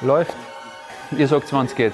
Läuft. 0.00 0.34
Ihr 1.16 1.26
sagt, 1.26 1.52
wann 1.52 1.66
es 1.66 1.74
geht. 1.74 1.92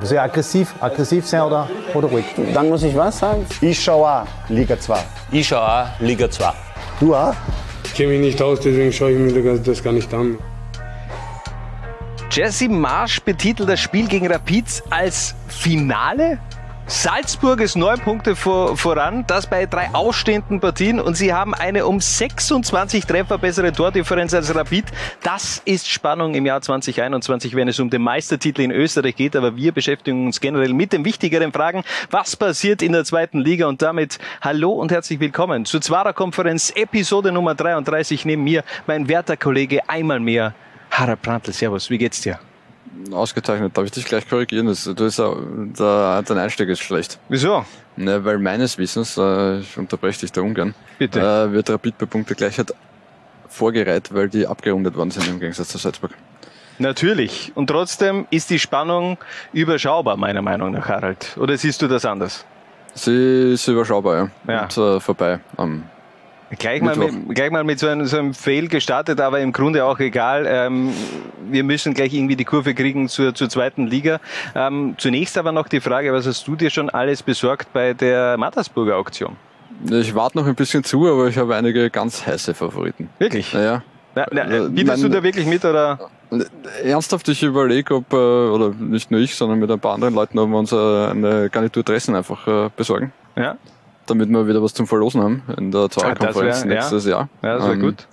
Muss 0.00 0.12
ich 0.12 0.20
aggressiv, 0.20 0.74
aggressiv 0.80 1.26
sein 1.26 1.42
oder, 1.42 1.68
oder 1.94 2.08
ruhig? 2.08 2.26
Dann 2.52 2.68
muss 2.68 2.82
ich 2.82 2.94
was 2.94 3.18
sagen? 3.18 3.46
Ich 3.62 3.82
schaue 3.82 4.06
auch 4.06 4.26
Liga 4.50 4.78
2. 4.78 4.98
Ich 5.32 5.48
schaue 5.48 5.62
auch 5.62 6.00
Liga 6.00 6.30
2. 6.30 6.52
Du 7.00 7.14
auch? 7.14 7.34
Ich 7.84 7.94
kenne 7.94 8.10
mich 8.10 8.20
nicht 8.20 8.42
aus, 8.42 8.60
deswegen 8.60 8.92
schaue 8.92 9.12
ich 9.12 9.34
mir 9.34 9.58
das 9.58 9.82
gar 9.82 9.92
nicht 9.92 10.12
an. 10.12 10.36
Jesse 12.30 12.68
Marsch 12.68 13.20
betitelt 13.22 13.68
das 13.68 13.80
Spiel 13.80 14.06
gegen 14.06 14.30
Rapid 14.30 14.82
als 14.90 15.34
Finale. 15.48 16.38
Salzburg 16.90 17.60
ist 17.60 17.76
neun 17.76 18.00
Punkte 18.00 18.34
vor, 18.34 18.74
voran, 18.78 19.22
das 19.26 19.46
bei 19.46 19.66
drei 19.66 19.90
ausstehenden 19.92 20.58
Partien 20.58 20.98
und 20.98 21.18
sie 21.18 21.34
haben 21.34 21.52
eine 21.52 21.84
um 21.84 22.00
26 22.00 23.04
Treffer 23.04 23.36
bessere 23.36 23.72
Tordifferenz 23.72 24.32
als 24.32 24.54
Rapid. 24.54 24.86
Das 25.22 25.60
ist 25.66 25.86
Spannung 25.86 26.34
im 26.34 26.46
Jahr 26.46 26.62
2021, 26.62 27.54
wenn 27.54 27.68
es 27.68 27.78
um 27.78 27.90
den 27.90 28.00
Meistertitel 28.00 28.62
in 28.62 28.70
Österreich 28.70 29.16
geht. 29.16 29.36
Aber 29.36 29.54
wir 29.54 29.72
beschäftigen 29.72 30.24
uns 30.24 30.40
generell 30.40 30.72
mit 30.72 30.94
den 30.94 31.04
wichtigeren 31.04 31.52
Fragen. 31.52 31.84
Was 32.10 32.36
passiert 32.36 32.80
in 32.80 32.92
der 32.92 33.04
zweiten 33.04 33.40
Liga? 33.40 33.66
Und 33.66 33.82
damit 33.82 34.18
hallo 34.40 34.72
und 34.72 34.90
herzlich 34.90 35.20
willkommen 35.20 35.66
zur 35.66 35.82
Zwarer 35.82 36.14
Konferenz 36.14 36.72
Episode 36.74 37.32
Nummer 37.32 37.54
33. 37.54 38.24
Neben 38.24 38.44
mir 38.44 38.64
mein 38.86 39.08
werter 39.08 39.36
Kollege 39.36 39.86
einmal 39.90 40.20
mehr 40.20 40.54
Harald 40.90 41.20
Prantl. 41.20 41.52
Servus, 41.52 41.90
wie 41.90 41.98
geht's 41.98 42.22
dir? 42.22 42.38
Ausgezeichnet. 43.12 43.76
Darf 43.76 43.84
ich 43.84 43.90
dich 43.92 44.04
gleich 44.04 44.28
korrigieren? 44.28 44.66
Das, 44.66 44.84
du 44.84 45.04
ist, 45.04 45.18
der, 45.18 46.22
dein 46.22 46.38
Einstieg 46.38 46.68
ist 46.68 46.80
schlecht. 46.80 47.18
Wieso? 47.28 47.64
Ne, 47.96 48.24
weil 48.24 48.38
meines 48.38 48.78
Wissens, 48.78 49.16
äh, 49.16 49.58
ich 49.58 49.76
unterbreche 49.76 50.20
dich 50.20 50.32
da 50.32 50.40
ungern, 50.40 50.74
Bitte. 50.98 51.20
Äh, 51.20 51.52
wird 51.52 51.70
Rapid 51.70 51.98
bei 51.98 52.06
Punktegleichheit 52.06 52.72
vorgereiht, 53.48 54.14
weil 54.14 54.28
die 54.28 54.46
abgerundet 54.46 54.96
worden 54.96 55.10
sind 55.10 55.26
im 55.26 55.40
Gegensatz 55.40 55.68
zu 55.68 55.78
Salzburg. 55.78 56.12
Natürlich. 56.78 57.52
Und 57.56 57.66
trotzdem 57.66 58.26
ist 58.30 58.50
die 58.50 58.58
Spannung 58.58 59.18
überschaubar, 59.52 60.16
meiner 60.16 60.42
Meinung 60.42 60.70
nach, 60.70 60.88
Harald. 60.88 61.36
Oder 61.38 61.56
siehst 61.56 61.82
du 61.82 61.88
das 61.88 62.04
anders? 62.04 62.44
Sie 62.94 63.52
ist 63.54 63.66
überschaubar, 63.66 64.30
ja. 64.46 64.52
Ja. 64.52 64.62
Und 64.62 64.76
äh, 64.76 65.00
vorbei 65.00 65.40
am 65.56 65.84
Gleich 66.56 66.80
mal, 66.80 66.96
mit, 66.96 67.34
gleich 67.34 67.50
mal 67.50 67.62
mit 67.64 67.78
so 67.78 67.88
einem, 67.88 68.06
so 68.06 68.18
einem 68.18 68.32
Fail 68.32 68.68
gestartet, 68.68 69.20
aber 69.20 69.40
im 69.40 69.52
Grunde 69.52 69.84
auch 69.84 69.98
egal. 69.98 70.46
Ähm, 70.48 70.92
wir 71.50 71.62
müssen 71.62 71.92
gleich 71.92 72.14
irgendwie 72.14 72.36
die 72.36 72.44
Kurve 72.44 72.74
kriegen 72.74 73.08
zur, 73.08 73.34
zur 73.34 73.50
zweiten 73.50 73.86
Liga. 73.86 74.18
Ähm, 74.54 74.94
zunächst 74.96 75.36
aber 75.36 75.52
noch 75.52 75.68
die 75.68 75.80
Frage, 75.80 76.12
was 76.12 76.26
hast 76.26 76.46
du 76.48 76.56
dir 76.56 76.70
schon 76.70 76.88
alles 76.88 77.22
besorgt 77.22 77.72
bei 77.74 77.92
der 77.92 78.38
Mattersburger 78.38 78.96
Auktion? 78.96 79.36
Ich 79.90 80.14
warte 80.14 80.38
noch 80.38 80.46
ein 80.46 80.54
bisschen 80.54 80.82
zu, 80.84 81.06
aber 81.06 81.28
ich 81.28 81.36
habe 81.36 81.54
einige 81.54 81.90
ganz 81.90 82.26
heiße 82.26 82.54
Favoriten. 82.54 83.10
Wirklich? 83.18 83.52
Naja. 83.52 83.82
Na, 84.14 84.26
na, 84.32 84.50
Äh, 84.50 84.68
bietest 84.70 85.04
du 85.04 85.08
da 85.08 85.22
wirklich 85.22 85.46
mit 85.46 85.64
oder? 85.64 86.10
Ernsthaft, 86.82 87.28
ich 87.28 87.42
überlege, 87.42 87.94
ob, 87.94 88.12
äh, 88.12 88.16
oder 88.16 88.70
nicht 88.70 89.10
nur 89.10 89.20
ich, 89.20 89.34
sondern 89.34 89.58
mit 89.58 89.70
ein 89.70 89.78
paar 89.80 89.94
anderen 89.94 90.14
Leuten, 90.14 90.38
ob 90.38 90.48
wir 90.48 90.58
uns 90.58 90.72
äh, 90.72 90.76
eine 90.76 91.48
Garnitur 91.50 91.82
Dressen 91.82 92.14
einfach 92.14 92.70
besorgen, 92.70 93.12
Ja, 93.36 93.56
damit 94.10 94.28
wir 94.30 94.46
wieder 94.48 94.62
was 94.62 94.74
zum 94.74 94.86
Verlosen 94.86 95.22
haben 95.22 95.42
in 95.56 95.70
der 95.70 95.82
Ah, 95.82 95.88
Zwarer-Konferenz 95.90 96.34
das 96.60 96.64
wär- 96.64 96.70
ja. 96.70 96.74
nächstes 96.80 97.04
Jahr. 97.06 97.28
ja 97.42 97.54
das 97.56 97.64
war 97.64 97.72
Ähm, 97.74 97.80
gut. 97.80 98.06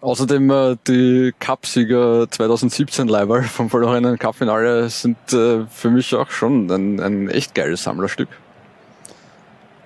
Außerdem 0.00 0.50
äh, 0.50 0.76
die 0.86 1.34
Cupsieger 1.40 2.30
2017 2.30 3.08
Leiber 3.08 3.42
vom 3.44 3.68
verlorenen 3.68 4.18
Cupfinale 4.18 4.88
sind 4.90 5.16
äh, 5.32 5.66
für 5.68 5.90
mich 5.90 6.14
auch 6.14 6.30
schon 6.30 6.70
ein, 6.70 7.00
ein 7.00 7.28
echt 7.28 7.54
geiles 7.54 7.82
Sammlerstück. 7.82 8.28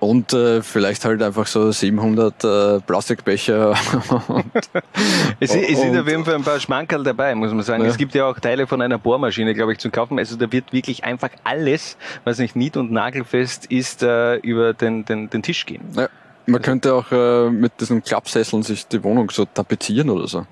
Und 0.03 0.33
äh, 0.33 0.61
vielleicht 0.61 1.05
halt 1.05 1.21
einfach 1.23 1.47
so 1.47 1.71
700 1.71 2.43
äh, 2.43 2.79
Plastikbecher. 2.81 3.69
und, 4.27 4.45
Es, 5.39 5.51
sind- 5.51 5.63
es 5.63 5.79
sind 5.79 5.97
auf 5.97 6.07
jeden 6.07 6.25
Fall 6.25 6.35
ein 6.35 6.43
paar 6.43 6.59
Schmankerl 6.59 7.03
dabei, 7.03 7.33
muss 7.35 7.51
man 7.53 7.63
sagen. 7.63 7.83
Ja. 7.83 7.89
Es 7.89 7.97
gibt 7.97 8.13
ja 8.13 8.25
auch 8.25 8.39
Teile 8.39 8.67
von 8.67 8.81
einer 8.81 8.97
Bohrmaschine, 8.97 9.53
glaube 9.53 9.71
ich, 9.73 9.79
zum 9.79 9.91
Kaufen. 9.91 10.19
Also 10.19 10.35
da 10.35 10.51
wird 10.51 10.73
wirklich 10.73 11.03
einfach 11.03 11.29
alles, 11.43 11.97
was 12.23 12.37
nicht 12.39 12.55
nied- 12.55 12.77
und 12.77 12.91
nagelfest 12.91 13.67
ist, 13.67 14.03
äh, 14.03 14.35
über 14.37 14.73
den, 14.73 15.05
den, 15.05 15.29
den 15.29 15.41
Tisch 15.41 15.65
gehen. 15.65 15.81
ja, 15.95 16.07
man 16.45 16.61
könnte 16.61 16.93
auch 16.93 17.09
äh, 17.11 17.49
mit 17.49 17.79
diesen 17.79 18.03
Klappsesseln 18.03 18.63
sich 18.63 18.85
die 18.87 19.01
Wohnung 19.03 19.29
so 19.31 19.45
tapezieren 19.45 20.09
oder 20.09 20.27
so. 20.27 20.45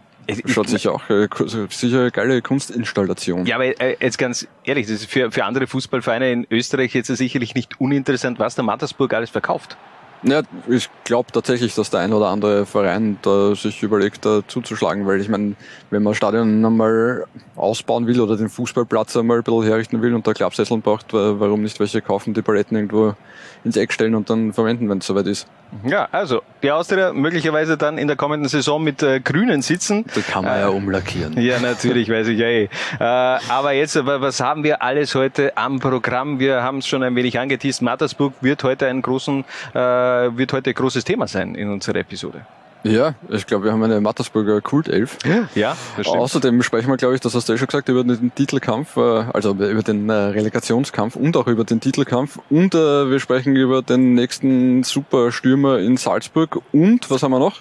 Schaut 0.45 0.69
sich 0.69 0.87
auch 0.87 1.09
äh, 1.09 1.27
sicher 1.69 2.01
eine 2.01 2.11
geile 2.11 2.41
Kunstinstallation. 2.41 3.45
Ja, 3.45 3.55
aber 3.55 3.79
äh, 3.81 3.97
jetzt 3.99 4.17
ganz 4.17 4.47
ehrlich, 4.63 4.87
das 4.87 4.95
ist 5.01 5.11
für, 5.11 5.31
für 5.31 5.45
andere 5.45 5.67
Fußballvereine 5.67 6.31
in 6.31 6.47
Österreich 6.49 6.93
jetzt 6.93 7.07
sicherlich 7.07 7.55
nicht 7.55 7.79
uninteressant, 7.79 8.39
was 8.39 8.55
der 8.55 8.63
Mattersburg 8.63 9.13
alles 9.13 9.29
verkauft. 9.29 9.77
Ja, 10.23 10.43
ich 10.69 10.87
glaube 11.03 11.31
tatsächlich, 11.31 11.73
dass 11.73 11.89
der 11.89 12.01
ein 12.01 12.13
oder 12.13 12.27
andere 12.27 12.67
Verein 12.67 13.17
da 13.23 13.55
sich 13.55 13.81
überlegt, 13.81 14.23
da 14.23 14.41
zuzuschlagen, 14.47 15.07
weil 15.07 15.19
ich 15.19 15.29
meine, 15.29 15.55
wenn 15.89 16.03
man 16.03 16.13
Stadion 16.13 16.63
einmal 16.63 17.25
ausbauen 17.55 18.05
will 18.05 18.21
oder 18.21 18.37
den 18.37 18.49
Fußballplatz 18.49 19.17
einmal 19.17 19.37
ein 19.37 19.43
bisschen 19.43 19.63
herrichten 19.63 19.99
will 20.03 20.13
und 20.13 20.27
da 20.27 20.33
Klappsesseln 20.33 20.83
braucht, 20.83 21.11
wa- 21.11 21.33
warum 21.39 21.63
nicht 21.63 21.79
welche 21.79 22.03
kaufen, 22.03 22.35
die 22.35 22.43
Paletten 22.43 22.77
irgendwo 22.77 23.15
ins 23.63 23.77
Eck 23.77 23.93
stellen 23.93 24.15
und 24.15 24.29
dann 24.29 24.53
verwenden, 24.53 24.89
wenn 24.89 24.99
es 24.99 25.07
soweit 25.07 25.27
ist. 25.27 25.47
Ja, 25.85 26.09
also 26.11 26.41
die 26.63 26.71
Austria 26.71 27.13
möglicherweise 27.13 27.77
dann 27.77 27.97
in 27.97 28.07
der 28.07 28.17
kommenden 28.17 28.49
Saison 28.49 28.83
mit 28.83 29.01
äh, 29.03 29.19
Grünen 29.21 29.61
sitzen. 29.61 30.05
Da 30.13 30.21
kann 30.21 30.43
man 30.43 30.59
ja 30.59 30.67
umlackieren. 30.67 31.39
Ja, 31.39 31.59
natürlich, 31.59 32.09
weiß 32.09 32.27
ich 32.27 32.39
ja 32.39 32.47
eh. 32.47 32.63
Äh, 32.63 32.69
aber 32.99 33.71
jetzt, 33.71 33.95
was 34.05 34.41
haben 34.41 34.63
wir 34.63 34.81
alles 34.81 35.15
heute 35.15 35.55
am 35.57 35.79
Programm? 35.79 36.39
Wir 36.39 36.61
haben 36.61 36.79
es 36.79 36.87
schon 36.87 37.03
ein 37.03 37.15
wenig 37.15 37.39
angeteased. 37.39 37.81
Mattersburg 37.81 38.33
wird 38.41 38.63
heute 38.63 38.87
ein 38.87 39.01
großen, 39.01 39.45
äh, 39.73 39.77
wird 39.77 40.51
heute 40.51 40.71
ein 40.71 40.75
großes 40.75 41.05
Thema 41.05 41.27
sein 41.27 41.55
in 41.55 41.69
unserer 41.69 41.99
Episode. 41.99 42.45
Ja, 42.83 43.13
ich 43.29 43.45
glaube, 43.45 43.65
wir 43.65 43.71
haben 43.71 43.83
eine 43.83 44.01
Mattersburger 44.01 44.59
Kultelf. 44.61 45.17
Ja, 45.55 45.77
das 45.97 46.07
stimmt. 46.07 46.21
Außerdem 46.21 46.63
sprechen 46.63 46.89
wir, 46.89 46.97
glaube 46.97 47.15
ich, 47.15 47.21
das 47.21 47.35
hast 47.35 47.47
du 47.47 47.53
ja 47.53 47.57
schon 47.57 47.67
gesagt, 47.67 47.89
über 47.89 48.03
den 48.03 48.33
Titelkampf, 48.33 48.97
äh, 48.97 48.99
also 48.99 49.51
über 49.51 49.83
den 49.83 50.09
äh, 50.09 50.13
Relegationskampf 50.13 51.15
und 51.15 51.37
auch 51.37 51.47
über 51.47 51.63
den 51.63 51.79
Titelkampf. 51.79 52.39
Und 52.49 52.73
äh, 52.73 53.09
wir 53.09 53.19
sprechen 53.19 53.55
über 53.55 53.81
den 53.81 54.15
nächsten 54.15 54.83
Superstürmer 54.83 55.79
in 55.79 55.97
Salzburg. 55.97 56.59
Und 56.71 57.09
was 57.09 57.21
haben 57.23 57.31
wir 57.31 57.39
noch? 57.39 57.59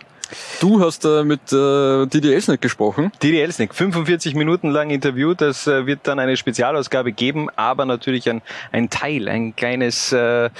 Du 0.61 0.81
hast 0.81 1.05
äh, 1.05 1.25
mit 1.25 1.53
äh, 1.53 2.07
Didi 2.07 2.33
Elsneck 2.33 2.61
gesprochen. 2.61 3.13
Didi 3.23 3.41
Elsnick, 3.41 3.75
45 3.75 4.35
Minuten 4.35 4.71
lang 4.71 4.91
Interview, 4.91 5.35
das 5.35 5.67
äh, 5.67 5.87
wird 5.87 6.01
dann 6.05 6.19
eine 6.19 6.37
Spezialausgabe 6.37 7.13
geben, 7.13 7.49
aber 7.57 7.85
natürlich 7.85 8.29
ein, 8.29 8.43
ein 8.73 8.91
Teil, 8.91 9.29
ein 9.29 9.57
kleines 9.57 10.13
äh, 10.13 10.47
äh, 10.47 10.51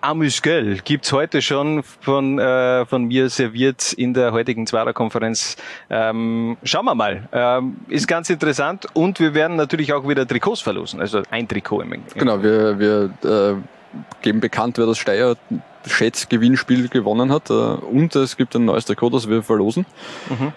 Amüsgöl 0.00 0.78
gibt's 0.84 1.12
heute 1.12 1.42
schon 1.42 1.82
von, 1.82 2.38
äh, 2.38 2.86
von 2.86 3.04
mir 3.04 3.28
serviert 3.28 3.92
in 3.92 4.14
der 4.14 4.32
heutigen 4.32 4.66
Zwarer-Konferenz. 4.66 5.56
Ähm, 5.90 6.56
schauen 6.64 6.84
wir 6.84 6.94
mal, 6.94 7.28
ähm, 7.32 7.76
ist 7.88 8.08
ganz 8.08 8.30
interessant 8.30 8.86
und 8.94 9.20
wir 9.20 9.34
werden 9.34 9.56
natürlich 9.56 9.92
auch 9.92 10.08
wieder 10.08 10.26
Trikots 10.26 10.60
verlosen, 10.60 11.00
also 11.00 11.22
ein 11.30 11.48
Trikot 11.48 11.82
im, 11.82 11.92
im 11.92 12.02
Genau, 12.14 12.42
wir, 12.42 12.78
wir 12.78 13.10
äh, 13.24 13.54
geben 14.22 14.40
bekannt, 14.40 14.78
wer 14.78 14.86
das 14.86 14.98
Steyr 14.98 15.36
Schätzgewinnspiel 15.86 16.88
gewonnen 16.88 17.32
hat. 17.32 17.50
Äh, 17.50 17.52
und 17.52 18.14
es 18.16 18.36
gibt 18.36 18.54
ein 18.56 18.64
neues 18.64 18.84
Trikot, 18.84 19.10
das 19.10 19.28
wir 19.28 19.42
verlosen. 19.42 19.86
Mhm. 20.28 20.52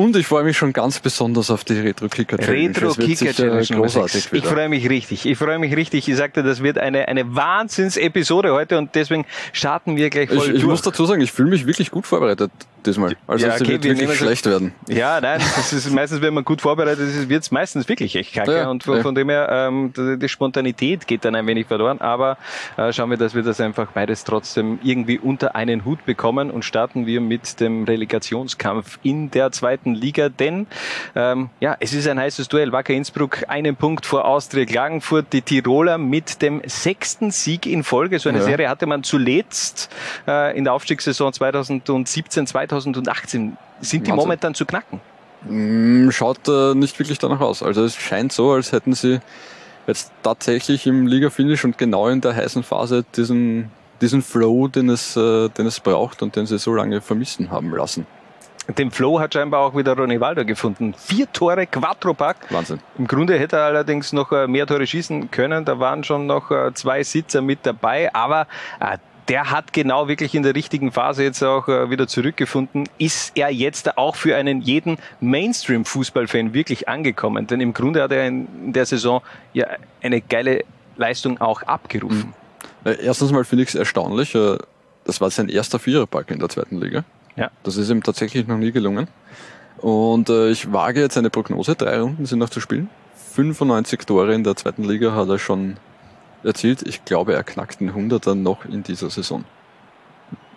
Und 0.00 0.16
ich 0.16 0.26
freue 0.26 0.44
mich 0.44 0.56
schon 0.56 0.72
ganz 0.72 0.98
besonders 0.98 1.50
auf 1.50 1.62
die 1.62 1.78
Retro 1.78 2.08
Kicker 2.08 2.38
Challenge. 2.38 2.70
Retro 2.70 2.94
Kicker 2.94 3.34
Challenge 3.34 3.66
großartig 3.66 4.22
6. 4.22 4.32
Ich 4.32 4.46
freue 4.46 4.70
mich 4.70 4.88
richtig. 4.88 5.26
Ich 5.26 5.36
freue 5.36 5.58
mich 5.58 5.76
richtig. 5.76 6.08
Ich 6.08 6.16
sagte, 6.16 6.42
das 6.42 6.62
wird 6.62 6.78
eine, 6.78 7.06
eine 7.06 7.36
Wahnsinns-Episode 7.36 8.54
heute 8.54 8.78
und 8.78 8.94
deswegen 8.94 9.26
starten 9.52 9.96
wir 9.96 10.08
gleich 10.08 10.30
voll 10.30 10.38
Ich, 10.38 10.44
ich 10.44 10.50
durch. 10.52 10.64
muss 10.64 10.80
dazu 10.80 11.04
sagen, 11.04 11.20
ich 11.20 11.32
fühle 11.32 11.50
mich 11.50 11.66
wirklich 11.66 11.90
gut 11.90 12.06
vorbereitet 12.06 12.50
diesmal. 12.86 13.16
Also 13.26 13.46
Ja, 13.46 13.54
okay, 13.54 13.68
wird 13.68 13.84
wir 13.84 13.98
wirklich 13.98 14.18
schlecht 14.18 14.46
werden. 14.46 14.72
Ja, 14.88 15.20
nein, 15.20 15.40
das 15.56 15.72
ist 15.72 15.90
meistens, 15.90 16.20
wenn 16.22 16.34
man 16.34 16.44
gut 16.44 16.60
vorbereitet 16.60 17.08
ist, 17.08 17.28
wird 17.28 17.42
es 17.42 17.50
meistens 17.50 17.88
wirklich 17.88 18.16
echt 18.16 18.32
kacke. 18.32 18.56
Ja, 18.56 18.70
und 18.70 18.82
von, 18.82 18.96
ja. 18.96 19.02
von 19.02 19.14
dem 19.14 19.28
her, 19.28 19.48
ähm, 19.50 19.92
die, 19.96 20.18
die 20.18 20.28
Spontanität 20.28 21.06
geht 21.06 21.24
dann 21.24 21.34
ein 21.34 21.46
wenig 21.46 21.66
verloren. 21.66 22.00
Aber 22.00 22.38
äh, 22.76 22.92
schauen 22.92 23.10
wir, 23.10 23.16
dass 23.16 23.34
wir 23.34 23.42
das 23.42 23.60
einfach 23.60 23.88
beides 23.92 24.24
trotzdem 24.24 24.78
irgendwie 24.82 25.18
unter 25.18 25.54
einen 25.54 25.84
Hut 25.84 26.04
bekommen 26.04 26.50
und 26.50 26.64
starten 26.64 27.06
wir 27.06 27.20
mit 27.20 27.60
dem 27.60 27.84
Relegationskampf 27.84 28.98
in 29.02 29.30
der 29.30 29.52
zweiten 29.52 29.89
Liga. 29.94 30.28
Denn 30.28 30.66
ähm, 31.14 31.50
ja, 31.60 31.76
es 31.80 31.92
ist 31.92 32.06
ein 32.08 32.18
heißes 32.18 32.48
Duell. 32.48 32.72
Wacker 32.72 32.92
Innsbruck 32.94 33.44
einen 33.48 33.76
Punkt 33.76 34.06
vor 34.06 34.24
Austria 34.24 34.64
Klagenfurt. 34.64 35.32
Die 35.32 35.42
Tiroler 35.42 35.98
mit 35.98 36.42
dem 36.42 36.62
sechsten 36.66 37.30
Sieg 37.30 37.66
in 37.66 37.84
Folge. 37.84 38.18
So 38.18 38.28
eine 38.28 38.38
Ja. 38.38 38.44
Serie 38.44 38.68
hatte 38.68 38.86
man 38.86 39.02
zuletzt 39.02 39.90
äh, 40.26 40.56
in 40.56 40.64
der 40.64 40.72
Aufstiegssaison 40.74 41.32
2017, 41.32 42.46
2018. 42.46 43.56
Sind 43.80 44.06
die 44.06 44.10
Wahnsinn. 44.10 44.16
momentan 44.16 44.54
zu 44.54 44.66
knacken? 44.66 45.00
Mm, 45.48 46.10
Schaut 46.10 46.46
äh, 46.48 46.74
nicht 46.74 46.98
wirklich 46.98 47.18
danach 47.18 47.40
aus. 47.40 47.62
Also 47.62 47.84
es 47.84 47.96
scheint 47.96 48.32
so, 48.32 48.52
als 48.52 48.72
hätten 48.72 48.92
sie 48.92 49.20
jetzt 49.86 50.12
tatsächlich 50.22 50.86
im 50.86 51.06
Liga-Finish 51.06 51.64
und 51.64 51.78
genau 51.78 52.08
in 52.08 52.20
der 52.20 52.36
heißen 52.36 52.62
Phase 52.62 53.04
diesen, 53.16 53.70
diesen 54.00 54.22
Flow, 54.22 54.68
den 54.68 54.90
es, 54.90 55.16
äh, 55.16 55.48
den 55.48 55.66
es 55.66 55.80
braucht 55.80 56.22
und 56.22 56.36
den 56.36 56.46
sie 56.46 56.58
so 56.58 56.74
lange 56.74 57.00
vermissen 57.00 57.50
haben 57.50 57.74
lassen. 57.74 58.06
Den 58.68 58.90
Flow 58.90 59.18
hat 59.18 59.34
scheinbar 59.34 59.60
auch 59.60 59.76
wieder 59.76 59.96
Ronny 59.96 60.20
Walder 60.20 60.44
gefunden. 60.44 60.94
Vier 60.96 61.30
Tore, 61.32 61.66
Quattropack. 61.66 62.36
Wahnsinn. 62.50 62.78
Im 62.98 63.06
Grunde 63.06 63.38
hätte 63.38 63.56
er 63.56 63.64
allerdings 63.64 64.12
noch 64.12 64.30
äh, 64.32 64.46
mehr 64.46 64.66
Tore 64.66 64.86
schießen 64.86 65.30
können. 65.30 65.64
Da 65.64 65.78
waren 65.78 66.04
schon 66.04 66.26
noch 66.26 66.50
äh, 66.50 66.72
zwei 66.74 67.02
Sitzer 67.02 67.42
mit 67.42 67.60
dabei. 67.64 68.14
Aber 68.14 68.46
äh, 68.78 68.98
der 69.28 69.50
hat 69.50 69.72
genau 69.72 70.08
wirklich 70.08 70.34
in 70.34 70.42
der 70.42 70.54
richtigen 70.54 70.90
Phase 70.90 71.22
jetzt 71.22 71.42
auch 71.42 71.68
wieder 71.68 72.08
zurückgefunden. 72.08 72.88
Ist 72.98 73.36
er 73.36 73.50
jetzt 73.50 73.96
auch 73.96 74.16
für 74.16 74.34
einen 74.34 74.60
jeden 74.60 74.98
Mainstream-Fußballfan 75.20 76.52
wirklich 76.52 76.88
angekommen? 76.88 77.46
Denn 77.46 77.60
im 77.60 77.72
Grunde 77.72 78.02
hat 78.02 78.10
er 78.10 78.26
in, 78.26 78.72
der 78.72 78.86
Saison 78.86 79.22
ja 79.52 79.68
eine 80.02 80.20
geile 80.20 80.64
Leistung 80.96 81.40
auch 81.40 81.62
abgerufen. 81.62 82.34
Äh, 82.84 82.96
Erstens 83.04 83.30
mal 83.30 83.44
finde 83.44 83.62
ich 83.62 83.68
es 83.68 83.74
erstaunlich. 83.76 84.36
Das 85.04 85.20
war 85.20 85.30
sein 85.30 85.48
erster 85.48 85.78
Viererpack 85.78 86.30
in 86.30 86.40
der 86.40 86.48
zweiten 86.48 86.80
Liga. 86.80 87.04
Ja. 87.36 87.50
Das 87.62 87.76
ist 87.76 87.90
ihm 87.90 88.02
tatsächlich 88.02 88.46
noch 88.46 88.58
nie 88.58 88.72
gelungen. 88.72 89.08
Und 89.78 90.28
äh, 90.28 90.50
ich 90.50 90.72
wage 90.72 91.00
jetzt 91.00 91.16
eine 91.16 91.30
Prognose. 91.30 91.74
Drei 91.74 92.00
Runden 92.00 92.26
sind 92.26 92.38
noch 92.38 92.50
zu 92.50 92.60
spielen. 92.60 92.90
95 93.34 94.00
Tore 94.00 94.34
in 94.34 94.44
der 94.44 94.56
zweiten 94.56 94.84
Liga 94.84 95.14
hat 95.14 95.28
er 95.28 95.38
schon 95.38 95.76
erzielt. 96.42 96.86
Ich 96.86 97.04
glaube, 97.04 97.34
er 97.34 97.44
knackt 97.44 97.80
den 97.80 97.92
100er 97.92 98.34
noch 98.34 98.64
in 98.64 98.82
dieser 98.82 99.10
Saison. 99.10 99.44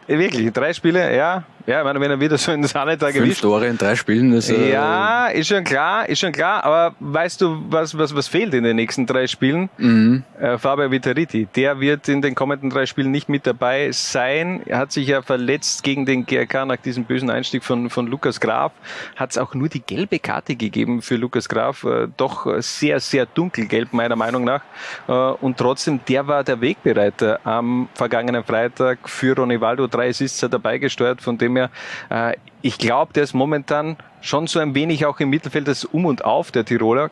Wirklich, 0.07 0.51
drei 0.51 0.73
Spiele, 0.73 1.15
ja. 1.15 1.43
Ja, 1.65 1.79
ich 1.79 1.85
meine, 1.85 1.99
wenn 2.01 2.11
er 2.11 2.19
wieder 2.19 2.37
so 2.37 2.51
in 2.51 2.61
das 2.61 2.73
da 2.73 2.85
Fünf. 2.85 3.39
Tore 3.39 3.67
in 3.67 3.77
drei 3.77 3.95
Spielen 3.95 4.33
ist 4.33 4.49
äh, 4.49 4.71
Ja, 4.71 5.27
ist 5.27 5.47
schon 5.47 5.63
klar, 5.63 6.09
ist 6.09 6.19
schon 6.19 6.33
klar. 6.33 6.63
Aber 6.65 6.93
weißt 6.99 7.39
du, 7.39 7.63
was, 7.69 7.97
was, 7.97 8.13
was 8.13 8.27
fehlt 8.27 8.53
in 8.53 8.65
den 8.65 8.75
nächsten 8.75 9.05
drei 9.05 9.27
Spielen? 9.27 9.69
mhm. 9.77 10.23
Äh, 10.39 10.57
Fabio 10.57 10.91
Vittariti, 10.91 11.47
der 11.55 11.79
wird 11.79 12.09
in 12.09 12.21
den 12.21 12.35
kommenden 12.35 12.69
drei 12.69 12.85
Spielen 12.85 13.11
nicht 13.11 13.29
mit 13.29 13.47
dabei 13.47 13.91
sein. 13.91 14.61
Er 14.65 14.77
hat 14.77 14.91
sich 14.91 15.07
ja 15.07 15.21
verletzt 15.21 15.83
gegen 15.83 16.05
den 16.05 16.25
GRK 16.25 16.65
nach 16.65 16.75
diesem 16.75 17.05
bösen 17.05 17.29
Einstieg 17.29 17.63
von, 17.63 17.89
von 17.89 18.07
Lukas 18.07 18.41
Graf. 18.41 18.73
Hat 19.15 19.31
es 19.31 19.37
auch 19.37 19.53
nur 19.53 19.69
die 19.69 19.81
gelbe 19.81 20.19
Karte 20.19 20.55
gegeben 20.55 21.01
für 21.01 21.15
Lukas 21.15 21.47
Graf. 21.47 21.85
Äh, 21.85 22.07
doch 22.17 22.45
sehr, 22.59 22.99
sehr 22.99 23.25
dunkelgelb 23.25 23.93
meiner 23.93 24.17
Meinung 24.17 24.43
nach. 24.43 24.63
Äh, 25.07 25.11
und 25.13 25.57
trotzdem, 25.57 26.01
der 26.09 26.27
war 26.27 26.43
der 26.43 26.59
Wegbereiter 26.59 27.39
am 27.45 27.87
vergangenen 27.93 28.43
Freitag 28.43 29.07
für 29.07 29.33
Ronivaldo. 29.35 29.87
Drei 29.87 30.09
Assists 30.09 30.43
hat 30.43 30.51
er 30.51 30.59
beigesteuert, 30.59 31.21
von 31.21 31.37
dem 31.37 31.52
her, 31.55 31.69
äh, 32.09 32.33
ich 32.61 32.77
glaube, 32.77 33.13
der 33.13 33.23
ist 33.23 33.33
momentan 33.33 33.97
schon 34.21 34.47
so 34.47 34.59
ein 34.59 34.73
wenig 34.73 35.05
auch 35.05 35.19
im 35.19 35.29
Mittelfeld 35.29 35.67
das 35.67 35.85
Um 35.85 36.05
und 36.05 36.23
Auf 36.25 36.51
der 36.51 36.65
Tiroler. 36.65 37.11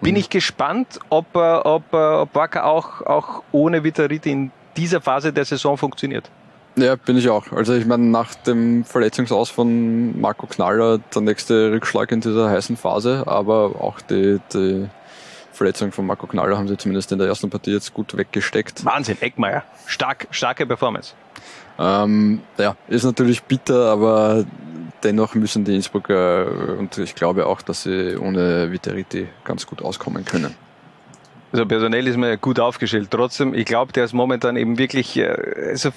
Bin 0.00 0.16
ich 0.16 0.30
gespannt, 0.30 0.98
ob, 1.08 1.34
äh, 1.34 1.38
ob, 1.38 1.92
äh, 1.92 1.96
ob 1.96 2.34
Wacker 2.34 2.64
auch, 2.64 3.02
auch 3.02 3.42
ohne 3.52 3.84
Vittariti 3.84 4.30
in 4.30 4.50
dieser 4.76 5.00
Phase 5.00 5.32
der 5.32 5.44
Saison 5.44 5.76
funktioniert. 5.76 6.30
Ja, 6.76 6.94
bin 6.96 7.16
ich 7.16 7.28
auch. 7.30 7.50
Also 7.52 7.72
ich 7.72 7.86
meine, 7.86 8.04
nach 8.04 8.34
dem 8.34 8.84
Verletzungsaus 8.84 9.48
von 9.48 10.20
Marco 10.20 10.46
Knaller 10.46 10.98
der 10.98 11.22
nächste 11.22 11.72
Rückschlag 11.72 12.12
in 12.12 12.20
dieser 12.20 12.50
heißen 12.50 12.76
Phase, 12.76 13.24
aber 13.26 13.80
auch 13.80 14.00
die, 14.02 14.40
die 14.52 14.86
Verletzung 15.56 15.90
von 15.92 16.06
Marco 16.06 16.26
Knaller 16.26 16.56
haben 16.56 16.68
sie 16.68 16.76
zumindest 16.76 17.10
in 17.12 17.18
der 17.18 17.28
ersten 17.28 17.50
Partie 17.50 17.72
jetzt 17.72 17.92
gut 17.94 18.16
weggesteckt. 18.16 18.84
Wahnsinn, 18.84 19.16
Eckmeier. 19.20 19.64
Stark, 19.86 20.28
starke 20.30 20.66
Performance. 20.66 21.14
Ähm, 21.78 22.40
ja, 22.58 22.76
ist 22.88 23.04
natürlich 23.04 23.42
bitter, 23.42 23.90
aber 23.90 24.44
dennoch 25.02 25.34
müssen 25.34 25.64
die 25.64 25.74
Innsbrucker 25.74 26.76
und 26.78 26.98
ich 26.98 27.14
glaube 27.14 27.46
auch, 27.46 27.62
dass 27.62 27.82
sie 27.82 28.16
ohne 28.16 28.70
Vittariti 28.70 29.28
ganz 29.44 29.66
gut 29.66 29.82
auskommen 29.82 30.24
können. 30.24 30.54
Also 31.52 31.64
personell 31.64 32.06
ist 32.06 32.16
man 32.16 32.28
ja 32.28 32.36
gut 32.36 32.60
aufgestellt. 32.60 33.08
Trotzdem, 33.10 33.54
ich 33.54 33.64
glaube, 33.64 33.92
der 33.92 34.04
ist 34.04 34.12
momentan 34.12 34.56
eben 34.56 34.78
wirklich, 34.78 35.16
äh, 35.16 35.34
also 35.70 35.90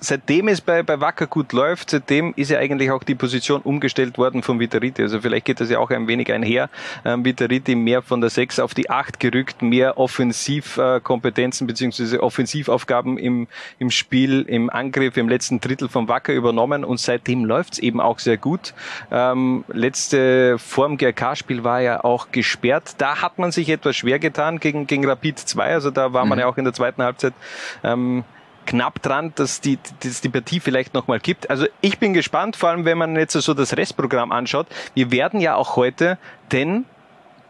seitdem 0.00 0.48
es 0.48 0.60
bei, 0.60 0.82
bei 0.82 1.00
Wacker 1.00 1.26
gut 1.26 1.52
läuft, 1.52 1.90
seitdem 1.90 2.32
ist 2.36 2.50
ja 2.50 2.58
eigentlich 2.58 2.90
auch 2.90 3.02
die 3.02 3.14
Position 3.14 3.60
umgestellt 3.62 4.18
worden 4.18 4.42
von 4.42 4.60
Vittariti. 4.60 5.02
Also 5.02 5.20
vielleicht 5.20 5.46
geht 5.46 5.60
das 5.60 5.70
ja 5.70 5.78
auch 5.78 5.90
ein 5.90 6.06
wenig 6.08 6.32
einher. 6.32 6.68
Ähm, 7.04 7.24
Vittariti 7.24 7.74
mehr 7.74 8.02
von 8.02 8.20
der 8.20 8.30
6 8.30 8.58
auf 8.58 8.74
die 8.74 8.90
8 8.90 9.18
gerückt, 9.20 9.62
mehr 9.62 9.98
Offensivkompetenzen 9.98 11.66
beziehungsweise 11.66 12.22
Offensivaufgaben 12.22 13.18
im, 13.18 13.48
im 13.78 13.90
Spiel, 13.90 14.42
im 14.42 14.70
Angriff, 14.70 15.16
im 15.16 15.28
letzten 15.28 15.60
Drittel 15.60 15.88
vom 15.88 16.08
Wacker 16.08 16.32
übernommen 16.32 16.84
und 16.84 17.00
seitdem 17.00 17.44
läuft's 17.44 17.78
eben 17.78 18.00
auch 18.00 18.18
sehr 18.18 18.36
gut. 18.36 18.74
Ähm, 19.10 19.64
letzte 19.68 20.58
Form 20.58 20.98
GRK-Spiel 20.98 21.64
war 21.64 21.80
ja 21.80 22.04
auch 22.04 22.30
gesperrt. 22.32 22.94
Da 22.98 23.22
hat 23.22 23.38
man 23.38 23.50
sich 23.52 23.68
etwas 23.68 23.96
schwer 23.96 24.18
getan 24.18 24.60
gegen, 24.60 24.86
gegen 24.86 25.06
Rapid 25.08 25.38
2. 25.38 25.74
Also 25.74 25.90
da 25.90 26.12
war 26.12 26.24
man 26.26 26.38
ja 26.38 26.46
auch 26.46 26.56
in 26.56 26.64
der 26.64 26.74
zweiten 26.74 27.02
Halbzeit 27.02 27.34
ähm, 27.82 28.24
knapp 28.66 29.00
dran, 29.02 29.32
dass 29.34 29.60
die, 29.60 29.78
dass 30.02 30.20
die 30.20 30.28
Partie 30.28 30.60
vielleicht 30.60 30.94
nochmal 30.94 31.20
gibt. 31.20 31.48
Also 31.50 31.66
ich 31.80 31.98
bin 31.98 32.12
gespannt, 32.12 32.56
vor 32.56 32.70
allem 32.70 32.84
wenn 32.84 32.98
man 32.98 33.16
jetzt 33.16 33.32
so 33.32 33.54
das 33.54 33.76
Restprogramm 33.76 34.32
anschaut. 34.32 34.66
Wir 34.94 35.10
werden 35.10 35.40
ja 35.40 35.54
auch 35.54 35.76
heute 35.76 36.18
den 36.52 36.84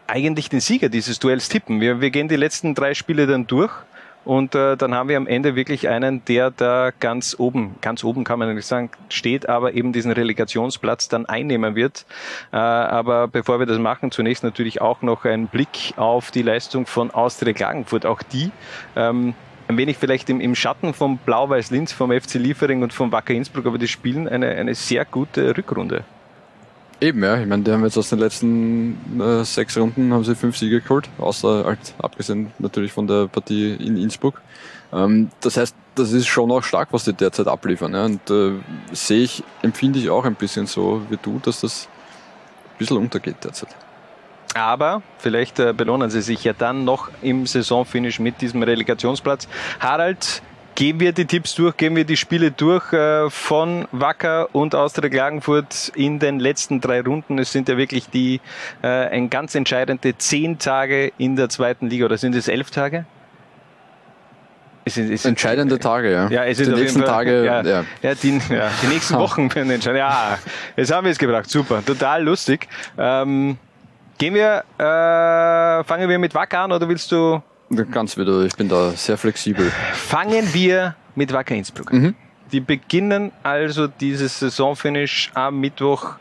eigentlich 0.07 0.49
den 0.49 0.61
Sieger 0.61 0.89
dieses 0.89 1.19
Duells 1.19 1.49
tippen. 1.49 1.81
Wir, 1.81 1.99
wir 1.99 2.11
gehen 2.11 2.27
die 2.27 2.37
letzten 2.37 2.75
drei 2.75 2.93
Spiele 2.93 3.27
dann 3.27 3.45
durch 3.47 3.71
und 4.27 4.55
äh, 4.55 4.75
dann 4.75 4.93
haben 4.93 5.07
wir 5.07 5.15
am 5.15 5.25
Ende 5.25 5.55
wirklich 5.55 5.87
einen, 5.87 6.25
der 6.25 6.51
da 6.51 6.91
ganz 6.99 7.33
oben, 7.39 7.77
ganz 7.79 8.03
oben 8.03 8.25
kann 8.25 8.39
man 8.39 8.53
nicht 8.53 8.67
sagen, 8.67 8.89
steht, 9.07 9.47
aber 9.47 9.73
eben 9.73 9.93
diesen 9.93 10.11
Relegationsplatz 10.11 11.07
dann 11.07 11.25
einnehmen 11.25 11.75
wird. 11.75 12.05
Äh, 12.51 12.57
aber 12.57 13.29
bevor 13.29 13.59
wir 13.59 13.65
das 13.65 13.79
machen, 13.79 14.11
zunächst 14.11 14.43
natürlich 14.43 14.81
auch 14.81 15.01
noch 15.01 15.23
ein 15.23 15.47
Blick 15.47 15.93
auf 15.95 16.29
die 16.31 16.41
Leistung 16.41 16.87
von 16.87 17.09
Austria 17.11 17.53
Klagenfurt. 17.53 18.05
Auch 18.05 18.21
die 18.21 18.51
ähm, 18.97 19.33
ein 19.67 19.77
wenig 19.77 19.97
vielleicht 19.97 20.29
im, 20.29 20.39
im 20.39 20.55
Schatten 20.55 20.93
vom 20.93 21.17
Blau-Weiß 21.17 21.71
Linz, 21.71 21.91
vom 21.91 22.11
FC 22.11 22.35
Liefering 22.35 22.83
und 22.83 22.93
vom 22.93 23.11
Wacker 23.11 23.33
Innsbruck, 23.33 23.65
aber 23.65 23.77
die 23.77 23.87
spielen 23.87 24.27
eine, 24.27 24.49
eine 24.49 24.75
sehr 24.75 25.05
gute 25.05 25.57
Rückrunde. 25.57 26.03
Eben, 26.99 27.23
ja. 27.23 27.39
Ich 27.39 27.45
meine, 27.47 27.63
die 27.63 27.71
haben 27.71 27.83
jetzt 27.83 27.97
aus 27.97 28.09
den 28.09 28.19
letzten 28.19 29.21
äh, 29.21 29.43
sechs 29.43 29.77
Runden 29.77 30.11
haben 30.13 30.23
sie 30.23 30.35
fünf 30.35 30.57
Siege 30.57 30.81
geholt, 30.81 31.09
außer 31.19 31.65
halt 31.65 31.93
abgesehen 31.99 32.51
natürlich 32.57 32.91
von 32.91 33.05
der 33.05 33.27
Partie 33.27 33.73
in 33.73 33.97
Innsbruck. 33.97 34.41
Ähm, 34.91 35.29
das 35.41 35.57
heißt, 35.57 35.75
das 35.93 36.11
ist 36.11 36.27
schon 36.27 36.51
auch 36.51 36.63
stark, 36.63 36.89
was 36.91 37.03
die 37.03 37.13
derzeit 37.13 37.47
abliefern. 37.47 37.93
Ja. 37.93 38.05
Und 38.05 38.29
äh, 38.31 38.53
sehe 38.93 39.23
ich, 39.23 39.43
empfinde 39.61 39.99
ich 39.99 40.09
auch 40.09 40.25
ein 40.25 40.35
bisschen 40.35 40.65
so 40.65 41.01
wie 41.09 41.17
du, 41.21 41.39
dass 41.39 41.61
das 41.61 41.87
ein 42.73 42.77
bisschen 42.79 42.97
untergeht 42.97 43.43
derzeit. 43.43 43.69
Aber 44.53 45.01
vielleicht 45.19 45.59
äh, 45.59 45.73
belohnen 45.73 46.09
sie 46.09 46.21
sich 46.21 46.43
ja 46.43 46.53
dann 46.53 46.83
noch 46.83 47.09
im 47.21 47.45
Saisonfinish 47.45 48.19
mit 48.19 48.41
diesem 48.41 48.63
Relegationsplatz. 48.63 49.47
Harald, 49.79 50.41
gehen 50.77 50.99
wir 50.99 51.11
die 51.11 51.25
Tipps 51.25 51.55
durch, 51.55 51.75
gehen 51.75 51.95
wir 51.95 52.05
die 52.05 52.17
Spiele 52.17 52.51
durch 52.51 52.93
äh, 52.93 53.29
von 53.31 53.87
Wacker 53.91 54.53
und 54.53 54.75
Austria 54.75 55.09
Klagenfurt 55.09 55.91
in 55.95 56.19
den 56.19 56.39
letzten 56.39 56.81
drei 56.81 57.01
Runden. 57.01 57.39
Es 57.39 57.51
sind 57.51 57.67
ja 57.67 57.77
wirklich 57.77 58.09
die 58.11 58.39
äh, 58.83 58.87
ein 58.87 59.31
ganz 59.31 59.55
entscheidende 59.55 60.17
zehn 60.17 60.59
Tage 60.59 61.11
in 61.17 61.35
der 61.35 61.49
zweiten 61.49 61.89
Liga 61.89 62.05
oder 62.05 62.17
sind 62.17 62.35
es 62.35 62.47
elf 62.47 62.69
Tage? 62.69 63.05
Es 64.85 64.93
sind, 64.93 65.11
es 65.11 65.23
sind, 65.23 65.31
Entscheidende 65.31 65.79
Tage, 65.79 66.11
ja. 66.11 66.29
ja, 66.29 66.45
es 66.45 66.59
ist 66.59 66.71
die 66.71 66.75
nächsten 66.75 66.99
Fall- 66.99 67.09
Tage, 67.09 67.43
ja, 67.43 67.61
ja. 67.63 67.83
ja. 68.03 68.15
die, 68.15 68.39
ja, 68.49 68.69
die 68.83 68.87
nächsten 68.87 69.15
Wochen 69.19 69.53
werden 69.53 69.71
entscheidend. 69.71 69.99
Ja, 69.99 70.37
jetzt 70.77 70.91
haben 70.93 71.05
wir 71.05 71.11
es 71.11 71.17
gebracht. 71.17 71.49
Super, 71.49 71.83
total 71.83 72.23
lustig. 72.23 72.67
Ähm, 72.97 73.57
gehen 74.17 74.33
wir, 74.33 74.63
äh, 74.77 75.83
fangen 75.83 76.09
wir 76.09 76.19
mit 76.19 76.33
Wacker 76.33 76.59
an 76.59 76.71
oder 76.71 76.87
willst 76.87 77.11
du? 77.11 77.41
Ganz 77.91 78.17
wieder, 78.17 78.41
ich 78.43 78.55
bin 78.55 78.69
da 78.69 78.91
sehr 78.91 79.17
flexibel. 79.17 79.71
Fangen 79.93 80.53
wir 80.53 80.95
mit 81.15 81.33
Wacker 81.33 81.55
Innsbruck. 81.55 81.91
an. 81.91 81.99
Mhm. 82.01 82.15
Die 82.51 82.61
beginnen 82.61 83.33
also 83.43 83.87
dieses 83.87 84.39
Saisonfinish 84.39 85.31
am 85.33 85.59
Mittwoch 85.59 86.15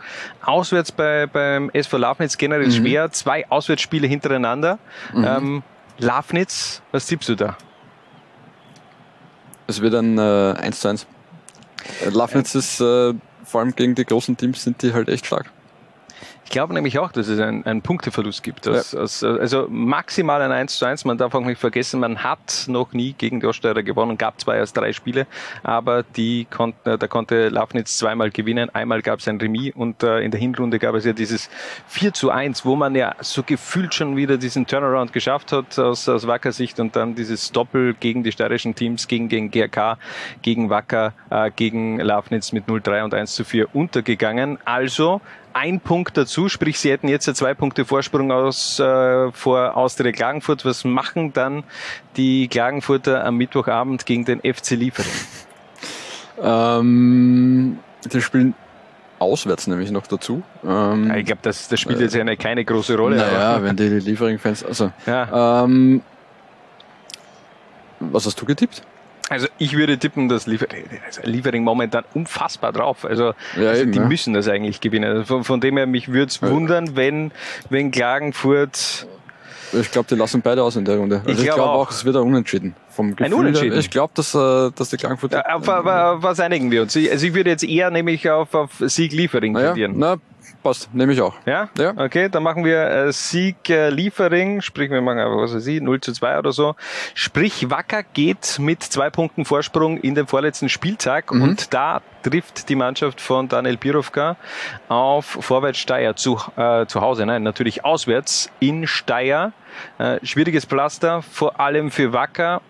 auswärts 0.44 0.90
bei, 0.90 1.26
beim 1.26 1.70
SV 1.70 1.98
Lafnitz 1.98 2.36
generell 2.36 2.72
schwer. 2.72 3.12
Zwei 3.12 3.48
Auswärtsspiele 3.48 4.08
hintereinander. 4.08 4.80
Ähm, 5.14 5.62
Lafnitz, 5.98 6.82
was 6.90 7.06
tippst 7.06 7.28
du 7.28 7.36
da? 7.36 7.56
Es 9.68 9.80
wird 9.80 9.94
ein 9.94 10.18
äh, 10.18 10.54
1 10.58 10.80
zu 10.80 10.88
1. 10.88 11.06
Äh, 12.04 12.08
Lafnitz 12.10 12.56
ist, 12.56 12.80
äh, 12.80 13.14
vor 13.44 13.60
allem 13.60 13.74
gegen 13.76 13.94
die 13.94 14.04
großen 14.04 14.36
Teams 14.36 14.64
sind 14.64 14.82
die 14.82 14.92
halt 14.92 15.08
echt 15.08 15.26
stark. 15.26 15.52
Ich 16.46 16.50
glaube 16.50 16.72
nämlich 16.74 17.00
auch, 17.00 17.10
dass 17.10 17.26
es 17.26 17.40
einen, 17.40 17.66
einen 17.66 17.82
Punkteverlust 17.82 18.40
gibt. 18.44 18.68
Aus, 18.68 18.94
aus, 18.94 19.24
also 19.24 19.66
maximal 19.68 20.40
ein 20.40 20.52
1 20.52 20.78
zu 20.78 20.86
1. 20.86 21.04
Man 21.04 21.18
darf 21.18 21.34
auch 21.34 21.40
nicht 21.40 21.60
vergessen, 21.60 21.98
man 21.98 22.22
hat 22.22 22.66
noch 22.68 22.92
nie 22.92 23.14
gegen 23.18 23.40
die 23.40 23.46
Oststeirer 23.46 23.82
gewonnen, 23.82 24.16
gab 24.16 24.40
zwei 24.40 24.62
aus 24.62 24.72
drei 24.72 24.92
Spiele, 24.92 25.26
aber 25.64 26.04
die 26.04 26.46
konnten, 26.48 26.88
äh, 26.88 26.98
da 26.98 27.08
konnte 27.08 27.48
Lafnitz 27.48 27.98
zweimal 27.98 28.30
gewinnen. 28.30 28.70
Einmal 28.72 29.02
gab 29.02 29.18
es 29.18 29.26
ein 29.26 29.40
Remis 29.40 29.74
und 29.74 30.04
äh, 30.04 30.20
in 30.20 30.30
der 30.30 30.38
Hinrunde 30.38 30.78
gab 30.78 30.94
es 30.94 31.04
ja 31.04 31.12
dieses 31.12 31.50
4 31.88 32.14
zu 32.14 32.30
1, 32.30 32.64
wo 32.64 32.76
man 32.76 32.94
ja 32.94 33.16
so 33.20 33.42
gefühlt 33.42 33.92
schon 33.92 34.16
wieder 34.16 34.38
diesen 34.38 34.68
Turnaround 34.68 35.12
geschafft 35.12 35.50
hat 35.50 35.76
aus, 35.80 36.08
aus 36.08 36.28
Wacker 36.28 36.52
Sicht 36.52 36.78
und 36.78 36.94
dann 36.94 37.16
dieses 37.16 37.50
Doppel 37.50 37.94
gegen 37.94 38.22
die 38.22 38.30
steirischen 38.30 38.76
Teams, 38.76 39.08
gegen, 39.08 39.28
gegen 39.28 39.50
GRK, 39.50 39.98
gegen 40.42 40.70
Wacker, 40.70 41.12
äh, 41.28 41.50
gegen 41.50 41.98
Lafnitz 41.98 42.52
mit 42.52 42.66
0-3 42.66 43.02
und 43.02 43.14
1 43.14 43.34
zu 43.34 43.44
4 43.44 43.74
untergegangen. 43.74 44.58
Also 44.64 45.20
ein 45.56 45.80
Punkt 45.80 46.18
dazu, 46.18 46.50
sprich, 46.50 46.78
sie 46.78 46.90
hätten 46.90 47.08
jetzt 47.08 47.26
ja 47.26 47.32
zwei 47.32 47.54
Punkte 47.54 47.86
Vorsprung 47.86 48.30
aus, 48.30 48.78
äh, 48.78 49.32
vor 49.32 49.74
Austria 49.74 50.12
Klagenfurt. 50.12 50.66
Was 50.66 50.84
machen 50.84 51.32
dann 51.32 51.64
die 52.16 52.46
Klagenfurter 52.48 53.24
am 53.24 53.36
Mittwochabend 53.36 54.04
gegen 54.04 54.26
den 54.26 54.40
FC 54.40 54.72
Liefering? 54.72 55.10
Ähm, 56.42 57.78
die 58.12 58.20
spielen 58.20 58.54
auswärts 59.18 59.66
nämlich 59.66 59.90
noch 59.90 60.06
dazu. 60.06 60.42
Ähm, 60.62 61.08
Ja, 61.08 61.16
ich 61.16 61.24
glaube, 61.24 61.40
das, 61.40 61.68
das 61.68 61.80
spielt 61.80 62.00
jetzt 62.00 62.14
ja 62.14 62.20
eine, 62.20 62.36
keine 62.36 62.62
große 62.62 62.94
Rolle. 62.94 63.16
naja, 63.16 63.62
wenn 63.62 63.76
die 63.76 63.88
Liefering-Fans, 63.88 64.62
also, 64.62 64.92
ja. 65.06 65.64
ähm, 65.64 66.02
was 68.00 68.26
hast 68.26 68.38
du 68.38 68.44
getippt? 68.44 68.82
Also 69.28 69.48
ich 69.58 69.76
würde 69.76 69.98
tippen, 69.98 70.28
dass 70.28 70.46
also 70.46 70.56
Liefering 71.24 71.64
momentan 71.64 72.04
unfassbar 72.14 72.72
drauf. 72.72 73.04
Also, 73.04 73.34
Ja, 73.56 73.70
also 73.70 73.82
eben, 73.82 73.92
die 73.92 73.98
ja. 73.98 74.04
müssen 74.06 74.34
das 74.34 74.46
eigentlich 74.48 74.80
gewinnen. 74.80 75.10
Also 75.10 75.24
von, 75.24 75.44
von 75.44 75.60
dem 75.60 75.76
her, 75.76 75.86
mich 75.86 76.08
würde 76.08 76.26
es 76.30 76.40
wundern, 76.42 76.94
wenn, 76.96 77.32
wenn 77.68 77.90
Klagenfurt 77.90 79.06
Ich 79.72 79.90
glaube, 79.90 80.06
die 80.08 80.14
lassen 80.14 80.42
beide 80.42 80.62
aus 80.62 80.76
in 80.76 80.84
der 80.84 80.96
Runde. 80.98 81.16
Also 81.16 81.30
Ich 81.30 81.38
ich 81.38 81.44
glaub 81.44 81.56
glaube 81.56 81.70
auch. 81.70 81.88
auch, 81.88 81.90
es 81.90 82.04
wird 82.04 82.14
ein 82.16 82.22
Unentschieden. 82.22 82.76
Vom 82.96 83.14
Gefühl 83.14 83.34
Unentschieden? 83.34 83.72
Her. 83.72 83.80
Ich 83.80 83.90
glaube, 83.90 84.12
dass, 84.16 84.34
äh, 84.34 84.70
dass 84.74 84.88
die 84.90 84.96
Klagenfurt... 84.96 85.34
Äh, 85.34 85.42
Auf, 85.48 85.68
auf, 85.68 85.86
auf 85.86 86.22
was 86.22 86.40
einigen 86.40 86.70
wir 86.70 86.82
uns? 86.82 86.96
Ich- 86.96 87.10
Also 87.10 87.26
ich 87.26 87.34
würde 87.34 87.50
jetzt 87.50 87.62
eher 87.64 87.90
nämlich 87.90 88.28
auf, 88.30 88.54
auf 88.54 88.70
Sieg 88.80 89.12
Liefering 89.12 89.52
naja, 89.52 89.66
tendieren. 89.68 89.94
na, 89.96 90.16
passt. 90.62 90.92
Nehme 90.94 91.12
ich 91.12 91.20
auch. 91.20 91.34
Ja? 91.44 91.68
Ja. 91.78 91.92
Okay, 91.96 92.28
dann 92.28 92.42
machen 92.42 92.64
wir 92.64 92.80
äh, 92.88 93.12
Sieg 93.12 93.68
äh, 93.68 93.90
Liefering, 93.90 94.62
sprich 94.62 94.90
wir 94.90 95.00
machen 95.02 95.18
einfach, 95.18 95.36
was 95.36 95.54
weiß 95.54 95.66
ich, 95.66 95.80
0 95.80 96.00
zu 96.00 96.12
2 96.12 96.38
oder 96.38 96.52
so. 96.52 96.74
Sprich, 97.14 97.70
Wacker 97.70 98.02
geht 98.02 98.58
mit 98.58 98.82
zwei 98.82 99.10
Punkten 99.10 99.44
Vorsprung 99.44 99.98
in 99.98 100.14
den 100.14 100.26
vorletzten 100.26 100.68
Spieltag 100.68 101.30
und 101.30 101.72
da 101.74 102.00
trifft 102.22 102.68
die 102.68 102.74
Mannschaft 102.74 103.20
von 103.20 103.48
Daniel 103.48 103.76
Birovka 103.76 104.36
auf 104.88 105.26
Vorwärts 105.26 105.78
Steyr 105.78 106.16
zu, 106.16 106.40
äh, 106.56 106.86
zu 106.86 107.00
Hause, 107.00 107.26
nein, 107.26 107.42
natürlich 107.42 107.84
auswärts 107.84 108.50
in 108.58 108.86
Steyr. 108.86 109.52
Äh, 109.98 110.24
schwieriges 110.24 110.64
Pflaster, 110.64 111.22
vor 111.22 111.60
allem 111.60 111.90
für 111.90 112.12
Wacker. 112.12 112.62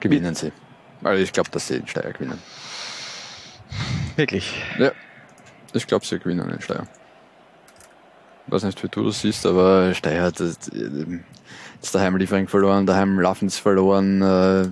Gewinnen 0.00 0.34
sie. 0.34 0.52
Also 1.02 1.22
ich 1.22 1.32
glaube, 1.32 1.50
dass 1.50 1.68
sie 1.68 1.76
in 1.76 1.86
Steyr 1.86 2.12
gewinnen. 2.12 2.38
Wirklich. 4.16 4.62
Ja, 4.78 4.92
ich 5.72 5.86
glaube, 5.86 6.04
sie 6.04 6.18
gewinnen 6.18 6.50
in 6.50 6.60
Steyr. 6.60 6.86
weiß 8.46 8.64
nicht, 8.64 8.82
wie 8.82 8.88
du 8.88 9.06
das 9.06 9.20
siehst, 9.20 9.46
aber 9.46 9.94
Steyr 9.94 10.22
hat 10.22 10.40
das, 10.40 10.58
jetzt 10.72 11.94
daheim 11.94 12.16
Liefering 12.16 12.48
verloren, 12.48 12.86
daheim 12.86 13.18
Laffens 13.18 13.58
verloren, 13.58 14.22
äh, 14.22 14.68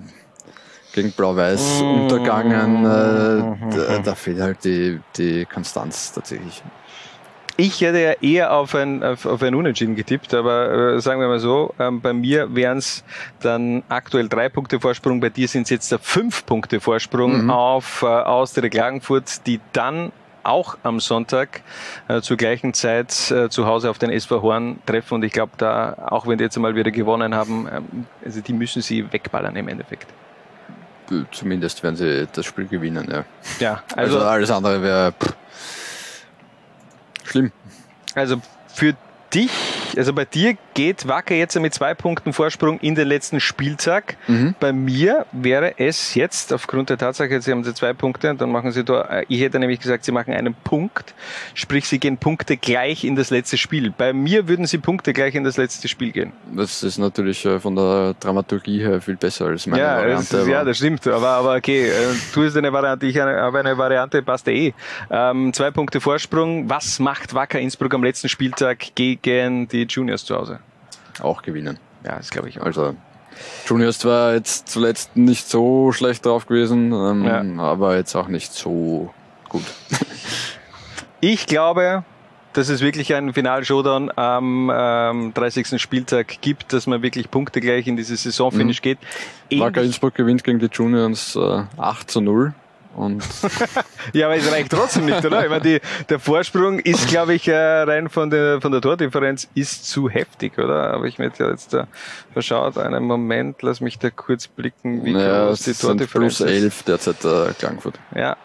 gegen 0.93 1.11
Blau-Weiß 1.11 1.81
untergangen. 1.81 2.85
Äh, 2.85 3.75
da, 3.75 3.99
da 3.99 4.15
fehlt 4.15 4.41
halt 4.41 4.63
die, 4.63 4.99
die 5.15 5.45
Konstanz 5.45 6.11
tatsächlich. 6.11 6.63
Ich 7.59 7.81
hätte 7.81 7.99
ja 7.99 8.13
eher 8.21 8.53
auf 8.53 8.73
ein, 8.73 9.03
auf, 9.03 9.25
auf 9.25 9.43
ein 9.43 9.53
Unentschieden 9.53 9.97
getippt, 9.97 10.33
aber 10.33 10.93
äh, 10.93 11.01
sagen 11.01 11.19
wir 11.19 11.27
mal 11.27 11.41
so, 11.41 11.73
ähm, 11.77 11.99
bei 11.99 12.13
mir 12.13 12.55
wären 12.55 12.77
es 12.77 13.03
dann 13.41 13.83
aktuell 13.89 14.29
drei 14.29 14.47
Punkte 14.47 14.79
Vorsprung, 14.79 15.19
bei 15.19 15.27
dir 15.27 15.45
sind 15.49 15.63
es 15.63 15.69
jetzt 15.69 15.91
da 15.91 15.97
fünf 15.97 16.45
Punkte 16.45 16.79
Vorsprung 16.79 17.49
auf 17.49 18.01
äh, 18.01 18.05
Austria 18.05 18.69
Klagenfurt, 18.69 19.45
die 19.45 19.59
dann 19.73 20.13
auch 20.43 20.77
am 20.83 21.01
Sonntag 21.01 21.59
äh, 22.07 22.21
zur 22.21 22.37
gleichen 22.37 22.73
Zeit 22.73 23.29
äh, 23.29 23.49
zu 23.49 23.65
Hause 23.65 23.89
auf 23.89 23.97
den 23.97 24.09
SV 24.09 24.41
Horn 24.41 24.79
treffen 24.85 25.15
und 25.15 25.25
ich 25.25 25.33
glaube 25.33 25.51
da, 25.57 25.97
auch 26.11 26.27
wenn 26.27 26.37
die 26.37 26.45
jetzt 26.45 26.57
mal 26.57 26.75
wieder 26.75 26.91
gewonnen 26.91 27.35
haben, 27.35 27.67
ähm, 27.69 28.05
also 28.23 28.39
die 28.39 28.53
müssen 28.53 28.81
sie 28.81 29.11
wegballern 29.11 29.57
im 29.57 29.67
Endeffekt. 29.67 30.07
Zumindest 31.31 31.83
werden 31.83 31.97
sie 31.97 32.25
das 32.31 32.45
Spiel 32.45 32.67
gewinnen, 32.67 33.05
ja. 33.11 33.25
Ja, 33.59 33.83
Also, 33.97 34.15
also, 34.17 34.27
alles 34.29 34.49
andere 34.49 34.81
wäre 34.81 35.11
pff, 35.11 35.35
schlimm. 37.29 37.51
Also 38.15 38.41
für 38.73 38.95
dich, 39.33 39.51
also 39.95 40.13
bei 40.13 40.25
dir 40.25 40.57
geht 40.79 41.09
Wacker 41.09 41.35
jetzt 41.35 41.59
mit 41.59 41.73
zwei 41.73 41.93
Punkten 41.93 42.31
Vorsprung 42.31 42.79
in 42.79 42.95
den 42.95 43.05
letzten 43.05 43.41
Spieltag. 43.41 44.15
Mhm. 44.27 44.55
Bei 44.61 44.71
mir 44.71 45.25
wäre 45.33 45.77
es 45.77 46.15
jetzt, 46.15 46.53
aufgrund 46.53 46.89
der 46.89 46.97
Tatsache, 46.97 47.41
sie 47.41 47.51
haben 47.51 47.65
sie 47.65 47.73
zwei 47.73 47.91
Punkte, 47.91 48.33
dann 48.33 48.49
machen 48.49 48.71
sie 48.71 48.85
da, 48.85 49.01
äh, 49.01 49.25
ich 49.27 49.41
hätte 49.41 49.59
nämlich 49.59 49.81
gesagt, 49.81 50.05
sie 50.05 50.13
machen 50.13 50.33
einen 50.33 50.53
Punkt, 50.53 51.13
sprich 51.53 51.85
sie 51.85 51.99
gehen 51.99 52.15
Punkte 52.15 52.55
gleich 52.55 53.03
in 53.03 53.17
das 53.17 53.29
letzte 53.29 53.57
Spiel. 53.57 53.91
Bei 53.91 54.13
mir 54.13 54.47
würden 54.47 54.67
sie 54.67 54.77
Punkte 54.77 55.11
gleich 55.11 55.35
in 55.35 55.43
das 55.43 55.57
letzte 55.57 55.89
Spiel 55.89 56.13
gehen. 56.13 56.31
Das 56.55 56.81
ist 56.81 56.97
natürlich 56.97 57.45
äh, 57.45 57.59
von 57.59 57.75
der 57.75 58.15
Dramaturgie 58.17 58.79
her 58.79 59.01
viel 59.01 59.17
besser 59.17 59.47
als 59.47 59.67
meine 59.67 59.83
ja, 59.83 59.97
Variante. 59.97 60.27
das, 60.31 60.43
ist, 60.43 60.47
ja, 60.47 60.63
das 60.63 60.77
stimmt. 60.77 61.05
Aber, 61.07 61.27
aber 61.27 61.55
okay, 61.55 61.89
äh, 61.89 61.93
du 62.33 62.45
hast 62.45 62.55
eine 62.55 62.71
Variante, 62.71 63.05
ich 63.05 63.17
habe 63.17 63.59
eine 63.59 63.77
Variante, 63.77 64.21
passt 64.21 64.47
eh. 64.47 64.73
Ähm, 65.11 65.51
zwei 65.51 65.71
Punkte 65.71 65.99
Vorsprung. 65.99 66.69
Was 66.69 66.99
macht 66.99 67.33
Wacker 67.33 67.59
Innsbruck 67.59 67.93
am 67.93 68.03
letzten 68.05 68.29
Spieltag 68.29 68.95
gegen 68.95 69.67
die 69.67 69.83
Juniors 69.83 70.23
zu 70.23 70.37
Hause? 70.37 70.61
Auch 71.21 71.41
gewinnen. 71.41 71.77
Ja, 72.05 72.17
das 72.17 72.29
glaube 72.29 72.49
ich 72.49 72.59
auch. 72.59 72.65
Also 72.65 72.95
Juniors 73.65 74.03
war 74.05 74.33
jetzt 74.33 74.69
zuletzt 74.69 75.15
nicht 75.15 75.47
so 75.47 75.91
schlecht 75.91 76.25
drauf 76.25 76.47
gewesen, 76.47 76.91
ähm, 76.91 77.59
aber 77.59 77.95
jetzt 77.95 78.15
auch 78.15 78.27
nicht 78.27 78.53
so 78.53 79.13
gut. 79.47 79.63
Ich 81.21 81.47
glaube, 81.47 82.05
dass 82.53 82.69
es 82.69 82.79
wirklich 82.79 83.13
einen 83.13 83.33
Final-Showdown 83.33 84.09
am 84.17 84.71
ähm, 84.73 85.33
30. 85.33 85.81
Spieltag 85.81 86.39
gibt, 86.39 86.71
dass 86.71 86.87
man 86.87 87.01
wirklich 87.01 87.29
Punkte 87.29 87.59
gleich 87.59 87.87
in 87.87 87.97
dieses 87.97 88.23
Saisonfinish 88.23 88.81
geht. 88.81 88.99
Wacker 89.51 89.81
Innsbruck 89.81 90.15
gewinnt 90.15 90.45
gegen 90.45 90.59
die 90.59 90.69
Juniors 90.71 91.35
äh, 91.35 91.63
8 91.77 92.09
zu 92.09 92.21
0 92.21 92.53
und 92.99 93.23
ja, 94.13 94.27
aber 94.27 94.35
es 94.35 94.51
reicht 94.51 94.71
trotzdem 94.71 95.05
nicht, 95.05 95.23
oder? 95.25 95.43
Ich 95.43 95.49
meine, 95.49 95.61
die, 95.61 95.79
der 96.09 96.19
Vorsprung 96.19 96.79
ist, 96.79 97.07
glaube 97.07 97.33
ich, 97.33 97.47
äh, 97.47 97.55
rein 97.55 98.09
von 98.09 98.29
der, 98.29 98.59
von 98.61 98.71
der 98.71 98.81
Tordifferenz 98.81 99.47
ist 99.55 99.89
zu 99.89 100.09
heftig, 100.09 100.57
oder? 100.57 100.93
Aber 100.93 101.05
ich 101.05 101.17
mir 101.17 101.31
jetzt 101.37 101.73
da 101.73 101.87
verschaut. 102.33 102.77
Einen 102.77 103.05
Moment, 103.05 103.61
lass 103.61 103.79
mich 103.79 103.97
da 103.99 104.09
kurz 104.09 104.47
blicken, 104.47 105.05
wie 105.05 105.13
naja, 105.13 105.47
groß 105.47 105.61
die 105.61 105.73
Tordifferenz 105.73 106.37
plus 106.37 106.49
ist. 106.49 106.63
11 106.63 106.83
derzeit 106.83 107.25
äh, 107.25 107.53
Klagenfurt. 107.57 107.99
Ja. 108.15 108.35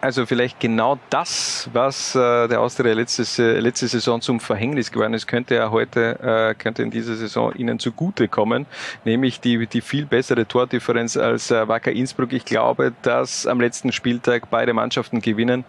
Also 0.00 0.26
vielleicht 0.26 0.60
genau 0.60 0.98
das, 1.10 1.68
was 1.72 2.14
äh, 2.14 2.46
der 2.46 2.60
Austria 2.60 2.94
letztes, 2.94 3.38
äh, 3.38 3.58
letzte 3.58 3.88
Saison 3.88 4.20
zum 4.20 4.38
Verhängnis 4.38 4.92
geworden 4.92 5.12
ist, 5.14 5.26
könnte 5.26 5.56
ja 5.56 5.70
heute, 5.72 6.20
äh, 6.20 6.54
könnte 6.54 6.84
in 6.84 6.90
dieser 6.90 7.16
Saison 7.16 7.52
ihnen 7.54 7.80
zugute 7.80 8.28
kommen, 8.28 8.66
nämlich 9.04 9.40
die, 9.40 9.66
die 9.66 9.80
viel 9.80 10.06
bessere 10.06 10.46
Tordifferenz 10.46 11.16
als 11.16 11.50
äh, 11.50 11.66
Wacker 11.66 11.90
Innsbruck. 11.90 12.32
Ich 12.32 12.44
glaube, 12.44 12.92
dass 13.02 13.46
am 13.46 13.60
letzten 13.60 13.90
Spieltag 13.90 14.50
beide 14.50 14.72
Mannschaften 14.72 15.20
gewinnen 15.20 15.64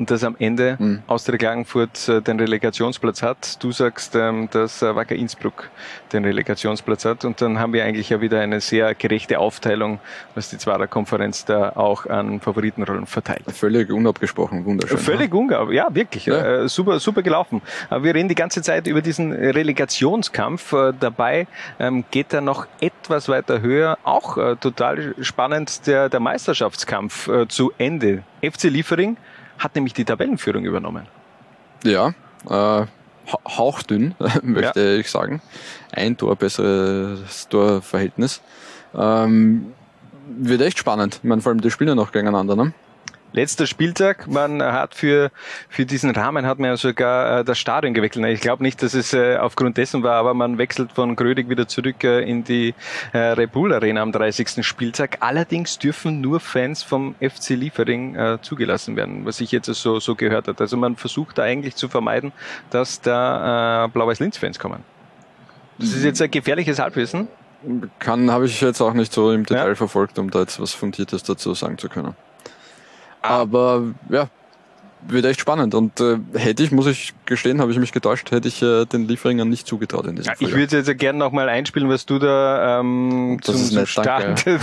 und 0.00 0.10
dass 0.10 0.24
am 0.24 0.34
Ende 0.38 0.76
Mhm. 0.78 1.02
Austria 1.06 1.36
Klagenfurt 1.36 2.08
äh, 2.08 2.22
den 2.22 2.40
Relegationsplatz 2.40 3.22
hat. 3.22 3.62
Du 3.62 3.70
sagst, 3.70 4.16
ähm, 4.16 4.48
dass 4.50 4.80
äh, 4.82 4.94
Wacker 4.96 5.14
Innsbruck 5.14 5.68
den 6.12 6.24
Relegationsplatz 6.24 7.04
hat 7.04 7.24
und 7.24 7.40
dann 7.42 7.58
haben 7.58 7.72
wir 7.74 7.84
eigentlich 7.84 8.08
ja 8.08 8.20
wieder 8.20 8.40
eine 8.40 8.60
sehr 8.60 8.94
gerechte 8.94 9.38
Aufteilung, 9.38 10.00
was 10.34 10.48
die 10.48 10.56
Zwarer-Konferenz 10.58 11.44
da 11.44 11.70
auch 11.76 12.06
an 12.06 12.40
Favoritenrollen 12.40 13.06
verteilt. 13.06 13.42
Völlig 13.52 13.90
unabgesprochen, 13.92 14.64
wunderschön. 14.64 14.98
Völlig 14.98 15.34
ungar, 15.34 15.70
ja 15.70 15.94
wirklich, 15.94 16.26
Ja. 16.26 16.62
Äh, 16.62 16.68
super, 16.68 16.98
super 16.98 17.22
gelaufen. 17.22 17.60
Aber 17.90 18.02
wir 18.04 18.14
reden 18.14 18.28
die 18.30 18.34
ganze 18.34 18.62
Zeit 18.62 18.86
über 18.86 19.02
diesen 19.02 19.32
Relegationskampf. 19.32 20.72
Äh, 20.72 20.94
dabei 20.98 21.46
ähm, 21.78 22.04
geht 22.10 22.32
er 22.32 22.40
noch 22.40 22.66
etwas 22.80 23.28
weiter 23.28 23.60
höher, 23.60 23.98
auch 24.04 24.38
äh, 24.38 24.56
total 24.56 25.14
spannend 25.20 25.86
der, 25.86 26.08
der 26.08 26.20
Meisterschaftskampf 26.20 27.28
zu 27.48 27.72
Ende. 27.76 28.22
FC 28.42 28.64
Liefering 28.64 29.16
hat 29.60 29.74
nämlich 29.76 29.94
die 29.94 30.04
Tabellenführung 30.04 30.64
übernommen. 30.64 31.06
Ja, 31.84 32.08
äh, 32.46 32.50
ha- 32.50 32.86
hauchdünn, 33.46 34.14
möchte 34.42 34.96
ich 35.00 35.08
sagen. 35.10 35.40
Ein 35.92 36.16
Tor 36.16 36.34
besseres 36.36 37.48
Torverhältnis. 37.48 38.40
Ähm, 38.94 39.72
wird 40.28 40.60
echt 40.62 40.78
spannend. 40.78 41.16
Ich 41.22 41.28
meine, 41.28 41.40
vor 41.40 41.50
allem 41.50 41.60
die 41.60 41.70
spielen 41.70 41.88
ja 41.88 41.94
noch 41.94 42.10
gegeneinander, 42.12 42.56
ne? 42.56 42.72
Letzter 43.32 43.66
Spieltag, 43.66 44.26
man 44.26 44.60
hat 44.60 44.94
für, 44.96 45.30
für 45.68 45.86
diesen 45.86 46.10
Rahmen 46.10 46.46
hat 46.46 46.58
man 46.58 46.70
ja 46.70 46.76
sogar 46.76 47.40
äh, 47.40 47.44
das 47.44 47.58
Stadion 47.60 47.94
gewechselt. 47.94 48.26
Ich 48.26 48.40
glaube 48.40 48.62
nicht, 48.64 48.82
dass 48.82 48.92
es 48.94 49.12
äh, 49.12 49.36
aufgrund 49.36 49.76
dessen 49.76 50.02
war, 50.02 50.14
aber 50.14 50.34
man 50.34 50.58
wechselt 50.58 50.90
von 50.92 51.14
Grödig 51.14 51.48
wieder 51.48 51.68
zurück 51.68 52.02
äh, 52.02 52.22
in 52.28 52.42
die 52.42 52.74
äh, 53.12 53.18
Red 53.18 53.52
Bull 53.52 53.72
Arena 53.72 54.02
am 54.02 54.10
30. 54.10 54.66
Spieltag. 54.66 55.18
Allerdings 55.20 55.78
dürfen 55.78 56.20
nur 56.20 56.40
Fans 56.40 56.82
vom 56.82 57.14
FC 57.20 57.50
Liefering 57.50 58.16
äh, 58.16 58.38
zugelassen 58.42 58.96
werden, 58.96 59.24
was 59.24 59.40
ich 59.40 59.52
jetzt 59.52 59.66
so, 59.66 60.00
so 60.00 60.16
gehört 60.16 60.48
hat. 60.48 60.60
Also 60.60 60.76
man 60.76 60.96
versucht 60.96 61.38
da 61.38 61.44
eigentlich 61.44 61.76
zu 61.76 61.88
vermeiden, 61.88 62.32
dass 62.70 63.00
da 63.00 63.84
äh, 63.84 63.88
Blau-Weiß-Linz-Fans 63.88 64.58
kommen. 64.58 64.82
Das 65.78 65.90
ist 65.90 66.02
jetzt 66.02 66.20
ein 66.20 66.30
gefährliches 66.32 66.80
Halbwissen. 66.80 67.28
Kann, 68.00 68.30
habe 68.30 68.46
ich 68.46 68.60
jetzt 68.60 68.80
auch 68.80 68.94
nicht 68.94 69.12
so 69.12 69.30
im 69.32 69.46
Detail 69.46 69.68
Ja. 69.68 69.74
verfolgt, 69.76 70.18
um 70.18 70.30
da 70.30 70.40
jetzt 70.40 70.58
was 70.60 70.72
Fundiertes 70.74 71.22
dazu 71.22 71.54
sagen 71.54 71.78
zu 71.78 71.88
können. 71.88 72.16
Aber 73.22 73.82
ja, 74.08 74.28
wird 75.08 75.24
echt 75.24 75.40
spannend. 75.40 75.74
Und 75.74 76.00
äh, 76.00 76.18
hätte 76.34 76.62
ich, 76.62 76.70
muss 76.70 76.86
ich 76.86 77.14
gestehen, 77.26 77.60
habe 77.60 77.72
ich 77.72 77.78
mich 77.78 77.92
getäuscht, 77.92 78.30
hätte 78.30 78.48
ich 78.48 78.62
äh, 78.62 78.84
den 78.84 79.06
Lieferingern 79.08 79.48
nicht 79.48 79.66
zugetraut 79.66 80.06
in 80.06 80.16
diesem 80.16 80.32
Ja, 80.38 80.46
ich 80.46 80.54
würde 80.54 80.78
jetzt 80.78 80.98
gerne 80.98 81.18
nochmal 81.18 81.48
einspielen, 81.48 81.88
was 81.88 82.06
du 82.06 82.18
da 82.18 82.80
ähm, 82.80 83.38
Das 83.44 83.54
zum, 83.56 83.64
ist 83.64 83.72
zum 83.72 83.86
Start. 83.86 84.06
danke. 84.46 84.58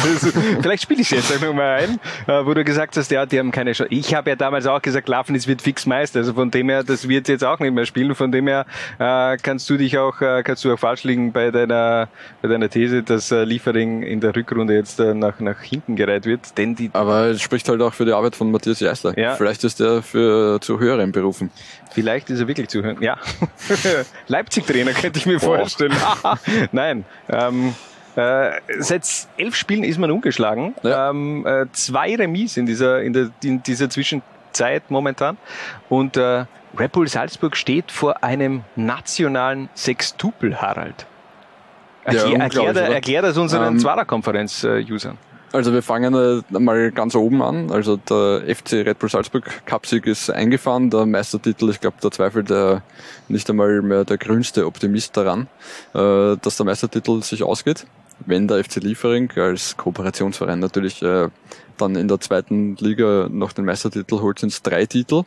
Vielleicht 0.61 0.83
spiele 0.83 1.01
ich 1.01 1.11
jetzt 1.11 1.41
nochmal 1.41 1.81
ein, 1.81 1.99
äh, 2.27 2.45
wo 2.45 2.53
du 2.53 2.63
gesagt 2.63 2.97
hast, 2.97 3.11
ja, 3.11 3.25
die 3.25 3.39
haben 3.39 3.51
keine 3.51 3.73
Chance. 3.73 3.93
Ich 3.93 4.13
habe 4.13 4.29
ja 4.29 4.35
damals 4.35 4.65
auch 4.67 4.81
gesagt, 4.81 5.07
Lafnis 5.07 5.47
wird 5.47 5.61
fix 5.61 5.85
Meister. 5.85 6.19
Also 6.19 6.33
von 6.33 6.51
dem 6.51 6.69
her, 6.69 6.83
das 6.83 7.07
wird 7.07 7.27
jetzt 7.27 7.43
auch 7.43 7.59
nicht 7.59 7.73
mehr 7.73 7.85
spielen. 7.85 8.15
Von 8.15 8.31
dem 8.31 8.47
her 8.47 8.65
äh, 8.99 9.37
kannst 9.37 9.69
du 9.69 9.77
dich 9.77 9.97
auch, 9.97 10.21
äh, 10.21 10.43
kannst 10.43 10.63
du 10.65 10.73
auch 10.73 10.79
falsch 10.79 11.03
liegen 11.03 11.31
bei 11.31 11.51
deiner, 11.51 12.09
bei 12.41 12.49
deiner 12.49 12.69
These, 12.69 13.03
dass 13.03 13.31
äh, 13.31 13.43
Liefering 13.43 14.03
in 14.03 14.19
der 14.19 14.35
Rückrunde 14.35 14.73
jetzt 14.73 14.99
äh, 14.99 15.13
nach, 15.13 15.39
nach 15.39 15.61
hinten 15.61 15.95
gereiht 15.95 16.25
wird. 16.25 16.57
Denn 16.57 16.75
die 16.75 16.89
Aber 16.93 17.27
es 17.27 17.41
spricht 17.41 17.67
halt 17.69 17.81
auch 17.81 17.93
für 17.93 18.05
die 18.05 18.13
Arbeit 18.13 18.35
von 18.35 18.51
Matthias 18.51 18.79
Jeißler. 18.79 19.17
Ja. 19.17 19.35
Vielleicht 19.35 19.63
ist 19.63 19.79
er 19.79 20.01
für 20.01 20.26
zu 20.61 20.79
höheren 20.79 21.11
berufen. 21.11 21.51
Vielleicht 21.91 22.29
ist 22.29 22.39
er 22.39 22.47
wirklich 22.47 22.67
zuhören. 22.69 22.97
Ja. 23.01 23.17
Leipzig-Trainer 24.27 24.91
könnte 24.93 25.19
ich 25.19 25.25
mir 25.25 25.39
vorstellen. 25.39 25.93
Nein. 26.71 27.05
Ähm, 27.29 27.73
Äh, 28.15 28.61
seit 28.79 29.03
elf 29.37 29.55
Spielen 29.55 29.83
ist 29.83 29.99
man 29.99 30.09
ungeschlagen. 30.09 30.73
Ja. 30.81 31.11
Ähm, 31.11 31.45
äh, 31.45 31.67
zwei 31.71 32.15
Remis 32.15 32.57
in 32.57 32.65
dieser, 32.65 33.03
in, 33.03 33.13
der, 33.13 33.29
in 33.43 33.61
dieser 33.61 33.91
Zwischenzeit 33.91 34.89
momentan. 34.89 35.37
Und 35.87 36.17
äh, 36.17 36.45
Red 36.79 36.91
Bull 36.93 37.07
Salzburg 37.07 37.55
steht 37.55 37.91
vor 37.91 38.23
einem 38.23 38.63
nationalen 38.75 39.69
Sextupel, 39.75 40.59
Harald. 40.59 41.05
Ja, 42.05 42.13
Erklär, 42.13 42.25
unglaublich, 42.25 42.65
erklär, 42.65 42.95
erklär 42.95 43.21
das 43.21 43.37
unseren 43.37 43.73
Ähm, 43.73 43.79
Zwarer-Konferenz-Usern. 43.79 45.19
Also 45.53 45.73
wir 45.73 45.81
fangen 45.81 46.43
mal 46.49 46.91
ganz 46.91 47.15
oben 47.15 47.41
an. 47.41 47.71
Also 47.71 47.97
der 47.97 48.43
FC 48.53 48.73
Red 48.85 48.99
Bull 48.99 49.09
Salzburg 49.09 49.65
Cupsieg 49.65 50.05
ist 50.05 50.29
eingefahren. 50.29 50.89
Der 50.89 51.05
Meistertitel, 51.05 51.69
ich 51.69 51.79
glaube, 51.79 51.97
da 52.01 52.11
zweifelt 52.11 52.49
der 52.49 52.83
nicht 53.29 53.49
einmal 53.49 53.81
mehr 53.81 54.03
der 54.03 54.17
grünste 54.17 54.65
Optimist 54.65 55.15
daran, 55.15 55.47
äh, 55.93 56.35
dass 56.41 56.57
der 56.57 56.65
Meistertitel 56.65 57.21
sich 57.21 57.43
ausgeht. 57.43 57.85
Wenn 58.25 58.47
der 58.47 58.63
FC 58.63 58.77
Liefering 58.77 59.31
als 59.35 59.77
Kooperationsverein 59.77 60.59
natürlich 60.59 61.01
äh, 61.01 61.29
dann 61.77 61.95
in 61.95 62.07
der 62.07 62.19
zweiten 62.19 62.75
Liga 62.77 63.29
noch 63.31 63.53
den 63.53 63.65
Meistertitel 63.65 64.19
holt, 64.19 64.39
sind 64.39 64.51
es 64.51 64.61
drei 64.61 64.85
Titel. 64.85 65.23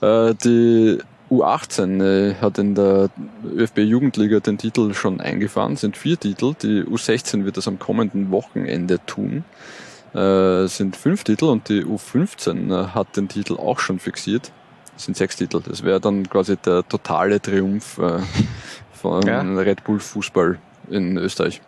Äh, 0.00 0.34
die 0.34 0.98
U18 1.32 2.02
äh, 2.02 2.34
hat 2.40 2.58
in 2.58 2.74
der 2.74 3.08
ÖFB 3.44 3.78
Jugendliga 3.78 4.40
den 4.40 4.58
Titel 4.58 4.92
schon 4.92 5.20
eingefahren, 5.20 5.76
sind 5.76 5.96
vier 5.96 6.18
Titel. 6.18 6.54
Die 6.60 6.84
U16 6.84 7.44
wird 7.44 7.56
das 7.56 7.66
am 7.68 7.78
kommenden 7.78 8.30
Wochenende 8.30 8.98
tun. 9.06 9.44
Äh, 10.14 10.66
sind 10.66 10.94
fünf 10.96 11.24
Titel 11.24 11.46
und 11.46 11.70
die 11.70 11.84
U15 11.84 12.70
äh, 12.70 12.88
hat 12.88 13.16
den 13.16 13.28
Titel 13.28 13.54
auch 13.54 13.78
schon 13.78 13.98
fixiert. 13.98 14.52
Sind 14.96 15.16
sechs 15.16 15.36
Titel. 15.36 15.62
Das 15.66 15.82
wäre 15.82 16.00
dann 16.00 16.28
quasi 16.28 16.56
der 16.58 16.86
totale 16.86 17.40
Triumph 17.40 17.98
von 18.92 19.22
Ja. 19.22 19.40
Red 19.40 19.84
Bull 19.84 20.00
Fußball 20.00 20.58
in 20.90 21.16
Österreich. 21.16 21.62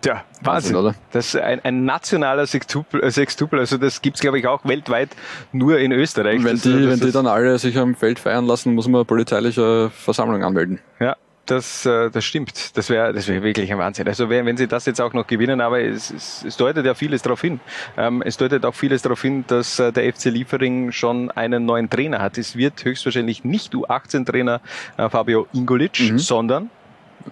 Tja, 0.00 0.24
Wahnsinn. 0.42 0.44
Wahnsinn, 0.44 0.76
oder? 0.76 0.94
Das 1.12 1.34
ist 1.34 1.36
ein, 1.40 1.60
ein 1.64 1.84
nationaler 1.84 2.46
Sextupel, 2.46 3.02
äh, 3.02 3.10
Sextupel, 3.10 3.58
also 3.58 3.78
das 3.78 4.00
gibt's 4.00 4.20
glaube 4.20 4.38
ich 4.38 4.46
auch 4.46 4.64
weltweit 4.64 5.10
nur 5.52 5.78
in 5.78 5.90
Österreich. 5.92 6.42
Wenn 6.44 6.52
das, 6.54 6.62
die, 6.62 6.72
das 6.72 7.00
wenn 7.00 7.00
die 7.00 7.12
dann 7.12 7.26
alle 7.26 7.58
sich 7.58 7.76
am 7.78 7.94
Feld 7.96 8.18
feiern 8.20 8.46
lassen, 8.46 8.74
muss 8.74 8.86
man 8.86 9.00
eine 9.00 9.04
polizeiliche 9.04 9.90
Versammlung 9.90 10.44
anmelden. 10.44 10.78
Ja, 11.00 11.16
das, 11.46 11.84
äh, 11.86 12.10
das 12.10 12.24
stimmt. 12.24 12.76
Das 12.76 12.90
wäre 12.90 13.12
das 13.12 13.26
wäre 13.26 13.42
wirklich 13.42 13.72
ein 13.72 13.78
Wahnsinn. 13.78 14.06
Also 14.06 14.28
wenn, 14.28 14.44
wenn 14.46 14.56
sie 14.56 14.68
das 14.68 14.84
jetzt 14.86 15.00
auch 15.00 15.14
noch 15.14 15.26
gewinnen, 15.26 15.60
aber 15.60 15.80
es, 15.80 16.10
es, 16.10 16.44
es 16.46 16.56
deutet 16.58 16.84
ja 16.86 16.94
vieles 16.94 17.22
darauf 17.22 17.40
hin. 17.40 17.58
Ähm, 17.96 18.22
es 18.24 18.36
deutet 18.36 18.64
auch 18.66 18.74
vieles 18.74 19.02
darauf 19.02 19.20
hin, 19.22 19.44
dass 19.48 19.78
äh, 19.80 19.90
der 19.90 20.12
FC 20.12 20.26
Liefering 20.26 20.92
schon 20.92 21.30
einen 21.32 21.64
neuen 21.64 21.88
Trainer 21.90 22.20
hat. 22.20 22.38
Es 22.38 22.54
wird 22.54 22.84
höchstwahrscheinlich 22.84 23.44
nicht 23.44 23.72
U18-Trainer 23.74 24.60
äh, 24.96 25.08
Fabio 25.08 25.46
Ingolic, 25.54 25.98
Mhm. 25.98 26.18
sondern, 26.18 26.70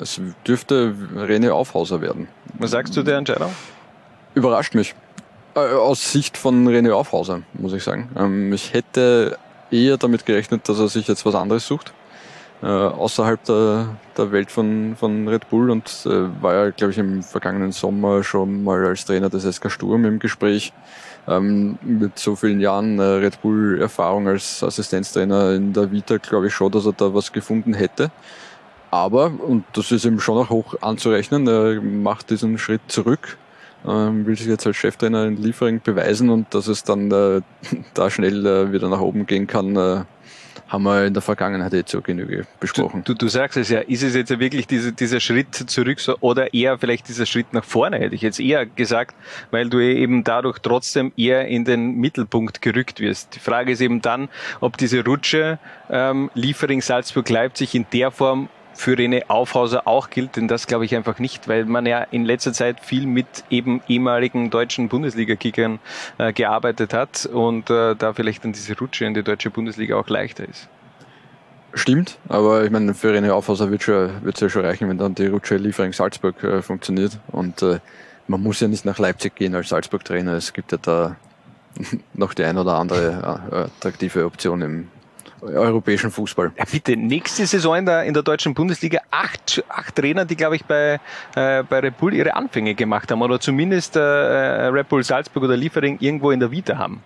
Es 0.00 0.20
dürfte 0.46 0.94
René 1.16 1.50
Aufhauser 1.50 2.00
werden. 2.00 2.28
was 2.58 2.70
sagst 2.70 2.96
du 2.96 3.02
der 3.02 3.18
Entscheidung? 3.18 3.52
Überrascht 4.34 4.74
mich. 4.74 4.94
Äh, 5.54 5.60
aus 5.60 6.12
Sicht 6.12 6.36
von 6.36 6.68
René 6.68 6.92
Aufhauser, 6.92 7.42
muss 7.54 7.72
ich 7.72 7.82
sagen. 7.82 8.10
Ähm, 8.16 8.52
ich 8.52 8.74
hätte 8.74 9.38
eher 9.70 9.96
damit 9.96 10.26
gerechnet, 10.26 10.68
dass 10.68 10.78
er 10.78 10.88
sich 10.88 11.08
jetzt 11.08 11.24
was 11.24 11.34
anderes 11.34 11.66
sucht. 11.66 11.92
Äh, 12.62 12.66
außerhalb 12.66 13.44
der, 13.44 13.96
der 14.16 14.32
Welt 14.32 14.50
von, 14.50 14.96
von 14.98 15.28
Red 15.28 15.50
Bull 15.50 15.70
und 15.70 15.84
äh, 16.06 16.42
war 16.42 16.54
ja, 16.54 16.70
glaube 16.70 16.92
ich, 16.92 16.98
im 16.98 17.22
vergangenen 17.22 17.72
Sommer 17.72 18.22
schon 18.22 18.64
mal 18.64 18.86
als 18.86 19.04
Trainer 19.04 19.28
des 19.28 19.44
SK 19.44 19.70
Sturm 19.70 20.06
im 20.06 20.18
Gespräch. 20.18 20.72
Ähm, 21.28 21.78
mit 21.82 22.18
so 22.18 22.34
vielen 22.34 22.60
Jahren 22.60 22.98
äh, 22.98 23.02
Red 23.02 23.42
Bull 23.42 23.78
Erfahrung 23.80 24.28
als 24.28 24.62
Assistenztrainer 24.62 25.54
in 25.54 25.72
der 25.72 25.90
Vita 25.90 26.18
glaube 26.18 26.46
ich 26.46 26.54
schon, 26.54 26.70
dass 26.72 26.86
er 26.86 26.92
da 26.92 27.12
was 27.12 27.32
gefunden 27.32 27.74
hätte. 27.74 28.10
Aber, 28.96 29.30
und 29.46 29.64
das 29.74 29.92
ist 29.92 30.06
ihm 30.06 30.20
schon 30.20 30.38
auch 30.38 30.48
hoch 30.48 30.74
anzurechnen, 30.80 31.46
er 31.46 31.82
macht 31.82 32.30
diesen 32.30 32.56
Schritt 32.56 32.80
zurück, 32.88 33.36
ähm, 33.86 34.24
will 34.24 34.38
sich 34.38 34.46
jetzt 34.46 34.66
als 34.66 34.78
Cheftrainer 34.78 35.26
in 35.26 35.36
Liefering 35.36 35.82
beweisen 35.84 36.30
und 36.30 36.54
dass 36.54 36.66
es 36.66 36.82
dann 36.82 37.10
äh, 37.10 37.42
da 37.94 38.08
schnell 38.08 38.46
äh, 38.46 38.72
wieder 38.72 38.88
nach 38.88 39.00
oben 39.00 39.26
gehen 39.26 39.46
kann, 39.46 39.76
äh, 39.76 40.04
haben 40.68 40.84
wir 40.84 41.04
in 41.04 41.12
der 41.12 41.22
Vergangenheit 41.22 41.74
eh 41.74 41.84
zur 41.84 42.02
Genüge 42.02 42.46
besprochen. 42.58 43.04
Du, 43.04 43.12
du 43.12 43.28
sagst 43.28 43.58
es 43.58 43.68
ja, 43.68 43.80
ist 43.80 44.02
es 44.02 44.14
jetzt 44.14 44.30
wirklich 44.40 44.66
diese, 44.66 44.92
dieser 44.92 45.20
Schritt 45.20 45.54
zurück 45.54 46.00
so, 46.00 46.16
oder 46.20 46.54
eher 46.54 46.78
vielleicht 46.78 47.06
dieser 47.08 47.26
Schritt 47.26 47.52
nach 47.52 47.64
vorne, 47.64 47.98
hätte 47.98 48.14
ich 48.14 48.22
jetzt 48.22 48.40
eher 48.40 48.64
gesagt, 48.64 49.14
weil 49.50 49.68
du 49.68 49.78
eben 49.78 50.24
dadurch 50.24 50.58
trotzdem 50.60 51.12
eher 51.18 51.46
in 51.48 51.66
den 51.66 51.96
Mittelpunkt 51.96 52.62
gerückt 52.62 52.98
wirst. 52.98 53.34
Die 53.34 53.40
Frage 53.40 53.72
ist 53.72 53.82
eben 53.82 54.00
dann, 54.00 54.30
ob 54.60 54.78
diese 54.78 55.04
Rutsche 55.04 55.58
ähm, 55.90 56.30
Liefering 56.32 56.80
Salzburg-Leipzig 56.80 57.74
in 57.74 57.84
der 57.92 58.10
Form 58.10 58.48
für 58.76 58.92
René 58.92 59.24
Aufhauser 59.28 59.88
auch 59.88 60.10
gilt, 60.10 60.36
denn 60.36 60.48
das 60.48 60.66
glaube 60.66 60.84
ich 60.84 60.94
einfach 60.94 61.18
nicht, 61.18 61.48
weil 61.48 61.64
man 61.64 61.86
ja 61.86 62.02
in 62.02 62.24
letzter 62.24 62.52
Zeit 62.52 62.80
viel 62.80 63.06
mit 63.06 63.26
eben 63.50 63.82
ehemaligen 63.88 64.50
deutschen 64.50 64.88
Bundesliga-Kickern 64.88 65.78
äh, 66.18 66.32
gearbeitet 66.32 66.92
hat 66.92 67.26
und 67.26 67.70
äh, 67.70 67.94
da 67.96 68.12
vielleicht 68.12 68.44
dann 68.44 68.52
diese 68.52 68.76
Rutsche 68.78 69.04
in 69.04 69.14
die 69.14 69.22
deutsche 69.22 69.50
Bundesliga 69.50 69.96
auch 69.96 70.08
leichter 70.08 70.48
ist. 70.48 70.68
Stimmt, 71.74 72.18
aber 72.28 72.64
ich 72.64 72.70
meine, 72.70 72.94
für 72.94 73.12
René 73.12 73.30
Aufhauser 73.30 73.70
wird 73.70 73.82
es 73.82 74.40
ja 74.40 74.48
schon 74.48 74.64
reichen, 74.64 74.88
wenn 74.88 74.96
dann 74.96 75.14
die 75.14 75.26
Rutsche 75.26 75.56
Liefering 75.56 75.92
Salzburg 75.92 76.42
äh, 76.42 76.62
funktioniert. 76.62 77.18
Und 77.28 77.62
äh, 77.62 77.80
man 78.28 78.42
muss 78.42 78.60
ja 78.60 78.68
nicht 78.68 78.86
nach 78.86 78.98
Leipzig 78.98 79.34
gehen 79.34 79.54
als 79.54 79.68
Salzburg-Trainer. 79.68 80.32
Es 80.34 80.54
gibt 80.54 80.72
ja 80.72 80.78
da 80.80 81.16
noch 82.14 82.32
die 82.32 82.44
ein 82.44 82.56
oder 82.56 82.78
andere 82.78 83.40
äh, 83.50 83.56
attraktive 83.56 84.24
Option 84.24 84.62
im 84.62 84.88
europäischen 85.42 86.10
Fußball. 86.10 86.52
Ja, 86.56 86.64
bitte, 86.70 86.96
nächste 86.96 87.46
Saison 87.46 87.76
in 87.76 87.86
der, 87.86 88.04
in 88.04 88.14
der 88.14 88.22
deutschen 88.22 88.54
Bundesliga 88.54 89.00
acht, 89.10 89.64
acht 89.68 89.94
Trainer, 89.94 90.24
die, 90.24 90.36
glaube 90.36 90.56
ich, 90.56 90.64
bei, 90.64 91.00
äh, 91.34 91.62
bei 91.62 91.80
Red 91.80 91.98
Bull 91.98 92.14
ihre 92.14 92.34
Anfänge 92.34 92.74
gemacht 92.74 93.10
haben 93.10 93.22
oder 93.22 93.40
zumindest 93.40 93.96
äh, 93.96 94.00
Red 94.00 94.88
Bull 94.88 95.04
Salzburg 95.04 95.44
oder 95.44 95.56
Liefering 95.56 95.98
irgendwo 96.00 96.30
in 96.30 96.40
der 96.40 96.50
Vita 96.50 96.78
haben. 96.78 97.02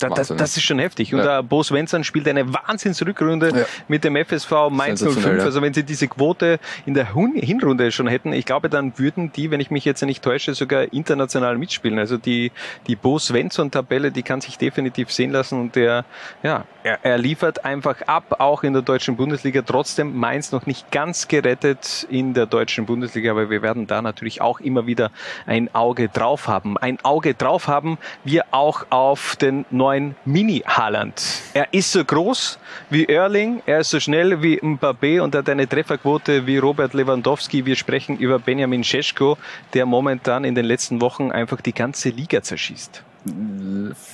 Da, 0.00 0.08
das, 0.08 0.18
Wahnsinn, 0.30 0.36
das 0.38 0.56
ist 0.56 0.62
schon 0.64 0.78
heftig. 0.78 1.12
Und 1.14 1.20
Ja. 1.20 1.24
der 1.26 1.42
Bo 1.42 1.62
Svensson 1.62 2.04
spielt 2.04 2.26
eine 2.28 2.52
Wahnsinnsrückrunde 2.52 3.52
Ja. 3.54 3.64
mit 3.88 4.04
dem 4.04 4.16
FSV 4.16 4.70
Mainz 4.70 5.00
Sensationell, 5.00 5.32
05. 5.36 5.38
ja. 5.38 5.44
Also 5.44 5.62
wenn 5.62 5.74
sie 5.74 5.84
diese 5.84 6.08
Quote 6.08 6.58
in 6.86 6.94
der 6.94 7.14
Hinrunde 7.14 7.92
schon 7.92 8.06
hätten, 8.08 8.32
ich 8.32 8.44
glaube, 8.46 8.68
dann 8.68 8.98
würden 8.98 9.32
die, 9.32 9.50
wenn 9.50 9.60
ich 9.60 9.70
mich 9.70 9.84
jetzt 9.84 10.02
nicht 10.02 10.22
täusche, 10.22 10.54
sogar 10.54 10.92
international 10.92 11.58
mitspielen. 11.58 11.98
Also 11.98 12.16
die, 12.16 12.52
die 12.86 12.96
Bo 12.96 13.18
Svensson-Tabelle, 13.18 14.10
die 14.10 14.22
kann 14.22 14.40
sich 14.40 14.58
definitiv 14.58 15.10
sehen 15.12 15.30
lassen 15.32 15.60
und 15.60 15.76
der, 15.76 16.04
ja, 16.42 16.64
er, 16.82 16.98
er 17.02 17.18
liefert 17.18 17.64
einfach 17.64 18.00
ab, 18.06 18.36
auch 18.38 18.62
in 18.62 18.72
der 18.72 18.82
deutschen 18.82 19.16
Bundesliga. 19.16 19.62
Trotzdem 19.62 20.16
Mainz 20.16 20.52
noch 20.52 20.66
nicht 20.66 20.90
ganz 20.90 21.28
gerettet 21.28 22.06
in 22.10 22.32
der 22.34 22.46
deutschen 22.46 22.86
Bundesliga, 22.86 23.32
aber 23.32 23.50
wir 23.50 23.62
werden 23.62 23.86
da 23.86 24.00
natürlich 24.00 24.40
auch 24.40 24.60
immer 24.60 24.86
wieder 24.86 25.10
ein 25.46 25.74
Auge 25.74 26.08
drauf 26.08 26.48
haben. 26.48 26.78
Ein 26.78 26.98
Auge 27.02 27.34
drauf 27.34 27.68
haben 27.68 27.98
wir 28.24 28.46
auch 28.52 28.86
auf 28.90 29.36
den 29.36 29.66
neuen 29.70 29.89
Mini-Haaland. 30.24 31.22
Er 31.54 31.72
ist 31.72 31.92
so 31.92 32.04
groß 32.04 32.58
wie 32.90 33.06
Erling, 33.06 33.62
er 33.66 33.80
ist 33.80 33.90
so 33.90 34.00
schnell 34.00 34.42
wie 34.42 34.60
Mbappé 34.60 35.20
und 35.20 35.34
hat 35.34 35.48
eine 35.48 35.68
Trefferquote 35.68 36.46
wie 36.46 36.58
Robert 36.58 36.94
Lewandowski. 36.94 37.66
Wir 37.66 37.76
sprechen 37.76 38.16
über 38.18 38.38
Benjamin 38.38 38.84
Šeško, 38.84 39.38
der 39.74 39.86
momentan 39.86 40.44
in 40.44 40.54
den 40.54 40.64
letzten 40.64 41.00
Wochen 41.00 41.32
einfach 41.32 41.60
die 41.60 41.74
ganze 41.74 42.10
Liga 42.10 42.42
zerschießt. 42.42 43.02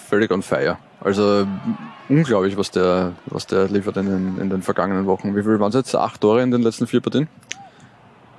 Völlig 0.09 0.31
on 0.31 0.43
fire. 0.43 0.79
Also 1.01 1.47
unglaublich, 2.09 2.57
was 2.57 2.71
der, 2.71 3.13
was 3.27 3.47
der 3.47 3.69
liefert 3.69 3.97
in 3.99 4.07
den, 4.07 4.39
in 4.41 4.51
den 4.51 4.63
vergangenen 4.63 5.07
Wochen. 5.07 5.37
Wie 5.37 5.43
viel 5.43 5.61
waren 5.61 5.69
es 5.69 5.75
jetzt? 5.75 5.95
Acht 5.95 6.21
Tore 6.21 6.43
in 6.43 6.51
den 6.51 6.63
letzten 6.63 6.87
vier 6.87 7.01
Partien? 7.01 7.29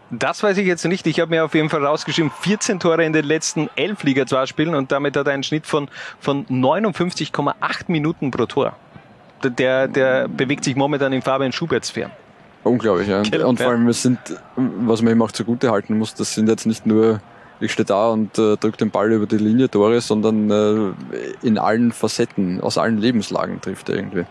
Das 0.09 0.41
weiß 0.41 0.57
ich 0.57 0.65
jetzt 0.65 0.85
nicht. 0.85 1.05
Ich 1.05 1.19
habe 1.19 1.31
mir 1.31 1.43
auf 1.43 1.53
jeden 1.53 1.69
Fall 1.69 1.85
rausgeschrieben, 1.85 2.31
14 2.41 2.79
Tore 2.79 3.03
in 3.03 3.13
den 3.13 3.25
letzten 3.25 3.69
elf 3.75 4.03
Liga 4.03 4.25
2 4.25 4.45
Spielen 4.45 4.75
und 4.75 4.91
damit 4.91 5.17
hat 5.17 5.27
er 5.27 5.33
einen 5.33 5.43
Schnitt 5.43 5.67
von, 5.67 5.89
von 6.19 6.45
59,8 6.45 7.53
Minuten 7.87 8.31
pro 8.31 8.45
Tor. 8.45 8.75
Der, 9.43 9.87
der 9.87 10.27
bewegt 10.27 10.63
sich 10.63 10.75
momentan 10.75 11.13
in 11.13 11.21
Fabian 11.21 11.51
Schuberts 11.51 11.89
Sphären. 11.89 12.11
Unglaublich, 12.63 13.07
ja. 13.07 13.19
Und, 13.19 13.31
Gell, 13.31 13.43
und 13.43 13.59
vor 13.59 13.71
allem, 13.71 13.87
es 13.87 14.01
sind, 14.01 14.19
was 14.55 15.01
man 15.01 15.13
ihm 15.13 15.21
auch 15.21 15.31
zugute 15.31 15.71
halten 15.71 15.97
muss, 15.97 16.13
das 16.13 16.33
sind 16.33 16.49
jetzt 16.49 16.65
nicht 16.65 16.85
nur, 16.85 17.21
ich 17.59 17.71
stehe 17.71 17.85
da 17.85 18.09
und 18.09 18.37
äh, 18.37 18.57
drücke 18.57 18.77
den 18.77 18.91
Ball 18.91 19.11
über 19.11 19.25
die 19.25 19.37
Linie 19.37 19.69
Tore, 19.69 20.01
sondern 20.01 20.49
äh, 20.49 21.45
in 21.45 21.57
allen 21.57 21.91
Facetten, 21.91 22.61
aus 22.61 22.77
allen 22.77 22.97
Lebenslagen 22.97 23.61
trifft 23.61 23.89
er 23.89 23.97
irgendwie. 23.97 24.25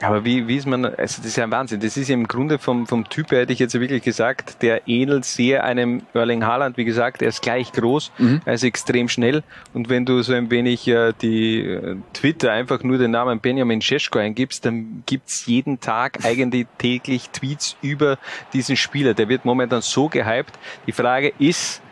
Aber 0.00 0.24
wie, 0.24 0.46
wie 0.46 0.56
ist 0.56 0.66
man, 0.66 0.84
also 0.84 0.96
das 0.96 1.26
ist 1.26 1.36
ja 1.36 1.44
ein 1.44 1.50
Wahnsinn. 1.50 1.80
Das 1.80 1.96
ist 1.96 2.08
ja 2.08 2.14
im 2.14 2.28
Grunde 2.28 2.58
vom, 2.58 2.86
vom 2.86 3.08
Typ 3.08 3.32
her, 3.32 3.40
hätte 3.40 3.52
ich 3.52 3.58
jetzt 3.58 3.78
wirklich 3.78 4.02
gesagt, 4.02 4.62
der 4.62 4.86
ähnelt 4.86 5.24
sehr 5.24 5.64
einem 5.64 6.02
Erling 6.14 6.44
Haaland. 6.44 6.76
Wie 6.76 6.84
gesagt, 6.84 7.20
er 7.22 7.28
ist 7.28 7.42
gleich 7.42 7.72
groß, 7.72 8.12
er 8.44 8.54
ist 8.54 8.62
extrem 8.62 9.08
schnell. 9.08 9.42
Und 9.74 9.88
wenn 9.88 10.04
du 10.04 10.22
so 10.22 10.32
ein 10.34 10.50
wenig 10.50 10.86
äh, 10.86 11.12
die 11.20 11.60
äh, 11.60 11.96
Twitter 12.12 12.52
einfach 12.52 12.82
nur 12.82 12.98
den 12.98 13.10
Namen 13.10 13.40
Benjamin 13.40 13.80
Šeško 13.80 14.18
eingibst, 14.18 14.64
dann 14.64 15.02
gibt's 15.06 15.46
jeden 15.46 15.80
Tag 15.80 16.24
eigentlich 16.24 16.66
täglich 16.78 17.30
Tweets 17.30 17.76
über 17.82 18.18
diesen 18.52 18.76
Spieler. 18.76 19.14
Der 19.14 19.28
wird 19.28 19.44
momentan 19.44 19.82
so 19.82 20.08
gehypt. 20.08 20.58
Die 20.86 20.92
Frage 20.92 21.32
ist, 21.38 21.82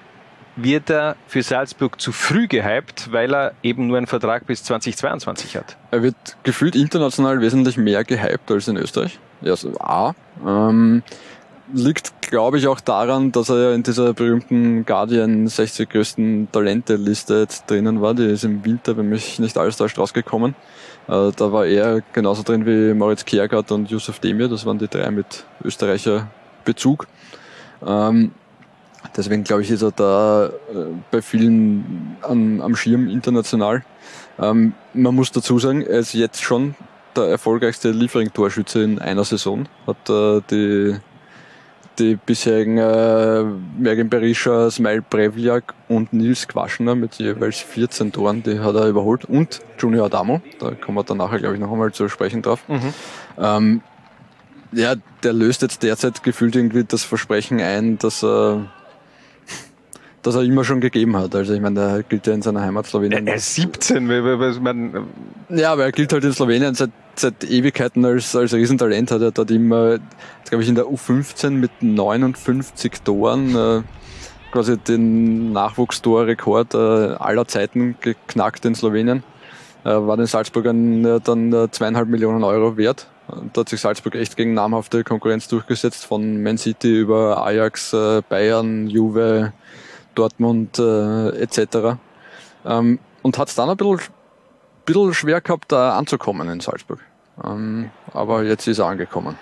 wird 0.57 0.91
er 0.91 1.17
für 1.27 1.43
Salzburg 1.43 2.01
zu 2.01 2.13
früh 2.13 2.49
gehypt, 2.49 3.13
weil 3.13 3.35
er 3.35 3.53
eben 3.63 3.87
nur 3.87 3.99
einen 3.99 4.07
Vertrag 4.07 4.47
bis 4.47 4.65
2022 4.65 5.57
hat? 5.57 5.77
Er 5.91 6.03
wird 6.03 6.17
gefühlt 6.43 6.75
international 6.75 7.41
wesentlich 7.41 7.77
mehr 7.77 8.05
gehypt 8.05 8.51
als 8.51 8.69
in 8.69 8.77
Österreich. 8.77 9.19
Ja, 9.43 9.55
so 9.55 9.73
A. 9.79 10.15
Ähm, 10.45 11.03
liegt, 11.73 12.23
glaube 12.23 12.59
ich, 12.59 12.67
auch 12.67 12.81
daran, 12.81 13.33
dass 13.33 13.49
er 13.49 13.59
ja 13.59 13.75
in 13.75 13.83
dieser 13.83 14.15
berühmten 14.15 14.87
Guardian 14.87 15.47
60 15.47 15.89
größten 15.89 16.49
Talente-Liste 16.53 17.41
jetzt 17.41 17.71
drinnen 17.71 18.01
war. 18.01 18.15
Die 18.15 18.25
ist 18.25 18.45
im 18.45 18.65
Winter, 18.65 18.97
wenn 18.97 19.09
mich 19.09 19.39
nicht 19.39 19.59
alles 19.59 19.77
täuscht, 19.77 19.99
rausgekommen. 19.99 20.55
Äh, 21.09 21.33
da 21.37 21.53
war 21.53 21.67
er 21.67 22.03
genauso 22.13 22.43
drin 22.43 22.67
wie 22.67 22.95
Moritz 22.95 23.25
Kiergaard 23.25 23.71
und 23.73 23.91
Yusuf 23.91 24.19
Demir. 24.21 24.49
Das 24.49 24.65
waren 24.65 24.79
die 24.79 24.89
drei 24.89 25.11
mit 25.11 25.45
Österreicher 25.63 26.29
Bezug. 26.65 27.07
Ähm, 27.87 28.33
deswegen 29.17 29.45
glaube 29.45 29.63
ich, 29.63 29.71
ist 29.71 29.83
er 29.83 29.93
da 29.93 30.47
äh, 30.47 30.51
bei 31.11 31.23
vielen 31.23 32.17
am, 32.23 32.61
am 32.61 32.77
Schirm 32.77 33.09
international. 33.09 33.85
Ähm, 34.39 34.75
man 34.95 35.15
muss 35.15 35.33
dazu 35.33 35.59
sagen, 35.59 35.83
er 35.83 36.01
ist 36.01 36.15
jetzt 36.15 36.43
schon 36.43 36.75
der 37.17 37.25
erfolgreichste 37.25 37.91
Liefering-Torschütze 37.91 38.83
in 38.83 38.99
einer 38.99 39.25
Saison. 39.25 39.67
Hat 39.87 40.11
äh, 40.11 40.43
die, 40.51 40.97
die 41.99 42.17
bisherigen 42.17 42.79
äh, 42.79 43.43
Mergen 43.79 44.09
Berisha, 44.09 44.71
Smile 44.71 45.03
Brevliak 45.03 45.75
und 45.89 46.13
Nils 46.13 46.47
Quaschner 46.47 46.95
mit 46.95 47.15
jeweils 47.15 47.59
14 47.59 48.13
Toren, 48.13 48.43
die 48.43 48.61
hat 48.61 48.75
er 48.75 48.89
überholt. 48.89 49.25
Und 49.25 49.61
Junior 49.79 50.07
Adamo, 50.07 50.41
da 50.59 50.73
kommen 50.73 50.99
wir 50.99 51.05
dann 51.05 51.19
nachher, 51.19 51.39
glaube 51.39 51.55
ich, 51.55 51.61
noch 51.61 51.73
einmal 51.73 51.93
zu 51.93 52.09
sprechen 52.09 52.43
drauf. 52.43 52.63
Mhm. 52.69 52.95
Ähm, 53.39 53.81
ja, 54.73 54.95
der 55.23 55.33
löst 55.33 55.63
jetzt 55.63 55.83
derzeit 55.83 56.23
gefühlt 56.23 56.55
irgendwie 56.55 56.85
das 56.85 57.05
Versprechen 57.05 57.61
ein, 57.61 57.99
dass 57.99 58.23
er 58.23 58.67
das 60.27 60.35
er 60.35 60.43
immer 60.43 60.65
schon 60.65 60.81
gegeben 60.81 61.17
hat. 61.17 61.35
Also 61.35 61.53
ich 61.55 61.61
meine, 61.61 61.75
der 61.81 62.03
gilt 62.03 62.27
ja 62.27 62.35
in 62.35 62.43
seiner 62.43 62.61
Heimat 62.63 62.87
Slowenien. 62.87 63.27
Er 63.27 63.37
ist 63.37 63.55
17, 63.55 64.09
weil- 64.09 64.25
weil- 64.25 64.39
weil 64.41 64.61
man, 64.61 65.07
Ja, 65.49 65.73
aber 65.73 65.85
er 65.85 65.93
gilt 65.93 66.13
halt 66.13 66.25
in 66.25 66.33
Slowenien 66.33 66.75
seit, 66.75 66.91
seit 67.15 67.45
Ewigkeiten 67.45 68.05
als, 68.05 68.35
als 68.35 68.53
Riesentalent. 68.53 69.11
Hat 69.11 69.23
er 69.23 69.31
dort 69.31 69.51
immer, 69.51 69.99
glaube 70.49 70.63
ich, 70.63 70.69
in 70.69 70.75
der 70.75 70.87
U15 70.87 71.51
mit 71.51 71.71
59 71.81 72.93
Toren 73.05 73.55
äh, 73.55 73.83
quasi 74.53 74.77
den 74.79 75.53
Nachwuchstorrekord 75.53 76.75
äh, 76.75 76.77
aller 76.79 77.47
Zeiten 77.47 77.97
geknackt 78.01 78.65
in 78.65 78.75
Slowenien. 78.75 79.23
Äh, 79.85 79.91
war 79.91 80.17
den 80.17 80.27
Salzburgern 80.27 81.05
äh, 81.05 81.21
dann 81.23 81.53
äh, 81.53 81.71
zweieinhalb 81.71 82.09
Millionen 82.09 82.43
Euro 82.45 82.77
wert. 82.77 83.07
Da 83.53 83.61
hat 83.63 83.69
sich 83.69 83.81
Salzburg 83.81 84.15
echt 84.15 84.37
gegen 84.37 84.55
namhafte 84.55 85.03
Konkurrenz 85.03 85.49
durchgesetzt, 85.49 86.05
von 86.07 86.43
Man 86.45 86.59
City 86.59 87.01
über 87.01 87.45
Ajax, 87.45 87.93
äh, 87.93 88.23
Bayern, 88.29 88.87
Juve, 88.89 89.53
Dortmund 90.17 90.79
äh, 90.79 91.29
etc. 91.41 91.99
Ähm, 92.65 92.99
und 93.23 93.39
hat 93.39 93.49
es 93.49 93.55
dann 93.55 93.71
ein 93.71 93.77
bisschen 93.77 94.01
bisschen 94.87 95.15
schwer 95.15 95.41
gehabt, 95.41 95.71
da 95.73 95.99
anzukommen 95.99 96.49
in 96.49 96.61
Salzburg. 96.61 97.01
Ähm, 97.45 97.91
aber 98.15 98.45
jetzt 98.45 98.67
ist 98.67 98.79
er 98.79 98.87
angekommen. 98.87 99.37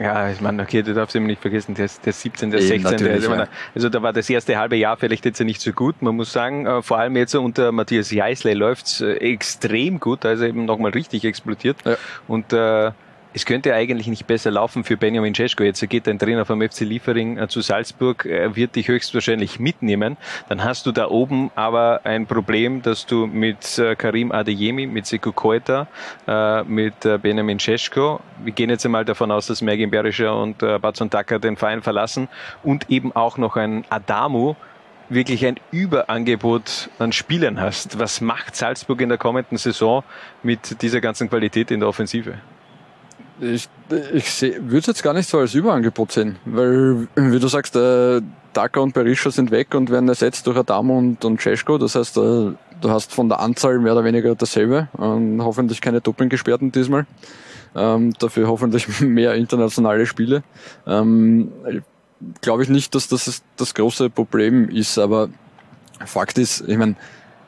ja, 0.00 0.30
ich 0.30 0.40
meine, 0.40 0.62
okay, 0.62 0.82
du 0.82 0.94
darfst 0.94 1.14
eben 1.14 1.26
nicht 1.26 1.40
vergessen, 1.40 1.76
der, 1.76 1.88
der 2.04 2.12
17, 2.12 2.50
der 2.50 2.60
Eben, 2.60 2.68
16, 2.68 2.82
der, 2.82 2.90
natürlich, 2.90 3.28
also, 3.28 3.34
ja. 3.42 3.48
also 3.74 3.88
da 3.88 4.02
war 4.02 4.12
das 4.12 4.28
erste 4.28 4.58
halbe 4.58 4.74
Jahr 4.74 4.96
vielleicht 4.96 5.24
jetzt 5.24 5.40
nicht 5.40 5.60
so 5.60 5.70
gut. 5.70 6.02
Man 6.02 6.16
muss 6.16 6.32
sagen, 6.32 6.66
äh, 6.66 6.82
vor 6.82 6.98
allem 6.98 7.14
jetzt 7.14 7.36
unter 7.36 7.70
Matthias 7.70 8.10
Jeißle 8.10 8.54
läuft's 8.54 9.00
äh, 9.00 9.12
extrem 9.14 10.00
gut, 10.00 10.24
da 10.24 10.32
ist 10.32 10.40
er 10.40 10.48
eben 10.48 10.64
nochmal 10.64 10.90
richtig 10.90 11.24
explodiert. 11.24 11.76
Ja. 11.84 11.96
Und 12.26 12.52
äh, 12.52 12.90
es 13.36 13.44
könnte 13.44 13.74
eigentlich 13.74 14.06
nicht 14.06 14.26
besser 14.26 14.50
laufen 14.50 14.82
für 14.82 14.96
Benjamin 14.96 15.34
Cesko. 15.34 15.62
Jetzt 15.62 15.86
geht 15.90 16.08
ein 16.08 16.18
Trainer 16.18 16.46
vom 16.46 16.62
FC 16.62 16.80
Liefering 16.80 17.36
äh, 17.36 17.48
zu 17.48 17.60
Salzburg, 17.60 18.24
er 18.24 18.56
wird 18.56 18.76
dich 18.76 18.88
höchstwahrscheinlich 18.88 19.60
mitnehmen. 19.60 20.16
Dann 20.48 20.64
hast 20.64 20.86
du 20.86 20.92
da 20.92 21.10
oben 21.10 21.50
aber 21.54 22.00
ein 22.04 22.26
Problem, 22.26 22.80
dass 22.80 23.04
du 23.04 23.26
mit 23.26 23.78
äh, 23.78 23.94
Karim 23.94 24.32
Adeyemi, 24.32 24.86
mit 24.86 25.04
Seko 25.04 25.32
Koita, 25.32 25.86
äh, 26.26 26.62
mit 26.62 26.94
Benjamin 27.20 27.58
Cesko, 27.58 28.20
wir 28.42 28.54
gehen 28.54 28.70
jetzt 28.70 28.86
einmal 28.86 29.04
davon 29.04 29.30
aus, 29.30 29.48
dass 29.48 29.60
Mergin 29.60 29.90
Berischer 29.90 30.34
und 30.34 30.58
Batson 30.58 31.10
Taka 31.10 31.38
den 31.38 31.58
Verein 31.58 31.82
verlassen 31.82 32.28
und 32.62 32.88
eben 32.88 33.14
auch 33.14 33.36
noch 33.36 33.56
ein 33.56 33.84
Adamu, 33.90 34.54
wirklich 35.10 35.44
ein 35.44 35.60
Überangebot 35.72 36.88
an 36.98 37.12
Spielern 37.12 37.60
hast. 37.60 37.98
Was 37.98 38.22
macht 38.22 38.56
Salzburg 38.56 39.02
in 39.02 39.10
der 39.10 39.18
kommenden 39.18 39.58
Saison 39.58 40.04
mit 40.42 40.80
dieser 40.80 41.02
ganzen 41.02 41.28
Qualität 41.28 41.70
in 41.70 41.80
der 41.80 41.88
Offensive? 41.90 42.38
Ich, 43.40 43.68
ich 44.14 44.42
würde 44.42 44.78
es 44.78 44.86
jetzt 44.86 45.02
gar 45.02 45.12
nicht 45.12 45.28
so 45.28 45.38
als 45.38 45.54
Überangebot 45.54 46.12
sehen, 46.12 46.36
weil, 46.44 47.06
wie 47.14 47.38
du 47.38 47.48
sagst, 47.48 47.76
äh, 47.76 48.22
Daka 48.52 48.80
und 48.80 48.94
Berisha 48.94 49.30
sind 49.30 49.50
weg 49.50 49.74
und 49.74 49.90
werden 49.90 50.08
ersetzt 50.08 50.46
durch 50.46 50.56
Adamo 50.56 50.96
und, 50.96 51.22
und 51.24 51.40
Cesko. 51.40 51.76
Das 51.76 51.94
heißt, 51.94 52.16
äh, 52.16 52.20
du 52.20 52.90
hast 52.90 53.12
von 53.12 53.28
der 53.28 53.40
Anzahl 53.40 53.78
mehr 53.78 53.92
oder 53.92 54.04
weniger 54.04 54.34
dasselbe. 54.34 54.88
Und 54.94 55.42
hoffentlich 55.42 55.80
keine 55.80 56.00
Dopinggesperrten 56.00 56.72
diesmal. 56.72 57.06
Ähm, 57.74 58.14
dafür 58.18 58.48
hoffentlich 58.48 59.00
mehr 59.00 59.34
internationale 59.34 60.06
Spiele. 60.06 60.42
Ähm, 60.86 61.52
Glaube 62.40 62.62
ich 62.62 62.70
nicht, 62.70 62.94
dass 62.94 63.08
das 63.08 63.42
das 63.56 63.74
große 63.74 64.08
Problem 64.08 64.70
ist, 64.70 64.96
aber 64.96 65.28
Fakt 66.06 66.38
ist, 66.38 66.66
ich 66.66 66.78
meine, 66.78 66.96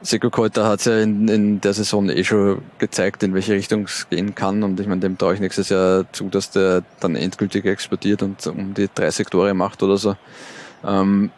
Seko 0.00 0.30
Koita 0.30 0.66
hat 0.66 0.84
ja 0.84 1.00
in, 1.00 1.26
in 1.28 1.60
der 1.60 1.72
Saison 1.74 2.08
eh 2.08 2.22
schon 2.22 2.62
gezeigt, 2.78 3.22
in 3.22 3.34
welche 3.34 3.54
Richtung 3.54 3.84
es 3.84 4.08
gehen 4.08 4.34
kann. 4.34 4.62
Und 4.62 4.78
ich 4.78 4.86
meine, 4.86 5.00
dem 5.00 5.18
traue 5.18 5.34
ich 5.34 5.40
nächstes 5.40 5.68
Jahr 5.70 6.04
zu, 6.12 6.28
dass 6.28 6.50
der 6.50 6.82
dann 7.00 7.16
endgültig 7.16 7.64
explodiert 7.64 8.22
und 8.22 8.46
um 8.46 8.74
die 8.74 8.88
30 8.94 9.28
Tore 9.28 9.54
macht 9.54 9.82
oder 9.82 9.96
so. 9.96 10.16
Ähm, 10.84 11.30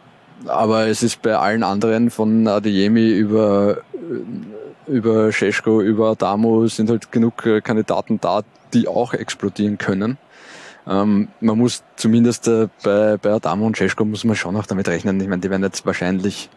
aber 0.45 0.87
es 0.87 1.03
ist 1.03 1.21
bei 1.21 1.35
allen 1.35 1.63
anderen 1.63 2.09
von 2.09 2.47
Adeyemi 2.47 3.09
über, 3.09 3.81
über 4.87 5.31
Sheshko, 5.31 5.81
über 5.81 6.11
Adamo 6.11 6.67
sind 6.67 6.89
halt 6.89 7.11
genug 7.11 7.45
äh, 7.45 7.61
Kandidaten 7.61 8.19
da, 8.19 8.41
die 8.73 8.87
auch 8.87 9.13
explodieren 9.13 9.77
können. 9.77 10.17
Ähm, 10.87 11.27
man 11.39 11.57
muss 11.57 11.83
zumindest 11.95 12.47
äh, 12.47 12.67
bei, 12.83 13.17
bei 13.17 13.31
Adamo 13.33 13.65
und 13.65 13.77
Cesko 13.77 14.03
muss 14.05 14.23
man 14.23 14.35
schon 14.35 14.55
auch 14.55 14.65
damit 14.65 14.87
rechnen. 14.87 15.19
Ich 15.19 15.27
meine, 15.27 15.41
die 15.41 15.49
werden 15.49 15.63
jetzt 15.63 15.85
wahrscheinlich 15.85 16.49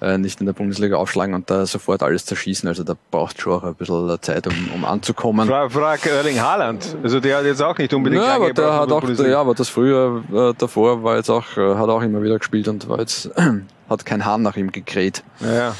äh, 0.00 0.18
nicht 0.18 0.40
in 0.40 0.46
der 0.46 0.52
Bundesliga 0.52 0.96
aufschlagen 0.96 1.34
und 1.34 1.50
da 1.50 1.66
sofort 1.66 2.02
alles 2.02 2.26
zerschießen. 2.26 2.68
Also 2.68 2.84
da 2.84 2.94
braucht 3.10 3.40
schon 3.40 3.52
auch 3.54 3.64
ein 3.64 3.74
bisschen 3.74 4.18
Zeit, 4.20 4.46
um, 4.46 4.70
um 4.74 4.84
anzukommen. 4.84 5.48
Frag, 5.48 5.72
frag 5.72 6.06
Erling 6.06 6.40
Haaland. 6.40 6.96
Also 7.02 7.20
der 7.20 7.38
hat 7.38 7.44
jetzt 7.44 7.62
auch 7.62 7.76
nicht 7.78 7.92
unbedingt 7.94 8.22
Ja, 8.22 8.36
aber 8.36 8.52
der 8.52 8.74
hat 8.74 8.92
auch, 8.92 9.08
ja, 9.08 9.40
aber 9.40 9.54
das 9.54 9.68
früher 9.68 10.22
äh, 10.32 10.52
davor 10.56 11.02
war 11.02 11.16
jetzt 11.16 11.30
auch, 11.30 11.56
äh, 11.56 11.74
hat 11.74 11.88
auch 11.88 12.02
immer 12.02 12.22
wieder 12.22 12.38
gespielt 12.38 12.68
und 12.68 12.88
war 12.88 13.00
jetzt, 13.00 13.30
hat 13.88 14.06
kein 14.06 14.24
Hahn 14.24 14.42
nach 14.42 14.56
ihm 14.56 14.72
gekräht. 14.72 15.22
Ja. 15.40 15.74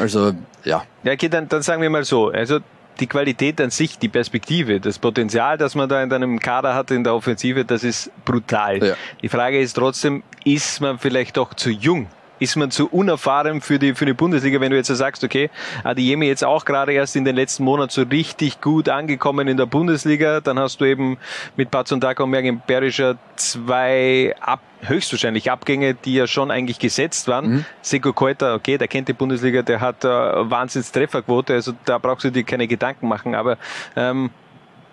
Also, 0.00 0.32
ja. 0.64 0.82
Ja, 1.02 1.12
okay, 1.12 1.28
dann, 1.28 1.48
dann 1.48 1.62
sagen 1.62 1.80
wir 1.82 1.90
mal 1.90 2.04
so. 2.04 2.28
Also 2.28 2.60
die 3.00 3.06
Qualität 3.06 3.60
an 3.60 3.70
sich, 3.70 3.98
die 3.98 4.08
Perspektive, 4.08 4.80
das 4.80 4.98
Potenzial, 4.98 5.56
das 5.56 5.74
man 5.74 5.88
da 5.88 6.02
in 6.02 6.10
deinem 6.10 6.40
Kader 6.40 6.74
hat 6.74 6.90
in 6.90 7.04
der 7.04 7.14
Offensive, 7.14 7.64
das 7.64 7.84
ist 7.84 8.10
brutal. 8.24 8.84
Ja. 8.84 8.94
Die 9.22 9.28
Frage 9.28 9.60
ist 9.60 9.74
trotzdem, 9.74 10.22
ist 10.44 10.80
man 10.80 10.98
vielleicht 10.98 11.36
doch 11.36 11.54
zu 11.54 11.70
jung? 11.70 12.08
Ist 12.38 12.56
man 12.56 12.70
zu 12.70 12.88
unerfahren 12.88 13.60
für 13.60 13.78
die, 13.78 13.94
für 13.94 14.06
die 14.06 14.12
Bundesliga, 14.12 14.60
wenn 14.60 14.70
du 14.70 14.76
jetzt 14.76 14.88
sagst, 14.88 15.24
okay, 15.24 15.50
Adeyemi 15.84 16.26
jetzt 16.26 16.44
auch 16.44 16.64
gerade 16.64 16.92
erst 16.92 17.16
in 17.16 17.24
den 17.24 17.36
letzten 17.36 17.64
Monaten 17.64 17.90
so 17.90 18.02
richtig 18.02 18.60
gut 18.60 18.88
angekommen 18.88 19.48
in 19.48 19.56
der 19.56 19.66
Bundesliga, 19.66 20.40
dann 20.40 20.58
hast 20.58 20.80
du 20.80 20.84
eben 20.84 21.18
mit 21.56 21.70
Patson 21.70 22.00
Daka 22.00 22.24
und 22.24 22.30
Mergen 22.30 22.62
Berischer 22.66 23.16
zwei 23.36 24.34
ab, 24.40 24.60
höchstwahrscheinlich 24.82 25.50
Abgänge, 25.50 25.94
die 25.94 26.14
ja 26.14 26.26
schon 26.26 26.50
eigentlich 26.50 26.78
gesetzt 26.78 27.28
waren. 27.28 27.50
Mhm. 27.50 27.64
Seko 27.82 28.12
Koita, 28.12 28.54
okay, 28.54 28.78
der 28.78 28.88
kennt 28.88 29.08
die 29.08 29.12
Bundesliga, 29.12 29.62
der 29.62 29.80
hat 29.80 30.04
äh, 30.04 30.08
Wahnsinns 30.08 30.92
Trefferquote, 30.92 31.54
also 31.54 31.72
da 31.84 31.98
brauchst 31.98 32.24
du 32.24 32.30
dir 32.30 32.44
keine 32.44 32.68
Gedanken 32.68 33.08
machen, 33.08 33.34
aber 33.34 33.58
ähm, 33.96 34.30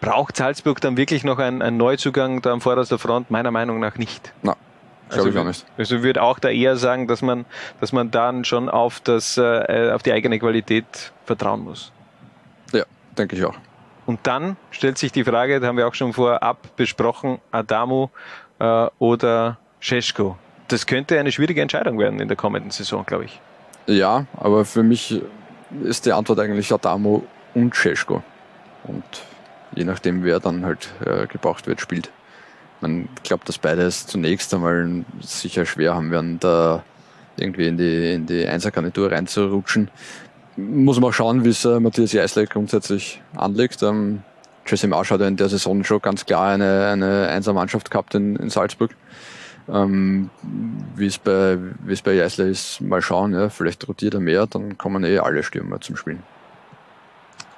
braucht 0.02 0.38
Salzburg 0.38 0.82
dann 0.82 0.98
wirklich 0.98 1.24
noch 1.24 1.40
einen, 1.40 1.62
einen 1.62 1.78
Neuzugang 1.78 2.42
da 2.42 2.52
am 2.52 2.62
vorderster 2.62 3.00
Front? 3.00 3.32
Meiner 3.32 3.52
Meinung 3.52 3.80
nach 3.80 3.98
nicht. 3.98 4.34
Na, 4.44 4.56
glaube 5.10 5.30
ich 5.30 5.38
auch 5.38 5.44
nicht. 5.44 5.66
Also 5.78 6.04
würde 6.04 6.22
auch 6.22 6.40
da 6.40 6.50
eher 6.50 6.78
sagen, 6.78 7.08
dass 7.08 7.22
man, 7.22 7.46
dass 7.80 7.92
man 7.92 8.12
dann 8.12 8.46
schon 8.46 8.70
auf 8.70 9.00
das, 9.00 9.38
äh, 9.38 9.92
auf 9.94 10.04
die 10.04 10.12
eigene 10.12 10.40
Qualität 10.40 11.12
vertrauen 11.26 11.64
muss. 11.64 11.92
Ja, 12.74 12.84
denke 13.18 13.36
ich 13.36 13.46
auch. 13.46 13.56
Und 14.06 14.20
dann 14.24 14.58
stellt 14.72 14.98
sich 14.98 15.12
die 15.12 15.24
Frage, 15.24 15.60
da 15.60 15.68
haben 15.68 15.78
wir 15.78 15.88
auch 15.88 15.96
schon 15.96 16.14
vorab 16.14 16.76
besprochen, 16.76 17.40
Adamu 17.52 18.10
äh, 18.60 18.88
oder 19.00 19.58
Scheschko. 19.80 20.38
Das 20.68 20.86
könnte 20.86 21.20
eine 21.20 21.32
schwierige 21.32 21.62
Entscheidung 21.62 22.00
werden 22.00 22.20
in 22.20 22.28
der 22.28 22.38
kommenden 22.38 22.72
Saison, 22.72 23.06
glaube 23.06 23.26
ich. 23.26 23.40
Ja, 23.88 24.26
aber 24.38 24.66
für 24.66 24.84
mich 24.84 25.22
ist 25.84 26.06
die 26.06 26.12
Antwort 26.12 26.40
eigentlich 26.40 26.72
Adamo 26.72 27.24
und 27.54 27.76
Cesko. 27.76 28.24
Und 28.84 29.04
je 29.76 29.84
nachdem, 29.84 30.24
wer 30.24 30.40
dann 30.40 30.66
halt 30.66 30.90
äh, 31.06 31.28
gebraucht 31.28 31.68
wird, 31.68 31.82
spielt. 31.82 32.12
Man 32.82 33.08
glaubt, 33.24 33.48
dass 33.48 33.58
beide 33.58 33.84
es 33.84 34.06
zunächst 34.06 34.54
einmal 34.54 35.06
sicher 35.22 35.66
schwer 35.66 35.96
haben 35.96 36.12
werden, 36.12 36.40
da 36.40 36.84
irgendwie 37.38 37.68
in 37.68 37.78
die, 37.78 38.14
in 38.14 38.26
die 38.26 38.46
Einsergarnitur 38.46 39.12
reinzurutschen. 39.12 39.90
Muss 40.58 41.00
man 41.00 41.10
auch 41.10 41.14
schauen, 41.14 41.44
wie 41.44 41.50
es 41.50 41.66
äh, 41.66 41.80
Matthias 41.80 42.14
Jeißle 42.14 42.48
grundsätzlich 42.48 43.22
anlegt. 43.36 43.84
Ähm, 43.84 44.24
Jesse 44.66 44.88
Marsch 44.88 45.12
hat 45.12 45.22
ja 45.22 45.28
in 45.28 45.36
der 45.38 45.50
Saison 45.50 45.84
schon 45.84 46.02
ganz 46.02 46.26
klar 46.26 46.54
eine, 46.54 46.88
eine 46.88 47.28
Einsermannschaft 47.28 47.92
gehabt 47.92 48.16
in, 48.16 48.36
in 48.38 48.50
Salzburg. 48.50 48.96
Ähm, 49.68 50.30
wie 50.96 51.08
es 51.08 51.18
bei, 51.18 51.58
wie 51.84 51.94
es 51.94 52.02
bei 52.02 52.14
Jeißle 52.14 52.48
ist, 52.48 52.82
mal 52.82 53.02
schauen, 53.02 53.34
ja, 53.34 53.50
vielleicht 53.50 53.88
rotiert 53.88 54.14
er 54.14 54.20
mehr, 54.20 54.46
dann 54.46 54.78
kommen 54.78 55.04
eh 55.04 55.18
alle 55.18 55.44
Stürmer 55.44 55.82
zum 55.82 55.96
Spielen. 55.96 56.24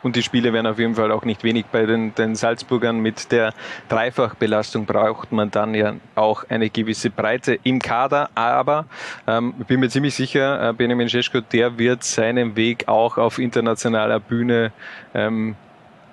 Und 0.03 0.15
die 0.15 0.23
Spiele 0.23 0.53
werden 0.53 0.67
auf 0.67 0.79
jeden 0.79 0.95
Fall 0.95 1.11
auch 1.11 1.25
nicht 1.25 1.43
wenig. 1.43 1.65
Bei 1.71 1.85
den, 1.85 2.13
den 2.13 2.35
Salzburgern 2.35 2.99
mit 2.99 3.31
der 3.31 3.53
Dreifachbelastung 3.89 4.85
braucht 4.85 5.31
man 5.31 5.49
dann 5.49 5.73
ja 5.73 5.95
auch 6.15 6.43
eine 6.49 6.69
gewisse 6.69 7.09
Breite 7.09 7.59
im 7.63 7.79
Kader. 7.79 8.29
Aber 8.35 8.85
ähm, 9.27 9.55
ich 9.59 9.65
bin 9.65 9.79
mir 9.79 9.89
ziemlich 9.89 10.13
sicher, 10.13 10.69
äh, 10.69 10.73
Benjamin 10.73 11.09
Scheschko, 11.09 11.41
der 11.41 11.77
wird 11.79 12.03
seinen 12.03 12.55
Weg 12.55 12.87
auch 12.87 13.17
auf 13.17 13.39
internationaler 13.39 14.19
Bühne 14.19 14.71
ähm, 15.13 15.55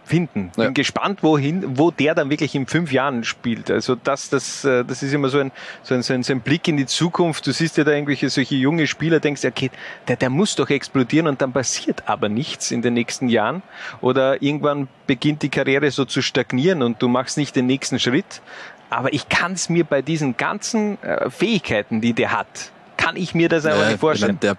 finden. 0.05 0.51
Ja. 0.57 0.65
Bin 0.65 0.75
gespannt, 0.75 1.23
wohin, 1.23 1.79
wo 1.79 1.91
der 1.91 2.15
dann 2.15 2.31
wirklich 2.31 2.55
in 2.55 2.67
fünf 2.67 2.93
Jahren 2.93 3.25
spielt. 3.25 3.71
Also 3.71 3.95
das, 3.95 4.29
das, 4.29 4.65
äh, 4.65 4.85
das 4.85 5.03
ist 5.03 5.13
immer 5.13 5.29
so 5.29 5.39
ein, 5.39 5.51
so 5.83 5.95
ein, 5.95 6.03
so 6.03 6.13
ein, 6.13 6.23
so 6.23 6.33
ein 6.33 6.41
Blick 6.41 6.69
in 6.69 6.77
die 6.77 6.87
Zukunft. 6.87 7.47
Du 7.47 7.53
siehst 7.53 7.77
ja 7.77 7.85
da 7.85 7.93
irgendwelche 7.93 8.29
solche 8.29 8.55
junge 8.55 8.87
Spieler, 8.87 9.21
denkst, 9.21 9.45
okay, 9.45 9.71
der, 10.09 10.17
der 10.17 10.31
muss 10.31 10.57
doch 10.57 10.71
explodieren 10.71 11.27
und 11.27 11.41
dann 11.41 11.53
passiert 11.53 12.03
aber 12.07 12.29
nichts 12.29 12.71
in 12.71 12.83
den 12.83 12.95
nächsten 12.95 13.29
Jahren. 13.29 13.63
Oder 14.01 14.43
irgendwann 14.43 14.89
beginnt 15.07 15.43
die 15.43 15.49
Karriere 15.49 15.91
so 15.91 16.05
zu 16.05 16.23
stagnieren 16.23 16.83
und 16.83 17.01
du 17.03 17.09
machst 17.09 17.37
nicht 17.37 17.57
den 17.57 17.67
nächsten 17.67 17.99
Schritt. 17.99 18.43
Aber 18.91 19.13
ich 19.13 19.29
kann 19.29 19.53
es 19.53 19.69
mir 19.69 19.85
bei 19.85 20.03
diesen 20.03 20.37
ganzen 20.37 21.03
äh, 21.03 21.31
Fähigkeiten, 21.31 22.01
die 22.01 22.13
der 22.13 22.33
hat, 22.33 22.73
kann 22.97 23.17
ich 23.17 23.35
mir 23.35 23.49
das 23.49 23.67
einfach 23.67 23.83
Ja, 23.83 23.89
nicht 23.89 24.01
vorstellen. 24.01 24.39
Der 24.41 24.57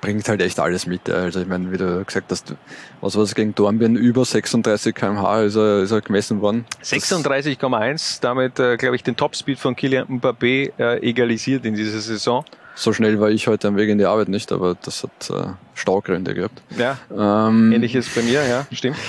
bringt 0.00 0.28
halt 0.28 0.42
echt 0.42 0.58
alles 0.60 0.86
mit. 0.86 1.08
Also 1.08 1.40
ich 1.40 1.46
meine, 1.46 1.72
wie 1.72 1.76
du 1.76 2.04
gesagt 2.04 2.30
hast, 2.30 2.54
was 3.00 3.16
war 3.16 3.22
es 3.22 3.34
gegen 3.34 3.54
Dornbirn, 3.54 3.96
über 3.96 4.24
36 4.24 4.94
kmh 4.94 5.42
ist 5.42 5.56
er, 5.56 5.82
ist 5.82 5.90
er 5.90 6.00
gemessen 6.00 6.40
worden. 6.40 6.64
36,1, 6.82 8.20
damit, 8.20 8.58
äh, 8.58 8.76
glaube 8.76 8.96
ich, 8.96 9.02
den 9.02 9.16
Topspeed 9.16 9.58
von 9.58 9.76
Kylian 9.76 10.20
Mbappé 10.20 10.72
äh, 10.78 10.98
egalisiert 11.08 11.64
in 11.64 11.74
dieser 11.74 12.00
Saison. 12.00 12.44
So 12.74 12.92
schnell 12.92 13.20
war 13.20 13.30
ich 13.30 13.46
heute 13.46 13.68
am 13.68 13.76
Weg 13.76 13.90
in 13.90 13.98
die 13.98 14.06
Arbeit 14.06 14.28
nicht, 14.28 14.52
aber 14.52 14.76
das 14.80 15.02
hat 15.02 15.30
äh, 15.30 15.50
Staugründe 15.74 16.34
gehabt. 16.34 16.62
Ja, 16.76 16.98
Ähm, 17.10 17.72
ähnliches 17.72 18.08
bei 18.14 18.22
mir, 18.22 18.46
ja, 18.46 18.66
stimmt. 18.72 18.96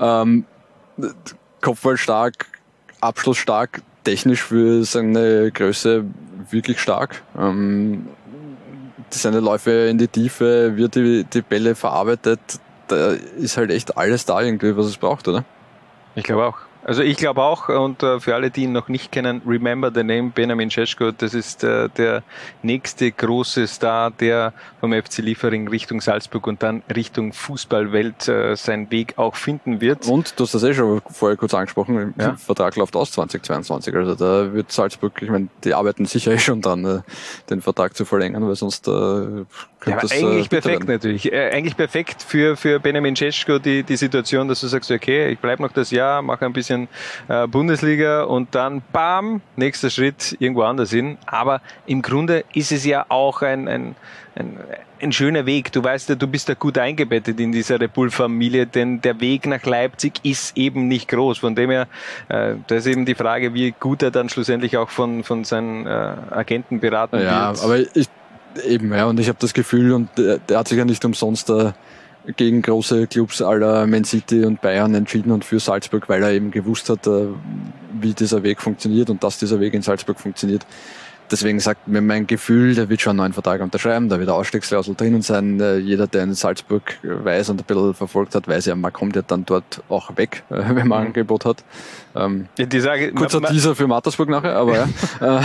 Ähm, 0.00 0.44
Kopfball 1.60 1.96
stark, 1.96 2.46
Abschluss 3.00 3.36
stark, 3.38 3.82
technisch 4.04 4.42
für 4.44 4.84
seine 4.84 5.50
Größe 5.50 6.04
wirklich 6.50 6.78
stark. 6.80 7.22
Ähm, 7.36 8.06
seine 9.14 9.40
Läufe 9.40 9.70
in 9.88 9.98
die 9.98 10.08
Tiefe, 10.08 10.76
wird 10.76 10.94
die, 10.94 11.24
die 11.24 11.42
Bälle 11.42 11.74
verarbeitet. 11.74 12.40
Da 12.88 13.12
ist 13.38 13.56
halt 13.56 13.70
echt 13.70 13.96
alles 13.96 14.24
da 14.24 14.40
irgendwie, 14.40 14.76
was 14.76 14.86
es 14.86 14.96
braucht, 14.96 15.28
oder? 15.28 15.44
Ich 16.14 16.24
glaube 16.24 16.46
auch. 16.46 16.67
Also 16.88 17.02
ich 17.02 17.18
glaube 17.18 17.42
auch, 17.42 17.68
und 17.68 18.02
äh, 18.02 18.18
für 18.18 18.34
alle, 18.34 18.50
die 18.50 18.62
ihn 18.62 18.72
noch 18.72 18.88
nicht 18.88 19.12
kennen, 19.12 19.42
remember 19.46 19.90
the 19.94 20.02
name 20.02 20.30
Benjamin 20.34 20.70
Šeško, 20.70 21.10
das 21.12 21.34
ist 21.34 21.62
äh, 21.62 21.90
der 21.90 22.22
nächste 22.62 23.12
große 23.12 23.66
Star, 23.66 24.10
der 24.10 24.54
vom 24.80 24.94
FC 24.94 25.18
Liefering 25.18 25.68
Richtung 25.68 26.00
Salzburg 26.00 26.46
und 26.46 26.62
dann 26.62 26.82
Richtung 26.96 27.34
Fußballwelt 27.34 28.28
äh, 28.28 28.56
seinen 28.56 28.90
Weg 28.90 29.18
auch 29.18 29.36
finden 29.36 29.82
wird. 29.82 30.06
Und 30.08 30.32
du 30.40 30.44
hast 30.44 30.54
das 30.54 30.62
eh 30.62 30.72
schon 30.72 31.02
vorher 31.10 31.36
kurz 31.36 31.52
angesprochen, 31.52 32.14
Ja. 32.16 32.28
der 32.28 32.36
Vertrag 32.38 32.74
läuft 32.76 32.96
aus 32.96 33.12
2022. 33.12 33.94
Also 33.94 34.14
da 34.14 34.54
wird 34.54 34.72
Salzburg, 34.72 35.12
ich 35.20 35.28
meine, 35.28 35.48
die 35.64 35.74
arbeiten 35.74 36.06
sicher 36.06 36.32
eh 36.32 36.38
schon 36.38 36.62
dran, 36.62 36.86
äh, 36.86 37.00
den 37.50 37.60
Vertrag 37.60 37.94
zu 37.96 38.06
verlängern, 38.06 38.48
weil 38.48 38.56
sonst 38.56 38.88
äh, 38.88 38.90
könnte 38.90 39.44
Ja, 39.90 39.96
das 40.00 40.12
äh, 40.12 40.24
eigentlich 40.24 40.48
bitter 40.48 40.62
perfekt 40.70 40.88
werden. 40.88 40.94
natürlich. 40.94 41.30
Äh, 41.30 41.50
eigentlich 41.50 41.76
perfekt 41.76 42.22
für, 42.22 42.56
für 42.56 42.80
Benjamin 42.80 43.14
Cesko 43.14 43.58
die, 43.58 43.82
die 43.82 43.96
Situation, 43.96 44.48
dass 44.48 44.62
du 44.62 44.68
sagst, 44.68 44.90
okay, 44.90 45.28
ich 45.32 45.38
bleib 45.38 45.60
noch 45.60 45.72
das 45.72 45.90
Jahr, 45.90 46.22
mache 46.22 46.46
ein 46.46 46.52
bisschen 46.54 46.77
äh, 47.26 47.48
Bundesliga 47.48 48.22
und 48.24 48.54
dann 48.54 48.82
bam, 48.92 49.40
nächster 49.56 49.90
Schritt 49.90 50.36
irgendwo 50.38 50.62
anders 50.62 50.90
hin. 50.90 51.18
Aber 51.26 51.60
im 51.86 52.02
Grunde 52.02 52.44
ist 52.54 52.70
es 52.70 52.84
ja 52.84 53.06
auch 53.08 53.42
ein, 53.42 53.66
ein, 53.66 53.96
ein, 54.36 54.58
ein 55.00 55.12
schöner 55.12 55.46
Weg. 55.46 55.72
Du 55.72 55.82
weißt 55.82 56.10
ja, 56.10 56.14
du 56.14 56.26
bist 56.26 56.48
ja 56.48 56.54
gut 56.54 56.78
eingebettet 56.78 57.40
in 57.40 57.50
dieser 57.50 57.80
Repul-Familie, 57.80 58.66
denn 58.66 59.00
der 59.00 59.20
Weg 59.20 59.46
nach 59.46 59.64
Leipzig 59.64 60.20
ist 60.22 60.56
eben 60.56 60.86
nicht 60.86 61.08
groß. 61.08 61.38
Von 61.38 61.54
dem 61.54 61.70
her, 61.70 61.88
äh, 62.28 62.54
da 62.66 62.74
ist 62.76 62.86
eben 62.86 63.06
die 63.06 63.14
Frage, 63.14 63.54
wie 63.54 63.72
gut 63.72 64.02
er 64.02 64.10
dann 64.10 64.28
schlussendlich 64.28 64.76
auch 64.76 64.90
von, 64.90 65.24
von 65.24 65.44
seinen 65.44 65.86
äh, 65.86 65.90
Agenten 66.30 66.80
beraten 66.80 67.20
Ja, 67.20 67.50
wird. 67.50 67.64
aber 67.64 67.78
ich, 67.96 68.08
eben, 68.64 68.92
ja, 68.92 69.06
und 69.06 69.18
ich 69.20 69.28
habe 69.28 69.38
das 69.40 69.54
Gefühl, 69.54 69.92
und 69.92 70.08
der, 70.16 70.38
der 70.38 70.58
hat 70.58 70.68
sich 70.68 70.78
ja 70.78 70.84
nicht 70.84 71.04
umsonst 71.04 71.50
äh, 71.50 71.72
gegen 72.36 72.62
große 72.62 73.06
Clubs 73.06 73.42
aller 73.42 73.86
Man 73.86 74.04
City 74.04 74.44
und 74.44 74.60
Bayern 74.60 74.94
entschieden 74.94 75.32
und 75.32 75.44
für 75.44 75.60
Salzburg, 75.60 76.08
weil 76.08 76.22
er 76.22 76.32
eben 76.32 76.50
gewusst 76.50 76.90
hat, 76.90 77.06
äh, 77.06 77.28
wie 78.00 78.12
dieser 78.12 78.42
Weg 78.42 78.60
funktioniert 78.60 79.10
und 79.10 79.22
dass 79.24 79.38
dieser 79.38 79.60
Weg 79.60 79.74
in 79.74 79.82
Salzburg 79.82 80.20
funktioniert. 80.20 80.66
Deswegen 81.30 81.60
sagt 81.60 81.88
mir 81.88 82.00
mein 82.00 82.26
Gefühl, 82.26 82.74
der 82.74 82.88
wird 82.88 83.02
schon 83.02 83.10
einen 83.10 83.18
neuen 83.18 83.32
Vertrag 83.34 83.60
unterschreiben, 83.60 84.08
da 84.08 84.18
wird 84.18 84.30
eine 84.30 84.38
Ausstiegsklausel 84.38 84.94
drinnen 84.94 85.20
sein. 85.20 85.60
Äh, 85.60 85.76
Jeder, 85.76 86.06
der 86.06 86.22
in 86.22 86.34
Salzburg 86.34 86.98
weiß 87.02 87.50
und 87.50 87.60
ein 87.60 87.64
bisschen 87.64 87.94
verfolgt 87.94 88.34
hat, 88.34 88.48
weiß 88.48 88.66
ja, 88.66 88.74
man 88.74 88.92
kommt 88.92 89.14
ja 89.14 89.22
dann 89.22 89.44
dort 89.44 89.82
auch 89.90 90.16
weg, 90.16 90.44
äh, 90.50 90.74
wenn 90.74 90.88
man 90.88 91.00
ein 91.00 91.06
Angebot 91.08 91.44
hat. 91.44 91.64
Ähm, 92.24 92.48
Ja, 92.58 92.66
Die 92.66 92.80
Sage, 92.80 93.12
kurzer 93.12 93.40
ma- 93.40 93.48
ma- 93.48 93.52
Teaser 93.54 93.74
für 93.76 93.86
Mattersburg 93.86 94.28
nachher, 94.28 94.56
aber 94.56 94.74
ja. 94.76 94.88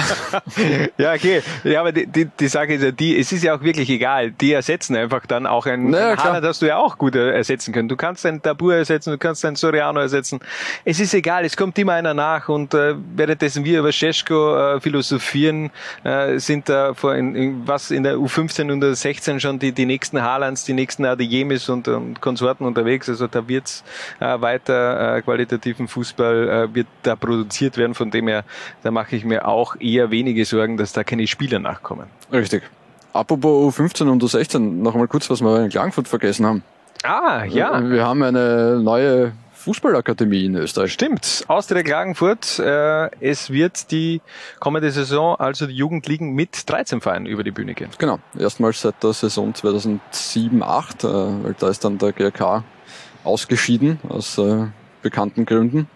Ja, 0.98 1.14
okay. 1.14 1.42
Ja, 1.64 1.80
aber 1.82 1.92
die, 1.92 2.08
die, 2.08 2.26
die 2.40 2.48
Sache 2.48 2.74
ist 2.74 2.84
ja 2.84 2.92
die, 2.92 3.18
es 3.20 3.32
ist 3.32 3.44
ja 3.44 3.56
auch 3.56 3.62
wirklich 3.62 3.90
egal. 3.90 4.32
Die 4.32 4.54
ersetzen 4.54 4.96
einfach 4.96 5.26
dann 5.26 5.46
auch 5.46 5.66
einen, 5.66 5.90
Naja, 5.90 6.10
einen. 6.12 6.24
Haaland 6.24 6.46
hast 6.46 6.62
du 6.62 6.66
ja 6.68 6.78
auch 6.78 6.98
gut 6.98 7.16
ersetzen 7.16 7.74
können. 7.74 7.88
Du 7.90 7.96
kannst 7.96 8.26
einen 8.26 8.42
Tabur 8.42 8.76
ersetzen, 8.76 9.12
du 9.12 9.18
kannst 9.18 9.44
einen 9.46 9.56
Soriano 9.56 10.00
ersetzen. 10.00 10.40
Es 10.86 11.00
ist 11.00 11.14
egal, 11.14 11.46
es 11.46 11.56
kommt 11.58 11.78
immer 11.80 11.94
einer 11.94 12.14
nach 12.14 12.50
und 12.50 12.74
äh, 12.74 12.96
währenddessen 13.16 13.66
wir 13.66 13.80
über 13.80 13.92
Scheschko 13.92 14.56
äh, 14.76 14.80
philosophieren, 14.82 15.70
äh, 16.04 16.38
sind 16.40 16.70
da 16.70 16.94
vor 16.94 17.16
in, 17.16 17.36
in, 17.36 17.68
was 17.68 17.92
in 17.92 18.04
der 18.04 18.16
U15 18.16 18.72
und 18.72 18.82
der 18.82 18.96
16 18.96 19.40
schon 19.40 19.60
die, 19.60 19.72
die 19.72 19.86
nächsten 19.86 20.22
Haalands, 20.22 20.64
die 20.66 20.74
nächsten 20.74 21.06
Adeyemis 21.06 21.70
und, 21.70 21.88
und 21.88 22.22
Konsorten 22.22 22.66
unterwegs. 22.66 23.10
Also 23.10 23.28
da 23.28 23.48
wird's 23.48 23.84
äh, 24.20 24.40
weiter 24.42 25.18
äh, 25.18 25.22
qualitativen 25.22 25.88
Fußball 25.88 26.50
äh, 26.50 26.63
wird 26.74 26.88
da 27.04 27.16
produziert 27.16 27.78
werden. 27.78 27.94
Von 27.94 28.12
dem 28.12 28.28
her, 28.28 28.44
da 28.84 28.92
mache 28.92 29.16
ich 29.16 29.26
mir 29.26 29.48
auch 29.48 29.76
eher 29.80 30.12
wenige 30.12 30.46
Sorgen, 30.46 30.78
dass 30.78 30.94
da 30.94 31.04
keine 31.04 31.28
Spieler 31.28 31.60
nachkommen. 31.60 32.08
Richtig. 32.32 32.64
Apropos 33.14 33.76
U15 33.76 34.10
und 34.10 34.24
U16, 34.24 34.60
noch 34.60 34.94
einmal 34.94 35.08
kurz, 35.08 35.30
was 35.30 35.42
wir 35.42 35.64
in 35.64 35.70
Klagenfurt 35.70 36.08
vergessen 36.08 36.46
haben. 36.46 36.64
Ah, 37.04 37.44
ja. 37.44 37.84
Wir 37.88 38.06
haben 38.06 38.24
eine 38.24 38.80
neue 38.82 39.34
Fußballakademie 39.64 40.46
in 40.46 40.56
Österreich. 40.56 40.92
Stimmt, 40.92 41.46
Austria 41.48 41.84
Klagenfurt. 41.84 42.60
Äh, 42.60 43.10
es 43.22 43.50
wird 43.50 43.92
die 43.92 44.22
kommende 44.60 44.92
Saison, 44.92 45.38
also 45.38 45.68
die 45.68 45.76
Jugendligen 45.76 46.34
mit 46.34 46.70
13 46.70 47.00
Vereinen 47.00 47.26
über 47.26 47.46
die 47.46 47.52
Bühne 47.52 47.74
gehen. 47.74 47.90
Genau, 47.98 48.20
erstmals 48.38 48.82
seit 48.82 49.02
der 49.02 49.14
Saison 49.14 49.54
2007, 49.56 50.62
8, 50.62 51.04
äh, 51.04 51.08
weil 51.08 51.56
da 51.58 51.70
ist 51.70 51.86
dann 51.86 51.98
der 51.98 52.12
GRK 52.12 52.66
ausgeschieden 53.24 54.00
aus 54.10 54.38
äh, 54.38 54.66
bekannten 55.02 55.46
Gründen. 55.46 55.88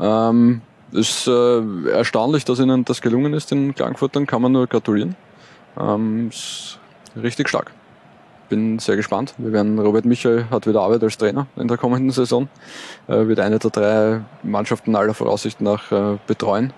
Ähm, 0.00 0.62
ist 0.92 1.26
äh, 1.26 1.90
erstaunlich, 1.90 2.44
dass 2.44 2.60
ihnen 2.60 2.84
das 2.84 3.00
gelungen 3.00 3.34
ist 3.34 3.52
in 3.52 3.74
Klagenfurt, 3.74 4.16
dann 4.16 4.26
kann 4.26 4.42
man 4.42 4.52
nur 4.52 4.66
gratulieren. 4.66 5.16
Ähm, 5.78 6.28
ist 6.28 6.78
richtig 7.20 7.48
stark. 7.48 7.72
Bin 8.48 8.78
sehr 8.78 8.96
gespannt. 8.96 9.34
Wir 9.36 9.52
werden, 9.52 9.78
Robert 9.78 10.06
Michael 10.06 10.46
hat 10.50 10.66
wieder 10.66 10.80
Arbeit 10.80 11.02
als 11.02 11.18
Trainer 11.18 11.46
in 11.56 11.68
der 11.68 11.76
kommenden 11.76 12.10
Saison, 12.10 12.48
äh, 13.06 13.26
wird 13.26 13.40
eine 13.40 13.58
der 13.58 13.70
drei 13.70 14.20
Mannschaften 14.42 14.96
aller 14.96 15.12
Voraussicht 15.12 15.60
nach 15.60 15.92
äh, 15.92 16.16
betreuen. 16.26 16.72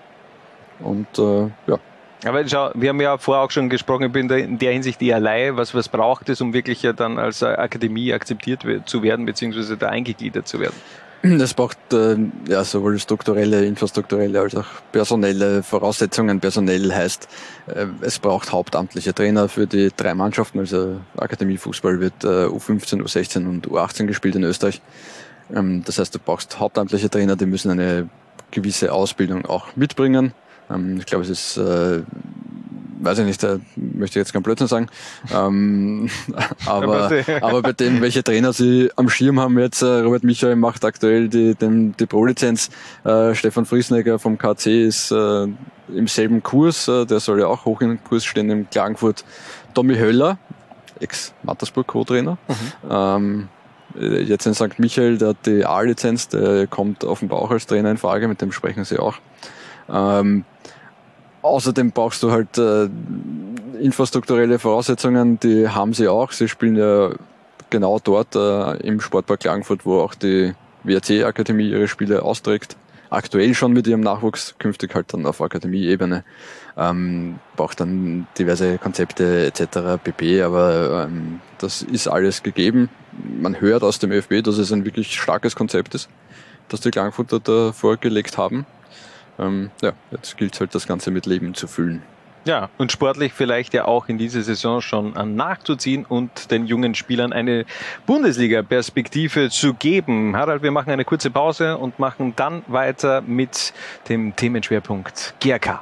Und 0.79 1.07
äh, 1.17 1.49
ja, 1.67 1.79
Aber 2.25 2.45
schau, 2.47 2.71
wir 2.73 2.89
haben 2.89 2.99
ja 2.99 3.17
vorher 3.17 3.43
auch 3.43 3.51
schon 3.51 3.69
gesprochen, 3.69 4.03
ich 4.03 4.11
bin 4.11 4.29
in 4.29 4.59
der 4.59 4.73
Hinsicht 4.73 5.01
eher 5.01 5.19
Laie, 5.19 5.55
was, 5.55 5.73
was 5.73 5.87
braucht 5.87 6.27
es, 6.27 6.41
um 6.41 6.53
wirklich 6.53 6.81
ja 6.81 6.91
dann 6.91 7.17
als 7.17 7.41
äh, 7.41 7.45
Akademie 7.45 8.11
akzeptiert 8.11 8.63
zu 8.85 9.03
werden, 9.03 9.25
beziehungsweise 9.25 9.77
da 9.77 9.87
eingegliedert 9.87 10.47
zu 10.47 10.59
werden. 10.59 10.75
Es 11.23 11.53
braucht 11.53 11.77
äh, 11.93 12.17
ja 12.47 12.63
sowohl 12.63 12.97
strukturelle, 12.97 13.63
infrastrukturelle 13.65 14.39
als 14.39 14.55
auch 14.55 14.65
personelle 14.91 15.61
Voraussetzungen. 15.61 16.39
Personell 16.39 16.91
heißt, 16.91 17.27
äh, 17.67 17.85
es 18.01 18.17
braucht 18.17 18.51
hauptamtliche 18.51 19.13
Trainer 19.13 19.47
für 19.47 19.67
die 19.67 19.91
drei 19.95 20.15
Mannschaften. 20.15 20.59
Also 20.59 20.99
Akademiefußball 21.17 21.99
wird 21.99 22.23
äh, 22.23 22.47
U15, 22.47 23.03
U16 23.03 23.47
und 23.47 23.67
U18 23.67 24.07
gespielt 24.07 24.35
in 24.35 24.43
Österreich. 24.43 24.81
Ähm, 25.53 25.83
das 25.85 25.99
heißt, 25.99 26.15
du 26.15 26.19
brauchst 26.19 26.59
hauptamtliche 26.59 27.09
Trainer, 27.09 27.35
die 27.35 27.45
müssen 27.45 27.69
eine 27.69 28.09
gewisse 28.49 28.91
Ausbildung 28.91 29.45
auch 29.45 29.75
mitbringen. 29.75 30.33
Ähm, 30.71 30.97
ich 30.97 31.05
glaube, 31.05 31.23
es 31.23 31.29
ist 31.29 31.57
äh, 31.57 32.01
weiß 33.03 33.19
ich 33.19 33.25
nicht, 33.25 33.43
da 33.43 33.59
möchte 33.75 34.19
ich 34.19 34.23
jetzt 34.23 34.33
keinen 34.33 34.43
Blödsinn 34.43 34.67
sagen. 34.67 34.87
Ähm, 35.33 36.09
aber, 36.65 37.11
aber 37.41 37.61
bei 37.61 37.73
dem, 37.73 38.01
welche 38.01 38.23
Trainer 38.23 38.53
sie 38.53 38.89
am 38.95 39.09
Schirm 39.09 39.39
haben 39.39 39.57
jetzt, 39.59 39.81
äh, 39.81 39.85
Robert 39.85 40.23
Michael 40.23 40.55
macht 40.55 40.85
aktuell 40.85 41.27
die, 41.27 41.55
den, 41.55 41.95
die 41.97 42.05
Pro-Lizenz, 42.05 42.69
äh, 43.03 43.33
Stefan 43.35 43.65
Friesnecker 43.65 44.19
vom 44.19 44.37
KC 44.37 44.85
ist 44.85 45.11
äh, 45.11 45.47
im 45.93 46.07
selben 46.07 46.43
Kurs, 46.43 46.87
äh, 46.87 47.05
der 47.05 47.19
soll 47.19 47.39
ja 47.39 47.47
auch 47.47 47.65
hoch 47.65 47.81
im 47.81 48.03
Kurs 48.03 48.23
stehen 48.23 48.49
in 48.49 48.69
Klagenfurt. 48.69 49.25
Tommy 49.73 49.95
Höller, 49.95 50.37
Ex-Mattersburg-Co-Trainer, 50.99 52.37
ähm, 52.89 53.49
äh, 53.99 54.21
jetzt 54.21 54.45
in 54.45 54.53
St. 54.53 54.79
Michael, 54.79 55.17
der 55.17 55.29
hat 55.29 55.45
die 55.45 55.65
A-Lizenz, 55.65 56.27
der 56.27 56.67
kommt 56.67 57.03
offenbar 57.03 57.39
auch 57.39 57.51
als 57.51 57.67
Trainer 57.67 57.91
in 57.91 57.97
Frage, 57.97 58.27
mit 58.27 58.41
dem 58.41 58.51
sprechen 58.51 58.83
sie 58.85 58.99
auch. 58.99 59.15
Ähm, 59.89 60.45
Außerdem 61.41 61.91
brauchst 61.91 62.21
du 62.23 62.31
halt 62.31 62.57
äh, 62.57 62.87
infrastrukturelle 63.79 64.59
Voraussetzungen, 64.59 65.39
die 65.39 65.67
haben 65.67 65.93
sie 65.93 66.07
auch. 66.07 66.31
Sie 66.31 66.47
spielen 66.47 66.75
ja 66.75 67.11
genau 67.69 67.99
dort 67.99 68.35
äh, 68.35 68.77
im 68.85 69.01
Sportpark 69.01 69.39
Klagenfurt, 69.39 69.85
wo 69.85 69.99
auch 69.99 70.13
die 70.13 70.53
WRC-Akademie 70.83 71.69
ihre 71.69 71.87
Spiele 71.87 72.21
austrägt. 72.23 72.77
Aktuell 73.09 73.53
schon 73.55 73.73
mit 73.73 73.87
ihrem 73.87 74.01
Nachwuchs, 74.01 74.55
künftig 74.57 74.95
halt 74.95 75.13
dann 75.13 75.25
auf 75.25 75.41
Akademieebene. 75.41 76.23
Ähm, 76.77 77.39
braucht 77.57 77.81
dann 77.81 78.27
diverse 78.37 78.77
Konzepte 78.77 79.45
etc. 79.45 80.01
pp. 80.01 80.43
Aber 80.43 81.07
ähm, 81.09 81.41
das 81.57 81.81
ist 81.81 82.07
alles 82.07 82.41
gegeben. 82.41 82.89
Man 83.41 83.59
hört 83.59 83.83
aus 83.83 83.99
dem 83.99 84.11
ÖFB, 84.11 84.43
dass 84.43 84.57
es 84.57 84.71
ein 84.71 84.85
wirklich 84.85 85.19
starkes 85.19 85.55
Konzept 85.55 85.93
ist, 85.95 86.07
das 86.69 86.79
die 86.79 86.91
Klagenfurter 86.91 87.39
da 87.41 87.73
vorgelegt 87.73 88.37
haben. 88.37 88.65
Ähm, 89.41 89.71
ja, 89.81 89.93
jetzt 90.11 90.37
gilt 90.37 90.53
es 90.53 90.59
halt, 90.59 90.73
das 90.75 90.87
Ganze 90.87 91.11
mit 91.11 91.25
Leben 91.25 91.53
zu 91.53 91.67
füllen. 91.67 92.01
Ja, 92.43 92.69
und 92.79 92.91
sportlich 92.91 93.33
vielleicht 93.33 93.73
ja 93.75 93.85
auch 93.85 94.07
in 94.09 94.17
dieser 94.17 94.41
Saison 94.41 94.81
schon 94.81 95.13
nachzuziehen 95.35 96.05
und 96.05 96.49
den 96.49 96.65
jungen 96.65 96.95
Spielern 96.95 97.33
eine 97.33 97.65
Bundesliga-Perspektive 98.07 99.51
zu 99.51 99.75
geben. 99.75 100.35
Harald, 100.35 100.63
wir 100.63 100.71
machen 100.71 100.89
eine 100.89 101.05
kurze 101.05 101.29
Pause 101.29 101.77
und 101.77 101.99
machen 101.99 102.33
dann 102.35 102.63
weiter 102.67 103.21
mit 103.21 103.73
dem 104.09 104.35
Themenschwerpunkt 104.35 105.35
GRK. 105.39 105.81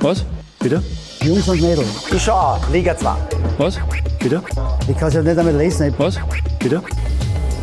Was? 0.00 0.24
Bitte? 0.60 0.82
Jungs 1.22 1.48
und 1.48 1.60
Mädels. 1.60 2.12
Ich 2.12 2.22
schau, 2.22 2.60
Liga 2.70 2.96
2. 2.96 3.16
Was? 3.58 3.80
Bitte? 4.20 4.42
Ich 4.88 4.96
kann 4.96 5.08
es 5.08 5.14
ja 5.14 5.22
nicht 5.22 5.36
einmal 5.36 5.56
lesen. 5.56 5.92
Was? 5.98 6.20
Bitte? 6.60 6.80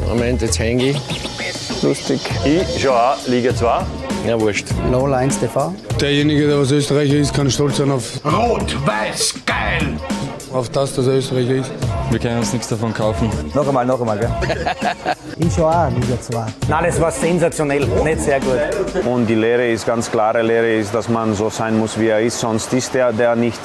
Moment, 0.08 0.42
jetzt 0.42 0.60
hänge 0.60 0.89
ich. 0.89 1.82
Lustig. 1.82 2.20
Ich 2.46 2.82
schaue 2.82 3.13
auch 3.13 3.28
Liga 3.28 3.56
2. 3.56 3.86
Ja, 4.26 4.40
wurscht. 4.40 4.68
1 4.92 5.40
TV. 5.40 5.74
Derjenige, 6.00 6.48
der 6.48 6.60
was 6.60 6.72
Österreicher 6.72 7.16
ist, 7.16 7.34
kann 7.34 7.52
stolz 7.52 7.78
sein 7.78 7.92
auf, 7.92 8.20
Rot-Weiß, 8.24 9.36
geil! 9.46 9.98
auf 10.54 10.70
das, 10.70 10.94
dass 10.94 11.08
er 11.08 11.16
Österreicher 11.16 11.56
ist. 11.56 11.72
Wir 12.10 12.20
können 12.20 12.38
uns 12.38 12.54
nichts 12.54 12.68
davon 12.68 12.94
kaufen. 12.94 13.30
Noch 13.54 13.68
einmal, 13.68 13.86
noch 13.86 14.00
einmal, 14.00 14.20
gell? 14.20 14.32
ich 15.40 15.54
schau 15.54 15.68
auch 15.68 15.90
Liga 15.90 16.20
2. 16.20 16.46
Nein, 16.70 16.84
das 16.86 17.02
war 17.02 17.12
sensationell, 17.12 17.86
nicht 18.04 18.22
sehr 18.22 18.40
gut. 18.40 19.06
Und 19.06 19.26
die 19.28 19.36
Lehre 19.36 19.68
ist 19.70 19.86
ganz 19.86 20.10
klare 20.12 20.42
Lehre 20.42 20.76
ist, 20.76 20.94
dass 20.94 21.10
man 21.10 21.34
so 21.34 21.50
sein 21.50 21.78
muss, 21.78 22.00
wie 22.00 22.08
er 22.08 22.22
ist, 22.22 22.40
sonst 22.40 22.72
ist 22.74 22.94
der, 22.94 23.12
der 23.12 23.36
nicht. 23.36 23.60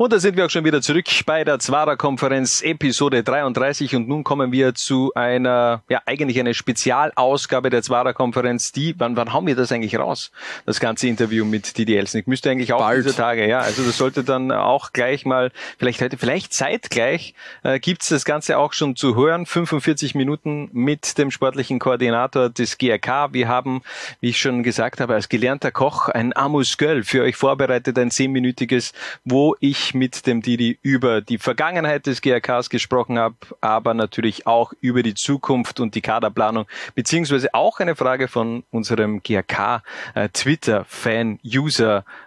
Und 0.00 0.14
da 0.14 0.18
sind 0.18 0.34
wir 0.38 0.46
auch 0.46 0.50
schon 0.50 0.64
wieder 0.64 0.80
zurück 0.80 1.04
bei 1.26 1.44
der 1.44 1.58
Zwarer-Konferenz 1.58 2.62
Episode 2.62 3.22
33 3.22 3.96
und 3.96 4.08
nun 4.08 4.24
kommen 4.24 4.50
wir 4.50 4.74
zu 4.74 5.12
einer, 5.14 5.82
ja 5.90 6.00
eigentlich 6.06 6.40
eine 6.40 6.54
Spezialausgabe 6.54 7.68
der 7.68 7.82
Zwarer-Konferenz, 7.82 8.72
die, 8.72 8.94
wann, 8.96 9.16
wann 9.16 9.34
hauen 9.34 9.46
wir 9.46 9.56
das 9.56 9.70
eigentlich 9.72 9.98
raus? 9.98 10.30
Das 10.64 10.80
ganze 10.80 11.06
Interview 11.06 11.44
mit 11.44 11.76
Didi 11.76 11.96
Elsnick 11.96 12.28
müsste 12.28 12.50
eigentlich 12.50 12.72
auch 12.72 12.78
Bald. 12.78 13.04
dieser 13.04 13.14
Tage, 13.14 13.46
ja, 13.46 13.58
also 13.58 13.82
das 13.82 13.98
sollte 13.98 14.24
dann 14.24 14.50
auch 14.50 14.94
gleich 14.94 15.26
mal, 15.26 15.52
vielleicht 15.78 16.00
heute, 16.00 16.16
vielleicht 16.16 16.54
zeitgleich, 16.54 17.34
äh, 17.62 17.78
gibt's 17.78 18.08
das 18.08 18.24
Ganze 18.24 18.56
auch 18.56 18.72
schon 18.72 18.96
zu 18.96 19.16
hören, 19.16 19.44
45 19.44 20.14
Minuten 20.14 20.70
mit 20.72 21.18
dem 21.18 21.30
sportlichen 21.30 21.78
Koordinator 21.78 22.48
des 22.48 22.78
GRK. 22.78 23.34
Wir 23.34 23.48
haben, 23.48 23.82
wie 24.22 24.30
ich 24.30 24.40
schon 24.40 24.62
gesagt 24.62 24.98
habe, 24.98 25.12
als 25.12 25.28
gelernter 25.28 25.72
Koch 25.72 26.08
ein 26.08 26.34
Amus 26.34 26.78
Göll 26.78 27.04
für 27.04 27.22
euch 27.22 27.36
vorbereitet, 27.36 27.98
ein 27.98 28.10
zehnminütiges, 28.10 28.94
wo 29.26 29.56
ich 29.60 29.89
mit 29.94 30.26
dem 30.26 30.42
Didi 30.42 30.78
über 30.82 31.20
die 31.20 31.38
Vergangenheit 31.38 32.06
des 32.06 32.22
GRKs 32.22 32.70
gesprochen 32.70 33.18
habe, 33.18 33.36
aber 33.60 33.94
natürlich 33.94 34.46
auch 34.46 34.72
über 34.80 35.02
die 35.02 35.14
Zukunft 35.14 35.80
und 35.80 35.94
die 35.94 36.00
Kaderplanung, 36.00 36.66
beziehungsweise 36.94 37.54
auch 37.54 37.80
eine 37.80 37.96
Frage 37.96 38.28
von 38.28 38.64
unserem 38.70 39.22
GRK 39.22 39.82
äh, 40.14 40.28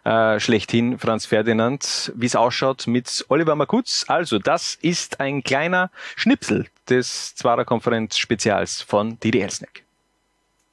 äh, 0.04 0.40
schlechthin, 0.40 1.00
Franz 1.00 1.26
Ferdinand, 1.26 2.12
wie 2.16 2.26
es 2.26 2.36
ausschaut 2.36 2.88
mit 2.88 3.26
Oliver 3.30 3.56
Makutz. 3.56 4.06
Also, 4.08 4.40
das 4.40 4.76
ist 4.82 5.20
ein 5.20 5.44
kleiner 5.44 5.92
Schnipsel 6.16 6.68
des 6.90 7.36
Zwarer 7.36 7.66
Konferenz 7.66 8.18
Spezials 8.18 8.82
von 8.82 9.20
Didi 9.20 9.40
Elsneck 9.40 9.84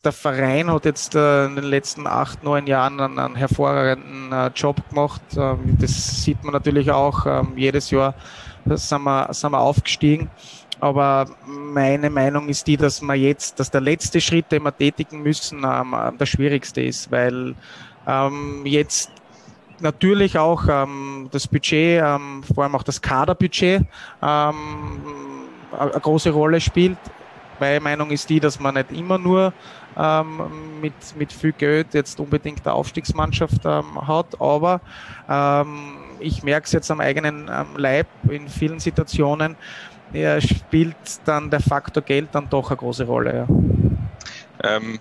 der 0.04 0.12
Verein 0.12 0.70
hat 0.70 0.86
jetzt 0.86 1.14
äh, 1.14 1.44
in 1.44 1.56
den 1.56 1.64
letzten 1.64 2.06
acht, 2.06 2.42
neun 2.42 2.66
Jahren 2.66 3.00
einen, 3.00 3.18
einen 3.18 3.36
hervorragenden 3.36 4.32
äh, 4.32 4.50
Job 4.54 4.76
gemacht. 4.88 5.20
Ähm, 5.36 5.76
das 5.78 6.22
sieht 6.22 6.42
man 6.42 6.54
natürlich 6.54 6.90
auch 6.90 7.26
ähm, 7.26 7.52
jedes 7.56 7.90
Jahr, 7.90 8.14
sind 8.64 9.02
wir, 9.02 9.28
sind 9.32 9.52
wir 9.52 9.60
aufgestiegen. 9.60 10.30
Aber 10.80 11.26
meine 11.46 12.08
Meinung 12.08 12.48
ist 12.48 12.66
die, 12.66 12.78
dass 12.78 13.02
man 13.02 13.20
jetzt, 13.20 13.60
dass 13.60 13.70
der 13.70 13.82
letzte 13.82 14.22
Schritt, 14.22 14.50
den 14.50 14.62
wir 14.62 14.74
tätigen 14.74 15.22
müssen, 15.22 15.64
ähm, 15.64 15.94
der 16.18 16.26
schwierigste 16.26 16.80
ist, 16.80 17.10
weil 17.10 17.54
ähm, 18.06 18.62
jetzt 18.64 19.10
natürlich 19.80 20.38
auch 20.38 20.64
ähm, 20.66 21.28
das 21.30 21.46
Budget, 21.46 22.02
ähm, 22.02 22.42
vor 22.42 22.64
allem 22.64 22.74
auch 22.74 22.82
das 22.82 23.02
Kaderbudget, 23.02 23.84
eine 24.22 24.54
große 26.00 26.30
Rolle 26.30 26.60
spielt. 26.60 26.98
Meine 27.60 27.80
Meinung 27.80 28.10
ist 28.10 28.30
die, 28.30 28.40
dass 28.40 28.58
man 28.58 28.74
nicht 28.74 28.90
immer 28.90 29.18
nur 29.18 29.52
ähm, 29.96 30.80
mit, 30.80 30.94
mit 31.16 31.32
viel 31.32 31.52
Geld 31.52 31.94
jetzt 31.94 32.20
unbedingt 32.20 32.66
eine 32.66 32.74
Aufstiegsmannschaft 32.74 33.64
ähm, 33.64 34.06
hat, 34.06 34.40
aber 34.40 34.80
ähm, 35.28 35.96
ich 36.20 36.42
merke 36.42 36.66
es 36.66 36.72
jetzt 36.72 36.90
am 36.90 37.00
eigenen 37.00 37.50
ähm, 37.52 37.76
Leib 37.76 38.06
in 38.28 38.48
vielen 38.48 38.80
Situationen, 38.80 39.56
er 40.12 40.40
spielt 40.40 40.96
dann 41.24 41.50
der 41.50 41.60
Faktor 41.60 42.02
Geld 42.02 42.28
dann 42.32 42.48
doch 42.50 42.70
eine 42.70 42.76
große 42.76 43.04
Rolle. 43.04 43.46
Ja. 44.62 44.76
Ähm, 44.76 44.98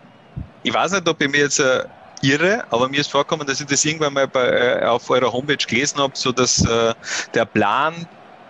ich 0.64 0.74
weiß 0.74 0.92
nicht, 0.92 1.08
ob 1.08 1.22
ich 1.22 1.30
mir 1.30 1.40
jetzt 1.40 1.60
äh, 1.60 1.84
irre, 2.22 2.64
aber 2.70 2.90
mir 2.90 3.00
ist 3.00 3.12
vorgekommen, 3.12 3.48
dass 3.48 3.60
ich 3.60 3.68
das 3.68 3.84
irgendwann 3.86 4.14
mal 4.14 4.28
bei, 4.28 4.48
äh, 4.48 4.86
auf 4.86 5.10
eurer 5.10 5.32
Homepage 5.32 5.58
gelesen 5.58 6.00
habe, 6.00 6.14
so 6.16 6.32
dass 6.32 6.64
äh, 6.66 6.94
der 7.34 7.46
Plan 7.46 7.94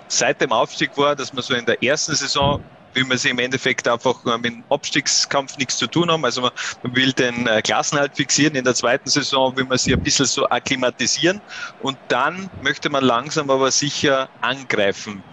seit 0.07 0.41
dem 0.41 0.51
Aufstieg 0.51 0.97
war, 0.97 1.15
dass 1.15 1.33
man 1.33 1.43
so 1.43 1.53
in 1.53 1.65
der 1.65 1.81
ersten 1.83 2.15
Saison 2.15 2.61
will 2.93 3.05
man 3.05 3.17
sich 3.17 3.31
im 3.31 3.39
Endeffekt 3.39 3.87
einfach 3.87 4.23
mit 4.37 4.45
dem 4.45 4.63
Abstiegskampf 4.69 5.57
nichts 5.57 5.77
zu 5.77 5.87
tun 5.87 6.11
haben. 6.11 6.25
Also 6.25 6.41
man, 6.41 6.51
will 6.83 7.13
den 7.13 7.47
äh, 7.47 7.61
Klassenhalt 7.61 8.15
fixieren. 8.15 8.55
In 8.55 8.63
der 8.63 8.75
zweiten 8.75 9.09
Saison 9.09 9.55
will 9.55 9.65
man 9.65 9.77
sich 9.77 9.93
ein 9.93 10.01
bisschen 10.01 10.25
so 10.25 10.47
akklimatisieren 10.49 11.41
und 11.81 11.97
dann 12.07 12.49
möchte 12.61 12.89
man 12.89 13.03
langsam 13.03 13.49
aber 13.49 13.71
sicher 13.71 14.29
angreifen. 14.41 15.23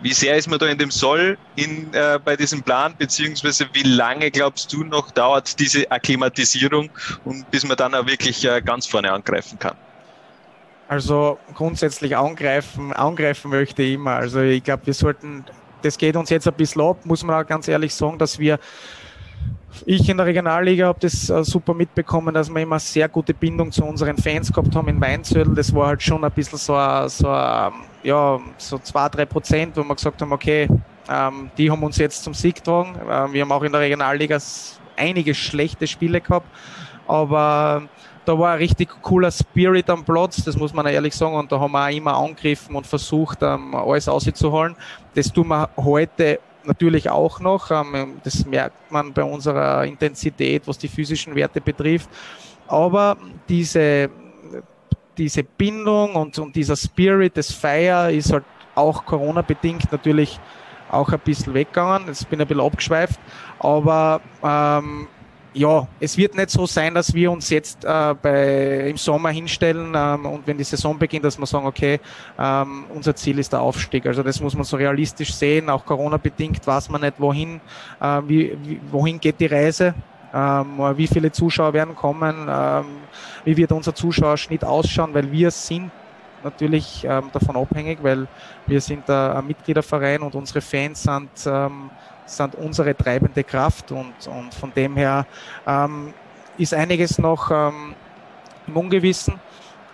Wie 0.00 0.12
sehr 0.12 0.36
ist 0.36 0.48
man 0.48 0.60
da 0.60 0.66
in 0.66 0.78
dem 0.78 0.92
Soll 0.92 1.36
in, 1.56 1.92
äh, 1.92 2.20
bei 2.24 2.36
diesem 2.36 2.62
Plan, 2.62 2.94
beziehungsweise 2.96 3.68
wie 3.72 3.82
lange 3.82 4.30
glaubst 4.30 4.72
du 4.72 4.84
noch 4.84 5.10
dauert 5.10 5.58
diese 5.58 5.90
Akklimatisierung 5.90 6.88
und 7.24 7.50
bis 7.50 7.66
man 7.66 7.76
dann 7.76 7.94
auch 7.94 8.06
wirklich 8.06 8.44
äh, 8.44 8.62
ganz 8.62 8.86
vorne 8.86 9.10
angreifen 9.10 9.58
kann? 9.58 9.76
Also 10.86 11.38
grundsätzlich 11.54 12.16
angreifen, 12.16 12.92
angreifen 12.92 13.50
möchte 13.50 13.82
ich 13.82 13.94
immer. 13.94 14.12
Also 14.12 14.40
ich 14.40 14.62
glaube, 14.62 14.86
wir 14.86 14.94
sollten 14.94 15.44
das 15.82 15.98
geht 15.98 16.16
uns 16.16 16.30
jetzt 16.30 16.48
ein 16.48 16.54
bisschen 16.54 16.82
ab, 16.82 17.04
muss 17.04 17.24
man 17.24 17.42
auch 17.42 17.46
ganz 17.46 17.68
ehrlich 17.68 17.94
sagen, 17.94 18.18
dass 18.18 18.38
wir 18.38 18.58
ich 19.86 20.08
in 20.08 20.16
der 20.16 20.26
Regionalliga 20.26 20.86
habe 20.86 20.98
das 21.00 21.30
äh, 21.30 21.44
super 21.44 21.74
mitbekommen, 21.74 22.34
dass 22.34 22.48
wir 22.48 22.60
immer 22.60 22.78
sehr 22.78 23.08
gute 23.08 23.34
Bindung 23.34 23.70
zu 23.70 23.84
unseren 23.84 24.16
Fans 24.16 24.52
gehabt 24.52 24.74
haben 24.74 24.88
in 24.88 25.00
Weinzödel. 25.00 25.54
Das 25.54 25.74
war 25.74 25.88
halt 25.88 26.02
schon 26.02 26.24
ein 26.24 26.32
bisschen 26.32 26.58
so, 26.58 26.74
so 27.08 27.28
ja, 27.28 28.40
so 28.56 28.78
zwei, 28.78 29.08
drei 29.08 29.24
Prozent, 29.24 29.76
wo 29.76 29.84
wir 29.84 29.94
gesagt 29.94 30.20
haben, 30.20 30.32
okay, 30.32 30.68
ähm, 31.08 31.50
die 31.56 31.70
haben 31.70 31.82
uns 31.82 31.98
jetzt 31.98 32.22
zum 32.22 32.34
Sieg 32.34 32.56
getragen. 32.56 32.98
Ähm, 33.08 33.32
wir 33.32 33.42
haben 33.42 33.52
auch 33.52 33.62
in 33.62 33.72
der 33.72 33.80
Regionalliga 33.80 34.38
einige 34.96 35.34
schlechte 35.34 35.86
Spiele 35.86 36.20
gehabt, 36.20 36.46
aber 37.06 37.82
da 38.28 38.38
war 38.38 38.52
ein 38.52 38.58
richtig 38.58 38.90
cooler 39.00 39.30
Spirit 39.30 39.88
am 39.88 40.04
Platz, 40.04 40.44
das 40.44 40.54
muss 40.54 40.74
man 40.74 40.84
ehrlich 40.84 41.14
sagen. 41.14 41.34
Und 41.34 41.50
da 41.50 41.58
haben 41.58 41.72
wir 41.72 41.86
auch 41.86 41.90
immer 41.90 42.14
angegriffen 42.14 42.76
und 42.76 42.86
versucht, 42.86 43.38
ähm, 43.42 43.74
alles 43.74 44.06
auszuholen. 44.06 44.76
Das 45.14 45.32
tun 45.32 45.48
wir 45.48 45.70
heute 45.78 46.38
natürlich 46.64 47.08
auch 47.08 47.40
noch. 47.40 47.70
Ähm, 47.70 48.20
das 48.22 48.44
merkt 48.44 48.92
man 48.92 49.14
bei 49.14 49.24
unserer 49.24 49.84
Intensität, 49.86 50.68
was 50.68 50.76
die 50.76 50.88
physischen 50.88 51.34
Werte 51.34 51.62
betrifft. 51.62 52.10
Aber 52.66 53.16
diese, 53.48 54.10
diese 55.16 55.42
Bindung 55.42 56.14
und, 56.14 56.38
und 56.38 56.54
dieser 56.54 56.76
Spirit, 56.76 57.34
das 57.34 57.50
Feier 57.50 58.10
ist 58.10 58.30
halt 58.30 58.44
auch 58.74 59.06
Corona-bedingt 59.06 59.90
natürlich 59.90 60.38
auch 60.90 61.08
ein 61.08 61.20
bisschen 61.20 61.54
weggegangen. 61.54 62.08
Jetzt 62.08 62.28
bin 62.28 62.40
ich 62.40 62.44
ein 62.44 62.48
bisschen 62.48 62.66
abgeschweift. 62.66 63.18
Aber 63.58 64.20
ähm, 64.44 65.08
ja, 65.54 65.86
es 65.98 66.16
wird 66.16 66.36
nicht 66.36 66.50
so 66.50 66.66
sein, 66.66 66.94
dass 66.94 67.12
wir 67.14 67.30
uns 67.30 67.50
jetzt 67.50 67.84
äh, 67.84 68.14
bei, 68.20 68.90
im 68.90 68.96
Sommer 68.96 69.30
hinstellen 69.30 69.92
ähm, 69.94 70.26
und 70.26 70.46
wenn 70.46 70.58
die 70.58 70.64
Saison 70.64 70.98
beginnt, 70.98 71.24
dass 71.24 71.38
wir 71.38 71.46
sagen, 71.46 71.66
okay, 71.66 72.00
ähm, 72.38 72.84
unser 72.94 73.14
Ziel 73.16 73.38
ist 73.38 73.52
der 73.52 73.60
Aufstieg. 73.60 74.06
Also 74.06 74.22
das 74.22 74.40
muss 74.40 74.54
man 74.54 74.64
so 74.64 74.76
realistisch 74.76 75.34
sehen. 75.34 75.70
Auch 75.70 75.84
Corona-bedingt 75.84 76.66
weiß 76.66 76.90
man 76.90 77.00
nicht, 77.00 77.14
wohin, 77.18 77.60
äh, 78.00 78.20
wie, 78.26 78.56
wie, 78.62 78.80
wohin 78.90 79.18
geht 79.18 79.40
die 79.40 79.46
Reise. 79.46 79.94
Ähm, 80.32 80.78
wie 80.96 81.06
viele 81.06 81.32
Zuschauer 81.32 81.72
werden 81.72 81.96
kommen, 81.96 82.46
ähm, 82.50 82.84
wie 83.44 83.56
wird 83.56 83.72
unser 83.72 83.94
Zuschauerschnitt 83.94 84.62
ausschauen, 84.62 85.14
weil 85.14 85.32
wir 85.32 85.50
sind 85.50 85.90
natürlich 86.44 87.02
ähm, 87.08 87.30
davon 87.32 87.56
abhängig, 87.56 87.98
weil 88.02 88.28
wir 88.66 88.80
sind 88.82 89.08
ein 89.08 89.46
Mitgliederverein 89.46 90.20
und 90.20 90.34
unsere 90.34 90.60
Fans 90.60 91.02
sind 91.02 91.30
ähm, 91.46 91.90
sind 92.28 92.54
unsere 92.54 92.94
treibende 92.94 93.44
Kraft 93.44 93.92
und, 93.92 94.14
und 94.26 94.54
von 94.54 94.72
dem 94.74 94.96
her 94.96 95.26
ähm, 95.66 96.12
ist 96.56 96.74
einiges 96.74 97.18
noch 97.18 97.50
ähm, 97.50 97.94
im 98.66 98.76
Ungewissen, 98.76 99.34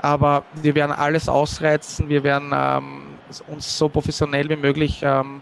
aber 0.02 0.44
wir 0.54 0.74
werden 0.74 0.92
alles 0.92 1.28
ausreizen, 1.28 2.08
wir 2.08 2.22
werden 2.22 2.50
ähm, 2.52 3.02
uns 3.46 3.78
so 3.78 3.88
professionell 3.88 4.48
wie 4.48 4.56
möglich 4.56 5.00
ähm, 5.02 5.40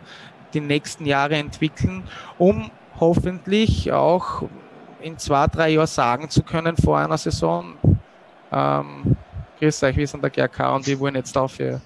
die 0.55 0.61
nächsten 0.61 1.07
Jahre 1.07 1.37
entwickeln, 1.37 2.05
um 2.39 2.71
hoffentlich 3.01 3.91
auch 3.91 4.43
in 5.01 5.19
zwei, 5.19 5.47
drei 5.47 5.71
Jahren 5.71 5.87
sagen 5.87 6.29
zu 6.29 6.43
können 6.43 6.77
vor 6.77 6.99
einer 6.99 7.19
Saison, 7.19 7.75
ähm, 8.53 9.17
grüß 9.59 9.83
euch, 9.85 9.97
wir 9.97 10.07
sind 10.07 10.23
der 10.23 10.31
GRK 10.31 10.75
und 10.75 10.87
wir 10.87 11.01
wollen 11.01 11.15
jetzt 11.15 11.37
aufhören. 11.37 11.81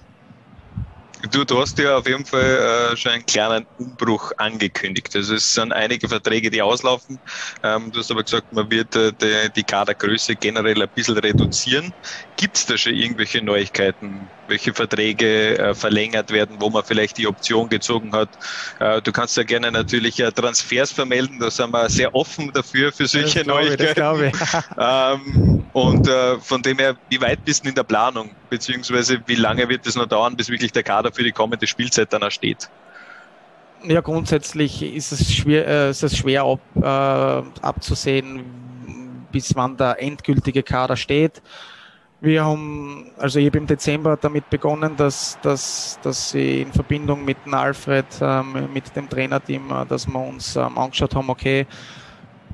Du, 1.31 1.43
du 1.45 1.59
hast 1.59 1.77
ja 1.79 1.97
auf 1.97 2.07
jeden 2.07 2.25
Fall 2.25 2.91
äh, 2.93 2.97
schon 2.97 3.11
einen 3.11 3.25
kleinen 3.25 3.65
Umbruch 3.77 4.31
angekündigt. 4.37 5.15
Also 5.15 5.33
es 5.35 5.51
sind 5.53 5.73
einige 5.73 6.07
Verträge, 6.07 6.51
die 6.51 6.61
auslaufen. 6.61 7.19
Ähm, 7.63 7.91
du 7.91 7.99
hast 7.99 8.11
aber 8.11 8.23
gesagt, 8.23 8.51
man 8.51 8.69
wird 8.69 8.95
äh, 8.95 9.13
die, 9.13 9.51
die 9.53 9.63
Kadergröße 9.63 10.35
generell 10.35 10.81
ein 10.81 10.89
bisschen 10.93 11.17
reduzieren. 11.17 11.93
Gibt 12.35 12.57
es 12.57 12.65
da 12.65 12.77
schon 12.77 12.93
irgendwelche 12.93 13.41
Neuigkeiten, 13.43 14.31
welche 14.47 14.73
Verträge 14.73 15.57
äh, 15.57 15.75
verlängert 15.75 16.31
werden, 16.31 16.57
wo 16.59 16.69
man 16.69 16.83
vielleicht 16.83 17.17
die 17.17 17.27
Option 17.27 17.69
gezogen 17.69 18.13
hat? 18.13 18.29
Äh, 18.79 19.01
du 19.01 19.11
kannst 19.11 19.37
ja 19.37 19.43
gerne 19.43 19.71
natürlich 19.71 20.19
äh, 20.19 20.31
Transfers 20.31 20.91
vermelden, 20.91 21.39
da 21.39 21.51
sind 21.51 21.71
wir 21.71 21.89
sehr 21.89 22.13
offen 22.15 22.51
dafür, 22.53 22.91
für 22.91 23.07
solche 23.07 23.39
das 23.39 23.47
Neuigkeiten. 23.47 24.23
Ich, 24.25 24.31
das 24.31 24.63
ich. 24.69 24.77
ähm, 24.77 25.65
und 25.73 26.07
äh, 26.07 26.39
von 26.39 26.61
dem 26.61 26.79
her, 26.79 26.95
wie 27.09 27.21
weit 27.21 27.43
bist 27.45 27.65
du 27.65 27.69
in 27.69 27.75
der 27.75 27.83
Planung? 27.83 28.31
Beziehungsweise 28.49 29.19
wie 29.25 29.35
lange 29.35 29.67
wird 29.69 29.85
es 29.85 29.95
noch 29.95 30.07
dauern, 30.07 30.35
bis 30.35 30.49
wirklich 30.49 30.71
der 30.71 30.83
Kader 30.83 31.11
für 31.11 31.23
die 31.23 31.31
kommende 31.31 31.67
Spielzeit 31.67 32.11
dann 32.13 32.29
steht? 32.31 32.69
Ja, 33.83 34.01
grundsätzlich 34.01 34.81
ist 34.81 35.11
es 35.11 35.33
schwer, 35.33 35.67
äh, 35.67 35.89
ist 35.91 36.03
es 36.03 36.17
schwer 36.17 36.43
ab, 36.43 36.59
äh, 36.75 37.61
abzusehen, 37.61 38.43
bis 39.31 39.55
wann 39.55 39.77
der 39.77 40.01
endgültige 40.01 40.63
Kader 40.63 40.97
steht. 40.97 41.41
Wir 42.19 42.43
haben, 42.43 43.11
also 43.19 43.37
ich 43.37 43.45
habe 43.45 43.59
im 43.59 43.67
Dezember 43.67 44.17
damit 44.17 44.49
begonnen, 44.49 44.95
dass, 44.97 45.37
dass, 45.43 45.99
dass 46.01 46.31
sie 46.31 46.63
in 46.63 46.71
Verbindung 46.71 47.23
mit 47.23 47.37
Alfred, 47.51 48.07
ähm, 48.21 48.69
mit 48.73 48.95
dem 48.95 49.07
Trainerteam, 49.07 49.69
äh, 49.69 49.85
dass 49.85 50.07
wir 50.07 50.19
uns 50.19 50.55
ähm, 50.55 50.79
angeschaut 50.79 51.13
haben, 51.13 51.29
okay, 51.29 51.67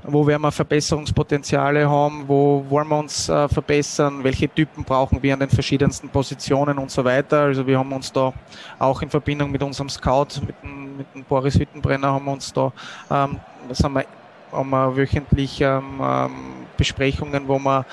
wo 0.03 0.28
werden 0.28 0.41
wir 0.41 0.51
Verbesserungspotenziale 0.51 1.89
haben, 1.89 2.28
wo 2.28 2.66
wollen 2.68 2.89
wir 2.89 2.99
uns 2.99 3.30
äh, 3.30 3.47
verbessern, 3.47 4.22
welche 4.26 4.49
Typen 4.49 4.84
brauchen 4.84 5.24
wir 5.24 5.34
an 5.34 5.39
den 5.39 5.49
verschiedensten 5.49 6.09
Positionen 6.09 6.78
und 6.78 6.91
so 6.91 7.05
weiter. 7.05 7.43
Also 7.43 7.66
wir 7.66 7.80
haben 7.80 7.93
uns 7.93 8.11
da 8.11 8.34
auch 8.80 9.01
in 9.01 9.09
Verbindung 9.09 9.49
mit 9.49 9.64
unserem 9.64 9.88
Scout, 9.88 10.41
mit 10.45 10.61
dem, 10.61 10.97
mit 10.97 11.07
dem 11.16 11.24
Boris 11.24 11.57
Hüttenbrenner, 11.57 12.11
haben 12.11 12.26
wir 12.26 12.34
uns 12.34 12.51
da, 12.51 12.74
ähm, 13.09 13.39
das 13.70 13.82
haben 13.82 13.93
wir, 13.93 14.05
haben 14.51 14.70
wir 14.70 14.97
wöchentlich 14.97 15.61
ähm, 15.61 16.01
ähm, 16.01 16.32
Besprechungen, 16.76 17.47
wo 17.47 17.57
wir 17.59 17.86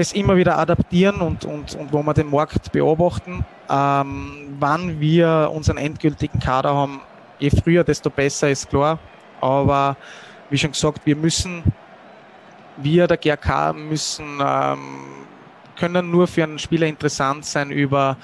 das 0.00 0.12
immer 0.12 0.36
wieder 0.36 0.58
adaptieren 0.58 1.20
und, 1.20 1.44
und, 1.44 1.74
und 1.74 1.92
wo 1.92 2.02
wir 2.02 2.14
den 2.14 2.30
Markt 2.30 2.72
beobachten. 2.72 3.44
Ähm, 3.68 4.56
wann 4.58 4.98
wir 4.98 5.50
unseren 5.52 5.76
endgültigen 5.76 6.40
Kader 6.40 6.74
haben, 6.74 7.02
je 7.38 7.50
früher, 7.50 7.84
desto 7.84 8.08
besser, 8.08 8.50
ist 8.50 8.70
klar. 8.70 8.98
Aber 9.40 9.96
wie 10.48 10.56
schon 10.56 10.72
gesagt, 10.72 11.04
wir 11.04 11.16
müssen, 11.16 11.62
wir 12.78 13.06
der 13.06 13.18
GRK 13.18 13.74
müssen, 13.74 14.40
ähm, 14.42 14.78
können 15.78 16.10
nur 16.10 16.26
für 16.26 16.44
einen 16.44 16.58
Spieler 16.58 16.86
interessant 16.86 17.44
sein 17.44 17.70
über 17.70 18.16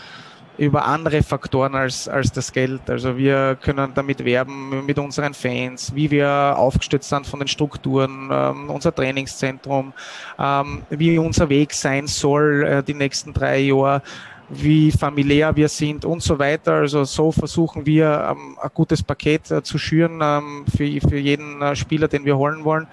über 0.58 0.84
andere 0.86 1.22
Faktoren 1.22 1.74
als, 1.74 2.08
als 2.08 2.32
das 2.32 2.52
Geld. 2.52 2.88
Also 2.88 3.16
wir 3.16 3.56
können 3.60 3.92
damit 3.94 4.24
werben 4.24 4.84
mit 4.86 4.98
unseren 4.98 5.34
Fans, 5.34 5.94
wie 5.94 6.10
wir 6.10 6.54
aufgestellt 6.56 7.04
sind 7.04 7.26
von 7.26 7.40
den 7.40 7.48
Strukturen, 7.48 8.28
ähm, 8.32 8.70
unser 8.70 8.94
Trainingszentrum, 8.94 9.92
ähm, 10.38 10.82
wie 10.90 11.18
unser 11.18 11.48
Weg 11.48 11.72
sein 11.72 12.06
soll 12.06 12.64
äh, 12.64 12.82
die 12.82 12.94
nächsten 12.94 13.32
drei 13.32 13.58
Jahre 13.58 14.02
wie 14.48 14.92
familiär 14.92 15.54
wir 15.56 15.68
sind 15.68 16.04
und 16.04 16.22
so 16.22 16.38
weiter. 16.38 16.74
Also 16.74 17.04
so 17.04 17.32
versuchen 17.32 17.84
wir 17.84 18.28
ähm, 18.30 18.56
ein 18.60 18.70
gutes 18.72 19.02
Paket 19.02 19.50
äh, 19.50 19.62
zu 19.62 19.78
schüren 19.78 20.20
ähm, 20.22 20.64
für, 20.68 21.08
für 21.08 21.18
jeden 21.18 21.60
äh, 21.60 21.74
Spieler, 21.74 22.06
den 22.06 22.24
wir 22.24 22.36
holen 22.36 22.64
wollen. 22.64 22.86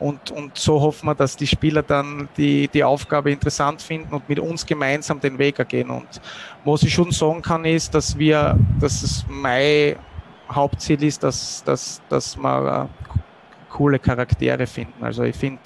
Und, 0.00 0.30
und 0.30 0.58
so 0.58 0.80
hoffen 0.80 1.06
wir, 1.06 1.14
dass 1.14 1.36
die 1.36 1.46
Spieler 1.46 1.82
dann 1.82 2.28
die, 2.36 2.68
die 2.68 2.82
Aufgabe 2.82 3.30
interessant 3.30 3.80
finden 3.82 4.14
und 4.14 4.28
mit 4.28 4.40
uns 4.40 4.66
gemeinsam 4.66 5.20
den 5.20 5.38
Weg 5.38 5.58
ergehen. 5.58 5.90
Und 5.90 6.20
was 6.64 6.82
ich 6.82 6.92
schon 6.92 7.12
sagen 7.12 7.40
kann, 7.40 7.64
ist, 7.64 7.94
dass 7.94 8.18
wir, 8.18 8.58
dass 8.80 9.02
es 9.02 9.24
mein 9.28 9.96
Hauptziel 10.50 11.02
ist, 11.04 11.22
dass, 11.22 11.62
dass, 11.64 12.02
dass 12.08 12.36
wir 12.36 12.88
äh, 12.88 13.18
coole 13.70 13.98
Charaktere 13.98 14.66
finden. 14.66 15.04
Also 15.04 15.22
ich 15.22 15.36
finde, 15.36 15.60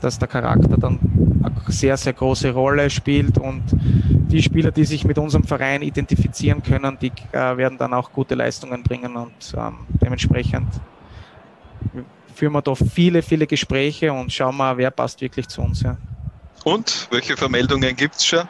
dass 0.00 0.18
der 0.18 0.28
Charakter 0.28 0.76
dann 0.76 0.98
eine 1.42 1.54
sehr, 1.68 1.96
sehr 1.96 2.12
große 2.12 2.52
Rolle 2.52 2.90
spielt 2.90 3.38
und 3.38 3.62
die 3.72 4.42
Spieler, 4.42 4.70
die 4.70 4.84
sich 4.84 5.04
mit 5.04 5.18
unserem 5.18 5.44
Verein 5.44 5.82
identifizieren 5.82 6.62
können, 6.62 6.98
die 7.00 7.12
äh, 7.32 7.56
werden 7.56 7.78
dann 7.78 7.94
auch 7.94 8.12
gute 8.12 8.34
Leistungen 8.34 8.82
bringen 8.82 9.16
und 9.16 9.54
ähm, 9.56 9.78
dementsprechend 10.00 10.68
führen 12.34 12.52
wir 12.52 12.62
da 12.62 12.74
viele, 12.74 13.22
viele 13.22 13.46
Gespräche 13.46 14.12
und 14.12 14.32
schauen 14.32 14.56
mal, 14.56 14.76
wer 14.76 14.90
passt 14.90 15.20
wirklich 15.20 15.46
zu 15.48 15.60
uns. 15.60 15.82
Ja. 15.82 15.96
Und 16.64 17.08
welche 17.10 17.36
Vermeldungen 17.36 17.94
gibt 17.94 18.16
es 18.16 18.24
schon? 18.24 18.48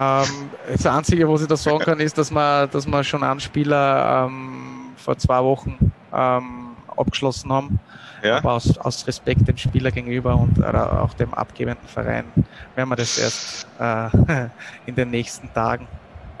Ähm, 0.00 0.50
das 0.70 0.86
Einzige, 0.86 1.28
was 1.28 1.42
ich 1.42 1.48
da 1.48 1.56
sagen 1.56 1.80
kann, 1.80 2.00
ist, 2.00 2.16
dass 2.16 2.30
wir, 2.30 2.66
dass 2.66 2.86
wir 2.86 3.04
schon 3.04 3.22
einen 3.22 3.40
Spieler 3.40 4.26
ähm, 4.26 4.92
vor 4.96 5.18
zwei 5.18 5.42
Wochen 5.42 5.92
ähm, 6.14 6.67
abgeschlossen 6.98 7.52
haben 7.52 7.80
ja. 8.22 8.38
Aber 8.38 8.52
aus, 8.52 8.76
aus 8.78 9.06
Respekt 9.06 9.46
dem 9.46 9.56
Spieler 9.56 9.90
gegenüber 9.90 10.36
und 10.36 10.62
auch 10.64 11.14
dem 11.14 11.32
abgebenden 11.34 11.88
Verein 11.88 12.24
werden 12.74 12.88
wir 12.88 12.96
das 12.96 13.18
erst 13.18 13.66
äh, 13.78 14.48
in 14.86 14.94
den 14.94 15.10
nächsten 15.10 15.52
Tagen. 15.52 15.86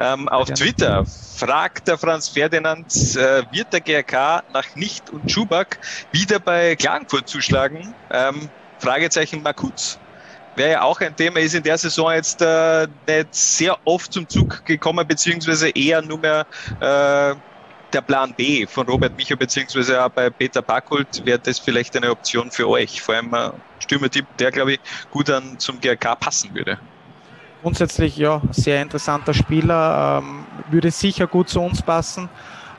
Ähm, 0.00 0.28
auf 0.28 0.48
Twitter 0.50 1.04
fragt 1.04 1.88
der 1.88 1.98
Franz 1.98 2.28
Ferdinand, 2.28 2.86
äh, 3.16 3.42
wird 3.50 3.72
der 3.72 3.80
GRK 3.80 4.44
nach 4.52 4.76
Nicht 4.76 5.10
und 5.10 5.30
Schubak 5.30 5.78
wieder 6.12 6.38
bei 6.38 6.76
Klagenfurt 6.76 7.28
zuschlagen? 7.28 7.94
Ähm, 8.10 8.48
Fragezeichen 8.78 9.42
Makutz. 9.42 9.98
Wäre 10.54 10.70
ja 10.72 10.82
auch 10.82 11.00
ein 11.00 11.14
Thema, 11.14 11.40
ist 11.40 11.54
in 11.54 11.62
der 11.64 11.78
Saison 11.78 12.12
jetzt 12.12 12.40
äh, 12.42 12.86
nicht 13.08 13.34
sehr 13.34 13.76
oft 13.84 14.12
zum 14.12 14.28
Zug 14.28 14.64
gekommen, 14.64 15.06
beziehungsweise 15.06 15.70
eher 15.70 16.00
nur 16.02 16.18
mehr 16.18 16.46
äh, 16.80 17.34
der 17.92 18.00
Plan 18.02 18.34
B 18.34 18.66
von 18.66 18.86
Robert 18.86 19.16
Micha 19.16 19.34
beziehungsweise 19.34 20.04
auch 20.04 20.10
bei 20.10 20.30
Peter 20.30 20.62
Backholt 20.62 21.24
wäre 21.24 21.38
das 21.38 21.58
vielleicht 21.58 21.96
eine 21.96 22.10
Option 22.10 22.50
für 22.50 22.68
euch. 22.68 23.00
Vor 23.00 23.14
allem 23.14 23.32
ein 23.32 23.52
Stürmertyp, 23.80 24.26
der 24.38 24.50
glaube 24.50 24.74
ich 24.74 24.80
gut 25.10 25.30
an 25.30 25.58
zum 25.58 25.80
GRK 25.80 26.14
passen 26.16 26.54
würde. 26.54 26.78
Grundsätzlich 27.62 28.16
ja, 28.16 28.40
sehr 28.52 28.82
interessanter 28.82 29.34
Spieler, 29.34 30.22
ähm, 30.22 30.44
würde 30.70 30.90
sicher 30.90 31.26
gut 31.26 31.48
zu 31.48 31.60
uns 31.60 31.82
passen, 31.82 32.28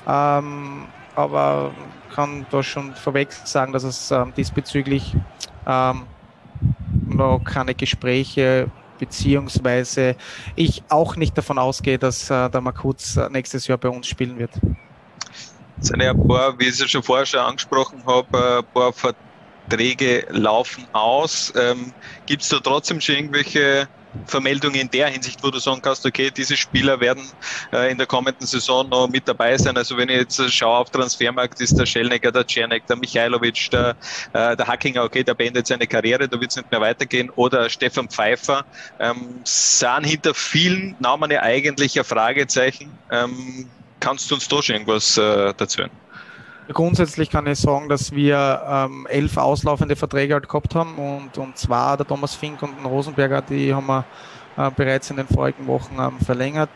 ähm, 0.08 0.86
aber 1.16 1.72
kann 2.16 2.46
da 2.50 2.64
schon 2.64 2.96
vorweg 2.96 3.32
sagen, 3.32 3.74
dass 3.74 3.84
es 3.84 4.10
ähm, 4.12 4.34
diesbezüglich 4.38 5.16
ähm, 5.68 6.04
noch 7.08 7.40
keine 7.44 7.76
Gespräche 7.76 8.72
beziehungsweise 9.00 10.16
ich 10.56 10.84
auch 10.90 11.16
nicht 11.16 11.38
davon 11.38 11.58
ausgehe, 11.58 11.98
dass 11.98 12.30
äh, 12.30 12.50
der 12.50 12.62
Makuz 12.62 13.18
äh, 13.18 13.30
nächstes 13.30 13.68
Jahr 13.68 13.78
bei 13.78 13.90
uns 13.90 14.08
spielen 14.08 14.38
wird 14.40 14.52
sind 15.80 16.02
ja 16.02 16.12
ein 16.12 16.28
paar, 16.28 16.58
wie 16.60 16.66
ich 16.66 16.80
es 16.80 16.90
schon 16.90 17.04
vorher 17.04 17.26
schon 17.26 17.40
angesprochen 17.40 18.04
habe, 18.06 18.60
ein 18.60 18.74
paar 18.74 18.94
Verträge 18.94 20.26
laufen 20.30 20.88
aus. 20.94 21.52
Ähm, 21.56 21.94
Gibt 22.26 22.44
es 22.44 22.50
da 22.50 22.60
trotzdem 22.60 23.02
schon 23.02 23.16
irgendwelche 23.16 23.88
Vermeldungen 24.26 24.82
in 24.82 24.90
der 24.90 25.08
Hinsicht, 25.08 25.44
wo 25.44 25.52
du 25.52 25.60
sagen 25.60 25.82
kannst, 25.82 26.06
okay, 26.06 26.32
diese 26.32 26.58
Spieler 26.58 27.00
werden 27.00 27.24
äh, 27.72 27.92
in 27.92 27.98
der 27.98 28.08
kommenden 28.08 28.48
Saison 28.48 28.88
noch 28.90 29.08
mit 29.08 29.28
dabei 29.28 29.58
sein. 29.58 29.78
Also 29.78 29.98
wenn 29.98 30.10
ich 30.10 30.18
jetzt 30.18 30.52
schaue 30.52 30.78
auf 30.78 30.90
Transfermarkt, 30.90 31.62
ist 31.62 31.78
der 31.78 31.86
Schellnecker, 31.86 32.32
der 32.32 32.46
Czernek, 32.46 32.86
der 32.88 32.96
Michailovic, 32.96 33.70
der, 33.72 33.96
äh, 34.34 34.56
der 34.56 34.68
Hackinger, 34.68 35.04
okay, 35.04 35.24
der 35.24 35.36
beendet 35.36 35.68
seine 35.68 35.88
Karriere, 35.88 36.28
da 36.28 36.40
wird 36.40 36.52
es 36.52 36.58
nicht 36.58 36.72
mehr 36.72 36.82
weitergehen. 36.82 37.30
Oder 37.36 37.70
Stefan 37.70 38.10
Pfeiffer, 38.10 38.66
ähm, 39.00 39.42
sahen 39.46 40.04
hinter 40.04 40.34
vielen 40.34 40.96
Namen 41.00 41.30
ja 41.32 41.42
eigentlich 41.42 41.98
ein 41.98 42.06
Fragezeichen. 42.06 43.00
Ähm, 43.12 43.70
Kannst 44.00 44.30
du 44.32 44.36
uns 44.36 44.48
da 44.48 44.62
schon 44.62 44.76
irgendwas 44.76 45.18
äh, 45.18 45.54
dazu 45.56 45.80
hören? 45.80 45.92
Grundsätzlich 46.72 47.32
kann 47.32 47.48
ich 47.48 47.58
sagen, 47.58 47.90
dass 47.90 48.12
wir 48.12 48.62
ähm, 48.68 49.08
elf 49.10 49.38
auslaufende 49.38 49.96
Verträge 49.96 50.36
halt 50.36 50.48
gehabt 50.48 50.76
haben 50.76 50.96
und, 50.98 51.38
und 51.38 51.58
zwar 51.58 51.98
der 51.98 52.06
Thomas 52.06 52.36
Fink 52.36 52.62
und 52.62 52.78
den 52.78 52.86
Rosenberger, 52.86 53.42
die 53.42 53.74
haben 53.74 53.88
wir 53.88 54.06
äh, 54.56 54.70
bereits 54.76 55.10
in 55.10 55.18
den 55.18 55.28
vorigen 55.28 55.66
Wochen 55.66 55.98
ähm, 56.00 56.20
verlängert. 56.24 56.70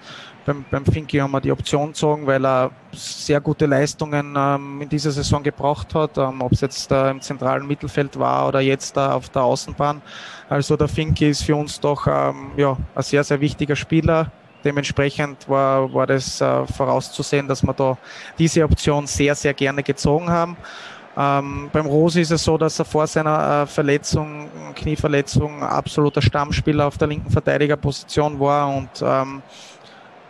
Beim, 0.46 0.66
beim 0.70 0.86
Finki 0.86 1.20
haben 1.20 1.32
wir 1.32 1.40
die 1.40 1.52
Option 1.52 1.90
gezogen, 1.90 2.26
weil 2.28 2.46
er 2.46 2.72
sehr 2.92 3.40
gute 3.40 3.66
Leistungen 3.66 4.36
ähm, 4.38 4.82
in 4.82 4.90
dieser 4.90 5.12
Saison 5.12 5.42
gebracht 5.42 5.96
hat, 5.96 6.18
ähm, 6.18 6.42
ob 6.42 6.52
es 6.52 6.62
jetzt 6.62 6.92
äh, 6.92 7.12
im 7.12 7.22
zentralen 7.22 7.66
Mittelfeld 7.66 8.20
war 8.20 8.48
oder 8.50 8.60
jetzt 8.60 8.98
äh, 8.98 9.02
auf 9.02 9.30
der 9.30 9.44
Außenbahn. 9.44 10.02
Also 10.50 10.76
der 10.76 10.90
Finki 10.90 11.30
ist 11.30 11.44
für 11.44 11.56
uns 11.56 11.80
doch 11.80 12.08
ähm, 12.08 12.52
ja, 12.58 12.76
ein 12.94 13.04
sehr, 13.04 13.24
sehr 13.24 13.40
wichtiger 13.40 13.76
Spieler, 13.76 14.32
Dementsprechend 14.64 15.48
war, 15.50 15.94
war 15.94 16.08
das 16.08 16.40
äh, 16.42 16.66
vorauszusehen, 16.68 17.48
dass 17.48 17.64
wir 17.64 17.74
da 17.74 17.98
diese 18.38 18.64
Option 18.64 19.08
sehr, 19.08 19.36
sehr 19.36 19.54
gerne 19.54 19.84
gezogen 19.84 20.30
haben. 20.30 20.58
Ähm, 21.16 21.70
beim 21.72 21.86
Rose 21.86 22.22
ist 22.22 22.32
es 22.32 22.44
so, 22.44 22.58
dass 22.58 22.80
er 22.80 22.86
vor 22.86 23.06
seiner 23.06 23.64
äh, 23.64 23.68
Verletzung, 23.68 24.50
Knieverletzung, 24.76 25.62
absoluter 25.62 26.22
Stammspieler 26.22 26.88
auf 26.88 26.98
der 26.98 27.08
linken 27.08 27.30
Verteidigerposition 27.30 28.40
war 28.40 28.76
und 28.76 28.90
ähm, 29.02 29.44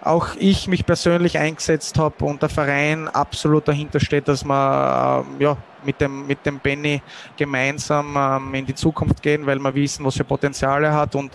auch 0.02 0.36
ich 0.38 0.68
mich 0.68 0.86
persönlich 0.86 1.38
eingesetzt 1.38 1.98
habe 1.98 2.26
und 2.26 2.42
der 2.42 2.50
Verein 2.50 3.08
absolut 3.08 3.68
dahinter 3.68 4.02
steht, 4.02 4.28
dass 4.28 4.44
wir 4.44 5.26
äh, 5.40 5.44
ja, 5.44 5.58
mit 5.86 6.02
dem, 6.02 6.28
mit 6.28 6.46
dem 6.46 6.60
Benny 6.60 7.02
gemeinsam 7.38 8.16
ähm, 8.18 8.54
in 8.54 8.66
die 8.66 8.76
Zukunft 8.76 9.22
gehen, 9.22 9.46
weil 9.46 9.60
wir 9.60 9.74
wissen, 9.74 10.04
was 10.06 10.18
für 10.18 10.26
Potenziale 10.26 10.92
hat 10.92 11.16
und 11.16 11.32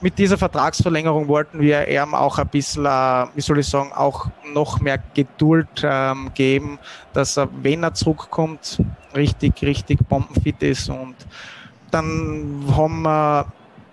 mit 0.00 0.18
dieser 0.18 0.36
Vertragsverlängerung 0.36 1.28
wollten 1.28 1.60
wir 1.60 1.88
ihm 1.88 2.14
auch 2.14 2.38
ein 2.38 2.48
bisschen, 2.48 2.84
äh, 2.84 3.26
wie 3.34 3.40
soll 3.40 3.60
ich 3.60 3.66
sagen, 3.66 3.92
auch 3.92 4.26
noch 4.52 4.80
mehr 4.80 4.98
Geduld 5.14 5.82
ähm, 5.82 6.30
geben, 6.34 6.78
dass 7.12 7.36
er, 7.38 7.48
wenn 7.62 7.82
er 7.82 7.94
zurückkommt, 7.94 8.80
richtig, 9.14 9.62
richtig 9.62 10.00
bombenfit 10.08 10.62
ist. 10.62 10.90
Und 10.90 11.14
dann 11.90 12.64
haben 12.76 13.02
wir 13.02 13.46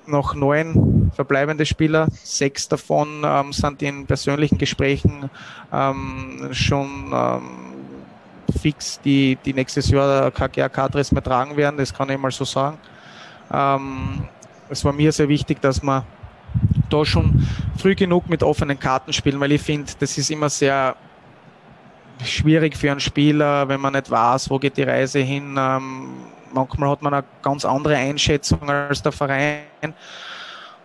noch 0.08 0.34
neun 0.36 1.12
verbleibende 1.16 1.66
Spieler. 1.66 2.08
Sechs 2.12 2.68
davon 2.68 3.24
ähm, 3.24 3.54
sind 3.54 3.82
in 3.82 4.06
persönlichen 4.06 4.58
Gesprächen 4.58 5.30
ähm, 5.72 6.49
schon 6.52 7.12
ähm, 7.14 7.41
fix, 8.60 8.99
die, 9.02 9.38
die 9.45 9.54
nächstes 9.54 9.89
Jahr 9.89 10.32
KGA-Kadres 10.32 11.12
mehr 11.12 11.24
tragen 11.24 11.56
werden. 11.56 11.78
Das 11.78 11.93
kann 11.93 12.10
ich 12.10 12.18
mal 12.18 12.32
so 12.32 12.45
sagen. 12.45 12.78
Es 14.72 14.86
war 14.86 14.93
mir 14.93 15.11
sehr 15.11 15.28
wichtig, 15.28 15.61
dass 15.61 15.84
man 15.84 16.03
da 16.89 17.03
schon 17.03 17.45
früh 17.78 17.93
genug 17.93 18.30
mit 18.30 18.41
offenen 18.41 18.80
Karten 18.80 19.11
spielen, 19.11 19.38
weil 19.41 19.51
ich 19.51 19.61
finde, 19.61 19.91
das 19.99 20.17
ist 20.17 20.32
immer 20.32 20.49
sehr 20.49 20.95
schwierig 22.24 22.78
für 22.78 22.89
einen 22.89 23.01
Spieler, 23.01 23.67
wenn 23.67 23.82
man 23.82 23.93
nicht 23.93 24.09
weiß, 24.09 24.49
wo 24.49 24.59
geht 24.59 24.78
die 24.78 24.84
Reise 24.84 25.19
hin. 25.19 25.57
Ähm, 25.59 26.09
manchmal 26.53 26.89
hat 26.89 27.01
man 27.01 27.13
eine 27.15 27.26
ganz 27.41 27.65
andere 27.65 27.97
Einschätzung 27.97 28.69
als 28.69 29.01
der 29.01 29.11
Verein. 29.11 29.93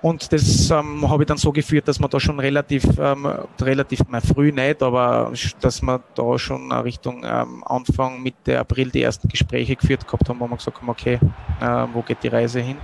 Und 0.02 0.32
das 0.32 0.68
ähm, 0.70 1.08
habe 1.08 1.22
ich 1.22 1.26
dann 1.28 1.36
so 1.36 1.52
geführt, 1.52 1.86
dass 1.86 2.00
man 2.00 2.10
da 2.10 2.18
schon 2.18 2.40
relativ, 2.40 2.84
ähm, 2.98 3.26
relativ 3.60 4.00
mal 4.08 4.20
früh 4.20 4.50
nicht, 4.50 4.82
aber 4.82 5.32
dass 5.60 5.80
wir 5.80 6.00
da 6.14 6.38
schon 6.38 6.72
Richtung 6.72 7.22
ähm, 7.24 7.62
Anfang, 7.64 8.20
Mitte 8.20 8.58
April 8.58 8.90
die 8.90 9.02
ersten 9.02 9.28
Gespräche 9.28 9.76
geführt 9.76 10.04
gehabt 10.06 10.28
haben, 10.28 10.40
wo 10.40 10.48
wir 10.48 10.56
gesagt 10.56 10.76
haben, 10.76 10.88
okay, 10.88 11.20
äh, 11.60 11.86
wo 11.92 12.02
geht 12.02 12.22
die 12.24 12.28
Reise 12.28 12.60
hin? 12.60 12.76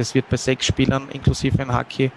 Das 0.00 0.14
wird 0.14 0.30
bei 0.30 0.38
sechs 0.38 0.64
Spielern 0.64 1.08
inklusive 1.12 1.60
in 1.60 1.76
Hockey 1.76 2.10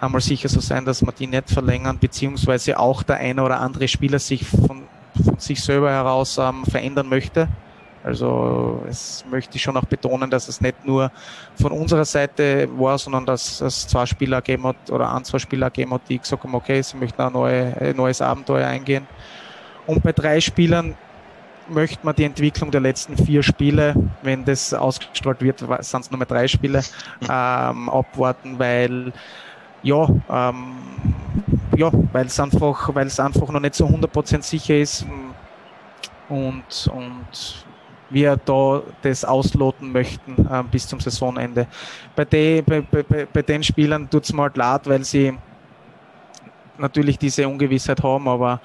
einmal 0.00 0.20
sicher 0.20 0.48
so 0.48 0.58
sein, 0.58 0.84
dass 0.84 1.02
wir 1.02 1.12
die 1.12 1.28
nicht 1.28 1.48
verlängern, 1.48 1.96
beziehungsweise 1.96 2.76
auch 2.76 3.04
der 3.04 3.18
eine 3.18 3.44
oder 3.44 3.60
andere 3.60 3.86
Spieler 3.86 4.18
sich 4.18 4.44
von, 4.44 4.82
von 5.24 5.38
sich 5.38 5.62
selber 5.62 5.88
heraus 5.88 6.36
ähm, 6.38 6.64
verändern 6.64 7.08
möchte. 7.08 7.46
Also 8.02 8.82
es 8.88 9.24
möchte 9.30 9.54
ich 9.54 9.62
schon 9.62 9.76
auch 9.76 9.84
betonen, 9.84 10.28
dass 10.30 10.48
es 10.48 10.60
nicht 10.60 10.84
nur 10.84 11.12
von 11.54 11.70
unserer 11.70 12.04
Seite 12.04 12.68
war, 12.76 12.98
sondern 12.98 13.24
dass 13.24 13.60
es 13.60 13.86
zwei 13.86 14.04
Spieler 14.06 14.42
gegeben 14.42 14.64
hat 14.64 14.90
oder 14.90 15.14
ein, 15.14 15.22
zwei 15.22 15.38
Spieler 15.38 15.70
gegeben 15.70 15.94
hat, 15.94 16.02
die 16.08 16.18
gesagt 16.18 16.42
haben, 16.42 16.56
okay, 16.56 16.82
sie 16.82 16.96
möchten 16.96 17.22
ein, 17.22 17.32
neue, 17.32 17.76
ein 17.80 17.96
neues 17.96 18.20
Abenteuer 18.20 18.66
eingehen. 18.66 19.06
Und 19.86 20.02
bei 20.02 20.10
drei 20.12 20.40
Spielern 20.40 20.96
möchte 21.68 22.04
man 22.04 22.14
die 22.14 22.24
Entwicklung 22.24 22.70
der 22.70 22.80
letzten 22.80 23.16
vier 23.16 23.42
Spiele, 23.42 23.94
wenn 24.22 24.44
das 24.44 24.72
ausgestrahlt 24.74 25.40
wird, 25.40 25.58
sind 25.58 26.00
es 26.00 26.10
nur 26.10 26.18
mehr 26.18 26.26
drei 26.26 26.48
Spiele, 26.48 26.82
ähm, 27.22 27.88
abwarten, 27.88 28.58
weil 28.58 29.12
ja, 29.82 30.08
ähm, 30.28 30.76
ja, 31.76 31.90
weil 32.12 32.26
es 32.26 32.40
einfach, 32.40 32.88
einfach 32.88 33.48
noch 33.50 33.60
nicht 33.60 33.74
so 33.74 33.86
100% 33.86 34.42
sicher 34.42 34.76
ist 34.76 35.06
und, 36.28 36.90
und 36.92 37.64
wir 38.10 38.36
da 38.36 38.82
das 39.02 39.24
ausloten 39.24 39.92
möchten 39.92 40.46
äh, 40.46 40.64
bis 40.70 40.86
zum 40.86 41.00
Saisonende. 41.00 41.66
Bei, 42.16 42.24
de, 42.24 42.62
bei, 42.62 42.80
bei, 42.80 43.26
bei 43.26 43.42
den 43.42 43.62
Spielern 43.62 44.08
tut 44.08 44.24
es 44.24 44.32
mir 44.32 44.42
halt 44.42 44.56
leid, 44.56 44.86
weil 44.86 45.04
sie 45.04 45.34
natürlich 46.78 47.18
diese 47.18 47.46
Ungewissheit 47.46 48.02
haben, 48.02 48.28
aber 48.28 48.60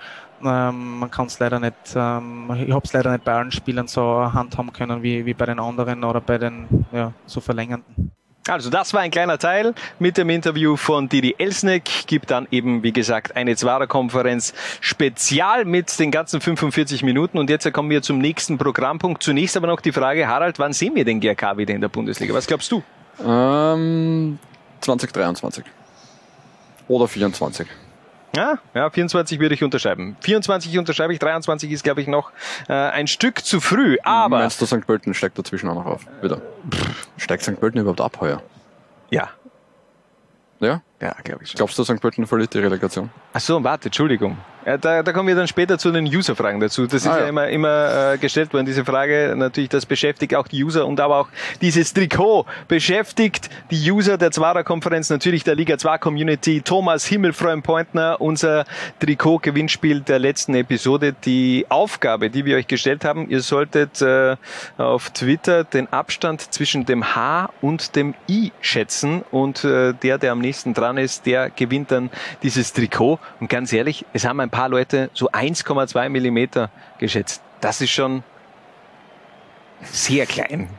ähm, 0.46 1.00
man 1.00 1.12
kann 1.12 1.28
es 1.28 1.40
leider 1.40 1.60
nicht, 1.60 1.76
ähm, 1.96 2.50
ich 2.66 2.74
habe 2.74 2.86
es 2.86 2.94
leider 2.94 3.12
nicht 3.12 3.24
bei 3.24 3.34
allen 3.34 3.52
Spielern 3.52 3.88
so 3.88 4.32
handhaben 4.34 4.74
können 4.74 5.04
wie, 5.04 5.26
wie 5.26 5.34
bei 5.34 5.46
den 5.46 5.60
anderen 5.60 6.04
oder 6.04 6.22
bei 6.22 6.38
den 6.38 6.86
ja, 6.92 7.14
so 7.26 7.42
verlängernden. 7.42 8.12
Also 8.48 8.70
das 8.70 8.94
war 8.94 9.00
ein 9.00 9.12
kleiner 9.12 9.38
Teil 9.38 9.74
mit 10.00 10.18
dem 10.18 10.30
Interview 10.30 10.76
von 10.76 11.08
Didi 11.08 11.36
Elsneck. 11.38 12.08
Gibt 12.08 12.30
dann 12.30 12.46
eben, 12.52 12.84
wie 12.84 12.92
gesagt, 12.92 13.38
eine 13.38 13.56
Zwarer-Konferenz 13.56 14.54
spezial 14.82 15.64
mit 15.64 15.98
den 15.98 16.12
ganzen 16.12 16.42
45 16.42 17.04
Minuten. 17.04 17.38
Und 17.38 17.50
jetzt 17.50 17.72
kommen 17.72 17.90
wir 17.90 18.02
zum 18.02 18.18
nächsten 18.18 18.58
Programmpunkt. 18.58 19.24
Zunächst 19.24 19.56
aber 19.56 19.68
noch 19.68 19.80
die 19.80 19.94
Frage, 19.94 20.28
Harald, 20.28 20.60
wann 20.60 20.74
sehen 20.74 20.94
wir 20.96 21.06
den 21.06 21.22
GRK 21.22 21.58
wieder 21.58 21.74
in 21.74 21.80
der 21.80 21.88
Bundesliga? 21.88 22.34
Was 22.34 22.46
glaubst 22.46 22.70
du? 22.70 22.84
Ähm, 23.26 24.38
2023. 24.82 25.64
Oder 26.90 27.08
24. 27.08 27.68
Ja, 28.36 28.58
ja, 28.74 28.90
24 28.90 29.40
würde 29.40 29.54
ich 29.54 29.64
unterschreiben. 29.64 30.18
24 30.22 30.78
unterschreibe 30.80 31.14
ich, 31.14 31.20
23 31.20 31.72
ist, 31.72 31.84
glaube 31.84 32.02
ich, 32.02 32.08
noch 32.08 32.32
äh, 32.68 32.74
ein 32.74 33.06
Stück 33.06 33.46
zu 33.46 33.62
früh. 33.62 33.98
Aber. 34.04 34.40
Meinst 34.40 34.60
du, 34.60 34.66
St. 34.66 34.88
Pölten 34.88 35.14
steigt 35.14 35.38
dazwischen 35.38 35.70
auch 35.70 35.76
noch 35.76 35.86
auf? 35.86 36.06
Wieder. 36.22 36.42
Steigt 37.18 37.44
St. 37.44 37.60
Pölten 37.60 37.80
überhaupt 37.80 38.02
ab 38.02 38.18
heuer? 38.22 38.42
Ja. 39.12 39.30
Ja? 40.60 40.82
Ja, 41.00 41.16
glaube 41.24 41.44
ich 41.44 41.52
schon. 41.52 41.58
Glaubst 41.58 41.78
du, 41.78 41.84
St. 41.84 42.02
Pölten 42.02 42.26
verliert 42.26 42.54
die 42.54 42.60
Relegation? 42.60 43.12
Ach 43.34 43.40
so, 43.40 43.64
warte, 43.64 43.90
Entschuldigung. 43.90 44.38
Ja, 44.66 44.78
da, 44.78 45.04
da 45.04 45.12
kommen 45.12 45.28
wir 45.28 45.36
dann 45.36 45.48
später 45.48 45.78
zu 45.78 45.92
den 45.92 46.06
User-Fragen 46.06 46.60
dazu. 46.60 46.86
Das 46.86 47.02
ist 47.02 47.08
ah, 47.08 47.18
ja. 47.18 47.24
ja, 47.24 47.30
immer, 47.30 47.50
immer 47.50 48.14
äh, 48.14 48.18
gestellt 48.18 48.54
worden, 48.54 48.66
diese 48.66 48.86
Frage. 48.86 49.34
Natürlich, 49.36 49.70
das 49.70 49.86
beschäftigt 49.86 50.36
auch 50.36 50.48
die 50.48 50.64
User 50.64 50.86
und 50.86 51.00
aber 51.00 51.18
auch 51.18 51.28
dieses 51.62 51.94
Trikot 51.94 52.46
beschäftigt 52.68 53.50
die 53.72 53.92
User 53.92 54.18
der 54.18 54.32
Zwarer-Konferenz, 54.32 55.10
natürlich 55.10 55.44
der 55.44 55.56
Liga 55.56 55.76
2-Community. 55.76 56.62
Thomas 56.62 57.06
Himmelfreund-Pointner, 57.06 58.22
unser 58.22 58.64
Trikot-Gewinnspiel 59.00 60.02
der 60.02 60.20
letzten 60.20 60.56
Episode. 60.56 61.14
Die 61.26 61.66
Aufgabe, 61.68 62.30
die 62.30 62.46
wir 62.46 62.56
euch 62.56 62.68
gestellt 62.68 63.04
haben, 63.04 63.30
ihr 63.30 63.42
solltet 63.42 64.02
äh, 64.02 64.38
auf 64.78 65.10
Twitter 65.10 65.66
den 65.66 65.92
Abstand 65.92 66.54
zwischen 66.54 66.86
dem 66.86 67.16
H 67.16 67.50
und 67.62 67.98
dem 67.98 68.14
I 68.30 68.54
schätzen 68.62 69.24
und 69.32 69.66
äh, 69.66 69.94
der, 69.94 70.18
der 70.18 70.32
am 70.32 70.40
nächsten 70.40 70.74
dran 70.74 70.98
ist, 70.98 71.26
der 71.26 71.50
gewinnt 71.50 71.92
dann 71.92 72.10
dieses 72.44 72.72
Trikot. 72.72 73.20
Und 73.42 73.50
ganz 73.50 73.74
ehrlich, 73.74 74.06
es 74.14 74.26
haben 74.26 74.40
ein 74.40 74.53
paar 74.54 74.70
Leute 74.70 75.10
so 75.14 75.30
1,2 75.32 76.10
Millimeter 76.10 76.70
geschätzt. 77.00 77.42
Das 77.60 77.82
ist 77.82 77.92
schon 77.92 78.24
sehr 79.82 80.26
klein. 80.26 80.70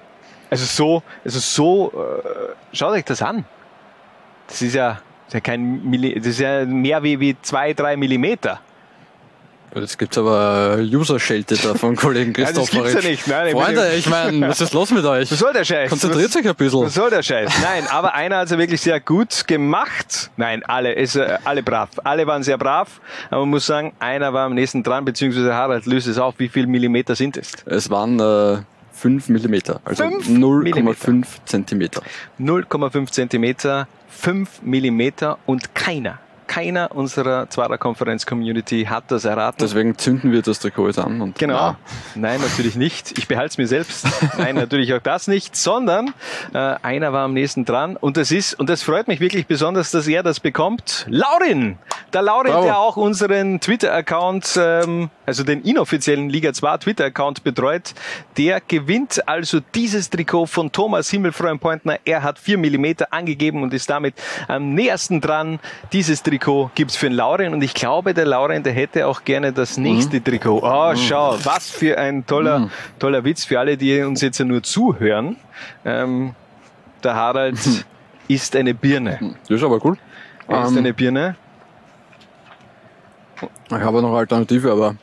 Also 0.51 0.65
so, 0.65 1.03
also 1.25 1.41
so, 1.41 1.93
äh, 1.93 2.77
schaut 2.77 2.93
euch 2.93 3.05
das 3.05 3.21
an. 3.21 3.45
Das 4.47 4.63
ist 4.63 4.75
ja, 4.75 5.01
das 5.27 5.29
ist 5.29 5.35
ja 5.35 5.41
kein 5.41 5.85
Milli 5.85 6.15
das 6.15 6.27
ist 6.29 6.41
ja 6.41 6.65
mehr 6.65 7.03
wie, 7.03 7.19
wie 7.19 7.37
zwei, 7.43 7.73
drei 7.75 7.97
Millimeter. 7.97 8.61
Jetzt 9.75 9.99
gibt's 9.99 10.17
aber 10.17 10.79
User-Schelte 10.81 11.57
da 11.57 11.75
von 11.75 11.97
Kollegen 11.97 12.33
Christoph. 12.35 12.73
Nein, 12.73 12.83
das 12.85 12.93
gibt's 12.93 13.05
ja 13.05 13.11
nicht. 13.11 13.27
Nein, 13.27 13.53
Freunde, 13.53 13.93
ich 13.97 14.09
meine, 14.09 14.49
was 14.49 14.61
ist 14.61 14.73
los 14.73 14.91
mit 14.91 15.05
euch? 15.05 15.31
Was 15.31 15.39
soll 15.39 15.53
der 15.53 15.65
Scheiß? 15.65 15.91
Konzentriert 15.91 16.37
euch 16.37 16.49
ein 16.49 16.55
bisschen. 16.55 16.83
Was 16.83 16.95
soll 16.95 17.11
der 17.11 17.23
Scheiß? 17.23 17.51
Nein, 17.63 17.87
aber 17.91 18.15
einer 18.15 18.39
hat 18.39 18.45
es 18.47 18.51
ja 18.53 18.59
wirklich 18.59 18.81
sehr 18.81 19.01
gut 19.01 19.47
gemacht. 19.47 20.31
Nein, 20.37 20.63
alle, 20.65 20.93
ist, 20.93 21.17
äh, 21.17 21.39
alle 21.45 21.63
brav. 21.63 21.89
Alle 22.05 22.27
waren 22.27 22.43
sehr 22.43 22.59
brav. 22.59 23.01
Aber 23.31 23.41
man 23.41 23.51
muss 23.51 23.67
sagen, 23.67 23.93
einer 23.99 24.33
war 24.33 24.47
am 24.47 24.55
nächsten 24.55 24.83
dran, 24.83 25.05
beziehungsweise 25.05 25.55
Harald 25.55 25.87
löst 25.87 26.07
es 26.07 26.19
auf. 26.19 26.35
Wie 26.39 26.49
viel 26.49 26.67
Millimeter 26.67 27.17
sind 27.17 27.37
es? 27.37 27.53
Es 27.67 27.91
waren 27.91 28.21
äh, 28.21 28.63
5 28.93 29.29
Millimeter, 29.29 29.81
also 29.85 30.05
0,5 30.05 31.25
Zentimeter. 31.45 32.03
0,5 32.39 33.11
Zentimeter, 33.11 33.89
5 34.09 34.63
Millimeter 34.63 35.39
und 35.47 35.75
keiner 35.75 36.19
keiner 36.55 36.95
unserer 36.95 37.51
Zwarer 37.51 37.79
Konferenz 37.79 38.27
Community 38.27 38.85
hat 38.89 39.11
das 39.11 39.25
erraten. 39.25 39.57
Deswegen 39.61 39.99
zünden 39.99 40.31
wir 40.31 40.41
das 40.41 40.61
Trikot 40.61 40.87
jetzt 40.87 41.01
an. 41.01 41.21
Und 41.21 41.37
genau. 41.37 41.55
Na. 41.55 41.77
Nein, 42.15 42.41
natürlich 42.41 42.77
nicht. 42.77 43.19
Ich 43.19 43.27
behalte 43.27 43.49
es 43.49 43.59
mir 43.59 43.67
selbst. 43.67 44.07
Nein, 44.39 44.55
natürlich 44.55 44.95
auch 44.95 45.01
das 45.01 45.27
nicht, 45.27 45.57
sondern 45.57 46.15
äh, 46.53 46.59
einer 46.81 47.13
war 47.13 47.25
am 47.25 47.33
nächsten 47.33 47.65
dran 47.65 47.97
und 47.97 48.17
das 48.17 48.31
ist, 48.31 48.55
und 48.55 48.69
das 48.69 48.85
freut 48.85 49.09
mich 49.09 49.19
wirklich 49.19 49.49
besonders, 49.49 49.91
dass 49.91 50.07
er 50.07 50.23
das 50.23 50.39
bekommt. 50.39 51.07
Laurin! 51.09 51.77
Der 52.13 52.23
Laurin, 52.23 52.53
Bravo. 52.53 52.65
der 52.65 52.79
auch 52.79 52.97
unseren 52.97 53.59
Twitter-Account, 53.59 54.57
ähm, 54.57 55.11
also 55.27 55.43
den 55.43 55.63
inoffiziellen 55.63 56.29
Liga 56.29 56.53
2 56.53 56.77
Twitter-Account 56.79 57.43
betreut, 57.43 57.95
der 58.37 58.61
gewinnt 58.61 59.27
also 59.27 59.59
dieses 59.75 60.11
Trikot 60.11 60.47
von 60.47 60.71
Thomas 60.71 61.11
Himmelfreund-Pointner. 61.11 61.99
Er 62.05 62.23
hat 62.23 62.39
vier 62.39 62.59
Millimeter 62.59 63.13
angegeben 63.13 63.65
und 63.65 63.75
ist 63.75 63.91
damit 63.91 64.15
am 64.47 64.75
nächsten 64.75 65.21
dran, 65.21 65.59
dieses 65.93 66.23
Trikot 66.23 66.44
Trikot 66.45 66.71
gibt's 66.75 66.97
für 66.97 67.09
den 67.09 67.17
Lauren 67.17 67.55
und 67.55 67.63
ich 67.63 67.73
glaube, 67.73 68.13
der 68.13 68.27
Lauren, 68.27 68.63
der 68.63 68.73
hätte 68.75 69.07
auch 69.07 69.25
gerne 69.25 69.53
das 69.53 69.79
nächste 69.79 70.19
mhm. 70.19 70.25
Trikot. 70.25 70.61
Oh, 70.63 70.91
mhm. 70.91 70.97
schau, 70.97 71.39
was 71.43 71.71
für 71.71 71.97
ein 71.97 72.27
toller, 72.27 72.61
mhm. 72.61 72.71
toller 72.99 73.25
Witz 73.25 73.45
für 73.47 73.59
alle, 73.59 73.77
die 73.79 74.03
uns 74.03 74.21
jetzt 74.21 74.41
nur 74.41 74.63
zuhören. 74.63 75.37
Ähm, 75.85 76.35
der 77.03 77.15
Harald 77.15 77.67
mhm. 77.67 77.81
ist 78.29 78.55
eine 78.57 78.75
Birne. 78.75 79.19
Mhm. 79.21 79.37
Das 79.49 79.51
ist 79.59 79.65
aber 79.65 79.83
cool. 79.85 79.97
Er 80.47 80.65
ist 80.65 80.73
ähm, 80.73 80.79
eine 80.79 80.93
Birne. 80.93 81.37
Ich 83.69 83.73
habe 83.73 84.03
noch 84.03 84.11
eine 84.11 84.19
Alternative, 84.19 84.71
aber 84.71 84.97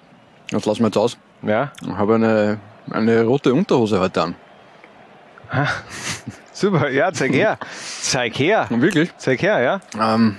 das 0.51 0.65
lassen 0.65 0.81
wir 0.81 0.87
jetzt 0.87 0.97
aus. 0.97 1.17
Ja. 1.41 1.71
Ich 1.81 1.89
habe 1.89 2.15
eine, 2.15 2.59
eine 2.91 3.23
rote 3.23 3.53
Unterhose 3.53 3.99
heute 3.99 4.21
an. 4.21 4.35
Super, 6.62 6.91
ja, 6.91 7.12
zeig 7.12 7.34
her. 7.34 7.57
Zeig 8.01 8.38
her. 8.38 8.68
Wirklich? 8.70 9.09
Zeig 9.18 9.41
her, 9.41 9.62
ja. 9.62 9.82
Ähm, 9.95 10.38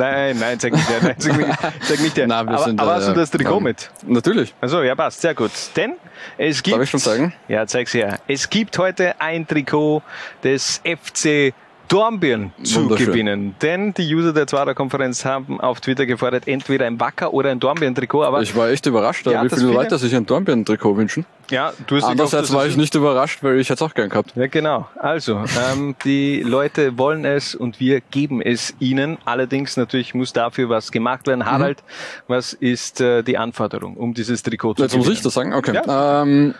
Nein, 0.00 0.36
nein, 0.36 0.58
zeig 0.58 0.72
nicht 0.72 0.88
her. 0.88 0.98
Nein, 1.00 1.14
zeig 1.16 1.36
nicht, 1.36 1.48
zeig 1.86 2.00
nicht 2.00 2.16
her. 2.16 2.26
Nein, 2.26 2.46
wir 2.46 2.54
aber 2.54 2.64
sind, 2.64 2.80
aber 2.80 2.90
äh, 2.90 2.94
hast 2.96 3.06
du 3.06 3.12
das 3.12 3.30
Trikot 3.30 3.54
ja. 3.54 3.60
mit? 3.60 3.88
Natürlich. 4.04 4.52
Also 4.60 4.82
ja, 4.82 4.96
passt, 4.96 5.20
sehr 5.20 5.32
gut. 5.32 5.52
Denn 5.76 5.94
es 6.38 6.64
gibt. 6.64 6.76
Darf 6.76 6.82
ich 6.82 6.90
schon 6.90 6.98
zeigen? 6.98 7.32
Ja, 7.46 7.68
zeig's 7.68 7.94
her. 7.94 8.18
Es 8.26 8.50
gibt 8.50 8.78
heute 8.78 9.20
ein 9.20 9.46
Trikot 9.46 10.02
des 10.42 10.82
FC 10.84 11.54
Dornbirn 11.90 12.52
zu 12.62 12.86
gewinnen. 12.88 13.56
Denn 13.60 13.92
die 13.94 14.14
User 14.14 14.32
der 14.32 14.46
Zwarer 14.46 14.74
Konferenz 14.74 15.24
haben 15.24 15.60
auf 15.60 15.80
Twitter 15.80 16.06
gefordert, 16.06 16.46
entweder 16.46 16.86
ein 16.86 17.00
Wacker 17.00 17.34
oder 17.34 17.50
ein 17.50 17.58
Dornbirn-Trikot. 17.58 18.22
Aber 18.22 18.40
Ich 18.42 18.54
war 18.54 18.70
echt 18.70 18.86
überrascht, 18.86 19.26
Ja, 19.26 19.42
wie 19.44 19.48
viele 19.48 19.60
viele- 19.62 19.72
Leute 19.72 19.98
sich 19.98 20.14
ein 20.14 20.24
Dornbirn-Trikot 20.24 20.96
wünschen. 20.96 21.26
ja, 21.50 21.72
du 21.88 21.96
hast 21.96 22.04
Andererseits 22.04 22.52
war 22.52 22.64
ich 22.64 22.76
nicht 22.76 22.94
überrascht, 22.94 23.42
weil 23.42 23.58
ich 23.58 23.68
hätte 23.70 23.82
es 23.84 23.90
auch 23.90 23.94
gern 23.94 24.08
gehabt. 24.08 24.32
Ja, 24.36 24.46
genau. 24.46 24.86
Also, 25.00 25.42
ähm, 25.72 25.96
die 26.04 26.42
Leute 26.42 26.96
wollen 26.96 27.24
es 27.24 27.56
und 27.56 27.80
wir 27.80 28.00
geben 28.00 28.40
es 28.40 28.72
ihnen. 28.78 29.18
Allerdings 29.24 29.76
natürlich 29.76 30.14
muss 30.14 30.32
dafür 30.32 30.68
was 30.68 30.92
gemacht 30.92 31.26
werden. 31.26 31.44
Harald, 31.44 31.82
was 32.28 32.52
ist 32.52 33.00
äh, 33.00 33.24
die 33.24 33.36
Anforderung, 33.36 33.96
um 33.96 34.14
dieses 34.14 34.44
Trikot 34.44 34.74
zu 34.74 34.82
Jetzt 34.84 34.96
muss 34.96 35.06
gewinnen? 35.06 35.16
ich 35.16 35.22
das 35.24 35.34
sagen? 35.34 35.54
Okay. 35.54 35.74
Ja. 35.74 36.22
Ähm, 36.22 36.54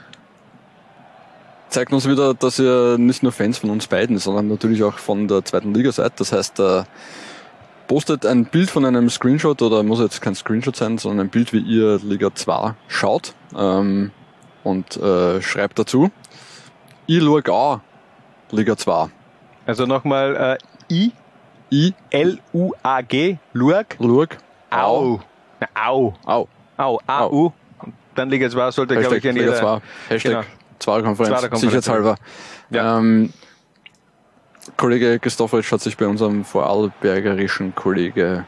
zeigt 1.71 1.93
uns 1.93 2.09
wieder, 2.09 2.35
dass 2.35 2.59
ihr 2.59 2.99
nicht 2.99 3.23
nur 3.23 3.33
Fans 3.33 3.59
von 3.59 3.71
uns 3.71 3.87
beiden, 3.87 4.19
sondern 4.19 4.49
natürlich 4.49 4.83
auch 4.83 4.99
von 4.99 5.29
der 5.29 5.45
zweiten 5.45 5.73
Liga 5.73 5.93
seid. 5.93 6.19
Das 6.21 6.33
heißt, 6.33 6.61
äh, 6.61 6.85
postet 7.87 8.27
ein 8.27 8.45
Bild 8.45 8.71
von 8.71 8.85
einem 8.85 9.09
Screenshot 9.09 9.63
oder 9.63 9.83
muss 9.83 10.01
jetzt 10.01 10.21
kein 10.21 10.35
Screenshot 10.35 10.77
sein, 10.77 10.99
sondern 10.99 11.27
ein 11.27 11.31
Bild, 11.31 11.53
wie 11.53 11.61
ihr 11.61 11.99
Liga 12.03 12.35
2 12.35 12.75
schaut 12.89 13.35
ähm, 13.57 14.11
und 14.65 14.97
äh, 14.97 15.41
schreibt 15.41 15.79
dazu. 15.79 16.11
Ich 17.07 17.23
schaue 17.23 17.43
auch 17.53 17.81
Liga 18.51 18.77
2. 18.77 19.09
Also 19.67 19.87
nochmal 19.87 20.59
äh, 20.91 20.95
I, 20.95 21.13
I, 21.73 21.95
L, 22.11 22.39
U, 22.53 22.73
A, 22.83 23.01
G, 23.03 23.39
Lurg, 23.53 23.97
Lurg, 23.99 24.39
Au. 24.71 25.21
Au. 25.75 26.15
Au. 26.25 26.49
Au, 26.77 27.01
A, 27.07 27.27
U. 27.27 27.53
Und 27.83 27.95
dann 28.15 28.31
Liga 28.31 28.49
2 28.49 28.71
sollte, 28.71 28.97
glaube 28.97 29.19
ich, 29.19 29.25
in 29.25 29.37
Liga 29.37 29.47
jeder... 29.47 29.61
2. 29.61 29.81
Hashtag 30.09 30.31
Genau. 30.33 30.60
Zwarer-Konferenz, 30.81 31.29
Zwarer-Konferenz. 31.39 31.61
sicherheitshalber. 31.85 32.17
Ja. 32.71 32.99
Ähm, 32.99 33.33
Kollege 34.77 35.19
Christopheritsch 35.19 35.73
hat 35.73 35.81
sich 35.81 35.97
bei 35.97 36.07
unserem 36.07 36.45
vorarlbergerischen 36.45 37.75
Kollege, 37.75 38.45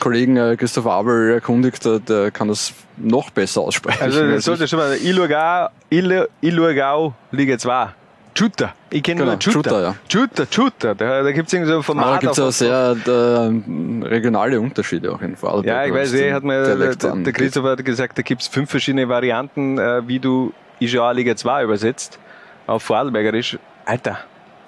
Kollegen 0.00 0.36
äh, 0.36 0.56
Christoph 0.56 0.86
Abel 0.86 1.30
erkundigt, 1.32 1.84
äh, 1.86 2.00
der 2.00 2.30
kann 2.30 2.48
das 2.48 2.72
noch 2.96 3.30
besser 3.30 3.60
aussprechen. 3.62 4.02
Also 4.02 4.26
das 4.28 4.44
sollte 4.44 4.64
ich. 4.64 4.70
schon 4.70 4.78
mal 4.78 4.96
Ilurgau, 4.96 5.68
Ilu- 5.90 6.26
Ilurgau, 6.40 7.14
Liga 7.32 7.58
2. 7.58 7.88
Chuta. 8.34 8.72
Ich 8.90 9.02
kenne 9.02 9.20
Genau, 9.20 9.32
nur 9.32 9.40
Chuta. 9.40 9.70
Chuta, 9.70 9.80
ja. 9.82 9.94
Chuta, 10.08 10.46
Chuta. 10.46 10.94
Da, 10.94 11.22
da 11.24 11.32
gibt 11.32 11.48
es 11.48 11.52
irgendwie 11.52 11.70
so 11.70 11.74
ein 11.74 11.76
Aber 11.78 11.82
Format. 11.82 12.14
da 12.14 12.18
gibt 12.18 12.32
es 12.32 12.38
ja 12.38 12.52
sehr 12.52 12.96
äh, 13.06 14.06
regionale 14.06 14.60
Unterschiede 14.60 15.12
auch 15.12 15.20
in 15.22 15.34
Vorarlberg. 15.36 15.66
Ja, 15.76 15.84
ich 15.86 15.92
weiß 15.92 16.12
eh, 16.14 16.32
hat 16.32 16.44
mir 16.44 16.62
der, 16.76 16.94
der, 16.94 17.14
der. 17.16 17.32
Christopher 17.32 17.70
hat 17.72 17.84
gesagt, 17.84 18.16
da 18.16 18.22
gibt's 18.22 18.46
fünf 18.46 18.70
verschiedene 18.70 19.08
Varianten, 19.08 19.78
äh, 19.78 20.06
wie 20.06 20.20
du 20.20 20.52
IJA 20.80 21.10
Liga 21.12 21.36
2 21.36 21.64
übersetzt. 21.64 22.18
Auf 22.66 22.82
Vorarlbergerisch. 22.82 23.58
Alter, 23.86 24.18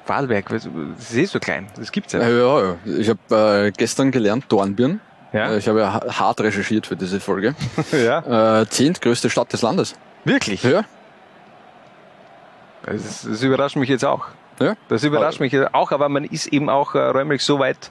Vorarlberg, 0.07 0.49
das 0.49 0.67
ist 0.99 1.15
eh 1.17 1.25
so 1.27 1.39
klein. 1.39 1.67
Das 1.77 1.93
gibt's 1.93 2.13
ja. 2.15 2.21
Ja, 2.23 2.29
ja, 2.31 2.61
ja. 2.63 2.77
Ich 2.99 3.09
habe 3.11 3.67
äh, 3.67 3.71
gestern 3.73 4.11
gelernt, 4.11 4.45
Dornbirn. 4.49 5.01
Ja. 5.33 5.51
Äh, 5.53 5.59
Ich 5.59 5.69
habe 5.69 5.81
ja 5.81 5.93
ha- 5.95 6.19
hart 6.19 6.41
recherchiert 6.41 6.87
für 6.87 6.97
diese 6.97 7.21
Folge. 7.21 7.55
ja. 7.93 8.61
Äh, 8.63 8.67
zehntgrößte 8.69 9.29
Stadt 9.31 9.53
des 9.53 9.63
Landes. 9.63 9.95
Wirklich? 10.25 10.63
Ja. 10.63 10.85
Das, 12.87 13.27
das 13.29 13.43
überrascht 13.43 13.77
mich 13.77 13.89
jetzt 13.91 14.05
auch. 14.05 14.27
Ja. 14.61 14.77
Das 14.89 15.05
überrascht 15.05 15.41
mich 15.41 15.53
jetzt 15.53 15.75
auch, 15.75 15.91
aber 15.91 16.09
man 16.09 16.25
ist 16.25 16.49
eben 16.49 16.69
auch 16.69 16.95
äh, 16.95 16.99
räumlich 16.99 17.43
so 17.43 17.59
weit 17.59 17.91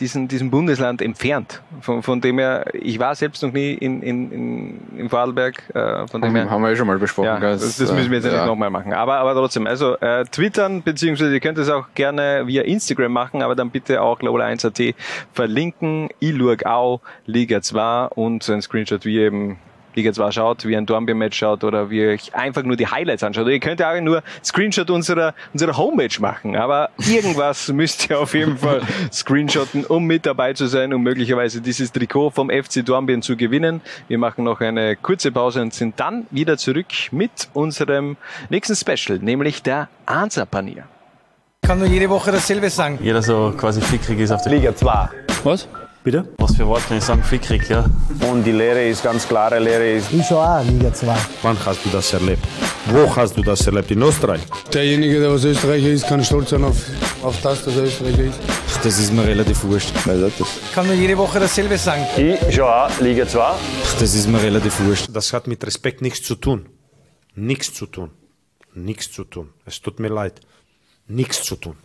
diesen, 0.00 0.28
diesem 0.28 0.50
Bundesland 0.50 1.00
entfernt. 1.00 1.62
Von, 1.80 2.02
von 2.02 2.20
dem 2.20 2.38
her, 2.38 2.66
ich 2.74 2.98
war 2.98 3.14
selbst 3.14 3.42
noch 3.42 3.52
nie 3.52 3.72
in, 3.72 4.02
in, 4.02 4.30
in, 4.30 4.98
in 4.98 5.08
Vorarlberg. 5.08 5.62
Äh, 5.74 6.06
von 6.08 6.20
dem 6.20 6.36
her, 6.36 6.50
Haben, 6.50 6.62
wir 6.62 6.70
eh 6.70 6.76
schon 6.76 6.86
mal 6.86 6.98
besprochen. 6.98 7.26
Ja, 7.26 7.40
das, 7.40 7.78
das 7.78 7.92
müssen 7.92 8.10
wir 8.10 8.18
jetzt 8.18 8.26
ja. 8.26 8.32
ja. 8.32 8.38
nicht 8.38 8.46
nochmal 8.46 8.68
machen. 8.68 8.92
Aber, 8.92 9.16
aber 9.16 9.34
trotzdem, 9.34 9.66
also 9.66 9.96
äh, 9.96 10.24
twittern, 10.24 10.82
beziehungsweise 10.82 11.32
ihr 11.32 11.40
könnt 11.40 11.56
es 11.56 11.70
auch 11.70 11.86
gerne 11.94 12.46
via 12.46 12.62
Instagram 12.62 13.12
machen, 13.12 13.42
aber 13.42 13.54
dann 13.54 13.70
bitte 13.70 14.02
auch 14.02 14.18
Global 14.18 14.42
1.at 14.42 14.94
verlinken, 15.32 16.10
ilurgau, 16.20 17.00
Liga 17.24 17.62
2 17.62 18.08
und 18.08 18.42
so 18.42 18.52
ein 18.52 18.60
Screenshot, 18.60 19.06
wie 19.06 19.16
ihr 19.16 19.56
Liga 19.94 20.12
2 20.12 20.30
schaut, 20.30 20.64
wie 20.66 20.76
ein 20.76 20.86
Dornbirn-Match 20.86 21.36
schaut 21.36 21.64
oder 21.64 21.90
wie 21.90 21.98
ihr 21.98 22.10
euch 22.10 22.34
einfach 22.34 22.62
nur 22.62 22.76
die 22.76 22.86
Highlights 22.86 23.22
anschaut. 23.22 23.44
Oder 23.44 23.52
ihr 23.52 23.60
könnt 23.60 23.80
ja 23.80 23.92
auch 23.92 24.00
nur 24.00 24.22
Screenshot 24.44 24.90
unserer, 24.90 25.34
unserer 25.52 25.76
Homepage 25.76 26.20
machen, 26.20 26.56
aber 26.56 26.90
irgendwas 27.08 27.68
müsst 27.72 28.08
ihr 28.08 28.18
auf 28.18 28.34
jeden 28.34 28.58
Fall 28.58 28.82
screenshotten, 29.12 29.84
um 29.84 30.04
mit 30.04 30.26
dabei 30.26 30.52
zu 30.52 30.66
sein, 30.66 30.94
um 30.94 31.02
möglicherweise 31.02 31.60
dieses 31.60 31.90
Trikot 31.92 32.30
vom 32.30 32.50
FC 32.50 32.84
Dornbirn 32.84 33.22
zu 33.22 33.36
gewinnen. 33.36 33.80
Wir 34.08 34.18
machen 34.18 34.44
noch 34.44 34.60
eine 34.60 34.96
kurze 34.96 35.32
Pause 35.32 35.62
und 35.62 35.74
sind 35.74 35.98
dann 35.98 36.26
wieder 36.30 36.56
zurück 36.56 36.86
mit 37.10 37.48
unserem 37.52 38.16
nächsten 38.48 38.76
Special, 38.76 39.18
nämlich 39.18 39.62
der 39.62 39.88
Ansapanier. 40.06 40.84
Ich 41.62 41.68
kann 41.68 41.78
nur 41.78 41.88
jede 41.88 42.08
Woche 42.08 42.32
dasselbe 42.32 42.70
sagen. 42.70 42.98
Jeder 43.02 43.22
so 43.22 43.52
quasi 43.56 43.80
fickrig 43.80 44.18
ist 44.20 44.30
auf 44.30 44.42
der 44.42 44.52
Liga 44.52 44.74
2. 44.74 45.08
Was? 45.44 45.68
Bitte? 46.02 46.26
Was 46.38 46.56
für 46.56 46.66
Wort 46.66 46.86
kann 46.88 46.96
ich 46.96 47.04
sagen? 47.04 47.22
Fickrig, 47.22 47.68
ja. 47.68 47.84
Und 48.30 48.42
die 48.44 48.52
Lehre 48.52 48.88
ist 48.88 49.02
ganz 49.02 49.28
klare 49.28 49.58
Lehre 49.58 49.86
ist, 49.96 50.10
Ich 50.10 50.26
schaue 50.26 50.60
auch 50.60 50.64
Liga 50.64 50.92
2. 50.94 51.14
Wann 51.42 51.58
hast 51.66 51.84
du 51.84 51.90
das 51.90 52.10
erlebt? 52.14 52.42
Wo 52.86 53.14
hast 53.14 53.36
du 53.36 53.42
das 53.42 53.66
erlebt? 53.66 53.90
In 53.90 54.00
Österreich? 54.00 54.40
Derjenige, 54.72 55.20
der 55.20 55.30
was 55.30 55.44
Österreicher 55.44 55.88
ist, 55.88 56.06
kann 56.08 56.24
stolz 56.24 56.50
sein 56.50 56.64
auf, 56.64 56.76
auf 57.22 57.38
das, 57.42 57.64
dass 57.64 57.76
er 57.76 57.82
Österreicher 57.82 58.24
ist. 58.24 58.38
Das 58.82 58.98
ist 58.98 59.12
mir 59.12 59.26
relativ 59.26 59.62
wurscht. 59.64 59.92
Ich 59.94 60.72
kann 60.74 60.86
nur 60.86 60.94
jede 60.94 61.18
Woche 61.18 61.38
dasselbe 61.38 61.76
sagen. 61.76 62.06
IJA 62.16 62.88
Liga 63.00 63.28
2. 63.28 63.52
Das 63.98 64.14
ist 64.14 64.26
mir 64.26 64.40
relativ 64.42 64.80
wurscht. 64.80 65.08
Das 65.12 65.34
hat 65.34 65.46
mit 65.46 65.62
Respekt 65.66 66.00
nichts 66.00 66.22
zu 66.22 66.34
tun. 66.34 66.66
Nichts 67.34 67.74
zu 67.74 67.84
tun. 67.84 68.10
Nichts 68.72 69.12
zu 69.12 69.24
tun. 69.24 69.50
Es 69.66 69.82
tut 69.82 70.00
mir 70.00 70.08
leid. 70.08 70.40
Nichts 71.08 71.42
zu 71.42 71.56
tun. 71.56 71.76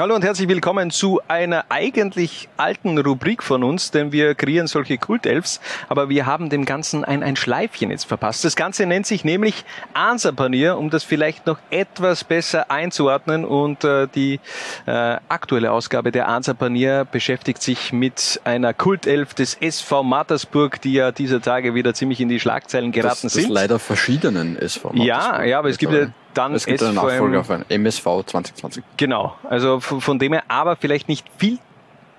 Hallo 0.00 0.14
und 0.14 0.24
herzlich 0.24 0.48
willkommen 0.48 0.90
zu 0.90 1.20
einer 1.28 1.66
eigentlich 1.68 2.48
alten 2.56 2.96
Rubrik 2.96 3.42
von 3.42 3.62
uns, 3.62 3.90
denn 3.90 4.10
wir 4.10 4.34
kreieren 4.34 4.66
solche 4.66 4.96
Kultelfs, 4.96 5.60
aber 5.86 6.08
wir 6.08 6.24
haben 6.24 6.48
dem 6.48 6.64
Ganzen 6.64 7.04
ein, 7.04 7.22
ein 7.22 7.36
Schleifchen 7.36 7.90
jetzt 7.90 8.04
verpasst. 8.04 8.42
Das 8.42 8.56
Ganze 8.56 8.86
nennt 8.86 9.06
sich 9.06 9.22
nämlich 9.22 9.66
Ansapanier, 9.92 10.78
um 10.78 10.88
das 10.88 11.04
vielleicht 11.04 11.46
noch 11.46 11.58
etwas 11.68 12.24
besser 12.24 12.70
einzuordnen 12.70 13.44
und 13.44 13.84
äh, 13.84 14.08
die 14.14 14.40
äh, 14.86 15.18
aktuelle 15.28 15.70
Ausgabe 15.70 16.10
der 16.10 16.26
Ansapanier 16.26 17.04
beschäftigt 17.04 17.60
sich 17.60 17.92
mit 17.92 18.40
einer 18.44 18.72
Kultelf 18.72 19.34
des 19.34 19.58
SV 19.60 20.04
Mattersburg, 20.04 20.80
die 20.80 20.94
ja 20.94 21.12
dieser 21.12 21.42
Tage 21.42 21.74
wieder 21.74 21.92
ziemlich 21.92 22.18
in 22.18 22.30
die 22.30 22.40
Schlagzeilen 22.40 22.92
geraten 22.92 23.24
das, 23.24 23.34
das 23.34 23.42
sind. 23.42 23.50
leider 23.50 23.78
verschiedenen 23.78 24.56
SV. 24.56 24.92
Ja, 24.94 25.44
ja, 25.44 25.58
aber 25.58 25.68
es 25.68 25.76
gibt 25.76 25.92
ja 25.92 26.06
dann 26.34 26.54
es 26.54 26.66
gibt 26.66 26.82
einen 26.82 26.94
Nachfolger 26.94 27.40
auf 27.40 27.50
ein 27.50 27.64
MSV 27.68 28.04
2020. 28.26 28.84
Genau, 28.96 29.36
also 29.48 29.80
von, 29.80 30.00
von 30.00 30.18
dem 30.18 30.32
her 30.32 30.44
aber 30.48 30.76
vielleicht 30.76 31.08
nicht 31.08 31.26
viel 31.36 31.58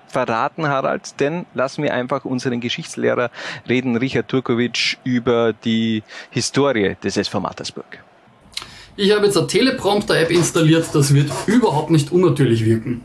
verraten, 0.08 0.68
Harald, 0.68 1.20
denn 1.20 1.44
lassen 1.54 1.82
wir 1.82 1.92
einfach 1.92 2.24
unseren 2.24 2.60
Geschichtslehrer 2.60 3.30
reden, 3.68 3.96
Richard 3.96 4.28
Turkovic, 4.28 4.98
über 5.02 5.52
die 5.52 6.02
Historie 6.30 6.96
des 7.02 7.16
SV 7.16 7.40
Mattersburg. 7.40 7.98
Ich 8.96 9.10
habe 9.12 9.26
jetzt 9.26 9.36
eine 9.36 9.48
Teleprompter-App 9.48 10.30
installiert, 10.30 10.86
das 10.92 11.12
wird 11.12 11.30
überhaupt 11.46 11.90
nicht 11.90 12.12
unnatürlich 12.12 12.64
wirken. 12.64 13.02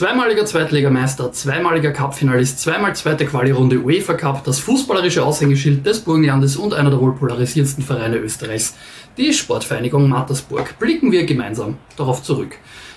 Zweimaliger 0.00 0.46
Zweitligameister, 0.46 1.30
zweimaliger 1.30 1.92
Cupfinalist, 1.92 2.58
zweimal 2.58 2.96
zweite 2.96 3.26
Quali-Runde 3.26 3.80
UEFA 3.80 4.14
Cup, 4.14 4.42
das 4.44 4.58
fußballerische 4.58 5.22
Aushängeschild 5.22 5.84
des 5.84 6.00
Burgenlandes 6.00 6.56
und 6.56 6.72
einer 6.72 6.88
der 6.88 7.02
wohl 7.02 7.14
polarisierendsten 7.14 7.84
Vereine 7.84 8.16
Österreichs, 8.16 8.74
die 9.18 9.34
Sportvereinigung 9.34 10.08
Mattersburg. 10.08 10.78
Blicken 10.78 11.12
wir 11.12 11.26
gemeinsam 11.26 11.76
darauf 11.98 12.22
zurück. 12.22 12.56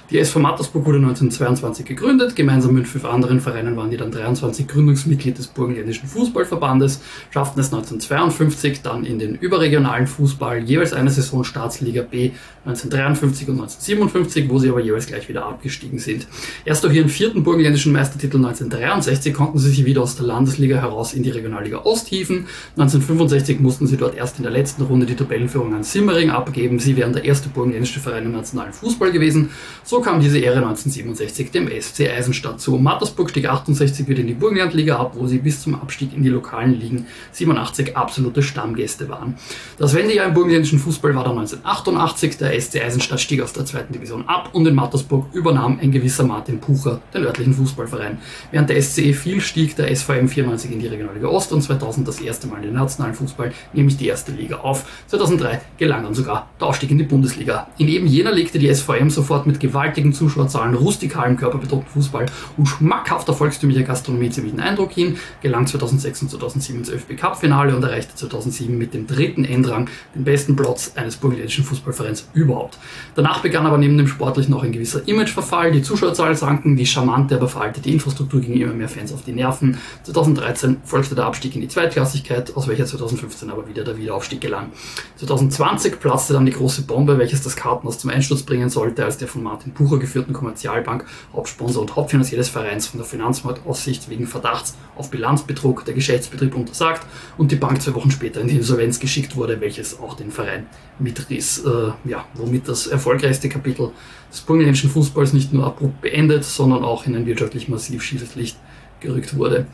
Die 0.09 0.19
SV 0.19 0.39
Mattersburg 0.39 0.85
wurde 0.85 0.97
1922 0.97 1.85
gegründet. 1.85 2.35
Gemeinsam 2.35 2.73
mit 2.73 2.87
fünf 2.87 3.05
anderen 3.05 3.39
Vereinen 3.39 3.77
waren 3.77 3.89
die 3.89 3.97
dann 3.97 4.11
23 4.11 4.67
Gründungsmitglied 4.67 5.37
des 5.37 5.47
Burgenländischen 5.47 6.09
Fußballverbandes, 6.09 7.01
schafften 7.31 7.61
es 7.61 7.67
1952 7.67 8.81
dann 8.81 9.05
in 9.05 9.17
den 9.17 9.35
überregionalen 9.35 10.07
Fußball 10.07 10.59
jeweils 10.59 10.93
eine 10.93 11.09
Saison 11.09 11.43
Staatsliga 11.43 12.01
B 12.01 12.31
1953 12.65 13.47
und 13.49 13.55
1957, 13.55 14.49
wo 14.49 14.59
sie 14.59 14.69
aber 14.69 14.81
jeweils 14.81 15.07
gleich 15.07 15.27
wieder 15.29 15.45
abgestiegen 15.45 15.99
sind. 15.99 16.27
Erst 16.63 16.83
durch 16.83 16.95
ihren 16.95 17.09
vierten 17.09 17.43
burgenländischen 17.43 17.91
Meistertitel 17.91 18.37
1963 18.37 19.33
konnten 19.33 19.57
sie 19.57 19.69
sich 19.69 19.85
wieder 19.85 20.01
aus 20.01 20.15
der 20.15 20.25
Landesliga 20.25 20.77
heraus 20.77 21.13
in 21.13 21.23
die 21.23 21.29
Regionalliga 21.29 21.81
Ost 21.83 22.07
hieven. 22.07 22.47
1965 22.77 23.59
mussten 23.59 23.87
sie 23.87 23.97
dort 23.97 24.15
erst 24.15 24.37
in 24.37 24.43
der 24.43 24.51
letzten 24.51 24.83
Runde 24.83 25.05
die 25.05 25.15
Tabellenführung 25.15 25.73
an 25.73 25.83
Simmering 25.83 26.29
abgeben. 26.29 26.79
Sie 26.79 26.95
wären 26.95 27.13
der 27.13 27.25
erste 27.25 27.49
burgenländische 27.49 27.99
Verein 27.99 28.25
im 28.25 28.31
nationalen 28.31 28.73
Fußball 28.73 29.11
gewesen. 29.11 29.49
So 29.83 29.92
kam 30.01 30.19
diese 30.19 30.39
Ehre 30.39 30.57
1967 30.57 31.51
dem 31.51 31.67
SC 31.67 32.09
Eisenstadt 32.09 32.61
zu. 32.61 32.77
Mattersburg 32.77 33.29
stieg 33.29 33.47
68 33.47 34.07
wieder 34.07 34.21
in 34.21 34.27
die 34.27 34.33
Burgenlandliga 34.33 34.97
ab, 34.97 35.13
wo 35.15 35.27
sie 35.27 35.39
bis 35.39 35.61
zum 35.61 35.75
Abstieg 35.75 36.15
in 36.15 36.23
die 36.23 36.29
lokalen 36.29 36.79
Ligen 36.79 37.05
87 37.31 37.97
absolute 37.97 38.41
Stammgäste 38.41 39.09
waren. 39.09 39.35
Das 39.77 39.93
Wendejahr 39.93 40.27
im 40.27 40.33
burgenländischen 40.33 40.79
Fußball 40.79 41.15
war 41.15 41.23
dann 41.23 41.37
1988. 41.37 42.37
Der 42.37 42.59
SC 42.59 42.81
Eisenstadt 42.81 43.19
stieg 43.19 43.41
aus 43.41 43.53
der 43.53 43.65
zweiten 43.65 43.93
Division 43.93 44.27
ab 44.27 44.49
und 44.53 44.65
in 44.65 44.75
Mattersburg 44.75 45.27
übernahm 45.33 45.79
ein 45.81 45.91
gewisser 45.91 46.23
Martin 46.23 46.59
Pucher 46.59 47.01
den 47.13 47.25
örtlichen 47.25 47.53
Fußballverein. 47.53 48.19
Während 48.51 48.69
der 48.69 48.81
SCE 48.81 49.13
viel 49.13 49.41
stieg 49.41 49.75
der 49.75 49.93
SVM 49.93 50.27
94 50.27 50.71
in 50.71 50.79
die 50.79 50.87
Regionalliga 50.87 51.27
Ost 51.27 51.51
und 51.51 51.61
2000 51.61 52.07
das 52.07 52.21
erste 52.21 52.47
Mal 52.47 52.57
in 52.57 52.63
den 52.63 52.73
nationalen 52.73 53.15
Fußball, 53.15 53.51
nämlich 53.73 53.97
die 53.97 54.07
erste 54.07 54.31
Liga 54.31 54.57
auf. 54.57 54.85
2003 55.07 55.61
gelang 55.77 56.03
dann 56.03 56.13
sogar 56.13 56.49
der 56.59 56.67
Aufstieg 56.67 56.91
in 56.91 56.97
die 56.97 57.03
Bundesliga. 57.03 57.67
In 57.77 57.87
eben 57.87 58.07
jener 58.07 58.31
legte 58.31 58.59
die 58.59 58.73
SVM 58.73 59.09
sofort 59.09 59.45
mit 59.47 59.59
gewaltigen 59.83 60.13
Zuschauerzahlen, 60.13 60.75
rustikalem 60.75 61.35
körperbetonten 61.35 61.89
Fußball 61.89 62.25
und 62.57 62.65
schmackhafter 62.65 63.33
volkstümlicher 63.33 63.83
Gastronomie 63.83 64.29
ziemlichen 64.29 64.61
Eindruck 64.61 64.93
hin, 64.93 65.17
gelang 65.41 65.67
2006 65.67 66.21
und 66.21 66.31
2007 66.31 66.79
ins 66.79 66.89
ÖFB 66.89 67.17
Cup 67.17 67.37
Finale 67.37 67.75
und 67.75 67.83
erreichte 67.83 68.15
2007 68.15 68.77
mit 68.77 68.93
dem 68.93 69.07
dritten 69.07 69.43
Endrang 69.43 69.89
den 70.15 70.23
besten 70.23 70.55
Platz 70.55 70.93
eines 70.95 71.17
burgenländischen 71.17 71.65
Fußballvereins 71.65 72.29
überhaupt. 72.33 72.77
Danach 73.15 73.41
begann 73.41 73.65
aber 73.65 73.77
neben 73.77 73.97
dem 73.97 74.07
sportlichen 74.07 74.53
auch 74.53 74.63
ein 74.63 74.71
gewisser 74.71 75.05
Imageverfall, 75.05 75.73
die 75.73 75.81
Zuschauerzahlen 75.81 76.35
sanken, 76.35 76.77
die 76.77 76.85
charmante, 76.85 77.35
aber 77.35 77.49
veraltete 77.49 77.89
Infrastruktur 77.89 78.39
ging 78.39 78.53
immer 78.53 78.73
mehr 78.73 78.89
Fans 78.89 79.11
auf 79.11 79.23
die 79.23 79.33
Nerven. 79.33 79.77
2013 80.03 80.77
folgte 80.85 81.15
der 81.15 81.25
Abstieg 81.25 81.55
in 81.55 81.61
die 81.61 81.67
Zweitklassigkeit, 81.67 82.55
aus 82.55 82.69
welcher 82.69 82.85
2015 82.85 83.49
aber 83.49 83.67
wieder 83.67 83.83
der 83.83 83.97
Wiederaufstieg 83.97 84.39
gelang. 84.39 84.71
2020 85.17 85.99
platzte 85.99 86.33
dann 86.33 86.45
die 86.45 86.53
große 86.53 86.83
Bombe, 86.83 87.17
welches 87.17 87.41
das 87.41 87.55
Kartenhaus 87.55 87.99
zum 87.99 88.09
Einsturz 88.09 88.43
bringen 88.43 88.69
sollte, 88.69 89.03
als 89.03 89.17
der 89.17 89.27
von 89.27 89.43
Martin 89.43 89.72
Bucher 89.73 89.97
geführten 89.97 90.33
Kommerzialbank, 90.33 91.05
Hauptsponsor 91.33 91.81
und 91.81 91.95
Hauptfinanzier 91.95 92.37
des 92.37 92.49
Vereins 92.49 92.87
von 92.87 92.99
der 92.99 93.07
Finanzmarktaussicht 93.07 94.09
wegen 94.09 94.27
Verdachts 94.27 94.75
auf 94.95 95.09
Bilanzbetrug 95.09 95.85
der 95.85 95.93
Geschäftsbetrieb 95.93 96.55
untersagt 96.55 97.05
und 97.37 97.51
die 97.51 97.55
Bank 97.55 97.81
zwei 97.81 97.93
Wochen 97.95 98.11
später 98.11 98.41
in 98.41 98.47
die 98.47 98.57
Insolvenz 98.57 98.99
geschickt 98.99 99.35
wurde, 99.35 99.59
welches 99.61 99.99
auch 99.99 100.15
den 100.15 100.31
Verein 100.31 100.67
mitriss, 100.99 101.63
äh, 101.65 101.91
ja, 102.05 102.25
womit 102.35 102.67
das 102.67 102.87
erfolgreichste 102.87 103.49
Kapitel 103.49 103.91
des 104.31 104.41
burgenländischen 104.41 104.89
Fußballs 104.89 105.33
nicht 105.33 105.53
nur 105.53 105.65
abrupt 105.65 106.01
beendet, 106.01 106.43
sondern 106.43 106.83
auch 106.83 107.05
in 107.05 107.15
ein 107.15 107.25
wirtschaftlich 107.25 107.69
massiv 107.69 108.03
schiefes 108.03 108.35
Licht 108.35 108.57
gerückt 108.99 109.37
wurde. 109.37 109.67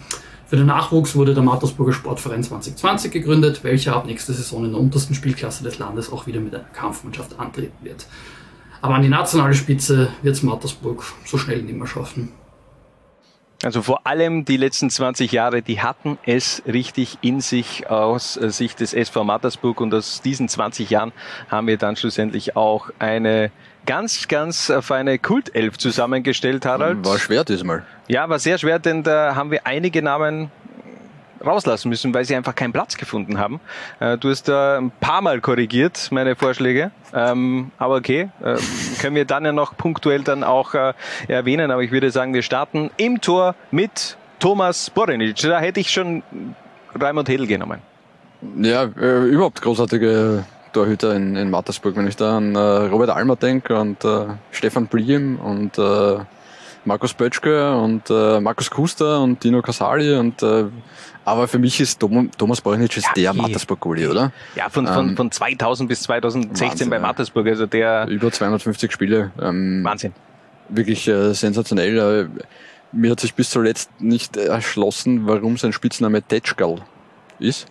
Für 0.50 0.58
den 0.58 0.66
Nachwuchs 0.66 1.16
wurde 1.16 1.36
der 1.36 1.44
Mattersburger 1.44 1.94
Sportverein 1.94 2.44
2020 2.44 3.12
gegründet, 3.12 3.64
welcher 3.64 3.96
ab 3.96 4.08
nächster 4.08 4.34
Saison 4.34 4.66
in 4.66 4.72
der 4.72 4.82
untersten 4.82 5.14
Spielklasse 5.14 5.64
des 5.64 5.78
Landes 5.78 6.12
auch 6.12 6.26
wieder 6.26 6.40
mit 6.40 6.56
einer 6.56 6.64
Kampfmannschaft 6.74 7.40
antreten 7.40 7.78
wird. 7.84 8.08
Aber 8.82 8.96
an 8.96 9.02
die 9.02 9.10
nationale 9.10 9.54
Spitze 9.54 10.10
wird 10.22 10.36
es 10.36 10.44
Mattersburg 10.44 11.04
so 11.26 11.38
schnell 11.38 11.62
nicht 11.62 11.78
mehr 11.78 11.88
schaffen. 11.88 12.32
Also 13.62 13.82
vor 13.82 14.08
allem 14.08 14.46
die 14.46 14.56
letzten 14.56 14.90
20 14.90 15.34
Jahre, 15.34 15.62
die 15.62 15.82
hatten 15.82 16.18
es 16.26 16.64
richtig 16.66 17.18
in 17.22 17.42
sich 17.42 17.90
aus 17.90 18.36
Sicht 18.36 18.80
des 18.80 18.94
SV 18.94 19.26
Mattersburg 19.26 19.82
und 19.82 19.94
aus 19.94 20.22
diesen 20.22 20.48
20 20.48 20.90
Jahren 20.90 21.12
haben 21.50 21.68
wir 21.68 21.78
dann 21.78 21.98
schlussendlich 21.98 22.56
auch 22.56 22.90
eine 23.00 23.52
ganz, 23.86 24.30
ganz 24.30 24.72
feine 24.80 25.20
Kultelf 25.20 25.78
zusammengestellt, 25.78 26.66
Harald. 26.66 27.06
War 27.06 27.20
schwer 27.20 27.44
diesmal. 27.44 27.86
Ja, 28.08 28.30
war 28.30 28.40
sehr 28.40 28.58
schwer, 28.60 28.80
denn 28.80 29.04
da 29.04 29.36
haben 29.36 29.52
wir 29.52 29.68
einige 29.68 30.02
Namen 30.02 30.52
rauslassen 31.46 31.90
müssen, 31.90 32.14
weil 32.14 32.26
sie 32.26 32.36
einfach 32.36 32.56
keinen 32.56 32.74
Platz 32.74 32.98
gefunden 32.98 33.38
haben. 33.38 33.60
Äh, 34.00 34.18
du 34.18 34.30
hast 34.30 34.48
da 34.48 34.78
ein 34.78 34.92
paar 34.92 35.22
Mal 35.22 35.42
korrigiert, 35.42 36.10
meine 36.12 36.36
Vorschläge. 36.36 36.92
Ähm, 37.14 37.72
aber 37.78 37.96
okay, 37.96 38.30
äh, 38.44 38.58
können 39.00 39.16
wir 39.16 39.26
dann 39.26 39.46
ja 39.46 39.52
noch 39.52 39.76
punktuell 39.78 40.24
dann 40.24 40.44
auch 40.44 40.74
äh, 40.74 40.94
erwähnen. 41.28 41.72
Aber 41.72 41.84
ich 41.84 41.92
würde 41.92 42.12
sagen, 42.12 42.34
wir 42.34 42.44
starten 42.44 42.92
im 42.98 43.22
Tor 43.22 43.56
mit 43.72 44.18
Thomas 44.40 44.90
Borinic. 44.90 45.38
Da 45.38 45.60
hätte 45.60 45.80
ich 45.80 45.92
schon 45.92 46.24
Raimund 47.00 47.30
Hedel 47.30 47.48
genommen. 47.48 47.82
Ja, 48.62 48.84
äh, 48.84 49.26
überhaupt 49.26 49.62
großartige 49.62 50.46
Torhüter 50.72 51.16
in, 51.16 51.36
in 51.36 51.50
Mattersburg. 51.50 51.96
Wenn 51.96 52.08
ich 52.08 52.16
da 52.16 52.38
an 52.38 52.56
äh, 52.56 52.60
Robert 52.60 53.10
Almer 53.10 53.36
denke 53.36 53.80
und 53.80 54.04
äh, 54.06 54.28
Stefan 54.52 54.88
Bliem 54.88 55.40
und 55.40 55.78
Markus 56.86 57.14
Bötschke 57.14 57.76
und 57.76 58.10
äh, 58.10 58.40
Markus 58.40 58.72
Kuster 58.72 59.22
und 59.22 59.44
Dino 59.44 59.62
Casali 59.62 60.16
und 60.16 60.42
äh, 60.42 60.66
aber 61.30 61.48
für 61.48 61.60
mich 61.60 61.80
ist 61.80 62.00
Thomas 62.00 62.60
ist 62.60 62.98
Ja, 62.98 63.14
der 63.16 63.32
eh. 63.32 63.34
Mattersburg-Goalie, 63.34 64.10
oder? 64.10 64.32
Ja, 64.56 64.70
von, 64.70 64.88
von, 64.88 65.10
Ähm, 65.10 65.18
von 65.18 65.32
2000 65.32 65.88
bis 65.88 66.02
2016 66.04 66.70
Wahnsinn, 66.70 66.90
bei. 66.90 67.00
Mattersburg. 67.00 67.48
Also 67.48 67.66
der 67.66 68.08
Über 68.08 68.32
250 68.32 68.92
Spiele. 68.92 69.32
Ähm, 69.42 69.84
Wahnsinn. 69.84 70.14
Wirklich 70.70 71.08
äh, 71.08 71.34
sensationell. 71.34 72.30
Äh, 72.36 72.44
mir 72.92 73.12
hat 73.12 73.20
sich 73.20 73.34
bis 73.36 73.50
zuletzt 73.50 73.90
nicht 74.00 74.38
erschlossen, 74.38 75.28
warum 75.28 75.58
sein 75.58 75.74
Spitzname 75.74 76.22
Tetschgal 76.22 76.78
ist. 77.40 77.68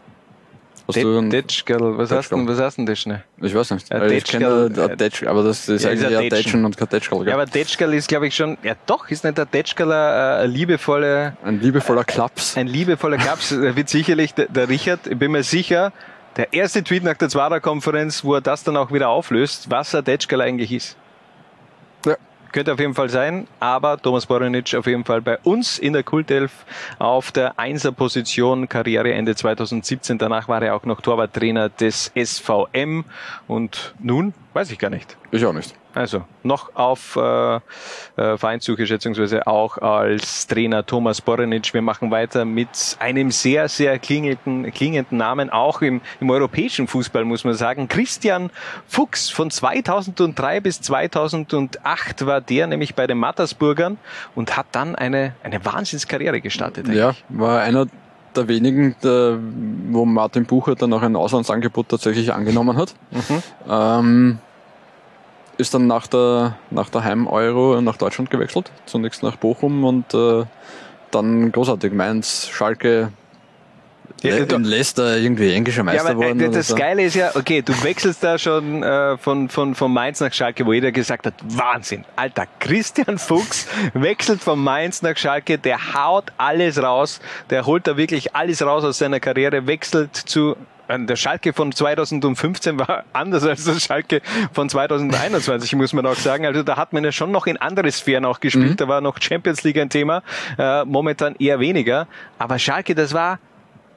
Hast 0.89 1.03
du 1.03 1.20
Detschkel, 1.28 1.99
was 1.99 2.11
heißt 2.11 2.32
denn, 2.32 2.49
was 2.49 2.59
heißt 2.59 2.78
denn 2.78 2.86
das 2.86 2.99
schnell? 2.99 3.22
Ich 3.43 3.55
weiß 3.55 3.72
nicht. 3.72 3.91
Äh, 3.91 4.16
ich 4.16 4.24
kenne 4.24 4.70
äh, 4.74 4.97
Detsch, 4.97 5.22
aber 5.24 5.43
das 5.43 5.68
ist 5.68 5.84
Ja, 5.84 5.91
eigentlich 5.91 6.16
ein 6.16 6.28
Detschen. 6.30 6.64
Und 6.64 6.78
kein 6.78 6.89
Tetschgal. 6.89 7.26
Ja, 7.28 7.34
aber 7.34 7.45
Detschkel 7.45 7.93
ist, 7.93 8.09
glaube 8.09 8.26
ich, 8.26 8.34
schon, 8.34 8.57
ja 8.62 8.74
doch, 8.86 9.11
ist 9.11 9.22
nicht 9.22 9.36
der 9.36 9.45
Detschkel 9.45 9.91
äh, 9.91 10.45
ein 10.45 10.51
liebevolle, 10.51 11.36
Ein 11.45 11.61
liebevoller 11.61 12.05
Klaps. 12.05 12.57
ein 12.57 12.66
liebevoller 12.66 13.18
Klaps, 13.18 13.51
Der 13.61 13.76
wird 13.76 13.91
sicherlich 13.91 14.32
der, 14.32 14.47
der 14.47 14.68
Richard, 14.70 15.07
ich 15.07 15.18
bin 15.18 15.32
mir 15.32 15.43
sicher, 15.43 15.93
der 16.39 16.55
erste 16.55 16.82
Tweet 16.82 17.05
nach 17.05 17.16
der 17.16 17.28
Zwarer-Konferenz, 17.28 18.24
wo 18.24 18.34
er 18.34 18.41
das 18.41 18.64
dann 18.64 18.76
auch 18.78 18.91
wieder 18.91 19.11
auflöst, 19.11 19.70
was 19.70 19.95
ein 19.95 20.05
Detschkel 20.05 20.41
eigentlich 20.41 20.72
ist. 20.72 20.97
Könnte 22.53 22.72
auf 22.72 22.80
jeden 22.80 22.94
Fall 22.94 23.11
sein, 23.11 23.46
aber 23.61 23.99
Thomas 24.01 24.26
Boronic 24.26 24.74
auf 24.74 24.86
jeden 24.86 25.05
Fall 25.05 25.20
bei 25.20 25.38
uns 25.38 25.78
in 25.78 25.92
der 25.92 26.03
Kultelf 26.03 26.53
auf 26.99 27.30
der 27.30 27.59
Einser-Position, 27.59 28.68
Karriereende 28.68 29.34
2017. 29.34 30.18
Danach 30.18 30.49
war 30.49 30.62
er 30.62 30.74
auch 30.74 30.84
noch 30.84 31.01
Torwarttrainer 31.01 31.68
des 31.68 32.11
SVM 32.16 33.05
und 33.46 33.94
nun 33.99 34.34
weiß 34.55 34.70
ich 34.70 34.78
gar 34.78 34.90
nicht. 34.90 35.16
Ich 35.30 35.44
auch 35.44 35.53
nicht. 35.53 35.74
Also 35.99 36.22
noch 36.44 36.76
auf 36.76 37.16
äh, 37.16 37.57
äh, 37.57 37.61
Vereinssuche, 38.38 38.86
schätzungsweise 38.86 39.49
auch 39.49 39.78
als 39.78 40.46
Trainer 40.46 40.86
Thomas 40.86 41.20
Borenic. 41.20 41.74
Wir 41.74 41.82
machen 41.82 42.12
weiter 42.12 42.44
mit 42.44 42.96
einem 43.01 43.32
sehr, 43.32 43.68
sehr 43.68 43.99
klingenden, 43.99 44.70
klingenden 44.70 45.18
Namen, 45.18 45.51
auch 45.51 45.82
im, 45.82 46.01
im 46.20 46.30
europäischen 46.30 46.86
Fußball, 46.86 47.24
muss 47.24 47.42
man 47.42 47.55
sagen. 47.55 47.88
Christian 47.88 48.51
Fuchs 48.86 49.28
von 49.28 49.51
2003 49.51 50.61
bis 50.61 50.80
2008 50.82 52.24
war 52.26 52.40
der 52.42 52.68
nämlich 52.68 52.94
bei 52.94 53.09
den 53.09 53.18
Mattersburgern 53.18 53.99
und 54.36 54.57
hat 54.57 54.66
dann 54.70 54.94
eine, 54.94 55.34
eine 55.42 55.64
Wahnsinnskarriere 55.64 56.40
gestartet. 56.40 56.86
Ja, 56.86 57.16
war 57.28 57.61
einer 57.62 57.86
der 58.36 58.46
wenigen, 58.46 58.94
der, 59.03 59.36
wo 59.90 60.05
Martin 60.05 60.46
Bucher 60.46 60.76
dann 60.76 60.92
auch 60.92 61.03
ein 61.03 61.16
Auslandsangebot 61.16 61.88
tatsächlich 61.88 62.32
angenommen 62.32 62.76
hat. 62.76 62.94
Mhm. 63.11 63.42
Ähm, 63.68 64.38
ist 65.59 65.74
dann 65.74 65.86
nach 65.86 66.06
der, 66.06 66.56
nach 66.70 66.88
der 66.88 67.04
Heim-Euro 67.04 67.80
nach 67.82 67.96
Deutschland 67.96 68.30
gewechselt, 68.30 68.70
zunächst 68.86 69.22
nach 69.22 69.36
Bochum 69.36 69.84
und 69.84 70.14
äh, 70.14 70.44
dann 71.11 71.52
großartig 71.52 71.92
Mainz, 71.92 72.48
Schalke, 72.52 73.12
Ja, 74.22 74.36
Le 74.36 74.44
in 74.44 74.64
Leicester 74.64 75.16
irgendwie 75.16 75.52
englischer 75.52 75.78
Ja, 75.78 75.84
Meister 75.84 76.11
aber 76.11 76.18
worden. 76.20 76.40
äh, 76.40 76.48
oder 76.48 76.59
das 76.59 76.68
so. 76.68 76.74
Geile 76.76 77.02
ist 77.04 77.14
ja, 77.14 77.30
okay, 77.34 77.62
du 77.62 77.72
wechselst 77.84 78.22
da 78.24 78.36
schon 78.38 78.82
äh, 78.82 79.16
von, 79.18 79.48
von, 79.48 79.74
von 79.74 79.92
Mainz 79.92 80.20
nach 80.20 80.32
Schalke, 80.32 80.64
wo 80.66 80.72
jeder 80.72 80.90
gesagt 80.92 81.26
hat, 81.26 81.34
Wahnsinn, 81.44 82.04
Alter, 82.16 82.46
Christian 82.59 83.18
Fuchs 83.18 83.66
wechselt 83.94 84.40
von 84.42 84.59
Mainz 84.62 85.02
nach 85.02 85.16
Schalke, 85.16 85.59
der 85.59 85.94
haut 85.94 86.32
alles 86.36 86.82
raus, 86.82 87.20
der 87.50 87.66
holt 87.66 87.86
da 87.86 87.96
wirklich 87.96 88.34
alles 88.34 88.61
raus 88.62 88.84
aus 88.84 88.98
seiner 88.98 89.20
Karriere, 89.20 89.66
wechselt 89.66 90.14
zu 90.16 90.56
der 90.89 91.16
Schalke 91.16 91.53
von 91.53 91.72
2015 91.72 92.78
war 92.78 93.05
anders 93.12 93.45
als 93.45 93.64
das 93.64 93.82
Schalke 93.82 94.22
von 94.53 94.68
2021, 94.68 95.74
muss 95.76 95.93
man 95.93 96.07
auch 96.07 96.16
sagen. 96.16 96.47
Also 96.47 96.62
da 96.62 96.76
hat 96.76 96.93
man 96.93 97.05
ja 97.05 97.12
schon 97.12 97.30
noch 97.30 97.47
in 97.47 97.57
andere 97.59 97.91
Sphären 97.93 98.24
auch 98.24 98.41
gespielt. 98.41 98.70
Mhm. 98.70 98.76
Da 98.76 98.89
war 98.89 99.01
noch 99.01 99.20
Champions 99.20 99.62
League 99.64 99.78
ein 99.78 99.91
Thema, 99.91 100.22
äh, 100.59 100.84
momentan 100.84 101.34
eher 101.39 101.61
weniger. 101.61 102.09
Aber 102.39 102.59
Schalke, 102.59 102.95
das 102.95 103.12
war 103.12 103.39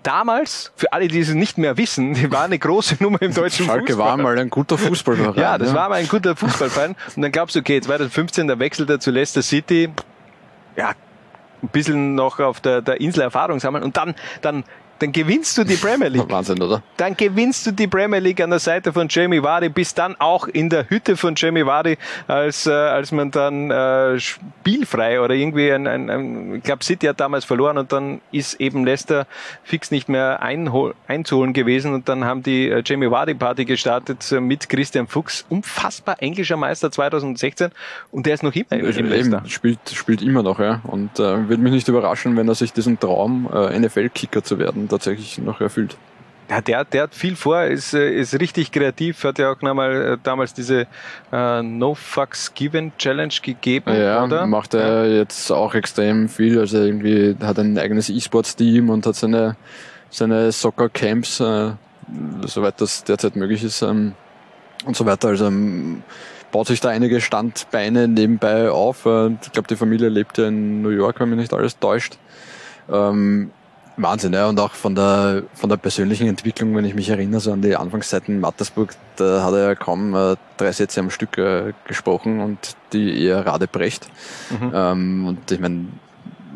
damals, 0.04 0.72
für 0.76 0.92
alle, 0.94 1.08
die 1.08 1.20
es 1.20 1.34
nicht 1.34 1.58
mehr 1.58 1.78
wissen, 1.78 2.14
die 2.14 2.32
war 2.32 2.44
eine 2.44 2.60
große 2.60 2.98
Nummer 3.00 3.22
im 3.22 3.34
deutschen 3.34 3.66
Schalke 3.66 3.94
Fußball. 3.94 4.06
war 4.06 4.18
mal 4.18 4.38
ein 4.38 4.50
guter 4.50 4.78
Fußballverein. 4.78 5.42
Ja, 5.42 5.58
das 5.58 5.74
war 5.74 5.90
mal 5.90 5.96
ein 5.96 6.08
guter 6.08 6.36
Fußballverein. 6.36 6.96
Und 7.16 7.22
dann 7.22 7.32
glaubst 7.32 7.56
du, 7.56 7.60
okay, 7.60 7.80
2015, 7.80 8.48
da 8.48 8.60
wechselt 8.60 8.90
er 8.90 9.00
zu 9.00 9.12
Leicester 9.12 9.42
City. 9.42 9.90
Ja, 10.76 10.94
ein 11.62 11.68
bisschen 11.70 12.16
noch 12.16 12.40
auf 12.40 12.60
der, 12.60 12.82
der 12.82 13.00
Insel 13.02 13.22
Erfahrung 13.22 13.60
sammeln. 13.60 13.84
Und 13.84 13.98
dann, 13.98 14.16
dann 14.42 14.64
dann 15.02 15.12
gewinnst 15.12 15.58
du 15.58 15.64
die 15.64 15.76
Premier 15.76 16.08
League. 16.10 16.30
Wahnsinn, 16.30 16.62
oder? 16.62 16.84
Dann 16.98 17.18
gewinnst 17.18 17.66
du 17.66 17.72
die 17.72 17.88
Premier 17.88 18.20
League 18.20 18.42
an 18.42 18.52
der 18.52 18.60
Seite 18.60 18.94
von 18.94 19.08
Jamie 19.10 19.42
Vardy, 19.42 19.70
bist 19.70 19.98
dann 19.98 20.16
auch 20.20 20.48
in 20.48 20.70
der 20.70 20.90
Hütte 20.90 21.18
von 21.18 21.34
Jamie 21.36 21.66
Vardy, 21.66 21.98
als, 22.28 22.68
äh, 22.68 22.72
als 22.72 23.12
man 23.12 23.32
dann 23.32 23.72
äh, 23.72 24.20
spielfrei 24.20 25.20
oder 25.20 25.34
irgendwie 25.34 25.72
ein, 25.72 25.88
ein, 25.88 26.10
ein 26.10 26.56
ich 26.56 26.64
glaube 26.64 26.84
City 26.84 27.08
hat 27.08 27.20
damals 27.20 27.46
verloren 27.46 27.78
und 27.78 27.92
dann 27.92 28.22
ist 28.32 28.60
eben 28.60 28.86
Leicester 28.86 29.26
fix 29.64 29.90
nicht 29.90 30.08
mehr 30.10 30.42
einzuholen 30.42 31.54
gewesen 31.54 31.94
und 31.94 32.08
dann 32.08 32.26
haben 32.26 32.44
die 32.44 32.70
äh, 32.70 32.84
Jamie 32.86 33.10
Vardy 33.10 33.34
Party 33.34 33.66
gestartet 33.66 34.32
äh, 34.32 34.40
mit 34.40 34.70
Christian 34.70 35.08
Fuchs, 35.08 35.46
unfassbar 35.50 36.22
englischer 36.22 36.58
Meister 36.58 36.92
2016 36.92 37.72
und 38.12 38.26
der 38.26 38.36
ist 38.36 38.44
noch 38.44 38.54
immer 38.54 38.72
in 38.72 39.10
Leicester. 39.10 39.42
Spielt, 39.48 39.80
spielt 39.92 40.22
immer 40.22 40.44
noch, 40.44 40.60
ja. 40.60 40.82
Und 40.84 41.20
äh, 41.20 41.50
würde 41.50 41.58
mich 41.58 41.74
nicht 41.74 41.88
überraschen, 41.88 42.38
wenn 42.38 42.48
er 42.48 42.56
sich 42.56 42.72
diesen 42.74 43.00
Traum, 43.00 43.50
äh, 43.52 43.80
NFL-Kicker 43.80 44.44
zu 44.44 44.60
werden, 44.60 44.88
tatsächlich 44.92 45.38
noch 45.40 45.62
erfüllt. 45.62 45.98
Ja, 46.50 46.60
der, 46.60 46.84
der 46.84 47.04
hat 47.04 47.16
viel 47.16 47.38
vor, 47.38 47.64
ist, 47.64 47.94
äh, 47.94 48.12
ist 48.14 48.38
richtig 48.38 48.74
kreativ, 48.74 49.24
hat 49.24 49.40
ja 49.40 49.54
auch 49.54 49.62
nochmal 49.62 50.20
damals 50.22 50.54
diese 50.54 50.86
äh, 51.32 51.62
No 51.62 51.96
Fucks 51.96 52.54
Given 52.54 52.92
Challenge 52.98 53.34
gegeben, 53.42 53.94
ja, 53.96 54.24
oder? 54.26 54.46
macht 54.48 54.74
er 54.74 55.06
ja. 55.06 55.20
jetzt 55.20 55.50
auch 55.50 55.74
extrem 55.76 56.28
viel, 56.28 56.60
also 56.60 56.78
irgendwie 56.80 57.38
hat 57.42 57.58
ein 57.58 57.78
eigenes 57.78 58.10
E-Sports-Team 58.10 58.90
und 58.90 59.06
hat 59.06 59.16
seine, 59.16 59.56
seine 60.10 60.52
Soccer-Camps, 60.52 61.40
äh, 61.40 61.72
soweit 62.46 62.82
das 62.82 63.06
derzeit 63.06 63.38
möglich 63.38 63.64
ist, 63.64 63.82
ähm, 63.82 64.14
und 64.84 64.98
so 64.98 65.06
weiter, 65.06 65.30
also 65.30 65.46
ähm, 65.46 66.04
baut 66.52 66.68
sich 66.68 66.82
da 66.82 66.90
einige 66.90 67.22
Standbeine 67.22 68.10
nebenbei 68.10 68.70
auf. 68.70 69.06
Äh, 69.06 69.38
ich 69.42 69.54
glaube, 69.54 69.70
die 69.70 69.78
Familie 69.78 70.10
lebt 70.10 70.38
ja 70.38 70.48
in 70.48 70.82
New 70.82 70.90
York, 70.90 71.20
wenn 71.22 71.30
mich 71.30 71.40
nicht 71.40 71.54
alles 71.54 71.80
täuscht. 71.80 72.18
Ähm, 72.92 73.52
Wahnsinn, 74.02 74.34
ja. 74.34 74.48
Und 74.48 74.60
auch 74.60 74.72
von 74.72 74.96
der, 74.96 75.44
von 75.54 75.70
der 75.70 75.78
persönlichen 75.78 76.28
Entwicklung, 76.28 76.76
wenn 76.76 76.86
ich 76.86 76.96
mich 76.96 77.10
erinnere, 77.10 77.42
so 77.42 77.52
an 77.52 77.62
die 77.62 77.76
Anfangszeiten 77.76 78.36
in 78.36 78.42
Mattersburg, 78.42 78.94
da 79.16 79.44
hat 79.44 79.54
er 79.54 79.64
ja 79.64 79.76
kaum 79.76 80.16
äh, 80.16 80.36
drei 80.58 80.72
Sätze 80.72 81.00
am 81.00 81.10
Stück 81.10 81.38
äh, 81.38 81.74
gesprochen 81.86 82.40
und 82.40 82.76
die 82.94 83.24
eher 83.24 83.46
radebrecht. 83.46 84.08
Mhm. 84.50 84.72
Ähm, 84.74 85.28
und 85.28 85.52
ich 85.52 85.60
meine, 85.60 85.88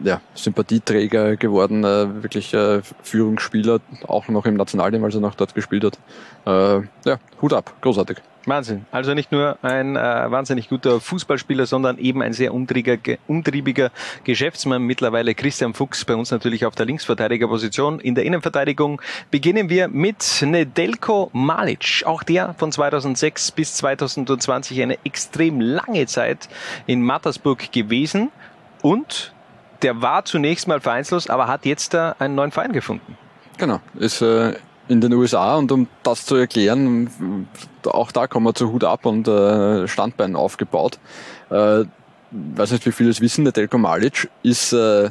ja, 0.04 0.22
Sympathieträger 0.34 1.38
geworden, 1.38 1.84
äh, 1.84 2.24
wirklich 2.24 2.54
äh, 2.54 2.82
Führungsspieler, 3.04 3.80
auch 4.08 4.28
noch 4.28 4.46
im 4.46 4.56
Nationalteam, 4.56 5.04
als 5.04 5.16
er 5.16 5.22
noch 5.22 5.36
dort 5.36 5.56
gespielt 5.56 5.84
hat. 5.86 6.00
Äh, 6.46 6.88
ja, 7.06 7.18
Hut 7.42 7.54
ab, 7.54 7.74
großartig. 7.82 8.18
Wahnsinn. 8.48 8.86
Also 8.92 9.14
nicht 9.14 9.32
nur 9.32 9.58
ein 9.62 9.96
äh, 9.96 10.00
wahnsinnig 10.00 10.70
guter 10.70 11.00
Fußballspieler, 11.00 11.66
sondern 11.66 11.98
eben 11.98 12.22
ein 12.22 12.34
sehr 12.34 12.54
umtriebiger, 12.54 12.98
ge 12.98 13.18
umtriebiger 13.28 13.92
Geschäftsmann. 14.24 14.84
Mittlerweile 14.84 15.36
Christian 15.36 15.74
Fuchs 15.74 16.06
bei 16.06 16.16
uns 16.16 16.32
natürlich 16.32 16.66
auf 16.66 16.76
der 16.76 16.86
Linksverteidigerposition. 16.86 18.00
In 18.00 18.16
der 18.16 18.26
Innenverteidigung 18.26 19.02
beginnen 19.32 19.70
wir 19.70 19.88
mit 19.88 20.42
Nedelko 20.42 21.30
Malic. 21.34 22.04
Auch 22.06 22.24
der 22.24 22.54
von 22.58 22.72
2006 22.72 23.52
bis 23.52 23.76
2020 23.76 24.82
eine 24.82 24.98
extrem 25.04 25.62
lange 25.62 26.06
Zeit 26.06 26.50
in 26.86 27.02
Mattersburg 27.02 27.72
gewesen. 27.72 28.32
Und 28.82 29.34
der 29.82 30.02
war 30.02 30.26
zunächst 30.26 30.68
mal 30.68 30.80
vereinslos, 30.80 31.30
aber 31.30 31.48
hat 31.48 31.66
jetzt 31.66 31.94
da 31.94 32.16
einen 32.20 32.36
neuen 32.36 32.52
Verein 32.52 32.72
gefunden. 32.72 33.18
Genau, 33.58 33.80
ist 33.96 34.22
äh, 34.22 34.54
in 34.88 35.02
den 35.02 35.14
USA 35.14 35.56
und 35.56 35.72
um 35.72 35.88
das 36.04 36.26
zu 36.26 36.36
erklären, 36.36 37.48
auch 37.86 38.12
da 38.12 38.28
kommen 38.28 38.46
wir 38.46 38.54
zu 38.54 38.72
Hut 38.72 38.84
ab 38.84 39.06
und 39.06 39.28
äh, 39.28 39.88
Standbein 39.88 40.36
aufgebaut. 40.36 41.00
Äh, 41.50 41.86
weiß 42.32 42.72
nicht, 42.72 42.86
wie 42.86 42.92
viele 42.92 43.10
es 43.10 43.22
wissen, 43.22 43.44
der 43.46 43.54
Delko 43.54 43.78
Malic 43.78 44.30
ist, 44.44 44.74
äh, 44.74 45.10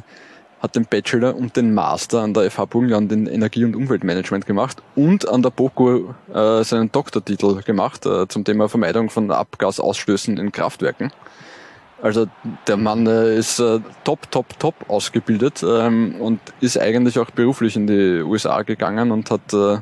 hat 0.61 0.75
den 0.75 0.85
Bachelor 0.85 1.35
und 1.35 1.55
den 1.57 1.73
Master 1.73 2.21
an 2.21 2.33
der 2.33 2.49
FH 2.49 2.65
Burgenland 2.65 3.11
in 3.11 3.27
Energie- 3.27 3.65
und 3.65 3.75
Umweltmanagement 3.75 4.45
gemacht 4.45 4.81
und 4.95 5.27
an 5.27 5.41
der 5.41 5.51
BOKU 5.51 6.13
äh, 6.33 6.63
seinen 6.63 6.91
Doktortitel 6.91 7.61
gemacht 7.61 8.05
äh, 8.05 8.27
zum 8.27 8.43
Thema 8.43 8.69
Vermeidung 8.69 9.09
von 9.09 9.29
Abgasausstößen 9.31 10.37
in 10.37 10.51
Kraftwerken. 10.51 11.11
Also 12.05 12.27
der 12.67 12.77
Mann 12.77 13.07
äh, 13.07 13.35
ist 13.35 13.57
äh, 13.57 13.79
top, 14.03 14.29
top, 14.29 14.59
top 14.59 14.75
ausgebildet 14.87 15.65
ähm, 15.67 16.13
und 16.21 16.39
ist 16.61 16.79
eigentlich 16.79 17.17
auch 17.17 17.31
beruflich 17.31 17.75
in 17.75 17.87
die 17.87 18.21
USA 18.21 18.61
gegangen 18.61 19.09
und 19.09 19.31
hat 19.31 19.51
äh, 19.53 19.79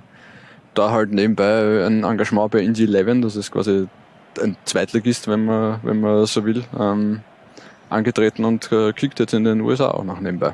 da 0.74 0.92
halt 0.92 1.12
nebenbei 1.12 1.86
ein 1.86 2.06
Engagement 2.06 2.52
bei 2.52 2.60
Indy 2.60 2.86
11, 2.86 3.24
das 3.24 3.36
ist 3.36 3.52
quasi 3.52 3.90
ein 4.42 4.56
Zweitligist, 4.64 5.28
wenn 5.28 5.44
man, 5.44 5.82
wenn 5.84 6.00
man 6.00 6.26
so 6.26 6.46
will, 6.46 6.64
ähm, 6.80 7.20
angetreten 7.90 8.46
und 8.46 8.72
äh, 8.72 8.94
kickt 8.94 9.20
jetzt 9.20 9.34
in 9.34 9.44
den 9.44 9.60
USA 9.60 9.92
auch 9.92 10.06
noch 10.06 10.22
nebenbei. 10.22 10.54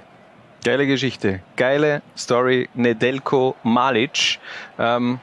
Geile 0.64 0.88
Geschichte, 0.88 1.42
geile 1.56 2.02
Story, 2.18 2.68
Nedelko 2.74 3.56
Malic, 3.62 4.40
ähm, 4.80 5.20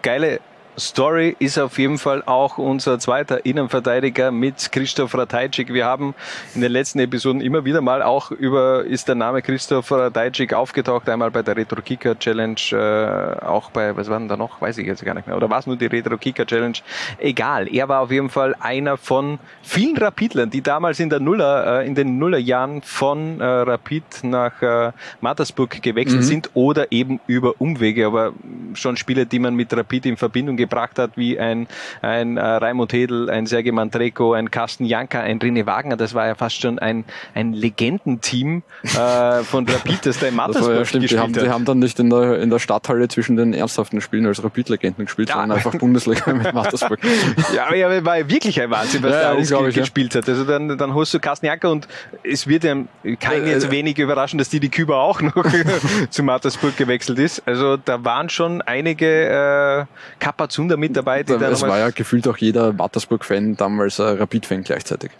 geile 0.00 0.40
Story 0.78 1.36
ist 1.38 1.58
auf 1.58 1.78
jeden 1.78 1.98
Fall 1.98 2.22
auch 2.24 2.56
unser 2.56 2.98
zweiter 2.98 3.44
Innenverteidiger 3.44 4.30
mit 4.30 4.72
Christoph 4.72 5.14
Ratajczyk. 5.14 5.72
Wir 5.72 5.84
haben 5.84 6.14
in 6.54 6.62
den 6.62 6.72
letzten 6.72 6.98
Episoden 6.98 7.42
immer 7.42 7.66
wieder 7.66 7.82
mal 7.82 8.02
auch 8.02 8.30
über, 8.30 8.84
ist 8.84 9.06
der 9.06 9.14
Name 9.14 9.42
Christoph 9.42 9.92
Ratajczyk 9.92 10.54
aufgetaucht, 10.54 11.08
einmal 11.10 11.30
bei 11.30 11.42
der 11.42 11.56
Retro 11.56 11.82
Kicker 11.82 12.18
Challenge, 12.18 12.56
äh, 12.72 13.44
auch 13.44 13.70
bei, 13.70 13.94
was 13.94 14.08
war 14.08 14.18
denn 14.18 14.28
da 14.28 14.36
noch, 14.38 14.62
weiß 14.62 14.78
ich 14.78 14.86
jetzt 14.86 15.04
gar 15.04 15.14
nicht 15.14 15.26
mehr, 15.26 15.36
oder 15.36 15.50
war 15.50 15.58
es 15.58 15.66
nur 15.66 15.76
die 15.76 15.86
Retro 15.86 16.16
Kicker 16.16 16.46
Challenge? 16.46 16.78
Egal, 17.18 17.68
er 17.68 17.88
war 17.90 18.00
auf 18.00 18.10
jeden 18.10 18.30
Fall 18.30 18.54
einer 18.58 18.96
von 18.96 19.40
vielen 19.62 19.96
Rapidlern, 19.98 20.48
die 20.48 20.62
damals 20.62 21.00
in 21.00 21.10
der 21.10 21.20
Nuller, 21.20 21.82
äh, 21.82 21.86
in 21.86 21.94
den 21.94 22.18
Nullerjahren 22.18 22.80
von 22.80 23.42
äh, 23.42 23.44
Rapid 23.44 24.04
nach 24.22 24.62
äh, 24.62 24.92
Mattersburg 25.20 25.82
gewechselt 25.82 26.22
mhm. 26.22 26.26
sind 26.26 26.50
oder 26.54 26.90
eben 26.92 27.20
über 27.26 27.60
Umwege, 27.60 28.06
aber 28.06 28.32
schon 28.72 28.96
Spieler, 28.96 29.26
die 29.26 29.38
man 29.38 29.54
mit 29.54 29.76
Rapid 29.76 30.06
in 30.06 30.16
Verbindung 30.16 30.61
gebracht 30.62 30.98
hat, 30.98 31.12
wie 31.16 31.38
ein, 31.38 31.66
ein 32.00 32.36
äh, 32.36 32.40
Raimund 32.40 32.92
Hedel, 32.92 33.28
ein 33.30 33.46
Sergei 33.46 33.72
Mantreko, 33.72 34.32
ein 34.32 34.50
Carsten 34.50 34.84
Janka, 34.84 35.20
ein 35.20 35.40
René 35.40 35.66
Wagner. 35.66 35.96
Das 35.96 36.14
war 36.14 36.26
ja 36.26 36.34
fast 36.34 36.60
schon 36.60 36.78
ein, 36.78 37.04
ein 37.34 37.52
Legendenteam 37.52 38.62
äh, 38.84 39.42
von 39.42 39.68
Rapid, 39.68 40.06
das 40.06 40.18
da 40.18 40.28
in 40.28 40.36
Mattersburg 40.36 40.76
ja, 40.76 40.84
stimmt, 40.84 41.10
die 41.10 41.18
haben, 41.18 41.34
hat. 41.34 41.42
Die 41.42 41.50
haben 41.50 41.64
dann 41.64 41.80
nicht 41.80 41.98
in 41.98 42.10
der, 42.10 42.40
in 42.40 42.50
der 42.50 42.60
Stadthalle 42.60 43.08
zwischen 43.08 43.36
den 43.36 43.54
ernsthaften 43.54 44.00
Spielen 44.00 44.26
als 44.26 44.42
Rapid-Legenden 44.42 45.06
gespielt, 45.06 45.28
ja. 45.28 45.36
sondern 45.36 45.58
einfach 45.58 45.74
Bundesliga 45.74 46.32
mit 46.32 46.54
Mattersburg. 46.54 47.00
ja, 47.54 47.66
aber 47.66 47.76
ja, 47.76 48.04
war 48.04 48.16
wirklich 48.28 48.60
ein 48.60 48.70
Wahnsinn, 48.70 49.02
was 49.02 49.12
ja, 49.12 49.20
da 49.22 49.30
alles 49.30 49.74
gespielt 49.74 50.14
hat. 50.14 50.28
Also 50.28 50.44
dann, 50.44 50.78
dann 50.78 50.94
holst 50.94 51.12
du 51.12 51.18
Carsten 51.18 51.46
Janka 51.46 51.68
und 51.68 51.88
es 52.22 52.46
wird 52.46 52.64
ja 52.64 52.76
kein 53.18 53.46
jetzt 53.46 53.70
wenig 53.70 53.98
überraschen, 53.98 54.38
dass 54.38 54.48
die 54.48 54.60
die 54.60 54.70
Küber 54.70 54.98
auch 54.98 55.20
noch 55.20 55.44
zu 56.10 56.22
Mattersburg 56.22 56.76
gewechselt 56.76 57.18
ist. 57.18 57.42
Also 57.46 57.76
da 57.76 58.04
waren 58.04 58.28
schon 58.28 58.62
einige 58.62 59.06
äh, 59.06 59.84
Kapazitäten 60.20 60.51
Zunder 60.52 60.76
mit 60.76 60.96
dabei. 60.96 61.22
Die 61.22 61.32
es 61.32 61.62
war 61.62 61.78
ja 61.78 61.90
gefühlt 61.90 62.28
auch 62.28 62.36
jeder 62.36 62.72
Mattersburg-Fan 62.72 63.56
damals 63.56 63.98
Rapid-Fan 63.98 64.62
gleichzeitig. 64.62 65.10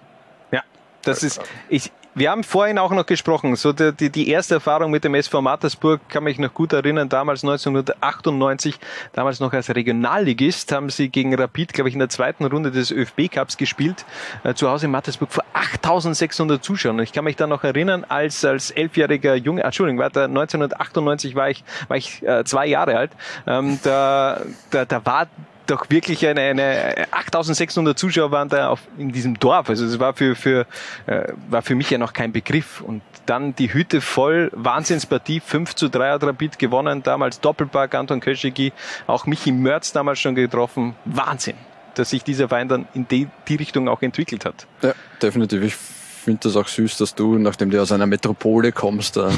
Ja, 0.52 0.62
das 1.02 1.22
ist, 1.22 1.40
ich, 1.68 1.90
wir 2.14 2.30
haben 2.30 2.44
vorhin 2.44 2.78
auch 2.78 2.90
noch 2.90 3.06
gesprochen, 3.06 3.56
so 3.56 3.72
die, 3.72 4.10
die, 4.10 4.28
erste 4.28 4.54
Erfahrung 4.54 4.90
mit 4.90 5.04
dem 5.04 5.14
SV 5.14 5.40
Mattersburg 5.40 6.00
kann 6.08 6.24
mich 6.24 6.38
noch 6.38 6.52
gut 6.52 6.72
erinnern, 6.72 7.08
damals 7.08 7.42
1998, 7.42 8.78
damals 9.12 9.40
noch 9.40 9.52
als 9.52 9.74
Regionalligist, 9.74 10.72
haben 10.72 10.90
sie 10.90 11.08
gegen 11.08 11.34
Rapid, 11.34 11.72
glaube 11.72 11.88
ich, 11.88 11.94
in 11.94 12.00
der 12.00 12.10
zweiten 12.10 12.44
Runde 12.44 12.70
des 12.70 12.90
ÖFB 12.90 13.30
Cups 13.30 13.56
gespielt, 13.56 14.04
äh, 14.44 14.52
zu 14.54 14.68
Hause 14.68 14.86
in 14.86 14.92
Mattersburg 14.92 15.32
vor 15.32 15.44
8600 15.54 16.62
Zuschauern. 16.62 16.98
Ich 17.00 17.12
kann 17.12 17.24
mich 17.24 17.36
da 17.36 17.46
noch 17.46 17.64
erinnern, 17.64 18.04
als, 18.06 18.44
als 18.44 18.70
elfjähriger 18.70 19.34
Junge, 19.34 19.62
Entschuldigung, 19.62 19.98
weiter, 19.98 20.24
1998 20.24 21.34
war 21.34 21.48
ich, 21.48 21.64
war 21.88 21.96
ich 21.96 22.22
äh, 22.22 22.44
zwei 22.44 22.66
Jahre 22.66 22.96
alt, 22.96 23.12
ähm, 23.46 23.78
da, 23.82 24.42
da, 24.70 24.84
da 24.84 25.06
war 25.06 25.28
doch 25.72 25.88
wirklich 25.90 26.26
eine, 26.26 26.40
eine 26.40 27.06
8600 27.10 27.98
Zuschauer 27.98 28.30
waren 28.30 28.48
da 28.48 28.68
auf, 28.68 28.80
in 28.98 29.10
diesem 29.10 29.38
Dorf. 29.38 29.68
Also 29.68 29.84
es 29.84 29.98
war 29.98 30.14
für, 30.14 30.36
für, 30.36 30.66
äh, 31.06 31.32
war 31.48 31.62
für 31.62 31.74
mich 31.74 31.90
ja 31.90 31.98
noch 31.98 32.12
kein 32.12 32.32
Begriff. 32.32 32.80
Und 32.80 33.02
dann 33.26 33.54
die 33.54 33.72
Hütte 33.72 34.00
voll, 34.00 34.50
Wahnsinnspartie, 34.54 35.40
5 35.40 35.74
zu 35.74 35.88
3 35.88 36.10
hat 36.12 36.24
Rapid 36.24 36.58
gewonnen, 36.58 37.02
damals 37.02 37.40
Doppelpack, 37.40 37.94
Anton 37.94 38.20
Köschigi, 38.20 38.72
auch 39.06 39.26
Michi 39.26 39.52
Mörz 39.52 39.92
damals 39.92 40.20
schon 40.20 40.34
getroffen. 40.34 40.94
Wahnsinn, 41.04 41.56
dass 41.94 42.10
sich 42.10 42.22
dieser 42.22 42.48
Verein 42.48 42.68
dann 42.68 42.88
in 42.94 43.08
die, 43.08 43.28
die 43.48 43.56
Richtung 43.56 43.88
auch 43.88 44.02
entwickelt 44.02 44.44
hat. 44.44 44.66
Ja, 44.82 44.92
definitiv. 45.20 45.62
Ich 45.62 45.74
finde 45.74 46.40
das 46.42 46.56
auch 46.56 46.68
süß, 46.68 46.98
dass 46.98 47.14
du, 47.14 47.38
nachdem 47.38 47.70
du 47.70 47.80
aus 47.80 47.92
einer 47.92 48.06
Metropole 48.06 48.72
kommst, 48.72 49.16
da, 49.16 49.30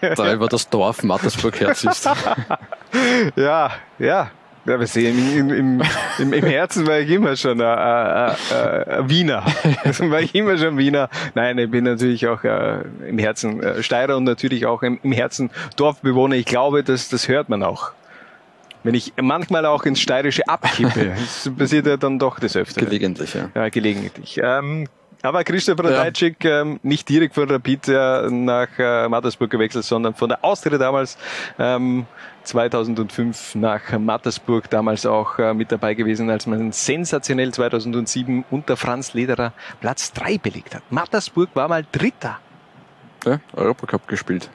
da 0.16 0.32
über 0.32 0.48
das 0.48 0.68
Dorf 0.68 1.02
Mattersburg 1.02 1.60
herziehst. 1.60 2.08
ja, 3.36 3.70
ja, 3.98 4.30
ja, 4.68 4.78
wir 4.78 4.86
sehen, 4.86 5.36
im, 5.36 5.50
im, 5.50 6.32
im, 6.32 6.44
Herzen 6.44 6.86
war 6.86 6.98
ich 6.98 7.10
immer 7.10 7.36
schon 7.36 7.60
ein, 7.60 7.78
ein, 7.78 8.36
ein 8.52 9.10
Wiener. 9.10 9.44
War 9.98 10.20
ich 10.20 10.34
immer 10.34 10.58
schon 10.58 10.76
Wiener. 10.76 11.08
Nein, 11.34 11.58
ich 11.58 11.70
bin 11.70 11.84
natürlich 11.84 12.26
auch 12.26 12.44
äh, 12.44 12.82
im 13.06 13.18
Herzen 13.18 13.62
äh, 13.62 13.82
Steirer 13.82 14.16
und 14.16 14.24
natürlich 14.24 14.66
auch 14.66 14.82
im, 14.82 14.98
im 15.02 15.12
Herzen 15.12 15.50
Dorfbewohner. 15.76 16.36
Ich 16.36 16.46
glaube, 16.46 16.84
das, 16.84 17.08
das 17.08 17.28
hört 17.28 17.48
man 17.48 17.62
auch. 17.62 17.92
Wenn 18.84 18.94
ich 18.94 19.12
manchmal 19.20 19.66
auch 19.66 19.84
ins 19.84 20.00
Steirische 20.00 20.48
abkippe, 20.48 21.14
das 21.18 21.50
passiert 21.56 21.86
ja 21.86 21.96
dann 21.96 22.18
doch 22.18 22.38
des 22.38 22.56
Öfteren. 22.56 22.88
Gelegentlich, 22.88 23.34
ja. 23.34 23.50
Ja, 23.54 23.68
gelegentlich. 23.68 24.38
Ähm, 24.42 24.86
Aber 25.22 25.42
Christoph 25.44 25.78
Radajczyk 25.82 26.44
ähm, 26.44 26.78
nicht 26.82 27.08
direkt 27.08 27.34
von 27.34 27.50
Rapid 27.50 27.88
äh, 27.88 28.30
nach 28.30 28.68
äh, 28.78 29.08
Mattersburg 29.08 29.50
gewechselt, 29.50 29.84
sondern 29.84 30.14
von 30.14 30.28
der 30.28 30.44
Austria 30.44 30.78
damals 30.78 31.18
ähm, 31.58 32.06
2005 32.48 33.54
nach 33.56 33.98
Mattersburg, 33.98 34.70
damals 34.70 35.04
auch 35.04 35.38
äh, 35.38 35.52
mit 35.52 35.70
dabei 35.70 35.94
gewesen, 35.94 36.30
als 36.30 36.46
man 36.46 36.72
sensationell 36.72 37.52
2007 37.52 38.44
unter 38.50 38.76
Franz 38.76 39.12
Lederer 39.12 39.52
Platz 39.80 40.12
3 40.14 40.38
belegt 40.38 40.74
hat. 40.74 40.82
Mattersburg 40.90 41.50
war 41.54 41.68
mal 41.68 41.84
Dritter. 41.92 42.38
Ja, 43.26 43.40
Europacup 43.54 44.08
gespielt. 44.08 44.48